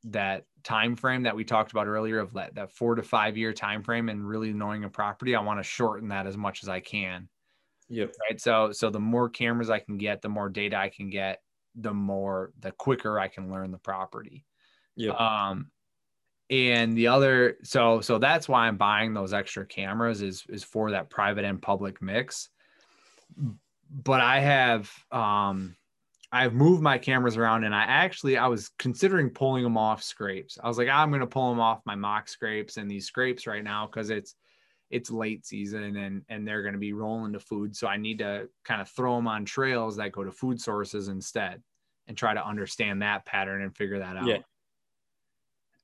that 0.05 0.45
time 0.65 0.97
frame 0.97 1.23
that 1.23 1.37
we 1.37 1.45
talked 1.45 1.73
about 1.73 1.87
earlier 1.87 2.19
of 2.19 2.33
that, 2.35 2.55
that 2.55 2.73
four 2.73 2.95
to 2.95 3.03
five 3.03 3.37
year 3.37 3.53
time 3.53 3.83
frame 3.83 4.09
and 4.09 4.27
really 4.27 4.53
knowing 4.53 4.85
a 4.85 4.89
property 4.89 5.35
i 5.35 5.41
want 5.41 5.59
to 5.59 5.65
shorten 5.65 6.09
that 6.09 6.27
as 6.27 6.37
much 6.37 6.63
as 6.63 6.69
i 6.69 6.81
can. 6.81 7.29
Yep, 7.89 8.15
right? 8.29 8.41
So 8.41 8.73
so 8.73 8.91
the 8.91 9.01
more 9.01 9.29
cameras 9.29 9.71
i 9.71 9.79
can 9.79 9.99
get 9.99 10.23
the 10.23 10.29
more 10.29 10.49
data 10.49 10.77
i 10.77 10.89
can 10.89 11.11
get 11.11 11.43
the 11.75 11.93
more 11.93 12.53
the 12.61 12.73
quicker 12.73 13.19
i 13.19 13.29
can 13.29 13.51
learn 13.51 13.71
the 13.71 13.79
property. 13.79 14.45
Yeah 14.97 15.13
um 15.13 15.71
and 16.51 16.97
the 16.97 17.09
other 17.09 17.57
so 17.63 18.01
so 18.01 18.19
that's 18.19 18.49
why 18.49 18.67
i'm 18.67 18.77
buying 18.77 19.15
those 19.15 19.33
extra 19.33 19.65
cameras 19.65 20.23
is 20.23 20.45
is 20.49 20.65
for 20.65 20.91
that 20.91 21.11
private 21.11 21.45
and 21.45 21.63
public 21.63 22.03
mix. 22.03 22.49
But 23.91 24.21
i 24.21 24.41
have 24.41 24.91
um 25.11 25.77
i've 26.33 26.55
moved 26.55 26.83
my 26.83 26.99
cameras 26.99 27.37
around 27.37 27.65
and 27.65 27.75
i 27.75 27.83
actually 27.83 28.37
i 28.37 28.47
was 28.47 28.71
considering 28.79 29.29
pulling 29.31 29.63
them 29.63 29.77
off 29.77 30.03
scrapes 30.03 30.59
i 30.63 30.69
was 30.69 30.79
like 30.79 30.89
i'm 30.89 31.11
going 31.11 31.21
to 31.21 31.27
pull 31.27 31.51
them 31.51 31.61
off 31.61 31.81
my 31.85 31.95
mock 31.95 32.29
scrapes 32.29 32.77
and 32.79 32.91
these 32.91 33.07
scrapes 33.07 33.47
right 33.47 33.65
now 33.65 33.87
because 33.87 34.11
it's 34.11 34.35
it's 34.91 35.11
late 35.11 35.45
season 35.47 35.97
and 35.97 36.23
and 36.29 36.47
they're 36.47 36.63
going 36.63 36.75
to 36.75 36.79
be 36.79 36.93
rolling 36.93 37.33
to 37.33 37.41
food 37.41 37.75
so 37.77 37.87
i 37.87 37.97
need 37.97 38.19
to 38.19 38.49
kind 38.65 38.81
of 38.81 38.89
throw 38.89 39.17
them 39.17 39.29
on 39.29 39.45
trails 39.45 39.97
that 39.97 40.13
go 40.13 40.25
to 40.25 40.33
food 40.33 40.61
sources 40.61 41.09
instead 41.09 41.63
and 42.09 42.17
try 42.17 42.35
to 42.35 42.47
understand 42.47 43.01
that 43.03 43.25
pattern 43.25 43.63
and 43.63 43.77
figure 43.77 43.99
that 44.01 44.17
out 44.17 44.27
Yeah. 44.27 44.39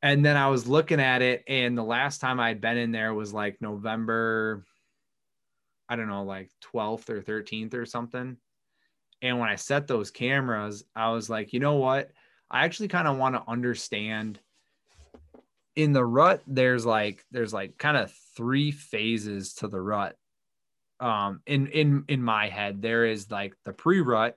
and 0.03 0.25
then 0.25 0.37
I 0.37 0.49
was 0.49 0.67
looking 0.69 1.01
at 1.01 1.23
it, 1.23 1.43
and 1.49 1.77
the 1.77 1.83
last 1.83 2.21
time 2.21 2.39
I'd 2.41 2.61
been 2.61 2.77
in 2.77 2.93
there 2.93 3.13
was 3.15 3.33
like 3.33 3.61
November, 3.61 4.65
I 5.89 5.97
don't 5.97 6.09
know, 6.09 6.25
like 6.25 6.51
12th 6.73 7.09
or 7.11 7.21
13th 7.23 7.75
or 7.75 7.87
something. 7.87 8.37
And 9.23 9.39
when 9.39 9.49
I 9.49 9.57
set 9.57 9.87
those 9.87 10.11
cameras, 10.11 10.85
I 10.95 11.11
was 11.11 11.29
like, 11.29 11.53
you 11.53 11.61
know 11.61 11.75
what? 11.75 12.11
I 12.51 12.65
actually 12.65 12.89
kind 12.89 13.09
of 13.09 13.17
want 13.17 13.35
to 13.35 13.43
understand 13.49 14.41
in 15.79 15.93
the 15.93 16.05
rut 16.05 16.43
there's 16.49 16.85
like 16.85 17.25
there's 17.31 17.53
like 17.53 17.79
kind 17.79 17.97
of 17.97 18.13
three 18.37 18.73
phases 18.73 19.55
to 19.55 19.69
the 19.69 19.81
rut 19.81 20.17
um 20.99 21.41
in 21.47 21.69
in 21.69 22.05
in 22.09 22.21
my 22.21 22.49
head 22.49 22.83
there 22.83 23.07
is 23.07 23.31
like 23.31 23.55
the 23.65 23.73
pre-rut 23.73 24.37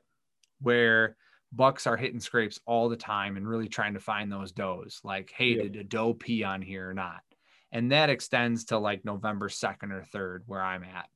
where 0.59 1.17
bucks 1.51 1.87
are 1.87 1.97
hitting 1.97 2.19
scrapes 2.19 2.59
all 2.67 2.89
the 2.89 2.95
time 2.95 3.37
and 3.37 3.47
really 3.47 3.67
trying 3.67 3.95
to 3.95 3.99
find 3.99 4.31
those 4.31 4.51
does 4.51 5.01
like 5.03 5.33
hey 5.35 5.55
yeah. 5.55 5.63
did 5.63 5.77
a 5.77 5.83
doe 5.83 6.13
pee 6.13 6.43
on 6.43 6.61
here 6.61 6.87
or 6.87 6.93
not 6.93 7.21
and 7.71 7.91
that 7.91 8.11
extends 8.11 8.65
to 8.65 8.77
like 8.77 9.03
november 9.03 9.49
2nd 9.49 9.91
or 9.91 10.05
3rd 10.13 10.41
where 10.45 10.61
i'm 10.61 10.83
at 10.83 11.09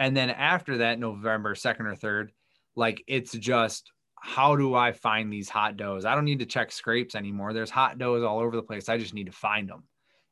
and 0.00 0.16
then 0.16 0.30
after 0.30 0.78
that 0.78 0.98
november 0.98 1.54
2nd 1.54 1.80
or 1.80 1.94
3rd 1.94 2.30
like 2.74 3.04
it's 3.06 3.32
just 3.32 3.92
how 4.20 4.54
do 4.54 4.74
I 4.74 4.92
find 4.92 5.32
these 5.32 5.48
hot 5.48 5.76
does? 5.76 6.04
I 6.04 6.14
don't 6.14 6.26
need 6.26 6.40
to 6.40 6.46
check 6.46 6.70
scrapes 6.70 7.14
anymore. 7.14 7.52
There's 7.52 7.70
hot 7.70 7.98
does 7.98 8.22
all 8.22 8.38
over 8.38 8.54
the 8.54 8.62
place. 8.62 8.88
I 8.88 8.98
just 8.98 9.14
need 9.14 9.26
to 9.26 9.32
find 9.32 9.68
them. 9.68 9.84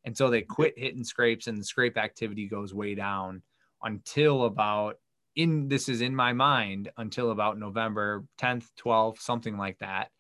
And 0.05 0.17
so 0.17 0.31
they 0.31 0.43
quit 0.43 0.79
hitting 0.79 1.05
scrapes 1.05 1.47
and 1.47 1.59
the 1.59 1.65
scrape 1.65 1.97
activity 1.97 2.47
goes 2.49 2.75
way 2.75 2.95
down 2.95 3.43
until 3.83 4.45
about 4.45 4.97
in 5.37 5.69
this 5.69 5.89
is 5.89 6.03
in 6.03 6.15
my 6.15 6.33
mind 6.33 6.91
until 6.97 7.31
about 7.31 7.59
November 7.59 8.25
10th, 8.41 8.67
12th, 8.85 9.21
something 9.21 9.57
like 9.57 9.79
that. 9.79 10.11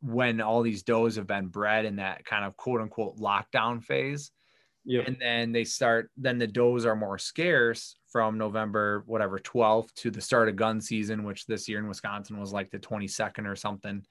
When 0.00 0.40
all 0.40 0.62
these 0.62 0.82
does 0.82 1.16
have 1.16 1.26
been 1.26 1.48
bred 1.48 1.84
in 1.84 1.96
that 1.96 2.24
kind 2.24 2.46
of 2.46 2.56
quote 2.56 2.80
unquote 2.80 3.18
lockdown 3.18 3.84
phase. 3.84 4.30
Yep. 4.86 5.06
And 5.06 5.16
then 5.20 5.52
they 5.52 5.64
start, 5.64 6.10
then 6.16 6.38
the 6.38 6.46
does 6.46 6.86
are 6.86 6.96
more 6.96 7.18
scarce 7.18 7.96
from 8.10 8.38
November, 8.38 9.04
whatever, 9.06 9.38
12th 9.38 9.92
to 9.94 10.10
the 10.10 10.20
start 10.20 10.48
of 10.48 10.56
gun 10.56 10.80
season, 10.80 11.24
which 11.24 11.46
this 11.46 11.68
year 11.68 11.78
in 11.78 11.88
Wisconsin 11.88 12.38
was 12.38 12.52
like 12.52 12.70
the 12.70 12.78
22nd 12.78 13.46
or 13.46 13.56
something. 13.56 14.04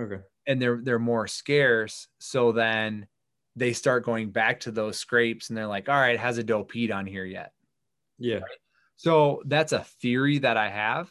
Okay. 0.00 0.20
And 0.46 0.60
they're 0.60 0.80
they're 0.82 0.98
more 0.98 1.26
scarce. 1.26 2.08
So 2.18 2.52
then 2.52 3.06
they 3.56 3.72
start 3.72 4.04
going 4.04 4.30
back 4.30 4.60
to 4.60 4.70
those 4.70 4.98
scrapes 4.98 5.48
and 5.48 5.56
they're 5.56 5.66
like, 5.66 5.88
all 5.88 6.00
right, 6.00 6.18
has 6.18 6.38
a 6.38 6.44
doe 6.44 6.64
peed 6.64 6.94
on 6.94 7.06
here 7.06 7.24
yet? 7.24 7.52
Yeah. 8.18 8.36
Right? 8.36 8.58
So 8.96 9.42
that's 9.46 9.72
a 9.72 9.84
theory 10.00 10.38
that 10.38 10.56
I 10.56 10.68
have. 10.68 11.10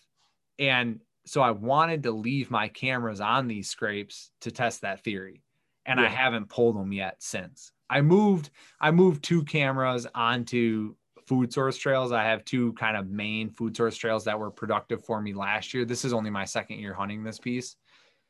And 0.57 0.99
so 1.26 1.41
I 1.41 1.51
wanted 1.51 2.03
to 2.03 2.11
leave 2.11 2.49
my 2.49 2.68
cameras 2.68 3.22
on 3.22 3.47
these 3.47 3.69
scrapes 3.69 4.31
to 4.41 4.51
test 4.51 4.81
that 4.81 5.03
theory. 5.03 5.43
And 5.85 5.99
yeah. 5.99 6.06
I 6.06 6.10
haven't 6.10 6.49
pulled 6.49 6.76
them 6.76 6.91
yet 6.91 7.18
since. 7.19 7.72
I 7.89 8.01
moved 8.01 8.51
I 8.80 8.91
moved 8.91 9.23
two 9.23 9.43
cameras 9.43 10.07
onto 10.14 10.95
food 11.30 11.53
source 11.53 11.77
trails. 11.77 12.11
I 12.11 12.23
have 12.23 12.43
two 12.43 12.73
kind 12.73 12.97
of 12.97 13.07
main 13.07 13.51
food 13.51 13.77
source 13.77 13.95
trails 13.95 14.26
that 14.26 14.39
were 14.39 14.49
productive 14.49 15.06
for 15.06 15.22
me 15.22 15.35
last 15.35 15.76
year. 15.76 15.85
This 15.85 16.03
is 16.03 16.11
only 16.11 16.31
my 16.31 16.43
second 16.43 16.80
year 16.80 16.95
hunting 16.95 17.23
this 17.23 17.38
piece. 17.38 17.76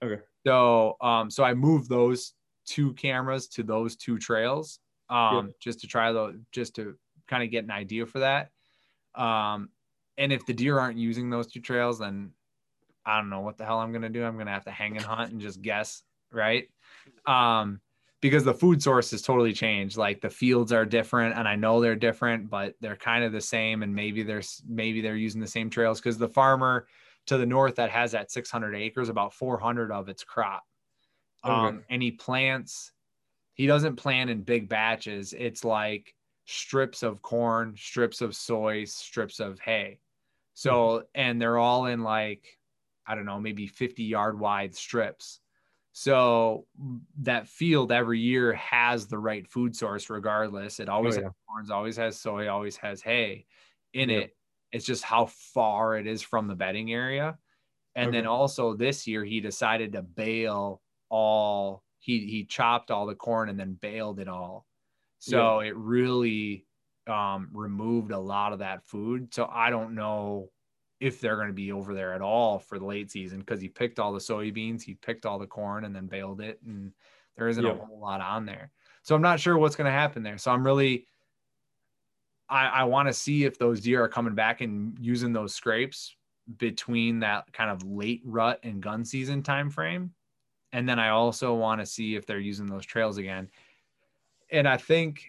Okay. 0.03 0.21
So 0.45 0.97
um 0.99 1.31
so 1.31 1.45
I 1.45 1.53
moved 1.53 1.89
those 1.89 2.34
two 2.67 2.93
cameras 2.93 3.47
to 3.47 3.63
those 3.63 3.95
two 3.95 4.17
trails 4.17 4.80
um 5.09 5.47
yeah. 5.47 5.53
just 5.61 5.80
to 5.80 5.88
try 5.88 6.11
the 6.11 6.43
just 6.51 6.76
to 6.76 6.95
kind 7.27 7.41
of 7.41 7.49
get 7.49 7.63
an 7.63 7.71
idea 7.71 8.05
for 8.05 8.19
that. 8.19 8.49
Um 9.15 9.69
and 10.17 10.34
if 10.34 10.45
the 10.45 10.53
deer 10.53 10.77
aren't 10.77 10.97
using 10.97 11.30
those 11.30 11.47
two 11.47 11.61
trails 11.61 11.99
then 11.99 12.31
I 13.05 13.17
don't 13.17 13.30
know 13.30 13.39
what 13.39 13.57
the 13.57 13.65
hell 13.65 13.80
I'm 13.80 13.93
going 13.93 14.01
to 14.01 14.09
do. 14.09 14.26
I'm 14.26 14.35
going 14.35 14.45
to 14.47 14.51
have 14.51 14.65
to 14.65 14.71
hang 14.71 14.97
and 14.97 15.05
hunt 15.05 15.31
and 15.31 15.39
just 15.39 15.61
guess, 15.61 16.03
right? 16.34 16.67
Um 17.26 17.80
because 18.22 18.44
the 18.44 18.54
food 18.54 18.82
source 18.82 19.12
has 19.12 19.22
totally 19.22 19.54
changed. 19.54 19.98
Like 19.98 20.22
the 20.22 20.30
fields 20.30 20.72
are 20.72 20.86
different, 20.86 21.38
and 21.38 21.48
I 21.48 21.56
know 21.56 21.80
they're 21.80 21.96
different, 21.96 22.50
but 22.50 22.76
they're 22.82 22.96
kind 22.96 23.24
of 23.24 23.32
the 23.32 23.41
same. 23.41 23.84
And 23.84 23.94
maybe 23.94 24.24
there's 24.24 24.62
maybe 24.68 25.02
they're 25.02 25.16
using 25.16 25.41
the 25.41 25.48
same 25.48 25.70
trails 25.70 26.00
because 26.00 26.18
the 26.18 26.28
farmer 26.28 26.88
to 27.28 27.38
the 27.38 27.46
north 27.46 27.76
that 27.76 27.91
has 27.91 28.12
that 28.12 28.32
600 28.32 28.76
acres, 28.76 29.10
about 29.10 29.34
400 29.34 29.91
of 29.91 30.10
its 30.10 30.24
crop. 30.24 30.64
Okay. 31.46 31.54
Um, 31.54 31.84
and 31.90 32.02
he 32.02 32.12
plants. 32.12 32.91
He 33.54 33.68
doesn't 33.68 33.98
plant 33.98 34.30
in 34.30 34.41
big 34.41 34.70
batches. 34.70 35.34
It's 35.38 35.64
like 35.64 36.16
strips 36.46 37.04
of 37.04 37.22
corn, 37.22 37.76
strips 37.78 38.22
of 38.22 38.36
soy, 38.36 38.86
strips 38.86 39.40
of 39.40 39.60
hay. 39.60 40.00
So, 40.54 40.72
mm-hmm. 40.72 41.06
and 41.16 41.41
they're 41.41 41.58
all 41.58 41.86
in 41.86 42.04
like, 42.04 42.46
I 43.06 43.16
don't 43.16 43.26
know, 43.26 43.40
maybe 43.40 43.68
50 43.68 44.04
yard 44.04 44.40
wide 44.40 44.76
strips. 44.76 45.40
So 45.99 46.65
that 47.23 47.49
field 47.49 47.91
every 47.91 48.21
year 48.21 48.53
has 48.53 49.07
the 49.07 49.17
right 49.17 49.45
food 49.45 49.76
source 49.76 50.09
regardless. 50.09 50.80
It 50.80 50.88
always 50.88 51.17
oh, 51.17 51.19
yeah. 51.19 51.26
has 51.26 51.34
corns, 51.45 51.69
always 51.71 51.97
has 51.97 52.17
soy, 52.17 52.47
always 52.47 52.77
has 52.77 53.01
hay 53.01 53.45
in 53.93 54.09
it. 54.09 54.34
It's 54.71 54.85
just 54.85 55.03
how 55.03 55.26
far 55.26 55.97
it 55.97 56.07
is 56.07 56.21
from 56.21 56.47
the 56.47 56.55
bedding 56.55 56.93
area. 56.93 57.38
And 57.95 58.07
okay. 58.07 58.17
then 58.17 58.27
also 58.27 58.76
this 58.76 59.07
year 59.07 59.26
he 59.26 59.41
decided 59.41 59.91
to 59.91 60.01
bale 60.01 60.81
all 61.09 61.84
he 61.97 62.27
he 62.27 62.45
chopped 62.45 62.91
all 62.91 63.05
the 63.05 63.13
corn 63.13 63.49
and 63.49 63.59
then 63.59 63.73
baled 63.73 64.21
it 64.21 64.30
all. 64.30 64.65
So 65.17 65.59
yeah. 65.59 65.67
it 65.67 65.76
really 65.76 66.65
um, 67.07 67.49
removed 67.51 68.11
a 68.11 68.19
lot 68.19 68.53
of 68.53 68.59
that 68.59 68.85
food. 68.85 69.34
So 69.34 69.49
I 69.51 69.69
don't 69.69 69.95
know 69.95 70.49
if 70.99 71.21
they're 71.21 71.35
going 71.35 71.47
to 71.47 71.53
be 71.53 71.71
over 71.71 71.93
there 71.93 72.13
at 72.13 72.21
all 72.21 72.59
for 72.59 72.77
the 72.77 72.85
late 72.85 73.09
season 73.09 73.39
because 73.39 73.61
he 73.61 73.69
picked 73.69 73.99
all 73.99 74.11
the 74.11 74.19
soybeans, 74.19 74.81
he 74.81 74.95
picked 74.95 75.26
all 75.26 75.39
the 75.39 75.47
corn 75.47 75.85
and 75.85 75.95
then 75.95 76.07
baled 76.07 76.41
it, 76.41 76.59
and 76.65 76.91
there 77.38 77.47
isn't 77.47 77.65
a 77.65 77.73
whole 77.73 77.99
lot 77.99 78.21
on 78.21 78.45
there. 78.45 78.71
So 79.03 79.15
I'm 79.15 79.21
not 79.21 79.39
sure 79.39 79.57
what's 79.57 79.76
going 79.76 79.85
to 79.85 79.91
happen 79.91 80.23
there. 80.23 80.38
So 80.38 80.51
I'm 80.51 80.65
really, 80.65 81.05
I, 82.49 82.67
I 82.67 82.84
want 82.84 83.07
to 83.07 83.13
see 83.13 83.45
if 83.45 83.57
those 83.57 83.80
deer 83.80 84.03
are 84.03 84.09
coming 84.09 84.35
back 84.35 84.61
and 84.61 84.97
using 84.99 85.31
those 85.31 85.55
scrapes 85.55 86.15
between 86.57 87.19
that 87.19 87.51
kind 87.53 87.69
of 87.69 87.84
late 87.84 88.21
rut 88.26 88.59
and 88.63 88.81
gun 88.81 89.05
season 89.05 89.41
time 89.41 89.69
frame. 89.69 90.11
And 90.73 90.88
then 90.88 90.99
I 90.99 91.09
also 91.09 91.55
want 91.55 91.80
to 91.80 91.85
see 91.85 92.15
if 92.15 92.26
they're 92.26 92.39
using 92.39 92.67
those 92.67 92.85
trails 92.85 93.17
again. 93.17 93.49
And 94.51 94.67
I 94.67 94.77
think 94.77 95.26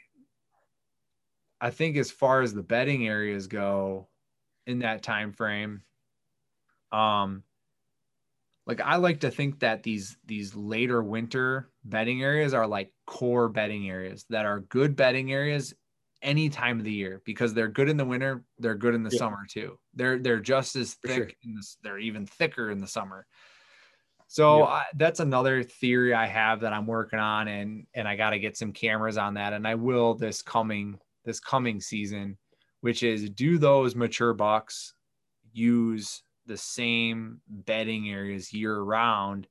I 1.61 1.71
think 1.71 1.97
as 1.97 2.11
far 2.11 2.41
as 2.41 2.55
the 2.55 2.63
bedding 2.63 3.07
areas 3.07 3.47
go, 3.47 4.09
in 4.71 4.81
that 4.81 5.03
time 5.03 5.33
frame 5.33 5.83
um 6.93 7.43
like 8.67 8.81
i 8.81 8.97
like 8.97 9.21
to 9.21 9.31
think 9.31 9.61
that 9.61 9.83
these 9.83 10.17
these 10.25 10.55
later 10.55 11.03
winter 11.03 11.69
bedding 11.85 12.23
areas 12.23 12.55
are 12.55 12.67
like 12.67 12.93
core 13.07 13.49
bedding 13.49 13.89
areas 13.89 14.25
that 14.31 14.47
are 14.47 14.61
good 14.61 14.97
bedding 14.97 15.33
areas 15.33 15.75
any 16.23 16.49
time 16.49 16.79
of 16.79 16.85
the 16.85 16.93
year 16.93 17.23
because 17.25 17.55
they're 17.55 17.69
good 17.69 17.89
in 17.89 17.97
the 17.97 18.05
winter 18.05 18.45
they're 18.59 18.75
good 18.75 18.95
in 18.95 19.03
the 19.03 19.11
yeah. 19.11 19.19
summer 19.19 19.47
too 19.49 19.79
they're 19.95 20.19
they're 20.19 20.41
just 20.41 20.77
as 20.77 20.95
thick 20.95 21.15
sure. 21.15 21.31
in 21.45 21.55
this 21.55 21.79
they're 21.83 21.99
even 21.99 22.27
thicker 22.27 22.71
in 22.71 22.79
the 22.79 22.87
summer 22.87 23.27
so 24.27 24.59
yeah. 24.59 24.65
I, 24.65 24.85
that's 24.95 25.21
another 25.21 25.63
theory 25.63 26.13
i 26.13 26.27
have 26.27 26.61
that 26.61 26.73
i'm 26.73 26.87
working 26.87 27.19
on 27.19 27.49
and 27.49 27.87
and 27.95 28.07
i 28.07 28.17
got 28.17 28.31
to 28.31 28.39
get 28.39 28.57
some 28.57 28.73
cameras 28.73 29.17
on 29.17 29.35
that 29.35 29.55
and 29.55 29.67
i 29.67 29.75
will 29.75 30.15
this 30.15 30.43
coming 30.43 30.99
this 31.25 31.41
coming 31.41 31.81
season 31.81 32.37
which 32.81 33.03
is 33.03 33.29
do 33.31 33.59
those 33.59 33.95
mature 33.95 34.33
bucks 34.33 34.95
use 35.53 36.23
the 36.47 36.57
same 36.57 37.41
bedding 37.49 38.11
areas 38.11 38.53
year 38.53 38.81
round 38.81 39.47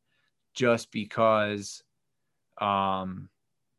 just 0.53 0.91
because 0.91 1.84
um, 2.60 3.30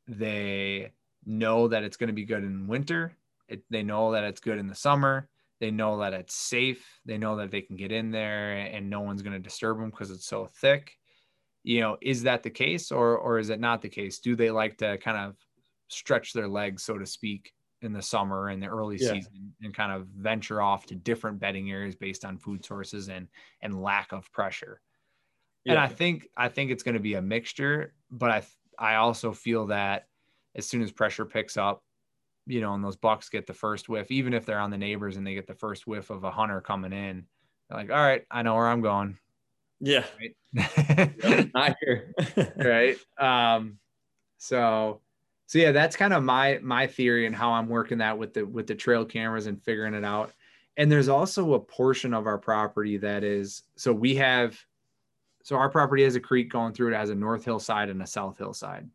they 0.06 0.90
know 1.26 1.68
that 1.68 1.82
it's 1.82 1.96
going 1.96 2.08
to 2.08 2.14
be 2.14 2.24
good 2.24 2.44
in 2.44 2.66
winter. 2.66 3.16
It, 3.48 3.62
they 3.70 3.82
know 3.82 4.12
that 4.12 4.24
it's 4.24 4.40
good 4.40 4.58
in 4.58 4.68
the 4.68 4.74
summer. 4.74 5.28
They 5.60 5.70
know 5.70 5.98
that 5.98 6.14
it's 6.14 6.34
safe. 6.34 7.00
They 7.04 7.18
know 7.18 7.36
that 7.36 7.50
they 7.50 7.60
can 7.60 7.76
get 7.76 7.92
in 7.92 8.10
there 8.10 8.52
and 8.52 8.88
no 8.88 9.00
one's 9.00 9.22
going 9.22 9.34
to 9.34 9.38
disturb 9.38 9.78
them 9.78 9.90
because 9.90 10.10
it's 10.10 10.26
so 10.26 10.46
thick. 10.46 10.96
You 11.62 11.80
know, 11.80 11.98
is 12.00 12.22
that 12.22 12.42
the 12.42 12.50
case 12.50 12.90
or 12.90 13.18
or 13.18 13.38
is 13.38 13.50
it 13.50 13.60
not 13.60 13.82
the 13.82 13.90
case? 13.90 14.20
Do 14.20 14.34
they 14.34 14.50
like 14.50 14.78
to 14.78 14.96
kind 14.96 15.18
of 15.18 15.36
stretch 15.88 16.32
their 16.32 16.48
legs, 16.48 16.82
so 16.82 16.96
to 16.96 17.04
speak, 17.04 17.52
in 17.82 17.92
the 17.92 18.02
summer 18.02 18.48
and 18.48 18.62
the 18.62 18.66
early 18.66 18.96
yeah. 18.98 19.12
season 19.12 19.52
and 19.62 19.74
kind 19.74 19.92
of 19.92 20.06
venture 20.08 20.60
off 20.60 20.86
to 20.86 20.94
different 20.94 21.38
bedding 21.38 21.70
areas 21.70 21.94
based 21.94 22.24
on 22.24 22.38
food 22.38 22.64
sources 22.64 23.08
and 23.08 23.28
and 23.62 23.82
lack 23.82 24.12
of 24.12 24.30
pressure. 24.32 24.80
Yeah. 25.64 25.72
And 25.72 25.80
I 25.80 25.88
think 25.88 26.28
I 26.36 26.48
think 26.48 26.70
it's 26.70 26.82
going 26.82 26.94
to 26.94 27.00
be 27.00 27.14
a 27.14 27.22
mixture, 27.22 27.94
but 28.10 28.30
I 28.30 28.42
I 28.78 28.94
also 28.96 29.32
feel 29.32 29.66
that 29.66 30.06
as 30.54 30.66
soon 30.66 30.82
as 30.82 30.90
pressure 30.90 31.24
picks 31.24 31.56
up, 31.56 31.84
you 32.46 32.60
know, 32.60 32.74
and 32.74 32.82
those 32.82 32.96
bucks 32.96 33.28
get 33.28 33.46
the 33.46 33.54
first 33.54 33.88
whiff, 33.88 34.10
even 34.10 34.34
if 34.34 34.44
they're 34.44 34.58
on 34.58 34.70
the 34.70 34.78
neighbors 34.78 35.16
and 35.16 35.26
they 35.26 35.34
get 35.34 35.46
the 35.46 35.54
first 35.54 35.86
whiff 35.86 36.10
of 36.10 36.24
a 36.24 36.30
hunter 36.30 36.60
coming 36.60 36.92
in, 36.92 37.24
they're 37.68 37.78
like, 37.78 37.90
all 37.90 37.96
right, 37.96 38.24
I 38.30 38.42
know 38.42 38.54
where 38.54 38.68
I'm 38.68 38.80
going. 38.80 39.18
Yeah. 39.80 40.04
Right. 40.18 40.36
yep, 41.24 41.50
not 41.54 41.76
here. 41.80 42.12
right. 42.56 42.96
Um, 43.18 43.78
so 44.38 45.00
so 45.50 45.58
yeah, 45.58 45.72
that's 45.72 45.96
kind 45.96 46.12
of 46.12 46.22
my 46.22 46.60
my 46.62 46.86
theory 46.86 47.26
and 47.26 47.34
how 47.34 47.50
I'm 47.50 47.68
working 47.68 47.98
that 47.98 48.16
with 48.16 48.34
the 48.34 48.46
with 48.46 48.68
the 48.68 48.74
trail 48.76 49.04
cameras 49.04 49.48
and 49.48 49.60
figuring 49.60 49.94
it 49.94 50.04
out. 50.04 50.30
And 50.76 50.92
there's 50.92 51.08
also 51.08 51.54
a 51.54 51.58
portion 51.58 52.14
of 52.14 52.28
our 52.28 52.38
property 52.38 52.98
that 52.98 53.24
is 53.24 53.64
so 53.74 53.92
we 53.92 54.14
have 54.14 54.56
so 55.42 55.56
our 55.56 55.68
property 55.68 56.04
has 56.04 56.14
a 56.14 56.20
creek 56.20 56.52
going 56.52 56.72
through 56.72 56.92
it 56.92 56.96
has 56.96 57.10
a 57.10 57.16
north 57.16 57.44
hillside 57.44 57.88
and 57.88 58.00
a 58.00 58.06
south 58.06 58.38
hillside. 58.38 58.88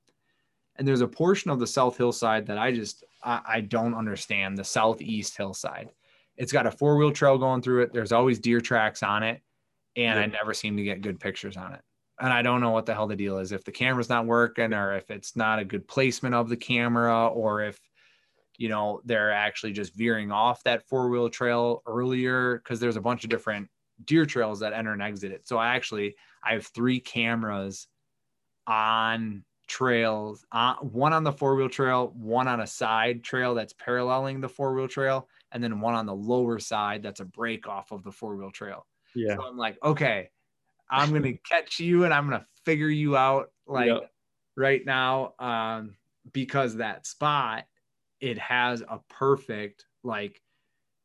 And 0.78 0.88
there's 0.88 1.02
a 1.02 1.08
portion 1.10 1.52
of 1.52 1.60
the 1.60 1.68
south 1.68 1.98
hillside 1.98 2.46
that 2.46 2.58
I 2.58 2.72
just 2.72 3.04
I, 3.22 3.42
I 3.46 3.60
don't 3.60 3.94
understand 3.94 4.58
the 4.58 4.64
southeast 4.64 5.36
hillside. 5.36 5.90
It's 6.38 6.54
got 6.54 6.68
a 6.68 6.72
four 6.72 6.96
wheel 6.96 7.12
trail 7.12 7.38
going 7.38 7.64
through 7.64 7.82
it. 7.82 7.92
There's 7.92 8.14
always 8.14 8.40
deer 8.40 8.62
tracks 8.62 9.04
on 9.04 9.24
it, 9.24 9.42
and 9.98 10.18
I 10.18 10.26
never 10.28 10.54
seem 10.54 10.78
to 10.78 10.84
get 10.84 11.02
good 11.02 11.20
pictures 11.20 11.58
on 11.58 11.74
it. 11.74 11.82
And 12.20 12.32
I 12.32 12.42
don't 12.42 12.62
know 12.62 12.72
what 12.72 12.86
the 12.86 12.94
hell 12.94 13.08
the 13.08 13.16
deal 13.16 13.40
is. 13.40 13.52
If 13.52 13.66
the 13.66 13.72
camera's 13.72 14.10
not 14.10 14.26
working, 14.26 14.74
or 14.74 14.94
if 14.94 15.10
it's 15.12 15.36
not 15.36 15.60
a 15.60 15.66
good 15.66 15.88
placement 15.88 16.36
of 16.36 16.50
the 16.50 16.58
camera, 16.58 17.28
or 17.28 17.62
if 17.62 17.80
you 18.58 18.70
know 18.70 19.02
they're 19.04 19.32
actually 19.32 19.74
just 19.74 19.96
veering 19.96 20.32
off 20.32 20.64
that 20.64 20.88
four 20.88 21.10
wheel 21.10 21.30
trail 21.30 21.82
earlier, 21.86 22.58
because 22.58 22.80
there's 22.80 22.96
a 22.96 23.02
bunch 23.02 23.24
of 23.24 23.30
different 23.30 23.70
deer 24.04 24.26
trails 24.26 24.60
that 24.60 24.74
enter 24.74 24.94
and 24.94 25.02
exit 25.02 25.32
it. 25.32 25.48
So 25.48 25.58
I 25.58 25.76
actually 25.76 26.16
I 26.44 26.54
have 26.54 26.68
three 26.68 27.00
cameras 27.00 27.88
on 28.68 29.44
trails, 29.68 30.46
uh, 30.52 30.76
one 30.76 31.12
on 31.14 31.24
the 31.24 31.32
four 31.32 31.56
wheel 31.56 31.70
trail, 31.70 32.14
one 32.16 32.48
on 32.48 32.62
a 32.62 32.68
side 32.68 33.24
trail 33.24 33.56
that's 33.56 33.74
paralleling 33.74 34.40
the 34.40 34.50
four 34.50 34.74
wheel 34.74 34.88
trail, 34.88 35.28
and 35.52 35.64
then 35.64 35.80
one 35.80 35.96
on 35.96 36.06
the 36.06 36.16
lower 36.16 36.60
side 36.60 37.04
that's 37.04 37.20
a 37.20 37.26
break 37.26 37.68
off 37.68 37.92
of 37.92 38.04
the 38.04 38.12
four 38.12 38.36
wheel 38.36 38.52
trail. 38.52 38.86
Yeah. 39.16 39.36
So 39.36 39.44
I'm 39.44 39.58
like, 39.58 39.78
okay, 39.84 40.30
I'm 40.90 41.14
gonna 41.14 41.38
catch 41.38 41.80
you 41.80 42.06
and 42.06 42.14
I'm 42.14 42.26
gonna 42.30 42.48
figure 42.66 42.90
you 42.90 43.18
out 43.18 43.52
like 43.68 44.02
Yep. 44.02 44.12
right 44.56 44.86
now. 44.86 45.36
Um, 45.40 45.98
because 46.32 46.78
that 46.78 47.06
spot 47.06 47.66
it 48.22 48.38
has 48.40 48.82
a 48.82 49.00
perfect 49.10 49.86
like 50.04 50.42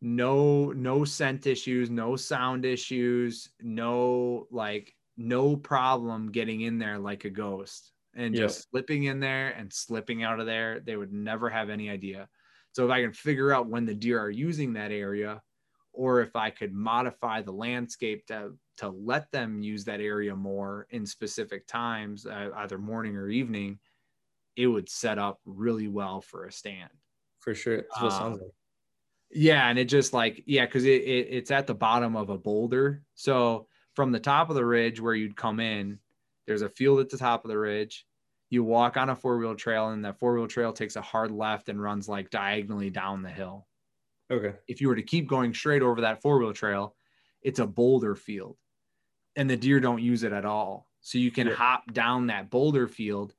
no 0.00 0.72
no 0.72 1.04
scent 1.04 1.46
issues, 1.46 1.90
no 1.90 2.16
sound 2.16 2.64
issues, 2.64 3.50
no 3.60 4.46
like 4.50 4.96
no 5.16 5.56
problem 5.56 6.32
getting 6.32 6.62
in 6.62 6.78
there 6.78 6.98
like 6.98 7.24
a 7.24 7.30
ghost 7.30 7.92
and 8.14 8.34
Yep. 8.34 8.36
just 8.36 8.68
slipping 8.70 9.04
in 9.04 9.20
there 9.20 9.50
and 9.50 9.72
slipping 9.72 10.22
out 10.22 10.40
of 10.40 10.46
there. 10.46 10.80
They 10.80 10.96
would 10.96 11.12
never 11.12 11.50
have 11.50 11.70
any 11.70 11.90
idea. 11.90 12.28
So 12.72 12.84
if 12.86 12.90
I 12.90 13.02
can 13.02 13.12
figure 13.12 13.52
out 13.52 13.68
when 13.68 13.84
the 13.84 13.94
deer 13.94 14.20
are 14.20 14.30
using 14.30 14.72
that 14.74 14.92
area, 14.92 15.42
or 15.92 16.20
if 16.20 16.36
I 16.36 16.50
could 16.50 16.72
modify 16.72 17.42
the 17.42 17.52
landscape 17.52 18.26
to 18.26 18.56
to 18.78 18.88
let 18.90 19.30
them 19.32 19.62
use 19.62 19.84
that 19.84 20.00
area 20.00 20.34
more 20.36 20.86
in 20.90 21.04
specific 21.06 21.66
times, 21.66 22.26
uh, 22.26 22.50
either 22.56 22.78
morning 22.78 23.16
or 23.16 23.28
evening, 23.28 23.78
it 24.56 24.66
would 24.68 24.88
set 24.88 25.18
up 25.18 25.40
really 25.44 25.88
well 25.88 26.20
for 26.22 26.46
a 26.46 26.52
stand. 26.52 26.90
For 27.40 27.54
sure. 27.54 27.78
That's 27.78 28.00
what 28.00 28.08
it 28.08 28.12
sounds 28.12 28.38
Um, 28.38 28.40
like. 28.40 28.52
Yeah, 29.30 29.68
and 29.68 29.78
it 29.78 29.86
just 29.86 30.12
like 30.12 30.42
yeah, 30.46 30.66
because 30.66 30.84
it, 30.84 31.02
it 31.02 31.28
it's 31.30 31.50
at 31.50 31.66
the 31.66 31.74
bottom 31.74 32.16
of 32.16 32.30
a 32.30 32.38
boulder. 32.38 33.04
So 33.14 33.68
from 33.94 34.12
the 34.12 34.20
top 34.20 34.50
of 34.50 34.56
the 34.56 34.64
ridge 34.66 35.00
where 35.00 35.14
you'd 35.14 35.36
come 35.36 35.60
in, 35.60 36.00
there's 36.46 36.62
a 36.62 36.68
field 36.68 37.00
at 37.00 37.10
the 37.10 37.18
top 37.18 37.44
of 37.44 37.48
the 37.50 37.58
ridge. 37.58 38.06
You 38.50 38.64
walk 38.64 38.96
on 38.96 39.08
a 39.10 39.16
four 39.16 39.38
wheel 39.38 39.54
trail, 39.54 39.90
and 39.90 40.04
that 40.04 40.18
four 40.18 40.34
wheel 40.34 40.48
trail 40.48 40.72
takes 40.72 40.96
a 40.96 41.02
hard 41.02 41.30
left 41.30 41.68
and 41.68 41.80
runs 41.80 42.08
like 42.08 42.30
diagonally 42.30 42.90
down 42.90 43.22
the 43.22 43.30
hill. 43.30 43.68
Okay. 44.30 44.60
If 44.68 44.80
you 44.80 44.88
were 44.88 44.96
to 44.96 45.02
keep 45.02 45.28
going 45.28 45.54
straight 45.54 45.82
over 45.82 46.00
that 46.02 46.22
four 46.22 46.38
wheel 46.38 46.52
trail, 46.52 46.96
it's 47.42 47.58
a 47.58 47.66
boulder 47.66 48.14
field, 48.14 48.58
and 49.36 49.48
the 49.48 49.56
deer 49.56 49.80
don't 49.80 50.02
use 50.02 50.22
it 50.22 50.32
at 50.32 50.44
all. 50.44 50.90
So 51.00 51.18
you 51.18 51.30
can 51.30 51.46
Yeah. 51.46 51.54
hop 51.56 51.92
down 51.92 52.26
that 52.28 52.50
boulder 52.50 52.88
field 52.88 53.34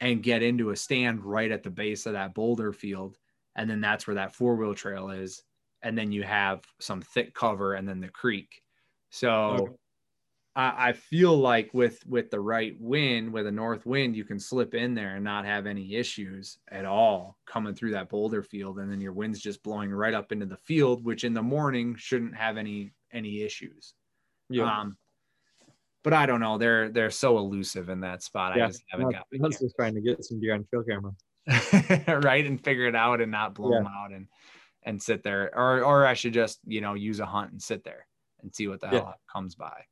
and 0.00 0.22
get 0.22 0.42
into 0.42 0.70
a 0.70 0.76
stand 0.76 1.24
right 1.24 1.50
at 1.50 1.62
the 1.62 1.70
base 1.70 2.06
of 2.06 2.14
that 2.14 2.34
boulder 2.34 2.72
field 2.72 3.18
and 3.56 3.70
then 3.70 3.80
that's 3.80 4.06
where 4.06 4.16
that 4.16 4.34
four 4.34 4.56
wheel 4.56 4.74
trail 4.74 5.10
is 5.10 5.44
and 5.82 5.96
then 5.98 6.12
you 6.12 6.22
have 6.24 6.64
some 6.80 7.02
thick 7.02 7.34
cover 7.34 7.74
and 7.74 7.88
then 7.88 8.00
the 8.00 8.08
creek 8.08 8.62
so 9.10 9.60
Okay. 9.60 9.76
I, 10.54 10.88
I 10.88 10.92
feel 10.92 11.36
like 11.36 11.70
with 11.72 12.04
with 12.06 12.30
the 12.30 12.40
right 12.40 12.76
wind 12.78 13.32
with 13.32 13.46
a 13.46 13.52
north 13.52 13.86
wind 13.86 14.14
you 14.16 14.24
can 14.24 14.38
slip 14.38 14.74
in 14.74 14.94
there 14.94 15.14
and 15.16 15.24
not 15.24 15.44
have 15.46 15.66
any 15.66 15.94
issues 15.94 16.58
at 16.70 16.84
all 16.84 17.38
coming 17.46 17.74
through 17.74 17.92
that 17.92 18.08
boulder 18.10 18.42
field 18.42 18.78
and 18.78 18.90
then 18.90 19.00
your 19.00 19.12
wind's 19.14 19.40
just 19.40 19.62
blowing 19.62 19.90
right 19.90 20.14
up 20.14 20.30
into 20.32 20.46
the 20.46 20.56
field 20.56 21.04
which 21.04 21.24
in 21.24 21.32
the 21.34 21.42
morning 21.42 21.94
shouldn't 21.96 22.36
have 22.36 22.56
any 22.58 22.92
any 23.12 23.42
issues 23.42 23.94
Yeah. 24.50 24.80
um 24.80 24.96
but 26.04 26.12
i 26.12 26.26
don't 26.26 26.40
know 26.40 26.58
they're 26.58 26.90
they're 26.90 27.10
so 27.10 27.38
elusive 27.38 27.88
in 27.88 28.00
that 28.00 28.22
spot 28.22 28.56
yeah. 28.56 28.64
i 28.64 28.68
just 28.68 28.82
haven't 28.88 29.10
got 29.10 29.26
I 29.32 29.46
was 29.46 29.58
just 29.58 29.74
trying 29.76 29.94
to 29.94 30.00
get 30.02 30.22
some 30.24 30.38
deer 30.40 30.54
on 30.54 30.64
trail 30.68 30.84
camera. 30.84 31.12
right 32.22 32.44
and 32.46 32.62
figure 32.62 32.86
it 32.86 32.94
out 32.94 33.20
and 33.20 33.32
not 33.32 33.54
blow 33.54 33.70
Yeah. 33.72 33.78
them 33.78 33.86
out 33.86 34.12
and 34.12 34.28
and 34.84 35.02
sit 35.02 35.22
there 35.22 35.50
or 35.56 35.82
or 35.82 36.06
i 36.06 36.12
should 36.14 36.34
just 36.34 36.60
you 36.66 36.80
know 36.82 36.94
use 36.94 37.20
a 37.20 37.26
hunt 37.26 37.52
and 37.52 37.62
sit 37.62 37.84
there 37.84 38.06
and 38.42 38.54
see 38.54 38.68
what 38.68 38.80
the 38.80 38.88
Yeah. 38.92 38.98
hell 38.98 39.14
comes 39.32 39.54
by 39.54 39.84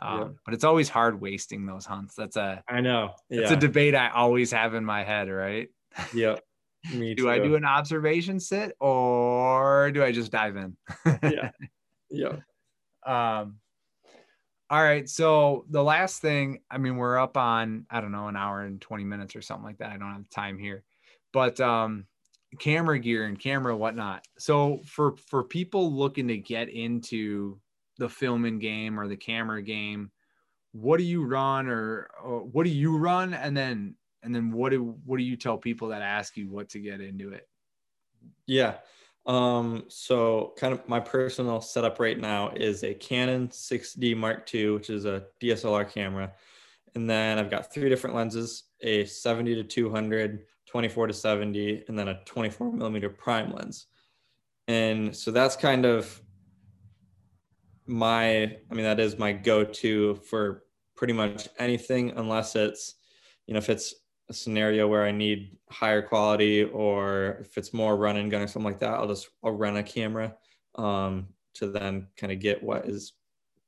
um, 0.00 0.18
Yeah. 0.20 0.28
but 0.44 0.54
it's 0.54 0.64
always 0.64 0.88
hard 0.88 1.20
wasting 1.20 1.66
those 1.66 1.84
hunts 1.86 2.14
that's 2.14 2.36
a 2.36 2.62
I 2.68 2.80
know. 2.80 3.14
it's 3.28 3.50
Yeah. 3.50 3.56
a 3.56 3.60
debate 3.60 3.94
i 3.94 4.08
always 4.08 4.50
have 4.52 4.74
in 4.74 4.84
my 4.84 5.04
head 5.04 5.28
right 5.28 5.68
Yep. 6.14 6.40
Me 6.94 7.14
do 7.14 7.28
i 7.28 7.38
do 7.38 7.54
an 7.56 7.64
observation 7.64 8.40
sit 8.40 8.74
or 8.80 9.90
do 9.92 10.02
i 10.02 10.12
just 10.12 10.32
dive 10.32 10.56
in 10.56 10.76
Yeah. 11.22 11.50
Yeah. 12.10 12.36
um 13.06 13.56
all 14.70 14.82
right 14.82 15.08
so 15.08 15.64
the 15.70 15.82
last 15.82 16.20
thing 16.22 16.60
i 16.70 16.78
mean 16.78 16.96
we're 16.96 17.18
up 17.18 17.36
on 17.36 17.86
i 17.90 18.00
don't 18.00 18.12
know 18.12 18.28
an 18.28 18.36
hour 18.36 18.62
and 18.62 18.80
20 18.80 19.04
minutes 19.04 19.34
or 19.36 19.42
something 19.42 19.64
like 19.64 19.78
that 19.78 19.90
i 19.90 19.96
don't 19.96 20.12
have 20.14 20.30
time 20.30 20.58
here 20.58 20.84
but 21.32 21.60
um 21.60 22.06
camera 22.58 22.98
gear 22.98 23.26
and 23.26 23.38
camera 23.38 23.76
whatnot 23.76 24.24
so 24.38 24.80
for 24.86 25.16
for 25.28 25.44
people 25.44 25.92
looking 25.92 26.28
to 26.28 26.36
get 26.36 26.68
into 26.68 27.60
the 28.00 28.08
filming 28.08 28.58
game 28.58 28.98
or 28.98 29.06
the 29.06 29.16
camera 29.16 29.62
game 29.62 30.10
what 30.72 30.98
do 30.98 31.04
you 31.04 31.24
run 31.24 31.68
or, 31.68 32.10
or 32.22 32.40
what 32.40 32.64
do 32.64 32.70
you 32.70 32.96
run 32.96 33.34
and 33.34 33.56
then 33.56 33.94
and 34.22 34.34
then 34.34 34.50
what 34.52 34.70
do 34.70 34.96
what 35.04 35.18
do 35.18 35.22
you 35.22 35.36
tell 35.36 35.56
people 35.56 35.88
that 35.88 36.02
ask 36.02 36.36
you 36.36 36.48
what 36.48 36.68
to 36.68 36.80
get 36.80 37.00
into 37.00 37.32
it 37.32 37.48
Yeah. 38.46 38.74
Um, 39.26 39.84
so 39.88 40.54
kind 40.58 40.72
of 40.72 40.88
my 40.88 41.00
personal 41.00 41.60
setup 41.60 42.00
right 42.00 42.18
now 42.18 42.50
is 42.50 42.82
a 42.82 42.94
Canon 42.94 43.48
6D 43.48 44.16
Mark 44.16 44.52
II, 44.52 44.70
which 44.70 44.90
is 44.90 45.04
a 45.04 45.24
DSLR 45.40 45.90
camera. 45.90 46.32
And 46.94 47.08
then 47.08 47.38
I've 47.38 47.50
got 47.50 47.72
three 47.72 47.88
different 47.88 48.16
lenses, 48.16 48.64
a 48.80 49.04
70 49.04 49.54
to 49.56 49.64
200, 49.64 50.46
24 50.66 51.06
to 51.08 51.12
70, 51.12 51.84
and 51.86 51.98
then 51.98 52.08
a 52.08 52.20
24 52.24 52.72
millimeter 52.72 53.08
prime 53.08 53.52
lens. 53.52 53.86
And 54.66 55.14
so 55.14 55.30
that's 55.30 55.56
kind 55.56 55.84
of 55.84 56.20
my, 57.86 58.42
I 58.42 58.74
mean, 58.74 58.84
that 58.84 59.00
is 59.00 59.18
my 59.18 59.32
go-to 59.32 60.16
for 60.16 60.64
pretty 60.96 61.12
much 61.12 61.48
anything, 61.58 62.12
unless 62.16 62.56
it's, 62.56 62.96
you 63.46 63.54
know, 63.54 63.58
if 63.58 63.68
it's 63.68 63.94
a 64.28 64.32
scenario 64.32 64.86
where 64.86 65.04
I 65.04 65.10
need 65.10 65.56
higher 65.70 66.02
quality 66.02 66.64
or 66.64 67.38
if 67.40 67.58
it's 67.58 67.74
more 67.74 67.96
run 67.96 68.16
and 68.16 68.30
gun 68.30 68.42
or 68.42 68.46
something 68.46 68.70
like 68.70 68.80
that, 68.80 68.94
I'll 68.94 69.08
just 69.08 69.28
I'll 69.42 69.52
rent 69.52 69.76
a 69.76 69.82
camera 69.82 70.36
um, 70.76 71.28
to 71.54 71.70
then 71.70 72.06
kind 72.16 72.32
of 72.32 72.38
get 72.38 72.62
what 72.62 72.86
is 72.86 73.14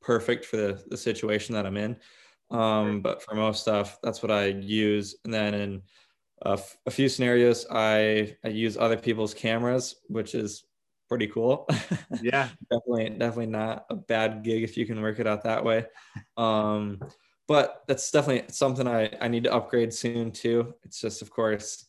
perfect 0.00 0.44
for 0.44 0.56
the, 0.56 0.84
the 0.88 0.96
situation 0.96 1.54
that 1.54 1.66
I'm 1.66 1.76
in. 1.76 1.96
Um, 2.50 3.00
but 3.00 3.22
for 3.22 3.34
most 3.34 3.62
stuff, 3.62 3.98
that's 4.02 4.22
what 4.22 4.30
I 4.30 4.46
use. 4.46 5.16
And 5.24 5.32
then 5.32 5.54
in 5.54 5.82
a, 6.44 6.52
f- 6.52 6.76
a 6.86 6.90
few 6.90 7.08
scenarios, 7.08 7.66
I 7.70 8.36
I 8.44 8.48
use 8.48 8.76
other 8.76 8.96
people's 8.96 9.34
cameras, 9.34 9.96
which 10.08 10.34
is 10.34 10.64
pretty 11.12 11.28
cool. 11.28 11.68
yeah 12.22 12.48
definitely 12.70 13.10
definitely 13.10 13.46
not 13.46 13.84
a 13.90 13.94
bad 13.94 14.42
gig 14.42 14.62
if 14.62 14.76
you 14.78 14.86
can 14.86 15.02
work 15.02 15.18
it 15.18 15.26
out 15.26 15.42
that 15.44 15.62
way 15.62 15.84
um 16.38 16.98
but 17.46 17.82
that's 17.86 18.10
definitely 18.10 18.44
something 18.48 18.86
i 18.88 19.10
i 19.20 19.28
need 19.28 19.44
to 19.44 19.52
upgrade 19.52 19.92
soon 19.92 20.30
too 20.32 20.72
it's 20.84 21.00
just 21.00 21.20
of 21.20 21.30
course 21.30 21.86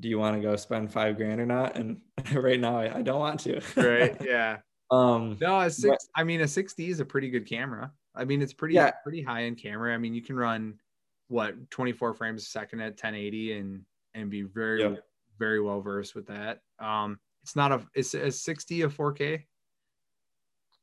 do 0.00 0.08
you 0.08 0.18
want 0.18 0.34
to 0.34 0.42
go 0.42 0.56
spend 0.56 0.92
five 0.92 1.16
grand 1.16 1.40
or 1.40 1.46
not 1.46 1.76
and 1.76 2.00
right 2.34 2.58
now 2.58 2.76
i, 2.78 2.98
I 2.98 3.02
don't 3.02 3.20
want 3.20 3.38
to 3.40 3.60
right 3.76 4.16
yeah 4.24 4.58
um 4.90 5.36
No, 5.40 5.60
a 5.60 5.70
six. 5.70 6.08
I 6.16 6.22
mean, 6.24 6.40
a 6.40 6.44
6D 6.44 6.88
is 6.88 7.00
a 7.00 7.04
pretty 7.04 7.28
good 7.28 7.44
camera. 7.46 7.92
I 8.14 8.24
mean, 8.24 8.40
it's 8.40 8.52
pretty 8.52 8.74
Yeah. 8.74 8.92
pretty 9.02 9.20
high 9.20 9.42
end 9.44 9.58
camera. 9.58 9.92
I 9.92 9.98
mean, 9.98 10.14
you 10.14 10.22
can 10.22 10.36
run 10.36 10.78
what 11.28 11.70
24 11.70 12.14
frames 12.14 12.42
a 12.42 12.46
second 12.46 12.80
at 12.80 12.92
1080 12.92 13.58
and 13.58 13.84
and 14.14 14.30
be 14.30 14.42
very 14.42 14.82
Yeah. 14.82 14.96
very 15.40 15.60
well 15.60 15.80
versed 15.80 16.14
with 16.14 16.26
that. 16.28 16.60
Um, 16.78 17.18
it's 17.46 17.54
not 17.54 17.70
a 17.70 17.80
it's 17.94 18.12
a 18.12 18.28
60 18.28 18.82
a 18.82 18.88
4K, 18.88 19.44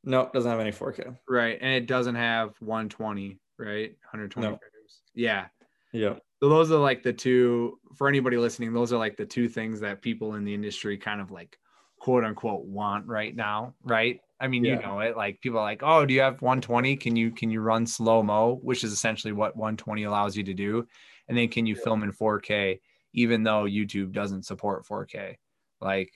no 0.02 0.30
doesn't 0.32 0.50
have 0.50 0.60
any 0.60 0.72
4k 0.72 1.14
right? 1.28 1.58
And 1.60 1.74
it 1.74 1.86
doesn't 1.86 2.14
have 2.14 2.54
120, 2.60 3.38
right? 3.58 3.90
120 3.90 4.48
No. 4.48 4.56
frames. 4.56 5.02
Yeah. 5.12 5.48
yeah 5.92 6.14
So 6.42 6.48
those 6.48 6.72
are 6.72 6.78
like 6.78 7.02
the 7.02 7.12
two 7.12 7.78
for 7.96 8.08
anybody 8.08 8.38
listening. 8.38 8.72
Those 8.72 8.94
are 8.94 8.98
like 8.98 9.18
the 9.18 9.26
two 9.26 9.46
things 9.46 9.78
that 9.80 10.00
people 10.00 10.36
in 10.36 10.44
the 10.44 10.54
industry 10.54 10.96
kind 10.96 11.20
of 11.20 11.30
like 11.30 11.58
quote 12.00 12.24
unquote 12.24 12.64
want 12.64 13.06
right 13.06 13.36
now, 13.36 13.74
right? 13.82 14.18
I 14.40 14.48
mean, 14.48 14.64
you 14.64 14.76
know 14.76 15.00
it. 15.00 15.18
Like 15.18 15.42
people 15.42 15.58
are 15.58 15.64
like, 15.64 15.82
oh, 15.82 16.06
do 16.06 16.14
you 16.14 16.22
have 16.22 16.40
120? 16.40 16.96
Can 16.96 17.14
you 17.14 17.30
can 17.30 17.50
you 17.50 17.60
run 17.60 17.86
slow 17.86 18.22
mo, 18.22 18.58
which 18.62 18.84
is 18.84 18.92
essentially 18.92 19.34
what 19.34 19.54
120 19.54 20.04
allows 20.04 20.34
you 20.34 20.44
to 20.44 20.54
do, 20.54 20.86
and 21.28 21.36
then 21.36 21.48
can 21.48 21.66
you 21.66 21.74
film 21.76 22.02
in 22.02 22.10
4K, 22.10 22.80
even 23.12 23.42
though 23.42 23.64
YouTube 23.64 24.12
doesn't 24.12 24.44
support 24.44 24.86
4K? 24.86 25.36
Like, 25.80 26.10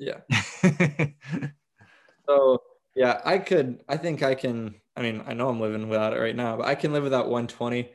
yeah 0.00 0.20
so 2.26 2.60
yeah 2.96 3.20
i 3.24 3.38
could 3.38 3.82
i 3.88 3.96
think 3.96 4.22
i 4.22 4.34
can 4.34 4.74
i 4.96 5.02
mean 5.02 5.22
i 5.26 5.32
know 5.32 5.48
i'm 5.48 5.60
living 5.60 5.88
without 5.88 6.12
it 6.12 6.20
right 6.20 6.34
now 6.34 6.56
but 6.56 6.66
i 6.66 6.74
can 6.74 6.92
live 6.92 7.04
without 7.04 7.28
120 7.28 7.88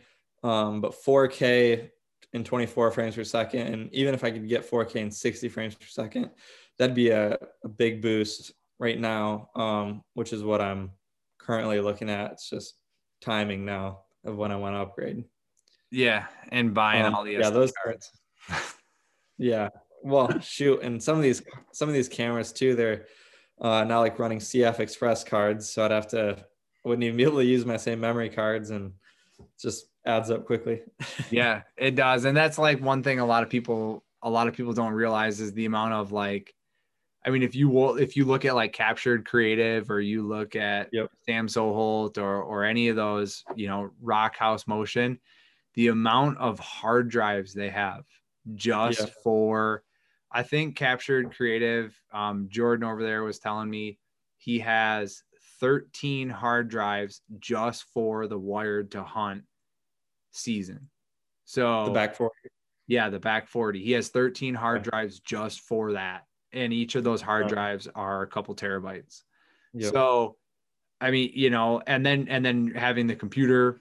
um 0.43 0.79
but 0.79 0.93
4k 0.93 1.89
in 2.31 2.43
24 2.43 2.91
frames 2.91 3.15
per 3.15 3.23
second 3.23 3.67
and 3.67 3.93
even 3.93 4.13
if 4.13 4.23
i 4.23 4.31
could 4.31 4.47
get 4.47 4.69
4k 4.69 4.95
in 4.95 5.11
60 5.11 5.49
frames 5.49 5.75
per 5.75 5.85
second 5.85 6.29
that'd 6.77 6.95
be 6.95 7.09
a, 7.09 7.37
a 7.63 7.67
big 7.67 8.01
boost 8.01 8.53
right 8.79 8.99
now 8.99 9.49
um 9.55 10.01
which 10.13 10.31
is 10.31 10.43
what 10.43 10.61
i'm 10.61 10.91
currently 11.39 11.81
looking 11.81 12.09
at 12.09 12.31
it's 12.31 12.49
just 12.49 12.75
timing 13.21 13.65
now 13.65 13.99
of 14.25 14.35
when 14.35 14.51
I 14.51 14.55
want 14.55 14.75
to 14.75 14.79
upgrade. 14.79 15.23
Yeah, 15.91 16.25
and 16.49 16.73
buying 16.73 17.05
Um, 17.05 17.15
all 17.15 17.23
the 17.23 17.33
yeah, 17.33 17.49
those 17.49 17.71
cards. 17.71 18.11
Yeah. 19.37 19.67
Well, 20.05 20.39
shoot, 20.39 20.81
and 20.83 21.01
some 21.01 21.17
of 21.17 21.23
these 21.23 21.41
some 21.71 21.89
of 21.89 21.95
these 21.95 22.07
cameras 22.07 22.53
too, 22.53 22.75
they're 22.75 23.07
uh, 23.59 23.83
now 23.85 24.01
like 24.01 24.19
running 24.19 24.37
CF 24.37 24.79
Express 24.79 25.23
cards, 25.23 25.67
so 25.67 25.83
I'd 25.83 25.89
have 25.89 26.07
to 26.09 26.37
I 26.85 26.87
wouldn't 26.87 27.03
even 27.03 27.17
be 27.17 27.23
able 27.23 27.37
to 27.37 27.43
use 27.45 27.65
my 27.65 27.77
same 27.77 27.99
memory 27.99 28.29
cards, 28.29 28.69
and 28.69 28.93
just 29.59 29.87
adds 30.05 30.29
up 30.29 30.45
quickly. 30.45 30.83
yeah, 31.31 31.63
it 31.75 31.95
does, 31.95 32.25
and 32.25 32.37
that's 32.37 32.59
like 32.59 32.79
one 32.81 33.01
thing 33.01 33.19
a 33.19 33.25
lot 33.25 33.41
of 33.41 33.49
people 33.49 34.03
a 34.21 34.29
lot 34.29 34.47
of 34.47 34.53
people 34.53 34.73
don't 34.73 34.93
realize 34.93 35.41
is 35.41 35.53
the 35.53 35.65
amount 35.65 35.93
of 35.93 36.11
like. 36.11 36.53
I 37.25 37.31
mean, 37.31 37.41
if 37.41 37.55
you 37.55 37.69
will, 37.69 37.97
if 37.97 38.15
you 38.15 38.25
look 38.25 38.45
at 38.45 38.53
like 38.53 38.71
Captured 38.73 39.25
Creative, 39.25 39.89
or 39.89 39.99
you 39.99 40.21
look 40.21 40.55
at 40.55 40.89
Yep. 40.91 41.09
Sam 41.25 41.47
Soholt, 41.47 42.19
or 42.19 42.43
or 42.43 42.63
any 42.63 42.89
of 42.89 42.95
those, 42.95 43.43
you 43.55 43.67
know, 43.67 43.89
Rock 43.99 44.35
House 44.35 44.67
Motion, 44.67 45.19
the 45.73 45.87
amount 45.87 46.37
of 46.37 46.59
hard 46.59 47.09
drives 47.09 47.55
they 47.55 47.69
have 47.69 48.05
just 48.53 48.99
Yeah. 48.99 49.05
for 49.23 49.81
I 50.31 50.43
think 50.43 50.75
captured 50.75 51.35
creative. 51.35 51.99
Um, 52.11 52.47
Jordan 52.49 52.83
over 52.83 53.03
there 53.03 53.23
was 53.23 53.39
telling 53.39 53.69
me 53.69 53.99
he 54.37 54.59
has 54.59 55.23
13 55.59 56.29
hard 56.29 56.67
drives 56.67 57.21
just 57.39 57.85
for 57.93 58.27
the 58.27 58.37
wired 58.37 58.91
to 58.91 59.03
hunt 59.03 59.43
season. 60.31 60.89
So 61.45 61.85
the 61.85 61.91
back 61.91 62.15
four. 62.15 62.31
yeah, 62.87 63.09
the 63.09 63.19
back 63.19 63.47
40. 63.47 63.81
He 63.83 63.91
has 63.93 64.09
13 64.09 64.53
hard 64.55 64.81
Okay. 64.81 64.89
drives 64.89 65.19
just 65.19 65.61
for 65.61 65.93
that. 65.93 66.25
And 66.51 66.73
each 66.73 66.95
of 66.95 67.03
those 67.03 67.21
hard 67.21 67.43
Wow. 67.43 67.49
drives 67.49 67.87
are 67.95 68.21
a 68.23 68.27
couple 68.27 68.55
terabytes. 68.55 69.23
Yep. 69.73 69.93
So, 69.93 70.37
I 71.01 71.11
mean, 71.11 71.31
you 71.33 71.49
know, 71.49 71.81
and 71.85 72.05
then 72.05 72.27
and 72.29 72.43
then 72.45 72.67
having 72.73 73.07
the 73.07 73.15
computer 73.15 73.79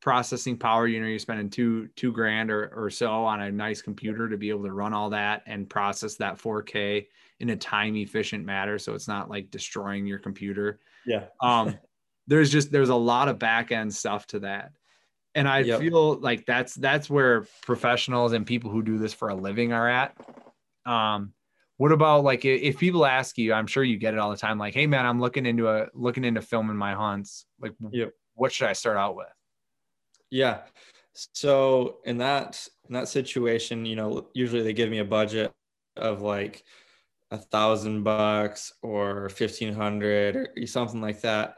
processing 0.00 0.56
power, 0.58 0.86
you 0.86 1.00
know, 1.00 1.06
you're 1.06 1.18
spending 1.18 1.50
two 1.50 1.88
two 1.96 2.12
grand 2.12 2.50
or, 2.50 2.68
or 2.74 2.90
so 2.90 3.24
on 3.24 3.40
a 3.40 3.50
nice 3.50 3.82
computer 3.82 4.28
to 4.28 4.36
be 4.36 4.50
able 4.50 4.64
to 4.64 4.72
run 4.72 4.92
all 4.92 5.10
that 5.10 5.42
and 5.46 5.68
process 5.68 6.16
that 6.16 6.38
4K 6.38 7.08
in 7.40 7.50
a 7.50 7.56
time 7.56 7.96
efficient 7.96 8.44
manner. 8.44 8.78
So 8.78 8.94
it's 8.94 9.08
not 9.08 9.28
like 9.30 9.50
destroying 9.50 10.06
your 10.06 10.18
computer. 10.18 10.80
yeah. 11.06 11.26
Um, 11.40 11.78
there's 12.26 12.50
just 12.50 12.70
there's 12.72 12.88
a 12.88 12.94
lot 12.96 13.28
of 13.28 13.38
back 13.38 13.72
end 13.72 13.94
stuff 13.94 14.26
to 14.28 14.40
that. 14.40 14.72
And 15.34 15.46
I 15.48 15.64
Yep. 15.64 15.80
feel 15.80 16.18
like 16.18 16.46
that's 16.46 16.74
that's 16.74 17.10
where 17.10 17.46
professionals 17.62 18.32
and 18.32 18.46
people 18.46 18.70
who 18.70 18.82
do 18.82 18.98
this 18.98 19.12
for 19.12 19.28
a 19.28 19.34
living 19.34 19.72
are 19.72 19.88
at. 19.88 20.16
Um, 20.86 21.34
what 21.76 21.92
about 21.92 22.24
like 22.24 22.44
if 22.44 22.78
people 22.78 23.04
ask 23.04 23.36
you, 23.36 23.52
I'm 23.52 23.66
sure 23.66 23.84
you 23.84 23.98
get 23.98 24.14
it 24.14 24.18
all 24.18 24.30
the 24.30 24.36
time, 24.38 24.58
like, 24.58 24.72
hey 24.72 24.86
man, 24.86 25.04
I'm 25.04 25.20
looking 25.20 25.44
into 25.44 25.68
a 25.68 25.88
looking 25.92 26.24
into 26.24 26.40
filming 26.40 26.76
my 26.76 26.94
hunts. 26.94 27.44
Like 27.60 27.72
Yep. 27.90 28.12
what 28.34 28.52
should 28.52 28.68
I 28.68 28.72
start 28.72 28.96
out 28.96 29.14
with? 29.14 29.28
Yeah. 30.36 30.58
So 31.14 31.98
in 32.04 32.18
that 32.18 32.68
in 32.88 32.94
that 32.94 33.08
situation, 33.08 33.86
you 33.86 33.96
know, 33.96 34.28
usually 34.34 34.62
they 34.62 34.74
give 34.74 34.90
me 34.90 34.98
a 34.98 35.04
budget 35.04 35.50
of 35.96 36.20
like 36.20 36.62
a 37.30 37.38
thousand 37.38 38.02
bucks 38.02 38.72
or 38.82 39.30
fifteen 39.30 39.72
hundred 39.72 40.36
or 40.36 40.66
something 40.66 41.00
like 41.00 41.22
that. 41.22 41.56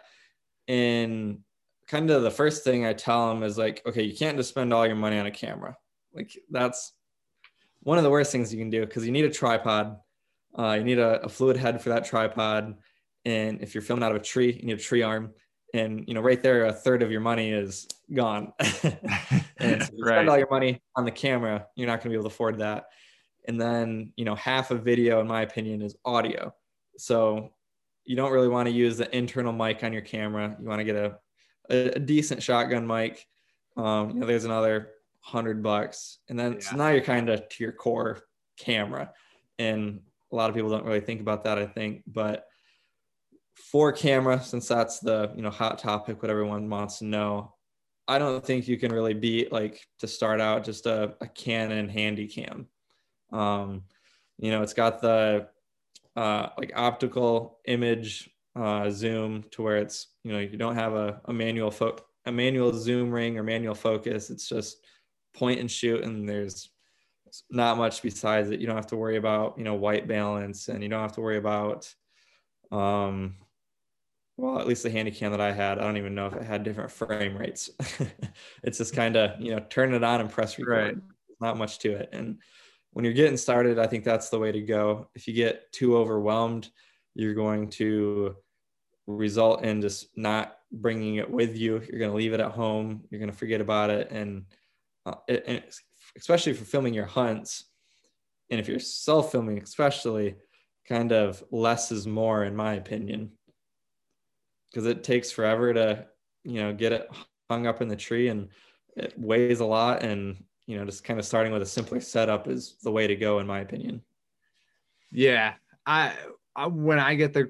And 0.69 1.41
kind 1.89 2.09
of 2.11 2.23
the 2.23 2.31
first 2.31 2.63
thing 2.63 2.87
I 2.87 2.93
tell 2.93 3.29
them 3.29 3.43
is 3.43 3.59
like, 3.59 3.83
okay, 3.85 4.05
you 4.05 4.17
can't 4.17 4.37
just 4.37 4.51
spend 4.51 4.73
all 4.73 4.87
your 4.87 4.95
money 4.95 5.19
on 5.19 5.27
a 5.27 5.31
camera. 5.33 5.77
Like 6.15 6.31
that's 6.49 6.93
one 7.83 7.99
of 7.99 8.05
the 8.05 8.11
worst 8.11 8.31
things 8.31 8.53
you 8.53 8.61
can 8.61 8.71
do 8.71 8.87
because 8.87 9.05
you 9.05 9.13
need 9.13 9.25
a 9.25 9.31
tripod. 9.31 9.97
Uh, 10.57 10.77
you 10.79 10.85
need 10.85 11.01
a, 11.01 11.21
a 11.23 11.29
fluid 11.29 11.57
head 11.57 11.83
for 11.83 11.89
that 11.89 12.05
tripod. 12.05 12.77
And 13.25 13.61
if 13.61 13.75
you're 13.75 13.83
filming 13.83 14.05
out 14.05 14.13
of 14.13 14.21
a 14.23 14.25
tree, 14.25 14.53
you 14.53 14.67
need 14.67 14.79
a 14.79 14.83
tree 14.83 15.03
arm. 15.03 15.33
And 15.74 16.05
you 16.09 16.15
know, 16.15 16.20
right 16.20 16.43
there, 16.43 16.65
a 16.65 16.73
third 16.73 17.03
of 17.03 17.11
your 17.11 17.20
money 17.20 17.51
is 17.51 17.86
gone. 18.12 18.53
and 18.59 19.82
so 19.82 19.90
you 19.95 20.05
Right. 20.05 20.15
spend 20.16 20.28
all 20.31 20.39
your 20.39 20.51
money 20.51 20.81
on 20.97 21.05
the 21.05 21.11
camera, 21.11 21.66
you're 21.77 21.86
not 21.86 22.01
going 22.01 22.05
to 22.05 22.09
be 22.11 22.15
able 22.15 22.24
to 22.24 22.35
afford 22.35 22.59
that. 22.61 22.86
And 23.47 23.61
then, 23.61 24.12
you 24.16 24.24
know, 24.24 24.35
half 24.35 24.70
of 24.70 24.82
video, 24.82 25.20
in 25.20 25.27
my 25.27 25.43
opinion, 25.43 25.82
is 25.82 25.97
audio. 26.05 26.55
So 26.97 27.51
you 28.05 28.16
don't 28.16 28.32
really 28.32 28.49
want 28.49 28.66
to 28.69 28.74
use 28.74 28.97
the 28.97 29.15
internal 29.16 29.53
mic 29.53 29.85
on 29.85 29.93
your 29.93 30.03
camera. 30.03 30.57
You 30.61 30.66
want 30.69 30.81
to 30.81 30.85
get 30.85 30.97
a, 30.97 31.19
a, 31.70 31.97
a 31.97 31.99
decent 31.99 32.43
shotgun 32.43 32.86
mic. 32.86 33.27
Um, 33.77 34.11
you 34.11 34.20
know, 34.20 34.27
there's 34.27 34.45
another 34.45 34.90
hundred 35.20 35.62
bucks. 35.62 36.19
And 36.28 36.39
then 36.39 36.61
so 36.61 36.77
now 36.77 36.89
you're 36.89 37.03
kind 37.03 37.28
of 37.28 37.49
to 37.49 37.62
your 37.62 37.73
core 37.73 38.20
camera. 38.59 39.12
And 39.59 40.01
a 40.32 40.36
lot 40.36 40.49
of 40.51 40.57
people 40.57 40.70
don't 40.70 40.85
really 40.85 41.01
think 41.01 41.20
about 41.20 41.45
that, 41.45 41.59
I 41.59 41.66
think. 41.66 42.03
But 42.07 42.47
for 43.70 43.93
camera, 43.93 44.43
since 44.43 44.68
that's 44.68 45.01
the 45.01 45.32
you 45.36 45.43
know 45.43 45.51
hot 45.51 45.78
topic, 45.78 46.22
what 46.22 46.30
everyone 46.30 46.68
wants 46.70 46.98
to 46.98 47.05
know, 47.05 47.55
I 48.09 48.18
don't 48.18 48.44
think 48.44 48.66
you 48.66 48.78
can 48.78 48.90
really 48.90 49.14
beat 49.14 49.52
like 49.52 49.86
to 49.98 50.09
start 50.09 50.40
out 50.40 50.64
just 50.64 50.86
a, 50.86 51.14
a 51.20 51.28
Canon 51.28 51.90
handy 51.90 52.26
cam. 52.26 52.66
Um, 53.30 53.82
you 54.39 54.51
know, 54.51 54.62
it's 54.62 54.72
got 54.72 55.02
the 55.02 55.48
uh, 56.16 56.48
like 56.56 56.72
optical 56.74 57.60
image 57.66 58.30
uh, 58.56 58.90
zoom 58.90 59.44
to 59.51 59.62
where 59.62 59.76
it's 59.76 60.09
you 60.24 60.32
know 60.32 60.39
you 60.39 60.56
don't 60.56 60.74
have 60.74 60.94
a, 60.94 61.20
a 61.26 61.32
manual 61.32 61.70
fo- 61.70 61.98
a 62.24 62.32
manual 62.32 62.72
zoom 62.72 63.10
ring 63.10 63.39
or 63.39 63.43
manual 63.43 63.74
focus. 63.74 64.30
It's 64.30 64.48
just 64.48 64.78
point 65.35 65.60
and 65.60 65.70
shoot, 65.70 66.02
and 66.02 66.26
there's 66.26 66.70
not 67.51 67.76
much 67.76 68.02
besides 68.02 68.51
it. 68.51 68.60
You 68.60 68.66
don't 68.66 68.76
have 68.76 68.86
to 68.89 68.97
worry 68.97 69.18
about 69.18 69.59
you 69.59 69.64
know 69.64 69.74
white 69.74 70.09
balance, 70.09 70.68
and 70.68 70.82
you 70.82 70.89
don't 70.89 71.02
have 71.02 71.12
to 71.12 71.20
worry 71.20 71.36
about 71.36 71.93
um, 72.72 73.36
well, 74.39 74.60
at 74.60 74.69
least 74.69 74.85
the 74.85 74.90
handy 74.90 75.10
cam 75.10 75.32
that 75.32 75.40
I 75.40 75.51
had, 75.51 75.78
I 75.78 75.82
don't 75.82 75.97
even 75.97 76.15
know 76.15 76.28
if 76.28 76.35
it 76.35 76.44
had 76.44 76.62
different 76.62 76.93
frame 76.93 77.36
rates. 77.36 77.70
it's 78.62 78.78
just 78.78 78.94
kind 78.94 79.16
of, 79.16 79.39
you 79.40 79.51
know, 79.51 79.59
turn 79.69 79.93
it 79.93 80.05
on 80.05 80.20
and 80.20 80.31
press 80.31 80.56
record. 80.56 80.73
Right. 80.73 80.97
Not 81.40 81.59
much 81.59 81.81
to 81.81 81.90
it. 81.90 82.10
And 82.12 82.39
when 82.93 83.05
you're 83.05 83.15
getting 83.15 83.36
started, 83.36 83.81
I 83.81 83.89
think 83.89 84.05
that's 84.05 84.28
the 84.28 84.39
way 84.39 84.52
to 84.52 84.60
go. 84.60 85.09
If 85.16 85.27
you 85.27 85.35
get 85.35 85.73
too 85.73 85.97
overwhelmed, 85.97 86.70
you're 87.16 87.35
going 87.35 87.69
to 87.70 88.36
result 89.09 89.65
in 89.65 89.82
just 89.82 90.16
not 90.16 90.56
bringing 90.70 91.16
it 91.16 91.28
with 91.28 91.56
you. 91.56 91.82
You're 91.90 91.98
going 91.98 92.12
to 92.12 92.16
leave 92.16 92.32
it 92.32 92.40
at 92.40 92.52
home. 92.52 93.02
You're 93.10 93.20
going 93.20 93.32
to 93.32 93.36
forget 93.36 93.60
about 93.60 93.90
it. 93.90 94.12
And, 94.12 94.44
uh, 95.05 95.16
it, 95.27 95.43
and 95.48 95.65
especially 96.16 96.52
for 96.52 96.65
filming 96.65 96.94
your 96.94 97.06
hunts, 97.06 97.65
and 98.51 98.60
if 98.60 98.69
you're 98.69 98.78
self 98.78 99.32
filming, 99.32 99.60
especially, 99.60 100.36
kind 100.89 101.10
of 101.10 101.43
less 101.51 101.90
is 101.90 102.06
more, 102.06 102.44
in 102.44 102.55
my 102.55 102.74
opinion 102.74 103.32
because 104.70 104.86
it 104.86 105.05
takes 105.05 105.31
forever 105.31 105.73
to 105.73 106.07
you 106.45 106.61
know 106.61 106.73
get 106.73 106.93
it 106.93 107.09
hung 107.51 107.66
up 107.66 107.82
in 107.82 107.89
the 107.89 107.97
tree 107.97 108.28
and 108.28 108.49
it 108.97 109.15
weighs 109.16 109.61
a 109.61 109.65
lot 109.65 110.03
and 110.03 110.43
you 110.66 110.77
know 110.77 110.85
just 110.85 111.05
kind 111.05 111.19
of 111.19 111.27
starting 111.27 111.53
with 111.53 111.62
a 111.62 111.66
simpler 111.66 112.01
setup 112.01 112.49
is 112.49 112.77
the 112.82 112.90
way 112.90 113.07
to 113.07 113.16
go 113.16 113.39
in 113.39 113.47
my 113.47 113.61
opinion 113.61 114.03
Yeah, 115.11 115.55
I, 115.86 116.15
I 116.55 116.66
when 116.66 116.99
I 116.99 117.15
get 117.15 117.32
the, 117.32 117.49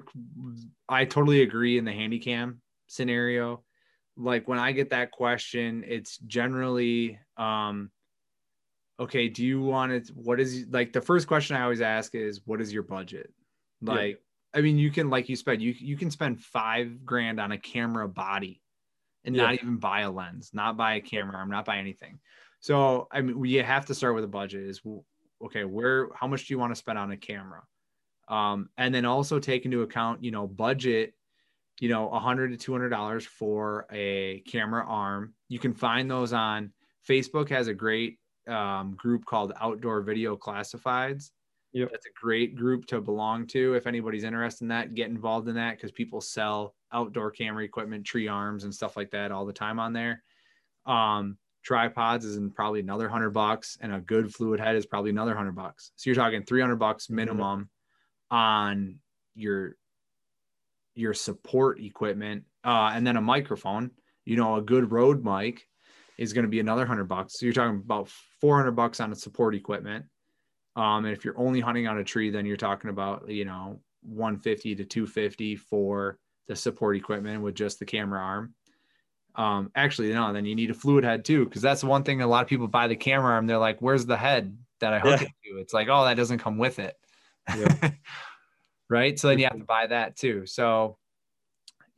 I 0.87 1.05
totally 1.05 1.41
agree 1.41 1.77
in 1.77 1.85
the 1.85 1.91
handy 1.91 2.19
cam 2.19 2.61
scenario. 2.87 3.63
Like 4.17 4.47
when 4.47 4.59
I 4.59 4.71
get 4.71 4.89
that 4.89 5.11
question, 5.11 5.83
it's 5.87 6.17
generally, 6.19 7.19
um, 7.37 7.91
okay, 8.99 9.29
do 9.29 9.45
you 9.45 9.61
want 9.61 9.91
it? 9.93 10.09
What 10.13 10.39
is 10.39 10.65
like 10.69 10.91
the 10.93 11.01
first 11.01 11.27
question 11.27 11.55
I 11.55 11.61
always 11.63 11.81
ask 11.81 12.15
is, 12.15 12.41
what 12.45 12.61
is 12.61 12.73
your 12.73 12.83
budget? 12.83 13.31
Like, 13.81 14.21
I 14.53 14.61
mean, 14.61 14.77
you 14.77 14.91
can 14.91 15.09
like 15.09 15.29
you 15.29 15.35
spend 15.35 15.61
you 15.61 15.73
you 15.77 15.97
can 15.97 16.09
spend 16.11 16.41
five 16.41 17.05
grand 17.05 17.39
on 17.39 17.51
a 17.51 17.57
camera 17.57 18.07
body, 18.07 18.61
and 19.23 19.35
Yeah. 19.35 19.43
not 19.43 19.53
even 19.55 19.77
buy 19.77 20.01
a 20.01 20.11
lens, 20.11 20.51
not 20.53 20.77
buy 20.77 20.95
a 20.95 21.01
camera 21.01 21.37
arm, 21.37 21.49
not 21.49 21.65
buy 21.65 21.77
anything. 21.77 22.19
So 22.59 23.07
I 23.11 23.21
mean, 23.21 23.39
we 23.39 23.53
have 23.55 23.85
to 23.87 23.95
start 23.95 24.15
with 24.15 24.23
a 24.23 24.27
budget. 24.27 24.63
Is 24.63 24.81
okay, 25.43 25.63
where 25.65 26.09
how 26.13 26.27
much 26.27 26.47
do 26.47 26.53
you 26.53 26.59
want 26.59 26.71
to 26.71 26.75
spend 26.75 26.97
on 26.97 27.11
a 27.11 27.17
camera? 27.17 27.63
Um, 28.27 28.69
and 28.77 28.93
then 28.93 29.05
also 29.05 29.39
take 29.39 29.65
into 29.65 29.81
account, 29.81 30.23
you 30.23 30.31
know, 30.31 30.45
budget, 30.47 31.13
you 31.79 31.89
know, 31.89 32.09
a 32.09 32.19
hundred 32.19 32.49
to 32.49 32.57
two 32.57 32.71
hundred 32.71 32.89
dollars 32.89 33.25
for 33.25 33.87
a 33.91 34.41
camera 34.47 34.85
arm. 34.85 35.33
You 35.47 35.59
can 35.59 35.73
find 35.73 36.09
those 36.09 36.33
on 36.33 36.73
Facebook 37.07 37.49
has 37.49 37.67
a 37.67 37.73
great 37.73 38.19
um, 38.47 38.95
group 38.95 39.25
called 39.25 39.53
Outdoor 39.59 40.01
Video 40.01 40.35
Classifieds. 40.35 41.31
Yep. 41.73 41.89
That's 41.91 42.07
a 42.07 42.19
great 42.19 42.55
group 42.55 42.87
to 42.87 42.99
belong 42.99 43.45
to. 43.47 43.75
If 43.75 43.85
anybody's 43.85 44.23
interested 44.23 44.63
in 44.63 44.69
that, 44.69 44.95
get 44.95 45.09
involved 45.09 45.47
in 45.47 45.55
that 45.55 45.75
because 45.75 45.91
people 45.91 46.19
sell 46.19 46.73
outdoor 46.91 47.29
camera 47.29 47.63
equipment, 47.63 48.05
tree 48.05 48.27
arms, 48.27 48.63
and 48.63 48.73
stuff 48.73 48.97
like 48.97 49.11
that 49.11 49.31
all 49.31 49.45
the 49.45 49.53
time 49.53 49.79
on 49.79 49.93
there. 49.93 50.23
Um, 50.85 51.37
tripods 51.61 52.25
is 52.25 52.37
in 52.37 52.49
probably 52.49 52.79
another 52.79 53.07
hundred 53.07 53.31
bucks, 53.31 53.77
and 53.81 53.93
a 53.93 53.99
good 53.99 54.33
fluid 54.33 54.59
head 54.59 54.75
is 54.75 54.87
probably 54.87 55.11
another 55.11 55.35
hundred 55.35 55.55
bucks. 55.55 55.91
So 55.95 56.09
you're 56.09 56.15
talking 56.15 56.43
three 56.43 56.61
hundred 56.61 56.77
bucks 56.77 57.09
minimum 57.09 57.69
on 58.31 58.95
your 59.35 59.75
your 60.95 61.13
support 61.13 61.79
equipment, 61.79 62.45
uh, 62.63 62.91
and 62.93 63.05
then 63.05 63.15
a 63.15 63.21
microphone. 63.21 63.91
You 64.25 64.37
know, 64.37 64.55
a 64.55 64.61
good 64.61 64.91
Rode 64.91 65.23
mic 65.23 65.67
is 66.17 66.33
going 66.33 66.45
to 66.45 66.49
be 66.49 66.59
another 66.59 66.85
hundred 66.85 67.05
bucks. 67.05 67.39
So 67.39 67.45
you're 67.45 67.53
talking 67.53 67.77
about 67.77 68.09
four 68.41 68.57
hundred 68.57 68.71
bucks 68.71 68.99
on 68.99 69.11
a 69.11 69.15
support 69.15 69.53
equipment. 69.53 70.05
Um, 70.79 71.03
and 71.03 71.13
if 71.13 71.25
you're 71.25 71.37
only 71.37 71.59
hunting 71.59 71.87
on 71.87 71.97
a 71.97 72.03
tree, 72.05 72.29
then 72.29 72.45
you're 72.45 72.55
talking 72.55 72.89
about 72.89 73.29
you 73.29 73.43
know 73.43 73.81
150 74.03 74.75
to 74.75 74.85
250 74.85 75.57
for 75.57 76.17
the 76.47 76.55
support 76.55 76.95
equipment 76.95 77.41
with 77.41 77.53
just 77.53 77.79
the 77.79 77.85
camera 77.85 78.21
arm. 78.21 78.55
Um, 79.35 79.71
actually, 79.75 80.13
no, 80.13 80.31
then 80.31 80.45
you 80.45 80.55
need 80.55 80.71
a 80.71 80.73
fluid 80.73 81.03
head 81.03 81.25
too, 81.25 81.43
because 81.45 81.61
that's 81.61 81.81
the 81.81 81.87
one 81.87 82.03
thing 82.03 82.21
a 82.21 82.27
lot 82.27 82.43
of 82.43 82.47
people 82.49 82.67
buy 82.67 82.87
the 82.87 82.95
camera 82.95 83.33
arm. 83.33 83.45
They're 83.45 83.57
like, 83.57 83.81
"Where's 83.81 84.05
the 84.05 84.15
head 84.17 84.57
that 84.79 84.93
I 84.93 84.99
hook 84.99 85.21
Yeah. 85.21 85.27
it 85.27 85.31
to?" 85.43 85.59
It's 85.59 85.73
like, 85.73 85.89
"Oh, 85.89 86.05
that 86.05 86.15
doesn't 86.15 86.39
come 86.39 86.57
with 86.57 86.79
it." 86.79 86.95
Yeah. 87.57 87.91
right. 88.89 89.19
So 89.19 89.27
then 89.27 89.39
you 89.39 89.45
have 89.45 89.57
to 89.57 89.65
buy 89.65 89.87
that 89.87 90.15
too. 90.15 90.45
So, 90.45 90.97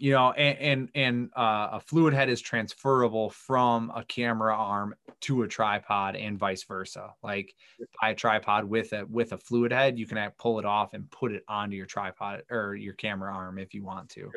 you 0.02 0.14
know, 0.14 0.32
and 0.32 0.58
and, 0.58 0.90
and 0.96 1.30
uh, 1.38 1.70
a 1.74 1.80
fluid 1.80 2.12
head 2.12 2.28
is 2.28 2.42
transferable 2.42 3.30
from 3.30 3.92
a 3.96 4.04
camera 4.04 4.56
arm 4.56 4.96
to 5.22 5.44
a 5.44 5.48
tripod 5.48 6.16
and 6.16 6.40
vice 6.40 6.64
versa. 6.64 7.14
Like 7.22 7.54
buy 8.02 8.10
a 8.10 8.16
tripod 8.16 8.66
with 8.66 8.94
a 8.94 9.06
with 9.06 9.32
a 9.34 9.38
fluid 9.38 9.72
head, 9.72 10.00
you 10.00 10.08
can 10.08 10.32
pull 10.40 10.58
it 10.58 10.66
off 10.66 10.96
and 10.96 11.10
put 11.12 11.32
it 11.32 11.44
onto 11.48 11.76
your 11.76 11.86
tripod 11.86 12.42
or 12.50 12.74
your 12.74 12.96
camera 12.96 13.32
arm 13.32 13.60
if 13.60 13.76
you 13.76 13.84
want 13.84 14.10
to. 14.10 14.32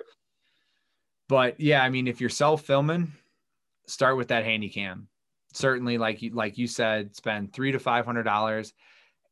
But 1.30 1.58
yeah, 1.58 1.82
I 1.82 1.88
mean, 1.88 2.08
if 2.08 2.20
you're 2.20 2.28
self 2.28 2.60
filming, 2.60 3.10
start 3.86 4.18
with 4.18 4.28
that 4.28 4.44
handy 4.44 4.68
cam. 4.68 5.08
Certainly, 5.54 5.96
like 5.96 6.20
you 6.20 6.34
like 6.34 6.58
you 6.58 6.66
said, 6.66 7.16
spend 7.16 7.54
three 7.54 7.72
to 7.72 7.78
five 7.78 8.04
hundred 8.04 8.24
dollars. 8.24 8.74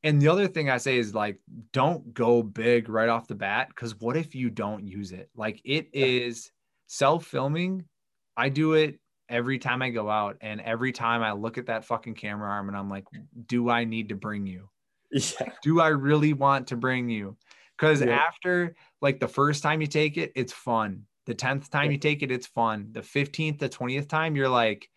And 0.04 0.20
the 0.20 0.28
other 0.28 0.48
thing 0.48 0.68
I 0.68 0.78
say 0.78 0.98
is 0.98 1.14
like, 1.14 1.40
don't 1.72 2.12
go 2.12 2.42
big 2.42 2.88
right 2.88 3.08
off 3.08 3.28
the 3.28 3.34
bat 3.36 3.68
because 3.68 3.98
what 4.00 4.16
if 4.16 4.34
you 4.34 4.50
don't 4.50 4.86
use 4.86 5.12
it? 5.12 5.30
Like 5.34 5.60
it 5.64 5.90
is 5.92 6.50
self 6.86 7.24
filming. 7.26 7.88
I 8.36 8.48
do 8.48 8.74
it 8.74 9.00
every 9.28 9.58
time 9.58 9.82
I 9.82 9.90
go 9.90 10.10
out, 10.10 10.38
and 10.40 10.60
every 10.60 10.92
time 10.92 11.22
I 11.22 11.32
look 11.32 11.56
at 11.58 11.66
that 11.66 11.84
fucking 11.84 12.14
camera 12.14 12.50
arm, 12.50 12.68
and 12.68 12.76
I'm 12.76 12.88
like, 12.90 13.04
do 13.46 13.70
I 13.70 13.84
need 13.84 14.08
to 14.10 14.16
bring 14.16 14.46
you? 14.46 14.68
Yeah. 15.12 15.52
do 15.62 15.80
I 15.80 15.88
really 15.88 16.32
want 16.32 16.68
to 16.68 16.76
bring 16.76 17.08
you? 17.08 17.36
Because 17.78 18.02
Yeah. 18.02 18.18
after 18.28 18.76
like 19.00 19.20
the 19.20 19.28
first 19.28 19.62
time 19.62 19.80
you 19.80 19.86
take 19.86 20.16
it, 20.16 20.32
it's 20.34 20.52
fun. 20.52 21.06
The 21.26 21.34
10th 21.34 21.70
time 21.70 21.90
Yeah. 21.90 21.92
you 21.92 21.98
take 21.98 22.22
it, 22.22 22.32
it's 22.32 22.46
fun. 22.46 22.88
The 22.92 23.02
15th, 23.02 23.58
the 23.58 23.68
20th 23.68 24.08
time, 24.08 24.36
you're 24.36 24.48
like, 24.48 24.88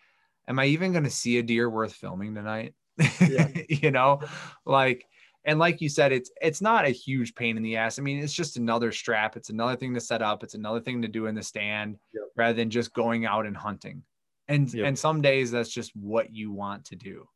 am 0.47 0.59
I 0.59 0.65
even 0.67 0.91
going 0.93 1.03
to 1.05 1.09
see 1.11 1.37
a 1.37 1.43
deer 1.43 1.69
worth 1.69 1.93
filming 1.93 2.35
tonight? 2.35 2.75
Yeah. 2.97 3.47
you 3.69 3.91
know, 3.91 4.21
like, 4.65 5.07
and 5.43 5.59
like 5.59 5.79
you 5.81 5.89
said, 5.89 6.11
it's 6.11 6.31
it's 6.41 6.61
not 6.61 6.85
a 6.85 6.89
huge 6.89 7.35
pain 7.35 7.57
in 7.57 7.63
the 7.63 7.77
ass. 7.77 7.99
I 7.99 8.01
mean, 8.01 8.19
it's 8.19 8.33
just 8.33 8.57
another 8.57 8.91
strap. 8.91 9.37
It's 9.37 9.49
another 9.49 9.75
thing 9.75 9.93
to 9.93 9.99
set 9.99 10.21
up. 10.21 10.43
It's 10.43 10.55
another 10.55 10.79
thing 10.79 11.01
to 11.03 11.07
do 11.07 11.27
in 11.27 11.35
the 11.35 11.43
stand 11.43 11.97
Yep. 12.13 12.23
rather 12.35 12.53
than 12.53 12.69
just 12.69 12.93
going 12.93 13.25
out 13.25 13.45
and 13.45 13.55
hunting. 13.55 14.03
And 14.47 14.71
Yep. 14.73 14.87
and 14.87 14.97
some 14.97 15.21
days 15.21 15.51
that's 15.51 15.69
just 15.69 15.95
what 15.95 16.31
you 16.33 16.51
want 16.51 16.85
to 16.85 16.95
do. 16.95 17.27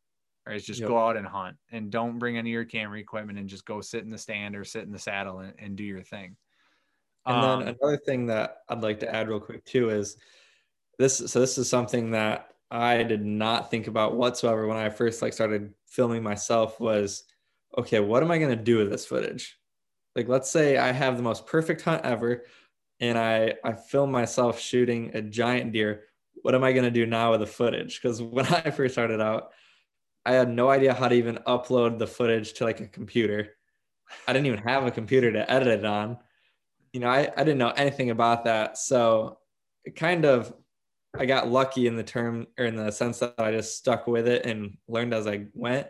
Or 0.47 0.53
is 0.53 0.65
just 0.65 0.79
Yep. 0.79 0.87
go 0.87 0.97
out 0.97 1.17
and 1.17 1.27
hunt 1.27 1.57
and 1.71 1.91
don't 1.91 2.17
bring 2.17 2.37
any 2.37 2.49
of 2.49 2.53
your 2.53 2.65
camera 2.65 2.97
equipment 2.99 3.37
and 3.37 3.47
just 3.47 3.65
go 3.65 3.81
sit 3.81 4.03
in 4.03 4.09
the 4.09 4.17
stand 4.17 4.55
or 4.55 4.63
sit 4.63 4.83
in 4.83 4.91
the 4.91 4.97
saddle 4.97 5.39
and, 5.39 5.53
and 5.59 5.75
do 5.75 5.83
your 5.83 6.01
thing. 6.01 6.35
And 7.27 7.43
Um, 7.43 7.59
then 7.59 7.75
another 7.79 7.97
thing 7.97 8.25
that 8.27 8.61
I'd 8.69 8.81
like 8.81 9.01
to 9.01 9.13
add 9.13 9.27
real 9.29 9.39
quick 9.39 9.63
too 9.65 9.91
is 9.91 10.17
this. 10.97 11.17
So 11.17 11.39
this 11.39 11.59
is 11.59 11.69
something 11.69 12.11
that 12.11 12.48
I 12.71 13.03
did 13.03 13.25
not 13.25 13.71
think 13.71 13.87
about 13.87 14.15
whatsoever 14.15 14.67
when 14.67 14.77
I 14.77 14.89
first 14.89 15.21
like 15.21 15.33
started 15.33 15.73
filming 15.87 16.23
myself. 16.23 16.79
Was 16.79 17.23
okay, 17.77 17.99
what 17.99 18.23
am 18.23 18.31
I 18.31 18.37
gonna 18.37 18.55
do 18.55 18.77
with 18.77 18.89
this 18.89 19.05
footage? 19.05 19.57
Like, 20.15 20.27
let's 20.27 20.49
say 20.49 20.77
I 20.77 20.91
have 20.91 21.17
the 21.17 21.23
most 21.23 21.47
perfect 21.47 21.81
hunt 21.81 22.05
ever, 22.05 22.45
and 22.99 23.17
I 23.17 23.55
I 23.63 23.73
film 23.73 24.11
myself 24.11 24.59
shooting 24.59 25.11
a 25.13 25.21
giant 25.21 25.73
deer. 25.73 26.03
What 26.41 26.55
am 26.55 26.63
I 26.63 26.73
gonna 26.73 26.91
do 26.91 27.05
now 27.05 27.31
with 27.31 27.41
the 27.41 27.47
footage? 27.47 28.01
Because 28.01 28.21
when 28.21 28.45
I 28.47 28.71
first 28.71 28.93
started 28.93 29.21
out, 29.21 29.51
I 30.25 30.33
had 30.33 30.49
no 30.49 30.69
idea 30.69 30.93
how 30.93 31.07
to 31.07 31.15
even 31.15 31.37
upload 31.47 31.97
the 31.97 32.07
footage 32.07 32.53
to 32.53 32.65
like 32.65 32.81
a 32.81 32.87
computer. 32.87 33.55
I 34.27 34.33
didn't 34.33 34.47
even 34.47 34.59
have 34.59 34.85
a 34.85 34.91
computer 34.91 35.31
to 35.31 35.51
edit 35.51 35.67
it 35.67 35.85
on 35.85 36.17
you 36.93 36.99
know, 36.99 37.07
I, 37.07 37.31
I 37.35 37.43
didn't 37.43 37.57
know 37.57 37.69
anything 37.69 38.09
about 38.09 38.45
that. 38.45 38.77
So 38.77 39.39
it 39.85 39.95
kind 39.95 40.25
of, 40.25 40.53
I 41.17 41.25
got 41.25 41.49
lucky 41.49 41.87
in 41.87 41.95
the 41.95 42.03
term 42.03 42.47
or 42.57 42.65
in 42.65 42.75
the 42.75 42.91
sense 42.91 43.19
that 43.19 43.35
I 43.37 43.51
just 43.51 43.77
stuck 43.77 44.07
with 44.07 44.27
it 44.27 44.45
and 44.45 44.77
learned 44.87 45.13
as 45.13 45.27
I 45.27 45.47
went. 45.53 45.87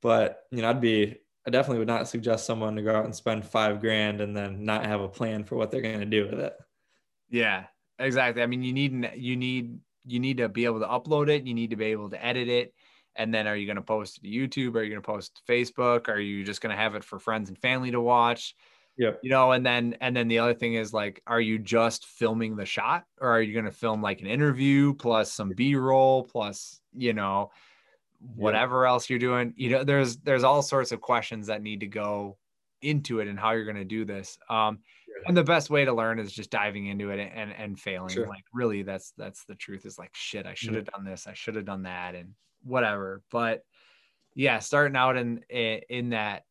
But, 0.00 0.42
you 0.50 0.62
know, 0.62 0.70
I'd 0.70 0.80
be, 0.80 1.16
I 1.46 1.50
definitely 1.50 1.78
would 1.78 1.88
not 1.88 2.08
suggest 2.08 2.46
someone 2.46 2.76
to 2.76 2.82
go 2.82 2.94
out 2.94 3.04
and 3.04 3.14
spend 3.14 3.44
five 3.44 3.80
grand 3.80 4.20
and 4.20 4.36
then 4.36 4.64
not 4.64 4.86
have 4.86 5.00
a 5.00 5.08
plan 5.08 5.44
for 5.44 5.56
what 5.56 5.70
they're 5.70 5.80
going 5.80 6.00
to 6.00 6.06
do 6.06 6.26
with 6.26 6.40
it. 6.40 6.54
Yeah, 7.28 7.64
exactly. 7.98 8.42
I 8.42 8.46
mean, 8.46 8.62
you 8.62 8.72
need 8.72 9.10
you 9.16 9.36
need 9.36 9.78
you 10.06 10.20
need 10.20 10.36
to 10.38 10.48
be 10.48 10.64
able 10.64 10.80
to 10.80 10.86
upload 10.86 11.28
it. 11.28 11.46
You 11.46 11.54
need 11.54 11.70
to 11.70 11.76
be 11.76 11.86
able 11.86 12.10
to 12.10 12.24
edit 12.24 12.48
it. 12.48 12.74
And 13.14 13.34
then, 13.34 13.46
are 13.46 13.56
you 13.56 13.66
going 13.66 13.76
to 13.76 13.82
post 13.82 14.18
it 14.18 14.22
to 14.22 14.28
YouTube? 14.28 14.76
Are 14.76 14.82
you 14.82 14.90
going 14.90 15.02
to 15.02 15.06
post 15.06 15.36
to 15.36 15.52
Facebook? 15.52 16.08
Are 16.08 16.20
you 16.20 16.44
just 16.44 16.60
going 16.60 16.74
to 16.74 16.80
have 16.80 16.94
it 16.94 17.04
for 17.04 17.18
friends 17.18 17.48
and 17.48 17.58
family 17.58 17.90
to 17.90 18.00
watch? 18.00 18.54
Yep. 18.98 19.20
You 19.22 19.30
know, 19.30 19.52
and 19.52 19.64
then 19.64 19.96
and 20.00 20.14
then 20.14 20.28
the 20.28 20.38
other 20.38 20.54
thing 20.54 20.74
is 20.74 20.92
like, 20.92 21.22
are 21.26 21.40
you 21.40 21.58
just 21.58 22.06
filming 22.06 22.56
the 22.56 22.66
shot, 22.66 23.04
or 23.20 23.28
are 23.30 23.40
you 23.42 23.52
going 23.52 23.64
to 23.64 23.72
film 23.72 24.02
like 24.02 24.20
an 24.20 24.26
interview 24.26 24.94
plus 24.94 25.32
some 25.32 25.50
B 25.50 25.74
roll 25.76 26.24
plus 26.24 26.80
you 26.92 27.12
know 27.12 27.50
whatever 28.36 28.86
else 28.86 29.08
you're 29.08 29.18
doing? 29.18 29.54
You 29.56 29.70
know, 29.70 29.84
there's 29.84 30.18
there's 30.18 30.44
all 30.44 30.62
sorts 30.62 30.92
of 30.92 31.00
questions 31.00 31.46
that 31.46 31.62
need 31.62 31.80
to 31.80 31.86
go 31.86 32.36
into 32.82 33.20
it 33.20 33.28
and 33.28 33.38
how 33.38 33.52
you're 33.52 33.64
going 33.64 33.76
to 33.76 33.84
do 33.84 34.04
this. 34.04 34.38
Um, 34.50 34.80
and 35.26 35.36
the 35.36 35.44
best 35.44 35.70
way 35.70 35.84
to 35.84 35.92
learn 35.92 36.18
is 36.18 36.32
just 36.32 36.50
diving 36.50 36.86
into 36.86 37.10
it 37.10 37.30
and 37.34 37.52
and 37.52 37.78
failing 37.78 38.10
Sure. 38.10 38.26
like 38.26 38.44
really 38.52 38.82
that's 38.82 39.12
that's 39.16 39.44
the 39.44 39.54
truth 39.54 39.86
is 39.86 39.98
like 39.98 40.10
shit 40.14 40.46
i 40.46 40.54
should 40.54 40.74
have 40.74 40.86
done 40.86 41.04
this 41.04 41.26
i 41.26 41.34
should 41.34 41.54
have 41.54 41.64
done 41.64 41.82
that 41.82 42.14
and 42.14 42.30
whatever 42.64 43.22
but 43.30 43.62
yeah 44.34 44.58
starting 44.58 44.96
out 44.96 45.16
in 45.16 45.40
in 45.50 46.10
that 46.10 46.44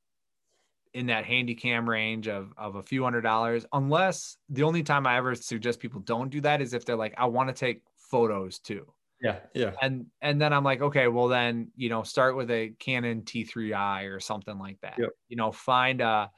in 0.94 1.06
that 1.08 1.26
handy 1.26 1.56
cam 1.56 1.90
range 1.90 2.28
of 2.28 2.54
of 2.58 2.76
a 2.76 2.84
few 2.84 3.04
hundred 3.04 3.22
dollars 3.22 3.66
unless 3.74 4.38
the 4.50 4.64
only 4.64 4.84
time 4.84 5.08
i 5.08 5.16
ever 5.18 5.34
suggest 5.36 5.80
people 5.80 6.02
don't 6.02 6.30
do 6.30 6.42
that 6.42 6.62
is 6.62 6.74
if 6.74 6.84
they're 6.86 6.96
like 6.96 7.14
i 7.18 7.26
want 7.26 7.48
to 7.48 7.54
take 7.54 7.82
photos 7.96 8.60
too 8.60 8.94
Yeah. 9.22 9.40
Yeah. 9.54 9.74
and 9.82 10.08
and 10.22 10.42
then 10.42 10.52
i'm 10.52 10.64
like 10.66 10.82
okay 10.82 11.08
well 11.08 11.28
then 11.30 11.72
you 11.76 11.88
know 11.90 12.04
start 12.04 12.36
with 12.36 12.52
a 12.52 12.70
canon 12.80 13.22
t3i 13.22 14.14
or 14.14 14.20
something 14.20 14.58
like 14.60 14.80
that 14.82 14.96
Yep. 15.00 15.10
you 15.30 15.38
know 15.38 15.52
find 15.52 16.02
a 16.02 16.30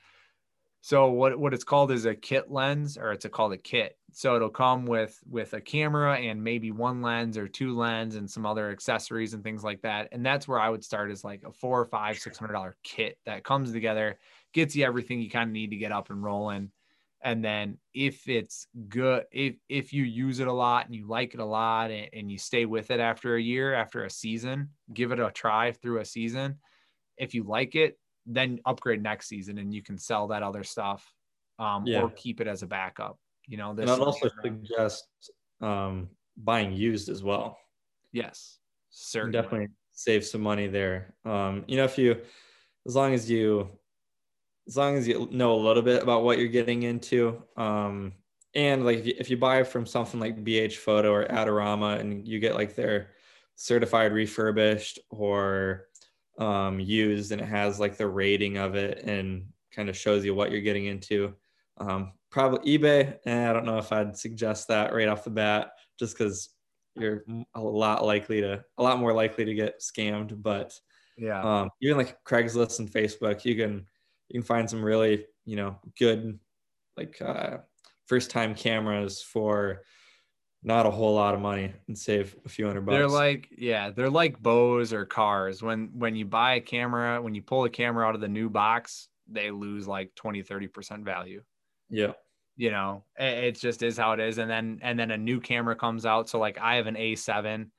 so 0.82 1.10
what 1.12 1.40
what 1.40 1.54
it's 1.54 1.64
called 1.64 1.92
is 1.92 2.06
a 2.06 2.14
kit 2.14 2.52
lens 2.52 2.98
or 2.98 3.14
it's 3.14 3.24
a, 3.26 3.30
called 3.30 3.54
a 3.54 3.58
kit 3.58 3.98
so 4.12 4.36
it'll 4.36 4.50
come 4.50 4.86
with 4.86 5.18
with 5.30 5.54
a 5.54 5.62
camera 5.62 6.18
and 6.18 6.44
maybe 6.44 6.72
one 6.72 7.02
lens 7.02 7.38
or 7.38 7.48
two 7.48 7.74
lens 7.76 8.16
and 8.18 8.30
some 8.30 8.46
other 8.46 8.70
accessories 8.70 9.34
and 9.34 9.44
things 9.44 9.64
like 9.64 9.82
that 9.82 10.10
and 10.12 10.26
that's 10.26 10.46
where 10.48 10.60
i 10.60 10.70
would 10.70 10.84
start 10.84 11.10
is 11.10 11.24
like 11.24 11.42
a 11.46 11.52
four 11.54 11.80
or 11.80 11.86
five 11.86 12.20
six 12.20 12.38
hundred 12.38 12.54
dollar 12.54 12.76
kit 12.84 13.18
that 13.26 13.44
comes 13.46 13.72
together 13.72 14.20
gets 14.54 14.76
you 14.76 14.86
everything 14.86 15.20
you 15.22 15.30
kind 15.30 15.50
of 15.50 15.54
need 15.54 15.72
to 15.72 15.76
get 15.78 15.92
up 15.92 16.10
and 16.10 16.24
rolling 16.24 16.72
and 17.24 17.44
then 17.44 17.78
if 17.94 18.28
it's 18.28 18.68
good 18.90 19.24
if 19.32 19.56
if 19.70 19.94
you 19.94 20.04
use 20.04 20.40
it 20.40 20.48
a 20.48 20.54
lot 20.54 20.86
and 20.86 20.96
you 20.96 21.08
like 21.08 21.34
it 21.34 21.40
a 21.40 21.46
lot 21.46 21.90
and, 21.92 22.08
and 22.14 22.32
you 22.32 22.38
stay 22.38 22.66
with 22.66 22.92
it 22.92 23.00
after 23.00 23.36
a 23.36 23.42
year 23.42 23.74
after 23.74 24.04
a 24.06 24.10
season 24.10 24.70
give 24.94 25.12
it 25.12 25.20
a 25.20 25.32
try 25.32 25.72
through 25.72 26.00
a 26.00 26.06
season 26.06 26.58
if 27.18 27.34
you 27.34 27.44
like 27.44 27.76
it 27.76 27.98
then 28.26 28.60
upgrade 28.66 29.02
next 29.04 29.28
season 29.28 29.58
and 29.58 29.74
you 29.74 29.82
can 29.82 29.98
sell 29.98 30.28
that 30.28 30.44
other 30.44 30.64
stuff 30.64 31.14
um, 31.60 31.86
Yeah. 31.86 32.02
or 32.02 32.10
keep 32.10 32.42
it 32.42 32.48
as 32.48 32.62
a 32.64 32.68
backup 32.68 33.18
you 33.48 33.58
know 33.58 33.74
this 33.74 33.84
And 33.90 34.02
I'd 34.02 34.06
also 34.06 34.30
camera- 34.30 34.44
suggest 34.66 35.06
um, 35.62 36.10
buying 36.38 36.74
used 36.74 37.10
as 37.10 37.24
well. 37.24 37.58
yes 38.12 38.60
certainly 38.90 39.32
definitely 39.34 39.68
save 39.96 40.26
some 40.26 40.42
money 40.42 40.68
there. 40.68 41.14
Um, 41.26 41.64
you 41.68 41.78
know, 41.78 41.84
if 41.84 41.98
you, 42.00 42.20
as 42.88 42.96
long 42.96 43.14
as 43.14 43.30
you, 43.30 43.70
as 44.68 44.78
long 44.78 44.98
as 44.98 45.08
you 45.08 45.28
know 45.32 45.54
a 45.54 45.62
little 45.62 45.84
bit 45.84 46.04
about 46.04 46.24
what 46.24 46.38
you're 46.38 46.48
getting 46.48 46.84
into, 46.84 47.42
um, 47.58 48.14
and 48.56 48.86
like 48.86 49.00
if 49.00 49.08
you, 49.08 49.14
if 49.18 49.30
you 49.30 49.38
buy 49.38 49.64
from 49.64 49.86
something 49.86 50.20
like 50.20 50.44
BH 50.44 50.76
Photo 50.76 51.12
or 51.12 51.26
Adorama 51.26 52.00
and 52.00 52.28
you 52.28 52.40
get 52.40 52.56
like 52.56 52.76
their 52.76 53.12
certified 53.56 54.14
refurbished 54.14 55.00
or 55.10 55.88
um, 56.38 56.80
used 56.80 57.32
and 57.32 57.42
it 57.42 57.48
has 57.48 57.80
like 57.80 57.98
the 57.98 58.08
rating 58.08 58.58
of 58.58 58.76
it 58.76 59.04
and 59.04 59.48
kind 59.72 59.90
of 59.90 59.98
shows 59.98 60.24
you 60.24 60.36
what 60.36 60.52
you're 60.52 60.62
getting 60.62 60.86
into. 60.86 61.34
Um, 61.78 62.14
probably 62.30 62.78
eBay. 62.78 63.18
And 63.26 63.50
I 63.50 63.54
don't 63.54 63.66
know 63.66 63.78
if 63.78 63.92
I'd 63.92 64.18
suggest 64.18 64.68
that 64.68 64.94
right 64.94 65.08
off 65.08 65.24
the 65.24 65.30
bat, 65.30 65.72
just 66.00 66.18
because 66.18 66.50
you're 66.96 67.24
a 67.56 67.62
lot 67.62 68.06
likely 68.06 68.42
to, 68.42 68.64
a 68.78 68.84
lot 68.84 69.00
more 69.00 69.14
likely 69.14 69.46
to 69.46 69.54
get 69.54 69.82
scammed. 69.82 70.42
But 70.42 70.80
yeah 71.18 71.42
um, 71.42 71.70
even 71.82 71.98
like 71.98 72.24
Craigslist 72.24 72.80
and 72.80 72.92
Facebook, 72.92 73.46
you 73.46 73.56
can 73.56 73.86
you 74.30 74.40
can 74.40 74.46
find 74.46 74.70
some 74.70 74.84
really 74.84 75.26
you 75.46 75.56
know 75.56 75.80
good 76.00 76.40
like 76.98 77.22
uh, 77.22 77.58
first 78.08 78.30
time 78.32 78.56
cameras 78.56 79.22
for 79.22 79.82
not 80.66 80.86
a 80.86 80.92
whole 80.92 81.14
lot 81.16 81.34
of 81.34 81.42
money 81.42 81.74
and 81.88 81.98
save 81.98 82.36
a 82.46 82.50
few 82.50 82.66
hundred 82.66 82.86
bucks. 82.86 82.96
They're 82.96 83.08
like, 83.08 83.50
yeah, 83.58 83.90
they're 83.90 84.10
like 84.10 84.42
bows 84.42 84.94
or 84.94 85.06
cars. 85.06 85.62
When 85.62 85.90
when 85.94 86.16
you 86.16 86.26
buy 86.26 86.56
a 86.56 86.62
camera, 86.62 87.22
when 87.22 87.36
you 87.36 87.42
pull 87.42 87.66
a 87.66 87.70
camera 87.70 88.08
out 88.08 88.16
of 88.16 88.22
the 88.22 88.30
new 88.30 88.50
box, 88.50 89.10
they 89.28 89.52
lose 89.52 89.88
like 89.88 90.16
20, 90.16 90.42
30% 90.44 91.04
value. 91.04 91.44
yeah, 91.90 92.14
You 92.56 92.72
know, 92.72 93.04
it, 93.18 93.44
it 93.44 93.60
just 93.60 93.84
is 93.84 93.98
how 93.98 94.14
it 94.14 94.20
is. 94.22 94.38
And 94.38 94.50
then 94.50 94.80
and 94.82 94.98
then 94.98 95.12
a 95.12 95.18
new 95.18 95.42
camera 95.42 95.76
comes 95.76 96.06
out. 96.06 96.30
So 96.30 96.40
like 96.40 96.58
I 96.58 96.76
have 96.76 96.88
an 96.88 96.96
A7, 96.96 97.70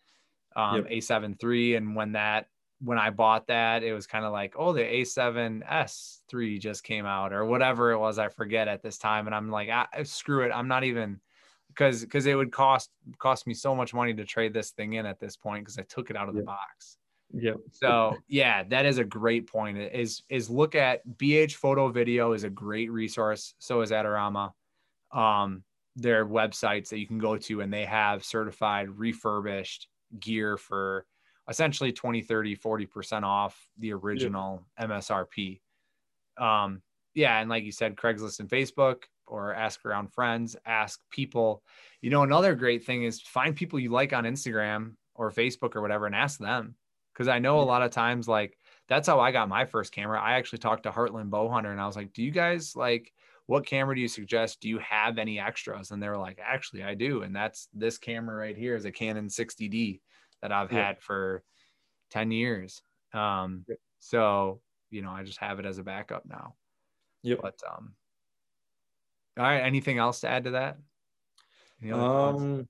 um, 0.56 0.76
Yep. 0.76 0.88
A7 0.90 1.42
III, 1.42 1.76
and 1.76 1.96
when 1.96 2.12
that 2.12 2.48
when 2.84 2.98
I 2.98 3.10
bought 3.10 3.46
that, 3.46 3.82
it 3.82 3.92
was 3.92 4.06
kind 4.06 4.24
of 4.24 4.32
like, 4.32 4.54
oh, 4.58 4.72
the 4.72 4.82
A7S3 4.82 6.60
just 6.60 6.84
came 6.84 7.06
out 7.06 7.32
or 7.32 7.44
whatever 7.44 7.92
it 7.92 7.98
was. 7.98 8.18
I 8.18 8.28
forget 8.28 8.68
at 8.68 8.82
this 8.82 8.98
time. 8.98 9.26
And 9.26 9.34
I'm 9.34 9.50
like, 9.50 9.68
ah, 9.72 9.88
screw 10.02 10.44
it. 10.44 10.52
I'm 10.54 10.68
not 10.68 10.84
even 10.84 11.20
because 11.68 12.02
because 12.02 12.26
it 12.26 12.34
would 12.34 12.52
cost 12.52 12.90
cost 13.18 13.46
me 13.46 13.54
so 13.54 13.74
much 13.74 13.94
money 13.94 14.12
to 14.14 14.24
trade 14.24 14.52
this 14.52 14.70
thing 14.70 14.94
in 14.94 15.06
at 15.06 15.18
this 15.18 15.36
point 15.36 15.64
because 15.64 15.78
I 15.78 15.82
took 15.82 16.10
it 16.10 16.16
out 16.16 16.28
of 16.28 16.34
the 16.34 16.42
box. 16.42 16.98
Yep. 17.32 17.56
So 17.72 18.16
yeah, 18.28 18.62
that 18.64 18.84
is 18.86 18.98
a 18.98 19.04
great 19.04 19.48
point. 19.50 19.78
Is 19.78 20.22
is 20.28 20.50
look 20.50 20.74
at 20.74 21.06
BH 21.16 21.54
Photo 21.54 21.88
Video 21.88 22.32
is 22.32 22.44
a 22.44 22.50
great 22.50 22.90
resource. 22.90 23.54
So 23.58 23.80
is 23.80 23.90
Adorama. 23.90 24.52
Um, 25.10 25.64
their 25.96 26.26
websites 26.26 26.88
that 26.88 26.98
you 26.98 27.06
can 27.06 27.18
go 27.18 27.36
to 27.36 27.60
and 27.60 27.72
they 27.72 27.84
have 27.84 28.24
certified 28.24 28.88
refurbished 28.90 29.88
gear 30.18 30.56
for 30.56 31.06
essentially 31.48 31.92
20 31.92 32.22
30 32.22 32.56
40% 32.56 33.22
off 33.22 33.68
the 33.78 33.92
original 33.92 34.62
yeah. 34.78 34.86
msrp 34.86 35.60
um 36.38 36.82
yeah 37.14 37.40
and 37.40 37.50
like 37.50 37.64
you 37.64 37.72
said 37.72 37.96
craigslist 37.96 38.40
and 38.40 38.48
facebook 38.48 39.04
or 39.26 39.54
ask 39.54 39.84
around 39.84 40.12
friends 40.12 40.56
ask 40.66 41.00
people 41.10 41.62
you 42.00 42.10
know 42.10 42.22
another 42.22 42.54
great 42.54 42.84
thing 42.84 43.04
is 43.04 43.20
find 43.20 43.56
people 43.56 43.78
you 43.78 43.90
like 43.90 44.12
on 44.12 44.24
instagram 44.24 44.94
or 45.14 45.30
facebook 45.30 45.76
or 45.76 45.80
whatever 45.80 46.06
and 46.06 46.14
ask 46.14 46.38
them 46.38 46.74
because 47.12 47.28
i 47.28 47.38
know 47.38 47.60
a 47.60 47.62
lot 47.62 47.82
of 47.82 47.90
times 47.90 48.26
like 48.26 48.58
that's 48.88 49.08
how 49.08 49.20
i 49.20 49.30
got 49.30 49.48
my 49.48 49.64
first 49.64 49.92
camera 49.92 50.20
i 50.20 50.32
actually 50.32 50.58
talked 50.58 50.82
to 50.82 50.90
heartland 50.90 51.30
bowhunter 51.30 51.70
and 51.70 51.80
i 51.80 51.86
was 51.86 51.96
like 51.96 52.12
do 52.12 52.22
you 52.22 52.30
guys 52.30 52.74
like 52.74 53.12
what 53.46 53.66
camera 53.66 53.94
do 53.94 54.00
you 54.00 54.08
suggest? 54.08 54.60
Do 54.60 54.68
you 54.68 54.78
have 54.78 55.18
any 55.18 55.38
extras? 55.38 55.90
And 55.90 56.02
they 56.02 56.08
were 56.08 56.18
like, 56.18 56.38
actually, 56.42 56.82
I 56.82 56.94
do. 56.94 57.22
And 57.22 57.34
that's 57.34 57.68
this 57.74 57.98
camera 57.98 58.36
right 58.36 58.56
here 58.56 58.74
is 58.74 58.84
a 58.84 58.92
Canon 58.92 59.28
60D 59.28 60.00
that 60.44 60.52
I've 60.52 60.70
yeah. 60.70 60.88
had 60.88 61.00
for 61.00 61.42
10 62.10 62.30
years. 62.30 62.82
Um, 63.14 63.64
yep. 63.66 63.78
so, 63.98 64.60
you 64.90 65.00
know, 65.00 65.10
I 65.10 65.22
just 65.22 65.38
have 65.38 65.58
it 65.58 65.64
as 65.64 65.78
a 65.78 65.82
backup 65.82 66.24
now. 66.28 66.54
Yep. 67.22 67.38
But, 67.40 67.58
um, 67.66 67.94
all 69.38 69.44
right. 69.44 69.60
Anything 69.60 69.96
else 69.96 70.20
to 70.20 70.28
add 70.28 70.44
to 70.44 70.50
that? 70.50 70.76
Um, 71.90 72.68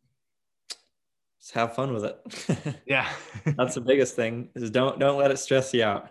just 1.41 1.55
have 1.55 1.75
fun 1.75 1.93
with 1.93 2.05
it. 2.05 2.77
yeah. 2.87 3.09
That's 3.45 3.75
the 3.75 3.81
biggest 3.81 4.15
thing 4.15 4.51
is 4.55 4.71
don't, 4.71 5.01
don't 5.01 5.19
let 5.19 5.33
it 5.33 5.39
stress 5.39 5.75
you 5.75 5.83
out 5.83 6.11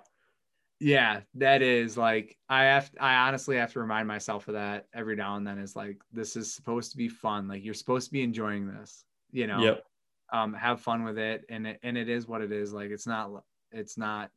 yeah 0.79 1.21
that 1.35 1.61
is 1.61 1.95
like 1.95 2.35
i 2.49 2.63
have 2.63 2.91
i 2.99 3.15
honestly 3.15 3.55
have 3.55 3.71
to 3.71 3.79
remind 3.79 4.05
myself 4.05 4.49
of 4.49 4.55
that 4.55 4.87
every 4.93 5.15
now 5.15 5.37
and 5.37 5.47
then 5.47 5.57
is 5.57 5.77
like 5.77 6.01
this 6.11 6.35
is 6.35 6.53
supposed 6.53 6.91
to 6.91 6.97
be 6.97 7.07
fun 7.07 7.47
like 7.47 7.63
you're 7.63 7.73
supposed 7.73 8.07
to 8.07 8.11
be 8.11 8.21
enjoying 8.21 8.67
this 8.67 9.05
you 9.31 9.47
know 9.47 9.59
yep. 9.63 9.85
Um 10.33 10.53
have 10.53 10.81
fun 10.81 11.03
with 11.03 11.17
it 11.17 11.45
and 11.49 11.65
it 11.65 11.79
and 11.83 11.97
it 11.97 12.09
is 12.09 12.27
what 12.27 12.41
it 12.41 12.51
is 12.51 12.73
like 12.73 12.89
it's 12.89 13.07
not 13.07 13.31
it's 13.71 13.97
not 13.97 14.29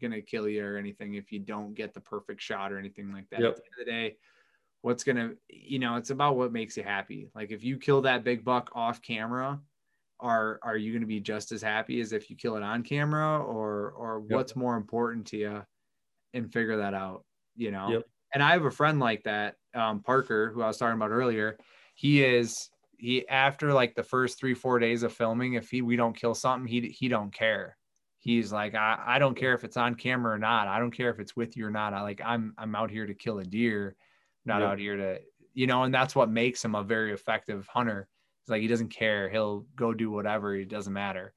gonna 0.00 0.22
kill 0.22 0.48
you 0.48 0.64
or 0.64 0.76
anything 0.76 1.14
if 1.14 1.32
you 1.32 1.40
don't 1.40 1.74
get 1.74 1.92
the 1.92 2.00
perfect 2.00 2.40
shot 2.40 2.72
or 2.72 2.78
anything 2.78 3.12
like 3.12 3.28
that 3.30 3.40
yep. 3.40 3.50
at 3.50 3.56
the 3.56 3.62
end 3.62 3.80
of 3.80 3.86
the 3.86 3.90
day 3.90 4.16
what's 4.82 5.02
gonna 5.02 5.32
you 5.48 5.80
know 5.80 5.96
it's 5.96 6.10
about 6.10 6.36
what 6.36 6.52
makes 6.52 6.76
you 6.76 6.84
happy 6.84 7.28
like 7.34 7.50
if 7.50 7.64
you 7.64 7.76
kill 7.76 8.00
that 8.00 8.22
big 8.22 8.44
buck 8.44 8.70
off 8.74 9.02
camera 9.02 9.60
are 10.20 10.58
are 10.62 10.76
you 10.76 10.92
going 10.92 11.00
to 11.00 11.06
be 11.06 11.20
just 11.20 11.52
as 11.52 11.62
happy 11.62 12.00
as 12.00 12.12
if 12.12 12.28
you 12.28 12.36
kill 12.36 12.56
it 12.56 12.62
on 12.62 12.82
camera 12.82 13.38
or 13.38 13.90
or 13.92 14.22
yep. 14.28 14.36
what's 14.36 14.56
more 14.56 14.76
important 14.76 15.26
to 15.26 15.36
you 15.36 15.62
and 16.34 16.52
figure 16.52 16.76
that 16.78 16.94
out, 16.94 17.24
you 17.56 17.70
know? 17.70 17.88
Yep. 17.90 18.02
And 18.34 18.42
I 18.42 18.50
have 18.52 18.64
a 18.64 18.70
friend 18.70 18.98
like 18.98 19.22
that, 19.24 19.54
um, 19.74 20.00
Parker, 20.00 20.50
who 20.52 20.62
I 20.62 20.66
was 20.66 20.76
talking 20.76 20.96
about 20.96 21.10
earlier. 21.10 21.56
He 21.94 22.22
is 22.22 22.68
he 22.98 23.26
after 23.28 23.72
like 23.72 23.94
the 23.94 24.02
first 24.02 24.38
three 24.38 24.54
four 24.54 24.78
days 24.78 25.02
of 25.02 25.12
filming, 25.12 25.54
if 25.54 25.70
he 25.70 25.82
we 25.82 25.96
don't 25.96 26.16
kill 26.16 26.34
something, 26.34 26.68
he 26.68 26.88
he 26.88 27.08
don't 27.08 27.32
care. 27.32 27.76
He's 28.18 28.52
like, 28.52 28.74
I, 28.74 28.98
I 29.06 29.18
don't 29.20 29.36
care 29.36 29.54
if 29.54 29.64
it's 29.64 29.76
on 29.76 29.94
camera 29.94 30.34
or 30.34 30.38
not. 30.38 30.66
I 30.66 30.80
don't 30.80 30.90
care 30.90 31.10
if 31.10 31.20
it's 31.20 31.36
with 31.36 31.56
you 31.56 31.66
or 31.66 31.70
not. 31.70 31.94
I 31.94 32.02
like 32.02 32.20
I'm 32.24 32.52
I'm 32.58 32.74
out 32.74 32.90
here 32.90 33.06
to 33.06 33.14
kill 33.14 33.38
a 33.38 33.44
deer, 33.44 33.96
not 34.44 34.60
yep. 34.60 34.70
out 34.70 34.78
here 34.78 34.96
to 34.96 35.20
you 35.54 35.66
know. 35.66 35.84
And 35.84 35.94
that's 35.94 36.14
what 36.14 36.28
makes 36.28 36.64
him 36.64 36.74
a 36.74 36.82
very 36.82 37.12
effective 37.12 37.66
hunter. 37.68 38.08
It's 38.42 38.50
like 38.50 38.60
he 38.60 38.68
doesn't 38.68 38.90
care. 38.90 39.28
He'll 39.28 39.64
go 39.76 39.94
do 39.94 40.10
whatever. 40.10 40.54
It 40.54 40.68
doesn't 40.68 40.92
matter. 40.92 41.32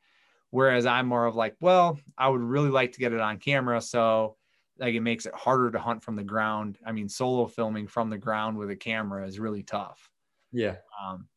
Whereas 0.50 0.86
I'm 0.86 1.08
more 1.08 1.26
of 1.26 1.36
like, 1.36 1.56
well, 1.62 1.98
I 2.18 2.28
would 2.28 2.42
really 2.42 2.70
like 2.70 2.94
to 2.94 3.00
get 3.00 3.14
it 3.14 3.22
on 3.22 3.38
camera, 3.38 3.80
so 3.80 4.36
like 4.80 4.96
it 4.96 5.02
makes 5.02 5.26
it 5.26 5.34
harder 5.36 5.72
to 5.72 5.80
hunt 5.80 6.04
from 6.04 6.16
the 6.16 6.24
ground. 6.24 6.78
I 6.86 6.92
mean, 6.92 7.08
solo 7.08 7.46
filming 7.48 7.88
from 7.88 8.10
the 8.10 8.18
ground 8.18 8.58
with 8.58 8.72
a 8.72 8.76
camera 8.76 9.26
is 9.28 9.40
really 9.40 9.64
tough. 9.64 10.10
Yeah. 10.52 10.78
Um, 11.02 11.28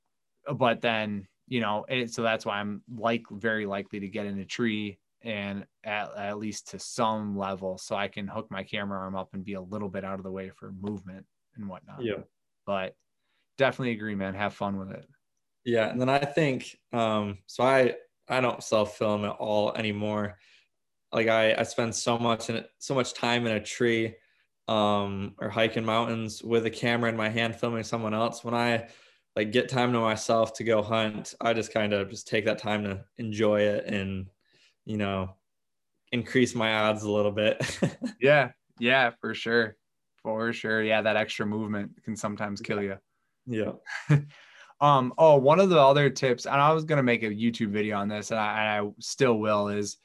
but 0.52 0.80
then 0.80 1.26
you 1.46 1.60
know, 1.60 1.84
it, 1.88 2.10
so 2.10 2.22
that's 2.22 2.46
why 2.46 2.58
I'm 2.58 2.82
like 2.96 3.22
very 3.30 3.66
likely 3.66 4.00
to 4.00 4.08
get 4.08 4.24
in 4.24 4.38
a 4.38 4.46
tree 4.46 4.98
and 5.22 5.66
at, 5.84 6.08
at 6.16 6.38
least 6.38 6.70
to 6.70 6.78
some 6.78 7.36
level, 7.36 7.76
so 7.76 7.96
I 7.96 8.08
can 8.08 8.26
hook 8.26 8.46
my 8.50 8.62
camera 8.62 8.98
arm 8.98 9.14
up 9.14 9.34
and 9.34 9.44
be 9.44 9.54
a 9.54 9.60
little 9.60 9.88
bit 9.88 10.04
out 10.04 10.18
of 10.18 10.22
the 10.22 10.30
way 10.30 10.50
for 10.50 10.72
movement 10.80 11.26
and 11.56 11.68
whatnot. 11.68 12.02
Yeah. 12.02 12.22
But 12.66 12.94
definitely 13.58 13.92
agree, 13.92 14.14
man. 14.14 14.34
Have 14.34 14.54
fun 14.54 14.78
with 14.78 14.90
it. 14.90 15.06
Yeah, 15.64 15.88
and 15.88 16.00
then 16.00 16.08
I 16.08 16.18
think 16.18 16.78
um, 16.92 17.38
so. 17.46 17.64
I 17.64 17.94
I 18.28 18.40
don't 18.40 18.62
self 18.62 18.96
film 18.96 19.24
at 19.24 19.32
all 19.32 19.74
anymore 19.74 20.38
like 21.14 21.28
I, 21.28 21.54
I 21.56 21.62
spend 21.62 21.94
so 21.94 22.18
much 22.18 22.50
in 22.50 22.64
so 22.78 22.94
much 22.94 23.14
time 23.14 23.46
in 23.46 23.52
a 23.52 23.60
tree 23.60 24.16
um, 24.66 25.34
or 25.38 25.48
hiking 25.48 25.84
mountains 25.84 26.42
with 26.42 26.66
a 26.66 26.70
camera 26.70 27.08
in 27.08 27.16
my 27.16 27.28
hand 27.28 27.54
filming 27.54 27.84
someone 27.84 28.12
else. 28.12 28.42
When 28.42 28.52
I 28.52 28.88
like 29.36 29.52
get 29.52 29.68
time 29.68 29.92
to 29.92 30.00
myself 30.00 30.54
to 30.54 30.64
go 30.64 30.82
hunt, 30.82 31.34
I 31.40 31.52
just 31.52 31.72
kind 31.72 31.92
of 31.92 32.10
just 32.10 32.28
take 32.28 32.44
that 32.46 32.58
time 32.58 32.84
to 32.84 33.04
enjoy 33.18 33.62
it 33.62 33.86
and 33.86 34.26
you 34.84 34.96
know 34.96 35.34
increase 36.12 36.54
my 36.54 36.74
odds 36.74 37.02
a 37.02 37.10
little 37.10 37.32
bit. 37.32 37.78
yeah, 38.20 38.52
yeah, 38.78 39.10
for 39.20 39.34
sure, 39.34 39.76
for 40.22 40.52
sure. 40.52 40.82
Yeah, 40.82 41.02
that 41.02 41.16
extra 41.16 41.46
movement 41.46 42.02
can 42.04 42.16
sometimes 42.16 42.60
kill 42.60 42.82
you. 42.82 42.98
Yeah. 43.46 43.72
um. 44.80 45.12
Oh, 45.18 45.36
one 45.36 45.60
of 45.60 45.70
the 45.70 45.80
other 45.80 46.10
tips, 46.10 46.46
and 46.46 46.60
I 46.60 46.72
was 46.72 46.84
gonna 46.84 47.02
make 47.02 47.22
a 47.22 47.30
YouTube 47.30 47.70
video 47.70 47.98
on 47.98 48.08
this, 48.08 48.30
and 48.30 48.40
I, 48.40 48.60
and 48.78 48.88
I 48.88 48.92
still 49.00 49.38
will, 49.38 49.68
is 49.68 49.96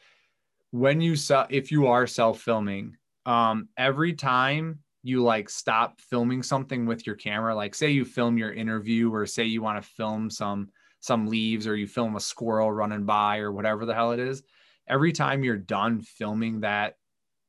when 0.71 1.01
you 1.01 1.15
sell 1.15 1.47
if 1.49 1.71
you 1.71 1.87
are 1.87 2.05
self-filming 2.05 2.95
um 3.25 3.67
every 3.75 4.13
time 4.13 4.79
you 5.03 5.23
like 5.23 5.49
stop 5.49 5.99
filming 5.99 6.43
something 6.43 6.85
with 6.85 7.05
your 7.07 7.15
camera 7.15 7.55
like 7.55 7.73
say 7.73 7.89
you 7.89 8.03
film 8.03 8.37
your 8.37 8.53
interview 8.53 9.13
or 9.13 9.25
say 9.25 9.43
you 9.43 9.61
want 9.61 9.81
to 9.81 9.89
film 9.89 10.29
some 10.29 10.69
some 10.99 11.27
leaves 11.27 11.65
or 11.65 11.75
you 11.75 11.87
film 11.87 12.15
a 12.15 12.19
squirrel 12.19 12.71
running 12.71 13.05
by 13.05 13.37
or 13.37 13.51
whatever 13.51 13.85
the 13.85 13.93
hell 13.93 14.11
it 14.11 14.19
is 14.19 14.43
every 14.87 15.11
time 15.11 15.43
you're 15.43 15.57
done 15.57 16.01
filming 16.01 16.59
that 16.59 16.95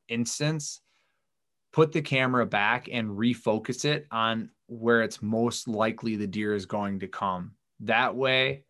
instance 0.09 0.81
put 1.73 1.93
the 1.93 2.03
camera 2.03 2.47
back 2.47 2.89
and 2.91 3.11
refocus 3.11 3.85
it 3.85 4.07
on 4.11 4.51
where 4.67 5.03
it's 5.03 5.23
most 5.23 5.67
likely 5.67 6.17
the 6.17 6.27
deer 6.27 6.55
is 6.55 6.67
going 6.67 7.01
to 7.01 7.09
come 7.09 7.53
that 7.81 8.15
way 8.15 8.65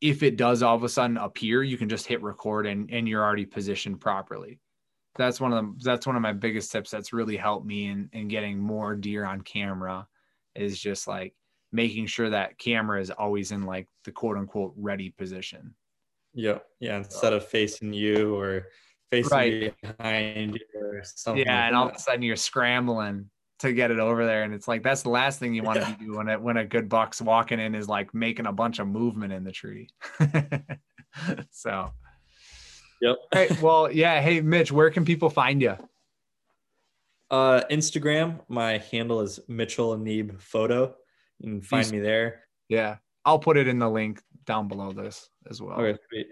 if 0.00 0.22
it 0.22 0.36
does 0.36 0.62
all 0.62 0.76
of 0.76 0.84
a 0.84 0.88
sudden 0.88 1.16
appear, 1.16 1.62
you 1.62 1.78
can 1.78 1.88
just 1.88 2.06
hit 2.06 2.22
record 2.22 2.66
and, 2.66 2.90
and 2.90 3.08
you're 3.08 3.24
already 3.24 3.46
positioned 3.46 4.00
properly. 4.00 4.60
That's 5.16 5.40
one 5.40 5.52
of 5.52 5.64
the 5.64 5.84
that's 5.84 6.06
one 6.06 6.16
of 6.16 6.22
my 6.22 6.32
biggest 6.32 6.72
tips 6.72 6.90
that's 6.90 7.12
really 7.12 7.36
helped 7.36 7.66
me 7.66 7.86
in, 7.86 8.08
in 8.12 8.28
getting 8.28 8.58
more 8.58 8.94
deer 8.94 9.24
on 9.24 9.40
camera 9.40 10.06
is 10.54 10.78
just 10.78 11.06
like 11.06 11.34
making 11.72 12.06
sure 12.06 12.30
that 12.30 12.58
camera 12.58 13.00
is 13.00 13.10
always 13.10 13.52
in 13.52 13.62
like 13.62 13.88
the 14.04 14.12
quote 14.12 14.36
unquote 14.36 14.72
ready 14.76 15.10
position. 15.10 15.74
Yeah. 16.34 16.58
Yeah. 16.80 16.98
Instead 16.98 17.32
of 17.32 17.46
facing 17.46 17.92
you 17.92 18.36
or 18.36 18.66
facing 19.10 19.36
right. 19.36 19.74
behind 19.80 20.54
you 20.54 20.80
or 20.80 21.02
something. 21.04 21.44
Yeah. 21.44 21.54
Like 21.54 21.66
and 21.66 21.76
all 21.76 21.88
of 21.88 21.94
a 21.94 21.98
sudden 21.98 22.22
you're 22.22 22.36
scrambling 22.36 23.30
to 23.60 23.72
get 23.72 23.90
it 23.90 23.98
over 23.98 24.26
there. 24.26 24.42
And 24.42 24.54
it's 24.54 24.68
like 24.68 24.82
that's 24.82 25.02
the 25.02 25.10
last 25.10 25.38
thing 25.38 25.54
you 25.54 25.62
want 25.62 25.80
yeah. 25.80 25.92
to 25.92 26.04
do 26.04 26.16
when 26.16 26.28
it 26.28 26.40
when 26.40 26.56
a 26.58 26.64
good 26.64 26.88
buck's 26.88 27.22
walking 27.22 27.58
in 27.58 27.74
is 27.74 27.88
like 27.88 28.14
making 28.14 28.46
a 28.46 28.52
bunch 28.52 28.78
of 28.78 28.86
movement 28.86 29.32
in 29.32 29.44
the 29.44 29.52
tree. 29.52 29.88
so 31.50 31.90
Yep. 33.00 33.16
Right. 33.34 33.62
Well, 33.62 33.90
yeah. 33.92 34.20
Hey 34.20 34.40
Mitch, 34.40 34.72
where 34.72 34.90
can 34.90 35.04
people 35.04 35.30
find 35.30 35.60
you? 35.60 35.76
Uh 37.30 37.62
Instagram. 37.70 38.40
My 38.48 38.78
handle 38.78 39.20
is 39.20 39.40
Mitchell 39.48 39.96
Neeb 39.96 40.40
Photo. 40.40 40.94
You 41.38 41.50
can 41.50 41.60
find 41.60 41.90
me 41.90 41.98
there. 41.98 42.44
Yeah. 42.68 42.96
I'll 43.24 43.38
put 43.38 43.56
it 43.56 43.68
in 43.68 43.78
the 43.78 43.90
link 43.90 44.22
down 44.46 44.68
below 44.68 44.92
this 44.92 45.28
as 45.50 45.60
well. 45.60 45.78
Okay, 45.80 45.98
sweet. 46.08 46.28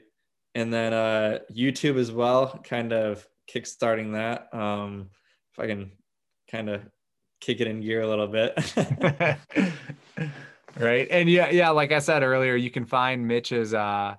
And 0.54 0.72
then 0.72 0.92
uh 0.92 1.40
YouTube 1.54 1.98
as 1.98 2.12
well, 2.12 2.58
kind 2.64 2.92
of 2.92 3.26
kickstarting 3.52 4.12
that. 4.12 4.54
Um 4.56 5.10
if 5.52 5.58
I 5.60 5.66
can 5.66 5.92
kind 6.50 6.70
of 6.70 6.82
kick 7.40 7.60
it 7.60 7.66
in 7.66 7.80
gear 7.80 8.00
a 8.00 8.08
little 8.08 8.28
bit. 8.28 8.54
right. 10.78 11.06
And 11.10 11.28
yeah, 11.28 11.50
yeah, 11.50 11.70
like 11.70 11.92
I 11.92 11.98
said 11.98 12.22
earlier, 12.22 12.56
you 12.56 12.70
can 12.70 12.86
find 12.86 13.26
Mitch's 13.26 13.74
uh 13.74 14.14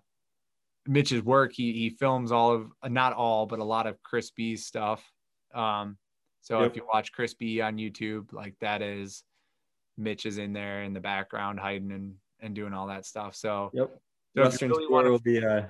Mitch's 0.87 1.23
work. 1.23 1.51
He 1.53 1.73
he 1.73 1.89
films 1.89 2.31
all 2.31 2.53
of 2.53 2.71
not 2.87 3.13
all, 3.13 3.45
but 3.45 3.59
a 3.59 3.63
lot 3.63 3.87
of 3.87 4.01
Chris 4.03 4.31
B's 4.31 4.65
stuff. 4.65 5.03
Um 5.53 5.97
so 6.41 6.61
yep. 6.61 6.71
if 6.71 6.75
you 6.75 6.85
watch 6.91 7.11
Chris 7.11 7.33
B 7.33 7.61
on 7.61 7.77
YouTube, 7.77 8.31
like 8.31 8.55
that 8.61 8.81
is 8.81 9.23
Mitch 9.97 10.25
is 10.25 10.37
in 10.37 10.53
there 10.53 10.83
in 10.83 10.93
the 10.93 10.99
background 10.99 11.59
hiding 11.59 11.91
and 11.91 12.15
and 12.39 12.53
doing 12.53 12.73
all 12.73 12.87
that 12.87 13.05
stuff. 13.05 13.35
So 13.35 13.71
yep. 13.73 13.89
So 14.35 14.43
Western 14.43 14.69
really 14.69 14.87
tour 14.87 15.11
will 15.11 15.19
be 15.19 15.43
uh 15.43 15.63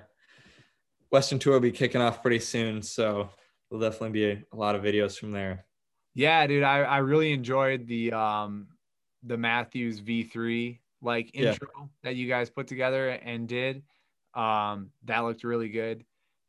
Western 1.12 1.40
tour 1.40 1.54
will 1.54 1.60
be 1.60 1.72
kicking 1.72 2.02
off 2.02 2.22
pretty 2.22 2.40
soon. 2.40 2.82
So 2.82 3.30
there'll 3.70 3.82
definitely 3.82 4.12
be 4.12 4.26
a, 4.26 4.44
a 4.54 4.56
lot 4.56 4.76
of 4.76 4.84
videos 4.84 5.18
from 5.18 5.32
there. 5.32 5.66
Yeah, 6.14 6.48
dude, 6.48 6.64
I, 6.64 6.80
I 6.80 6.98
really 7.00 7.32
enjoyed 7.32 7.88
the 7.88 8.12
um 8.14 8.68
the 9.24 9.38
Mathews 9.38 10.02
V3 10.02 10.80
like 11.02 11.32
Yeah. 11.34 11.52
intro 11.52 11.90
that 12.04 12.16
you 12.16 12.28
guys 12.28 12.50
put 12.50 12.68
together 12.68 13.10
and 13.10 13.48
did. 13.48 13.84
Um, 14.36 14.92
that 15.06 15.20
looked 15.20 15.44
really 15.44 15.70
good. 15.70 16.04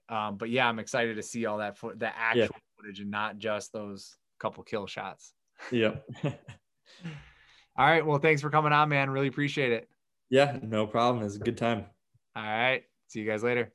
Um, 0.08 0.36
but 0.36 0.50
yeah, 0.50 0.68
I'm 0.68 0.78
excited 0.78 1.16
to 1.16 1.22
see 1.22 1.46
all 1.46 1.58
that 1.58 1.78
foot, 1.78 1.98
the 1.98 2.16
actual 2.16 2.56
footage 2.76 3.00
and 3.00 3.10
not 3.10 3.38
just 3.38 3.72
those 3.72 4.16
couple 4.38 4.62
kill 4.62 4.86
shots. 4.86 5.32
Yep. 5.70 6.04
All 6.24 7.86
right. 7.86 8.04
Well, 8.06 8.18
thanks 8.18 8.40
for 8.42 8.50
coming 8.50 8.72
on, 8.72 8.88
man. 8.88 9.10
Really 9.10 9.28
appreciate 9.28 9.72
it. 9.72 9.88
yeah, 10.30 10.58
no 10.62 10.86
problem. 10.86 11.24
It's 11.24 11.36
a 11.36 11.40
good 11.40 11.56
time. 11.58 11.86
All 12.34 12.42
right. 12.42 12.82
See 13.08 13.20
you 13.20 13.26
guys 13.26 13.42
later. 13.42 13.72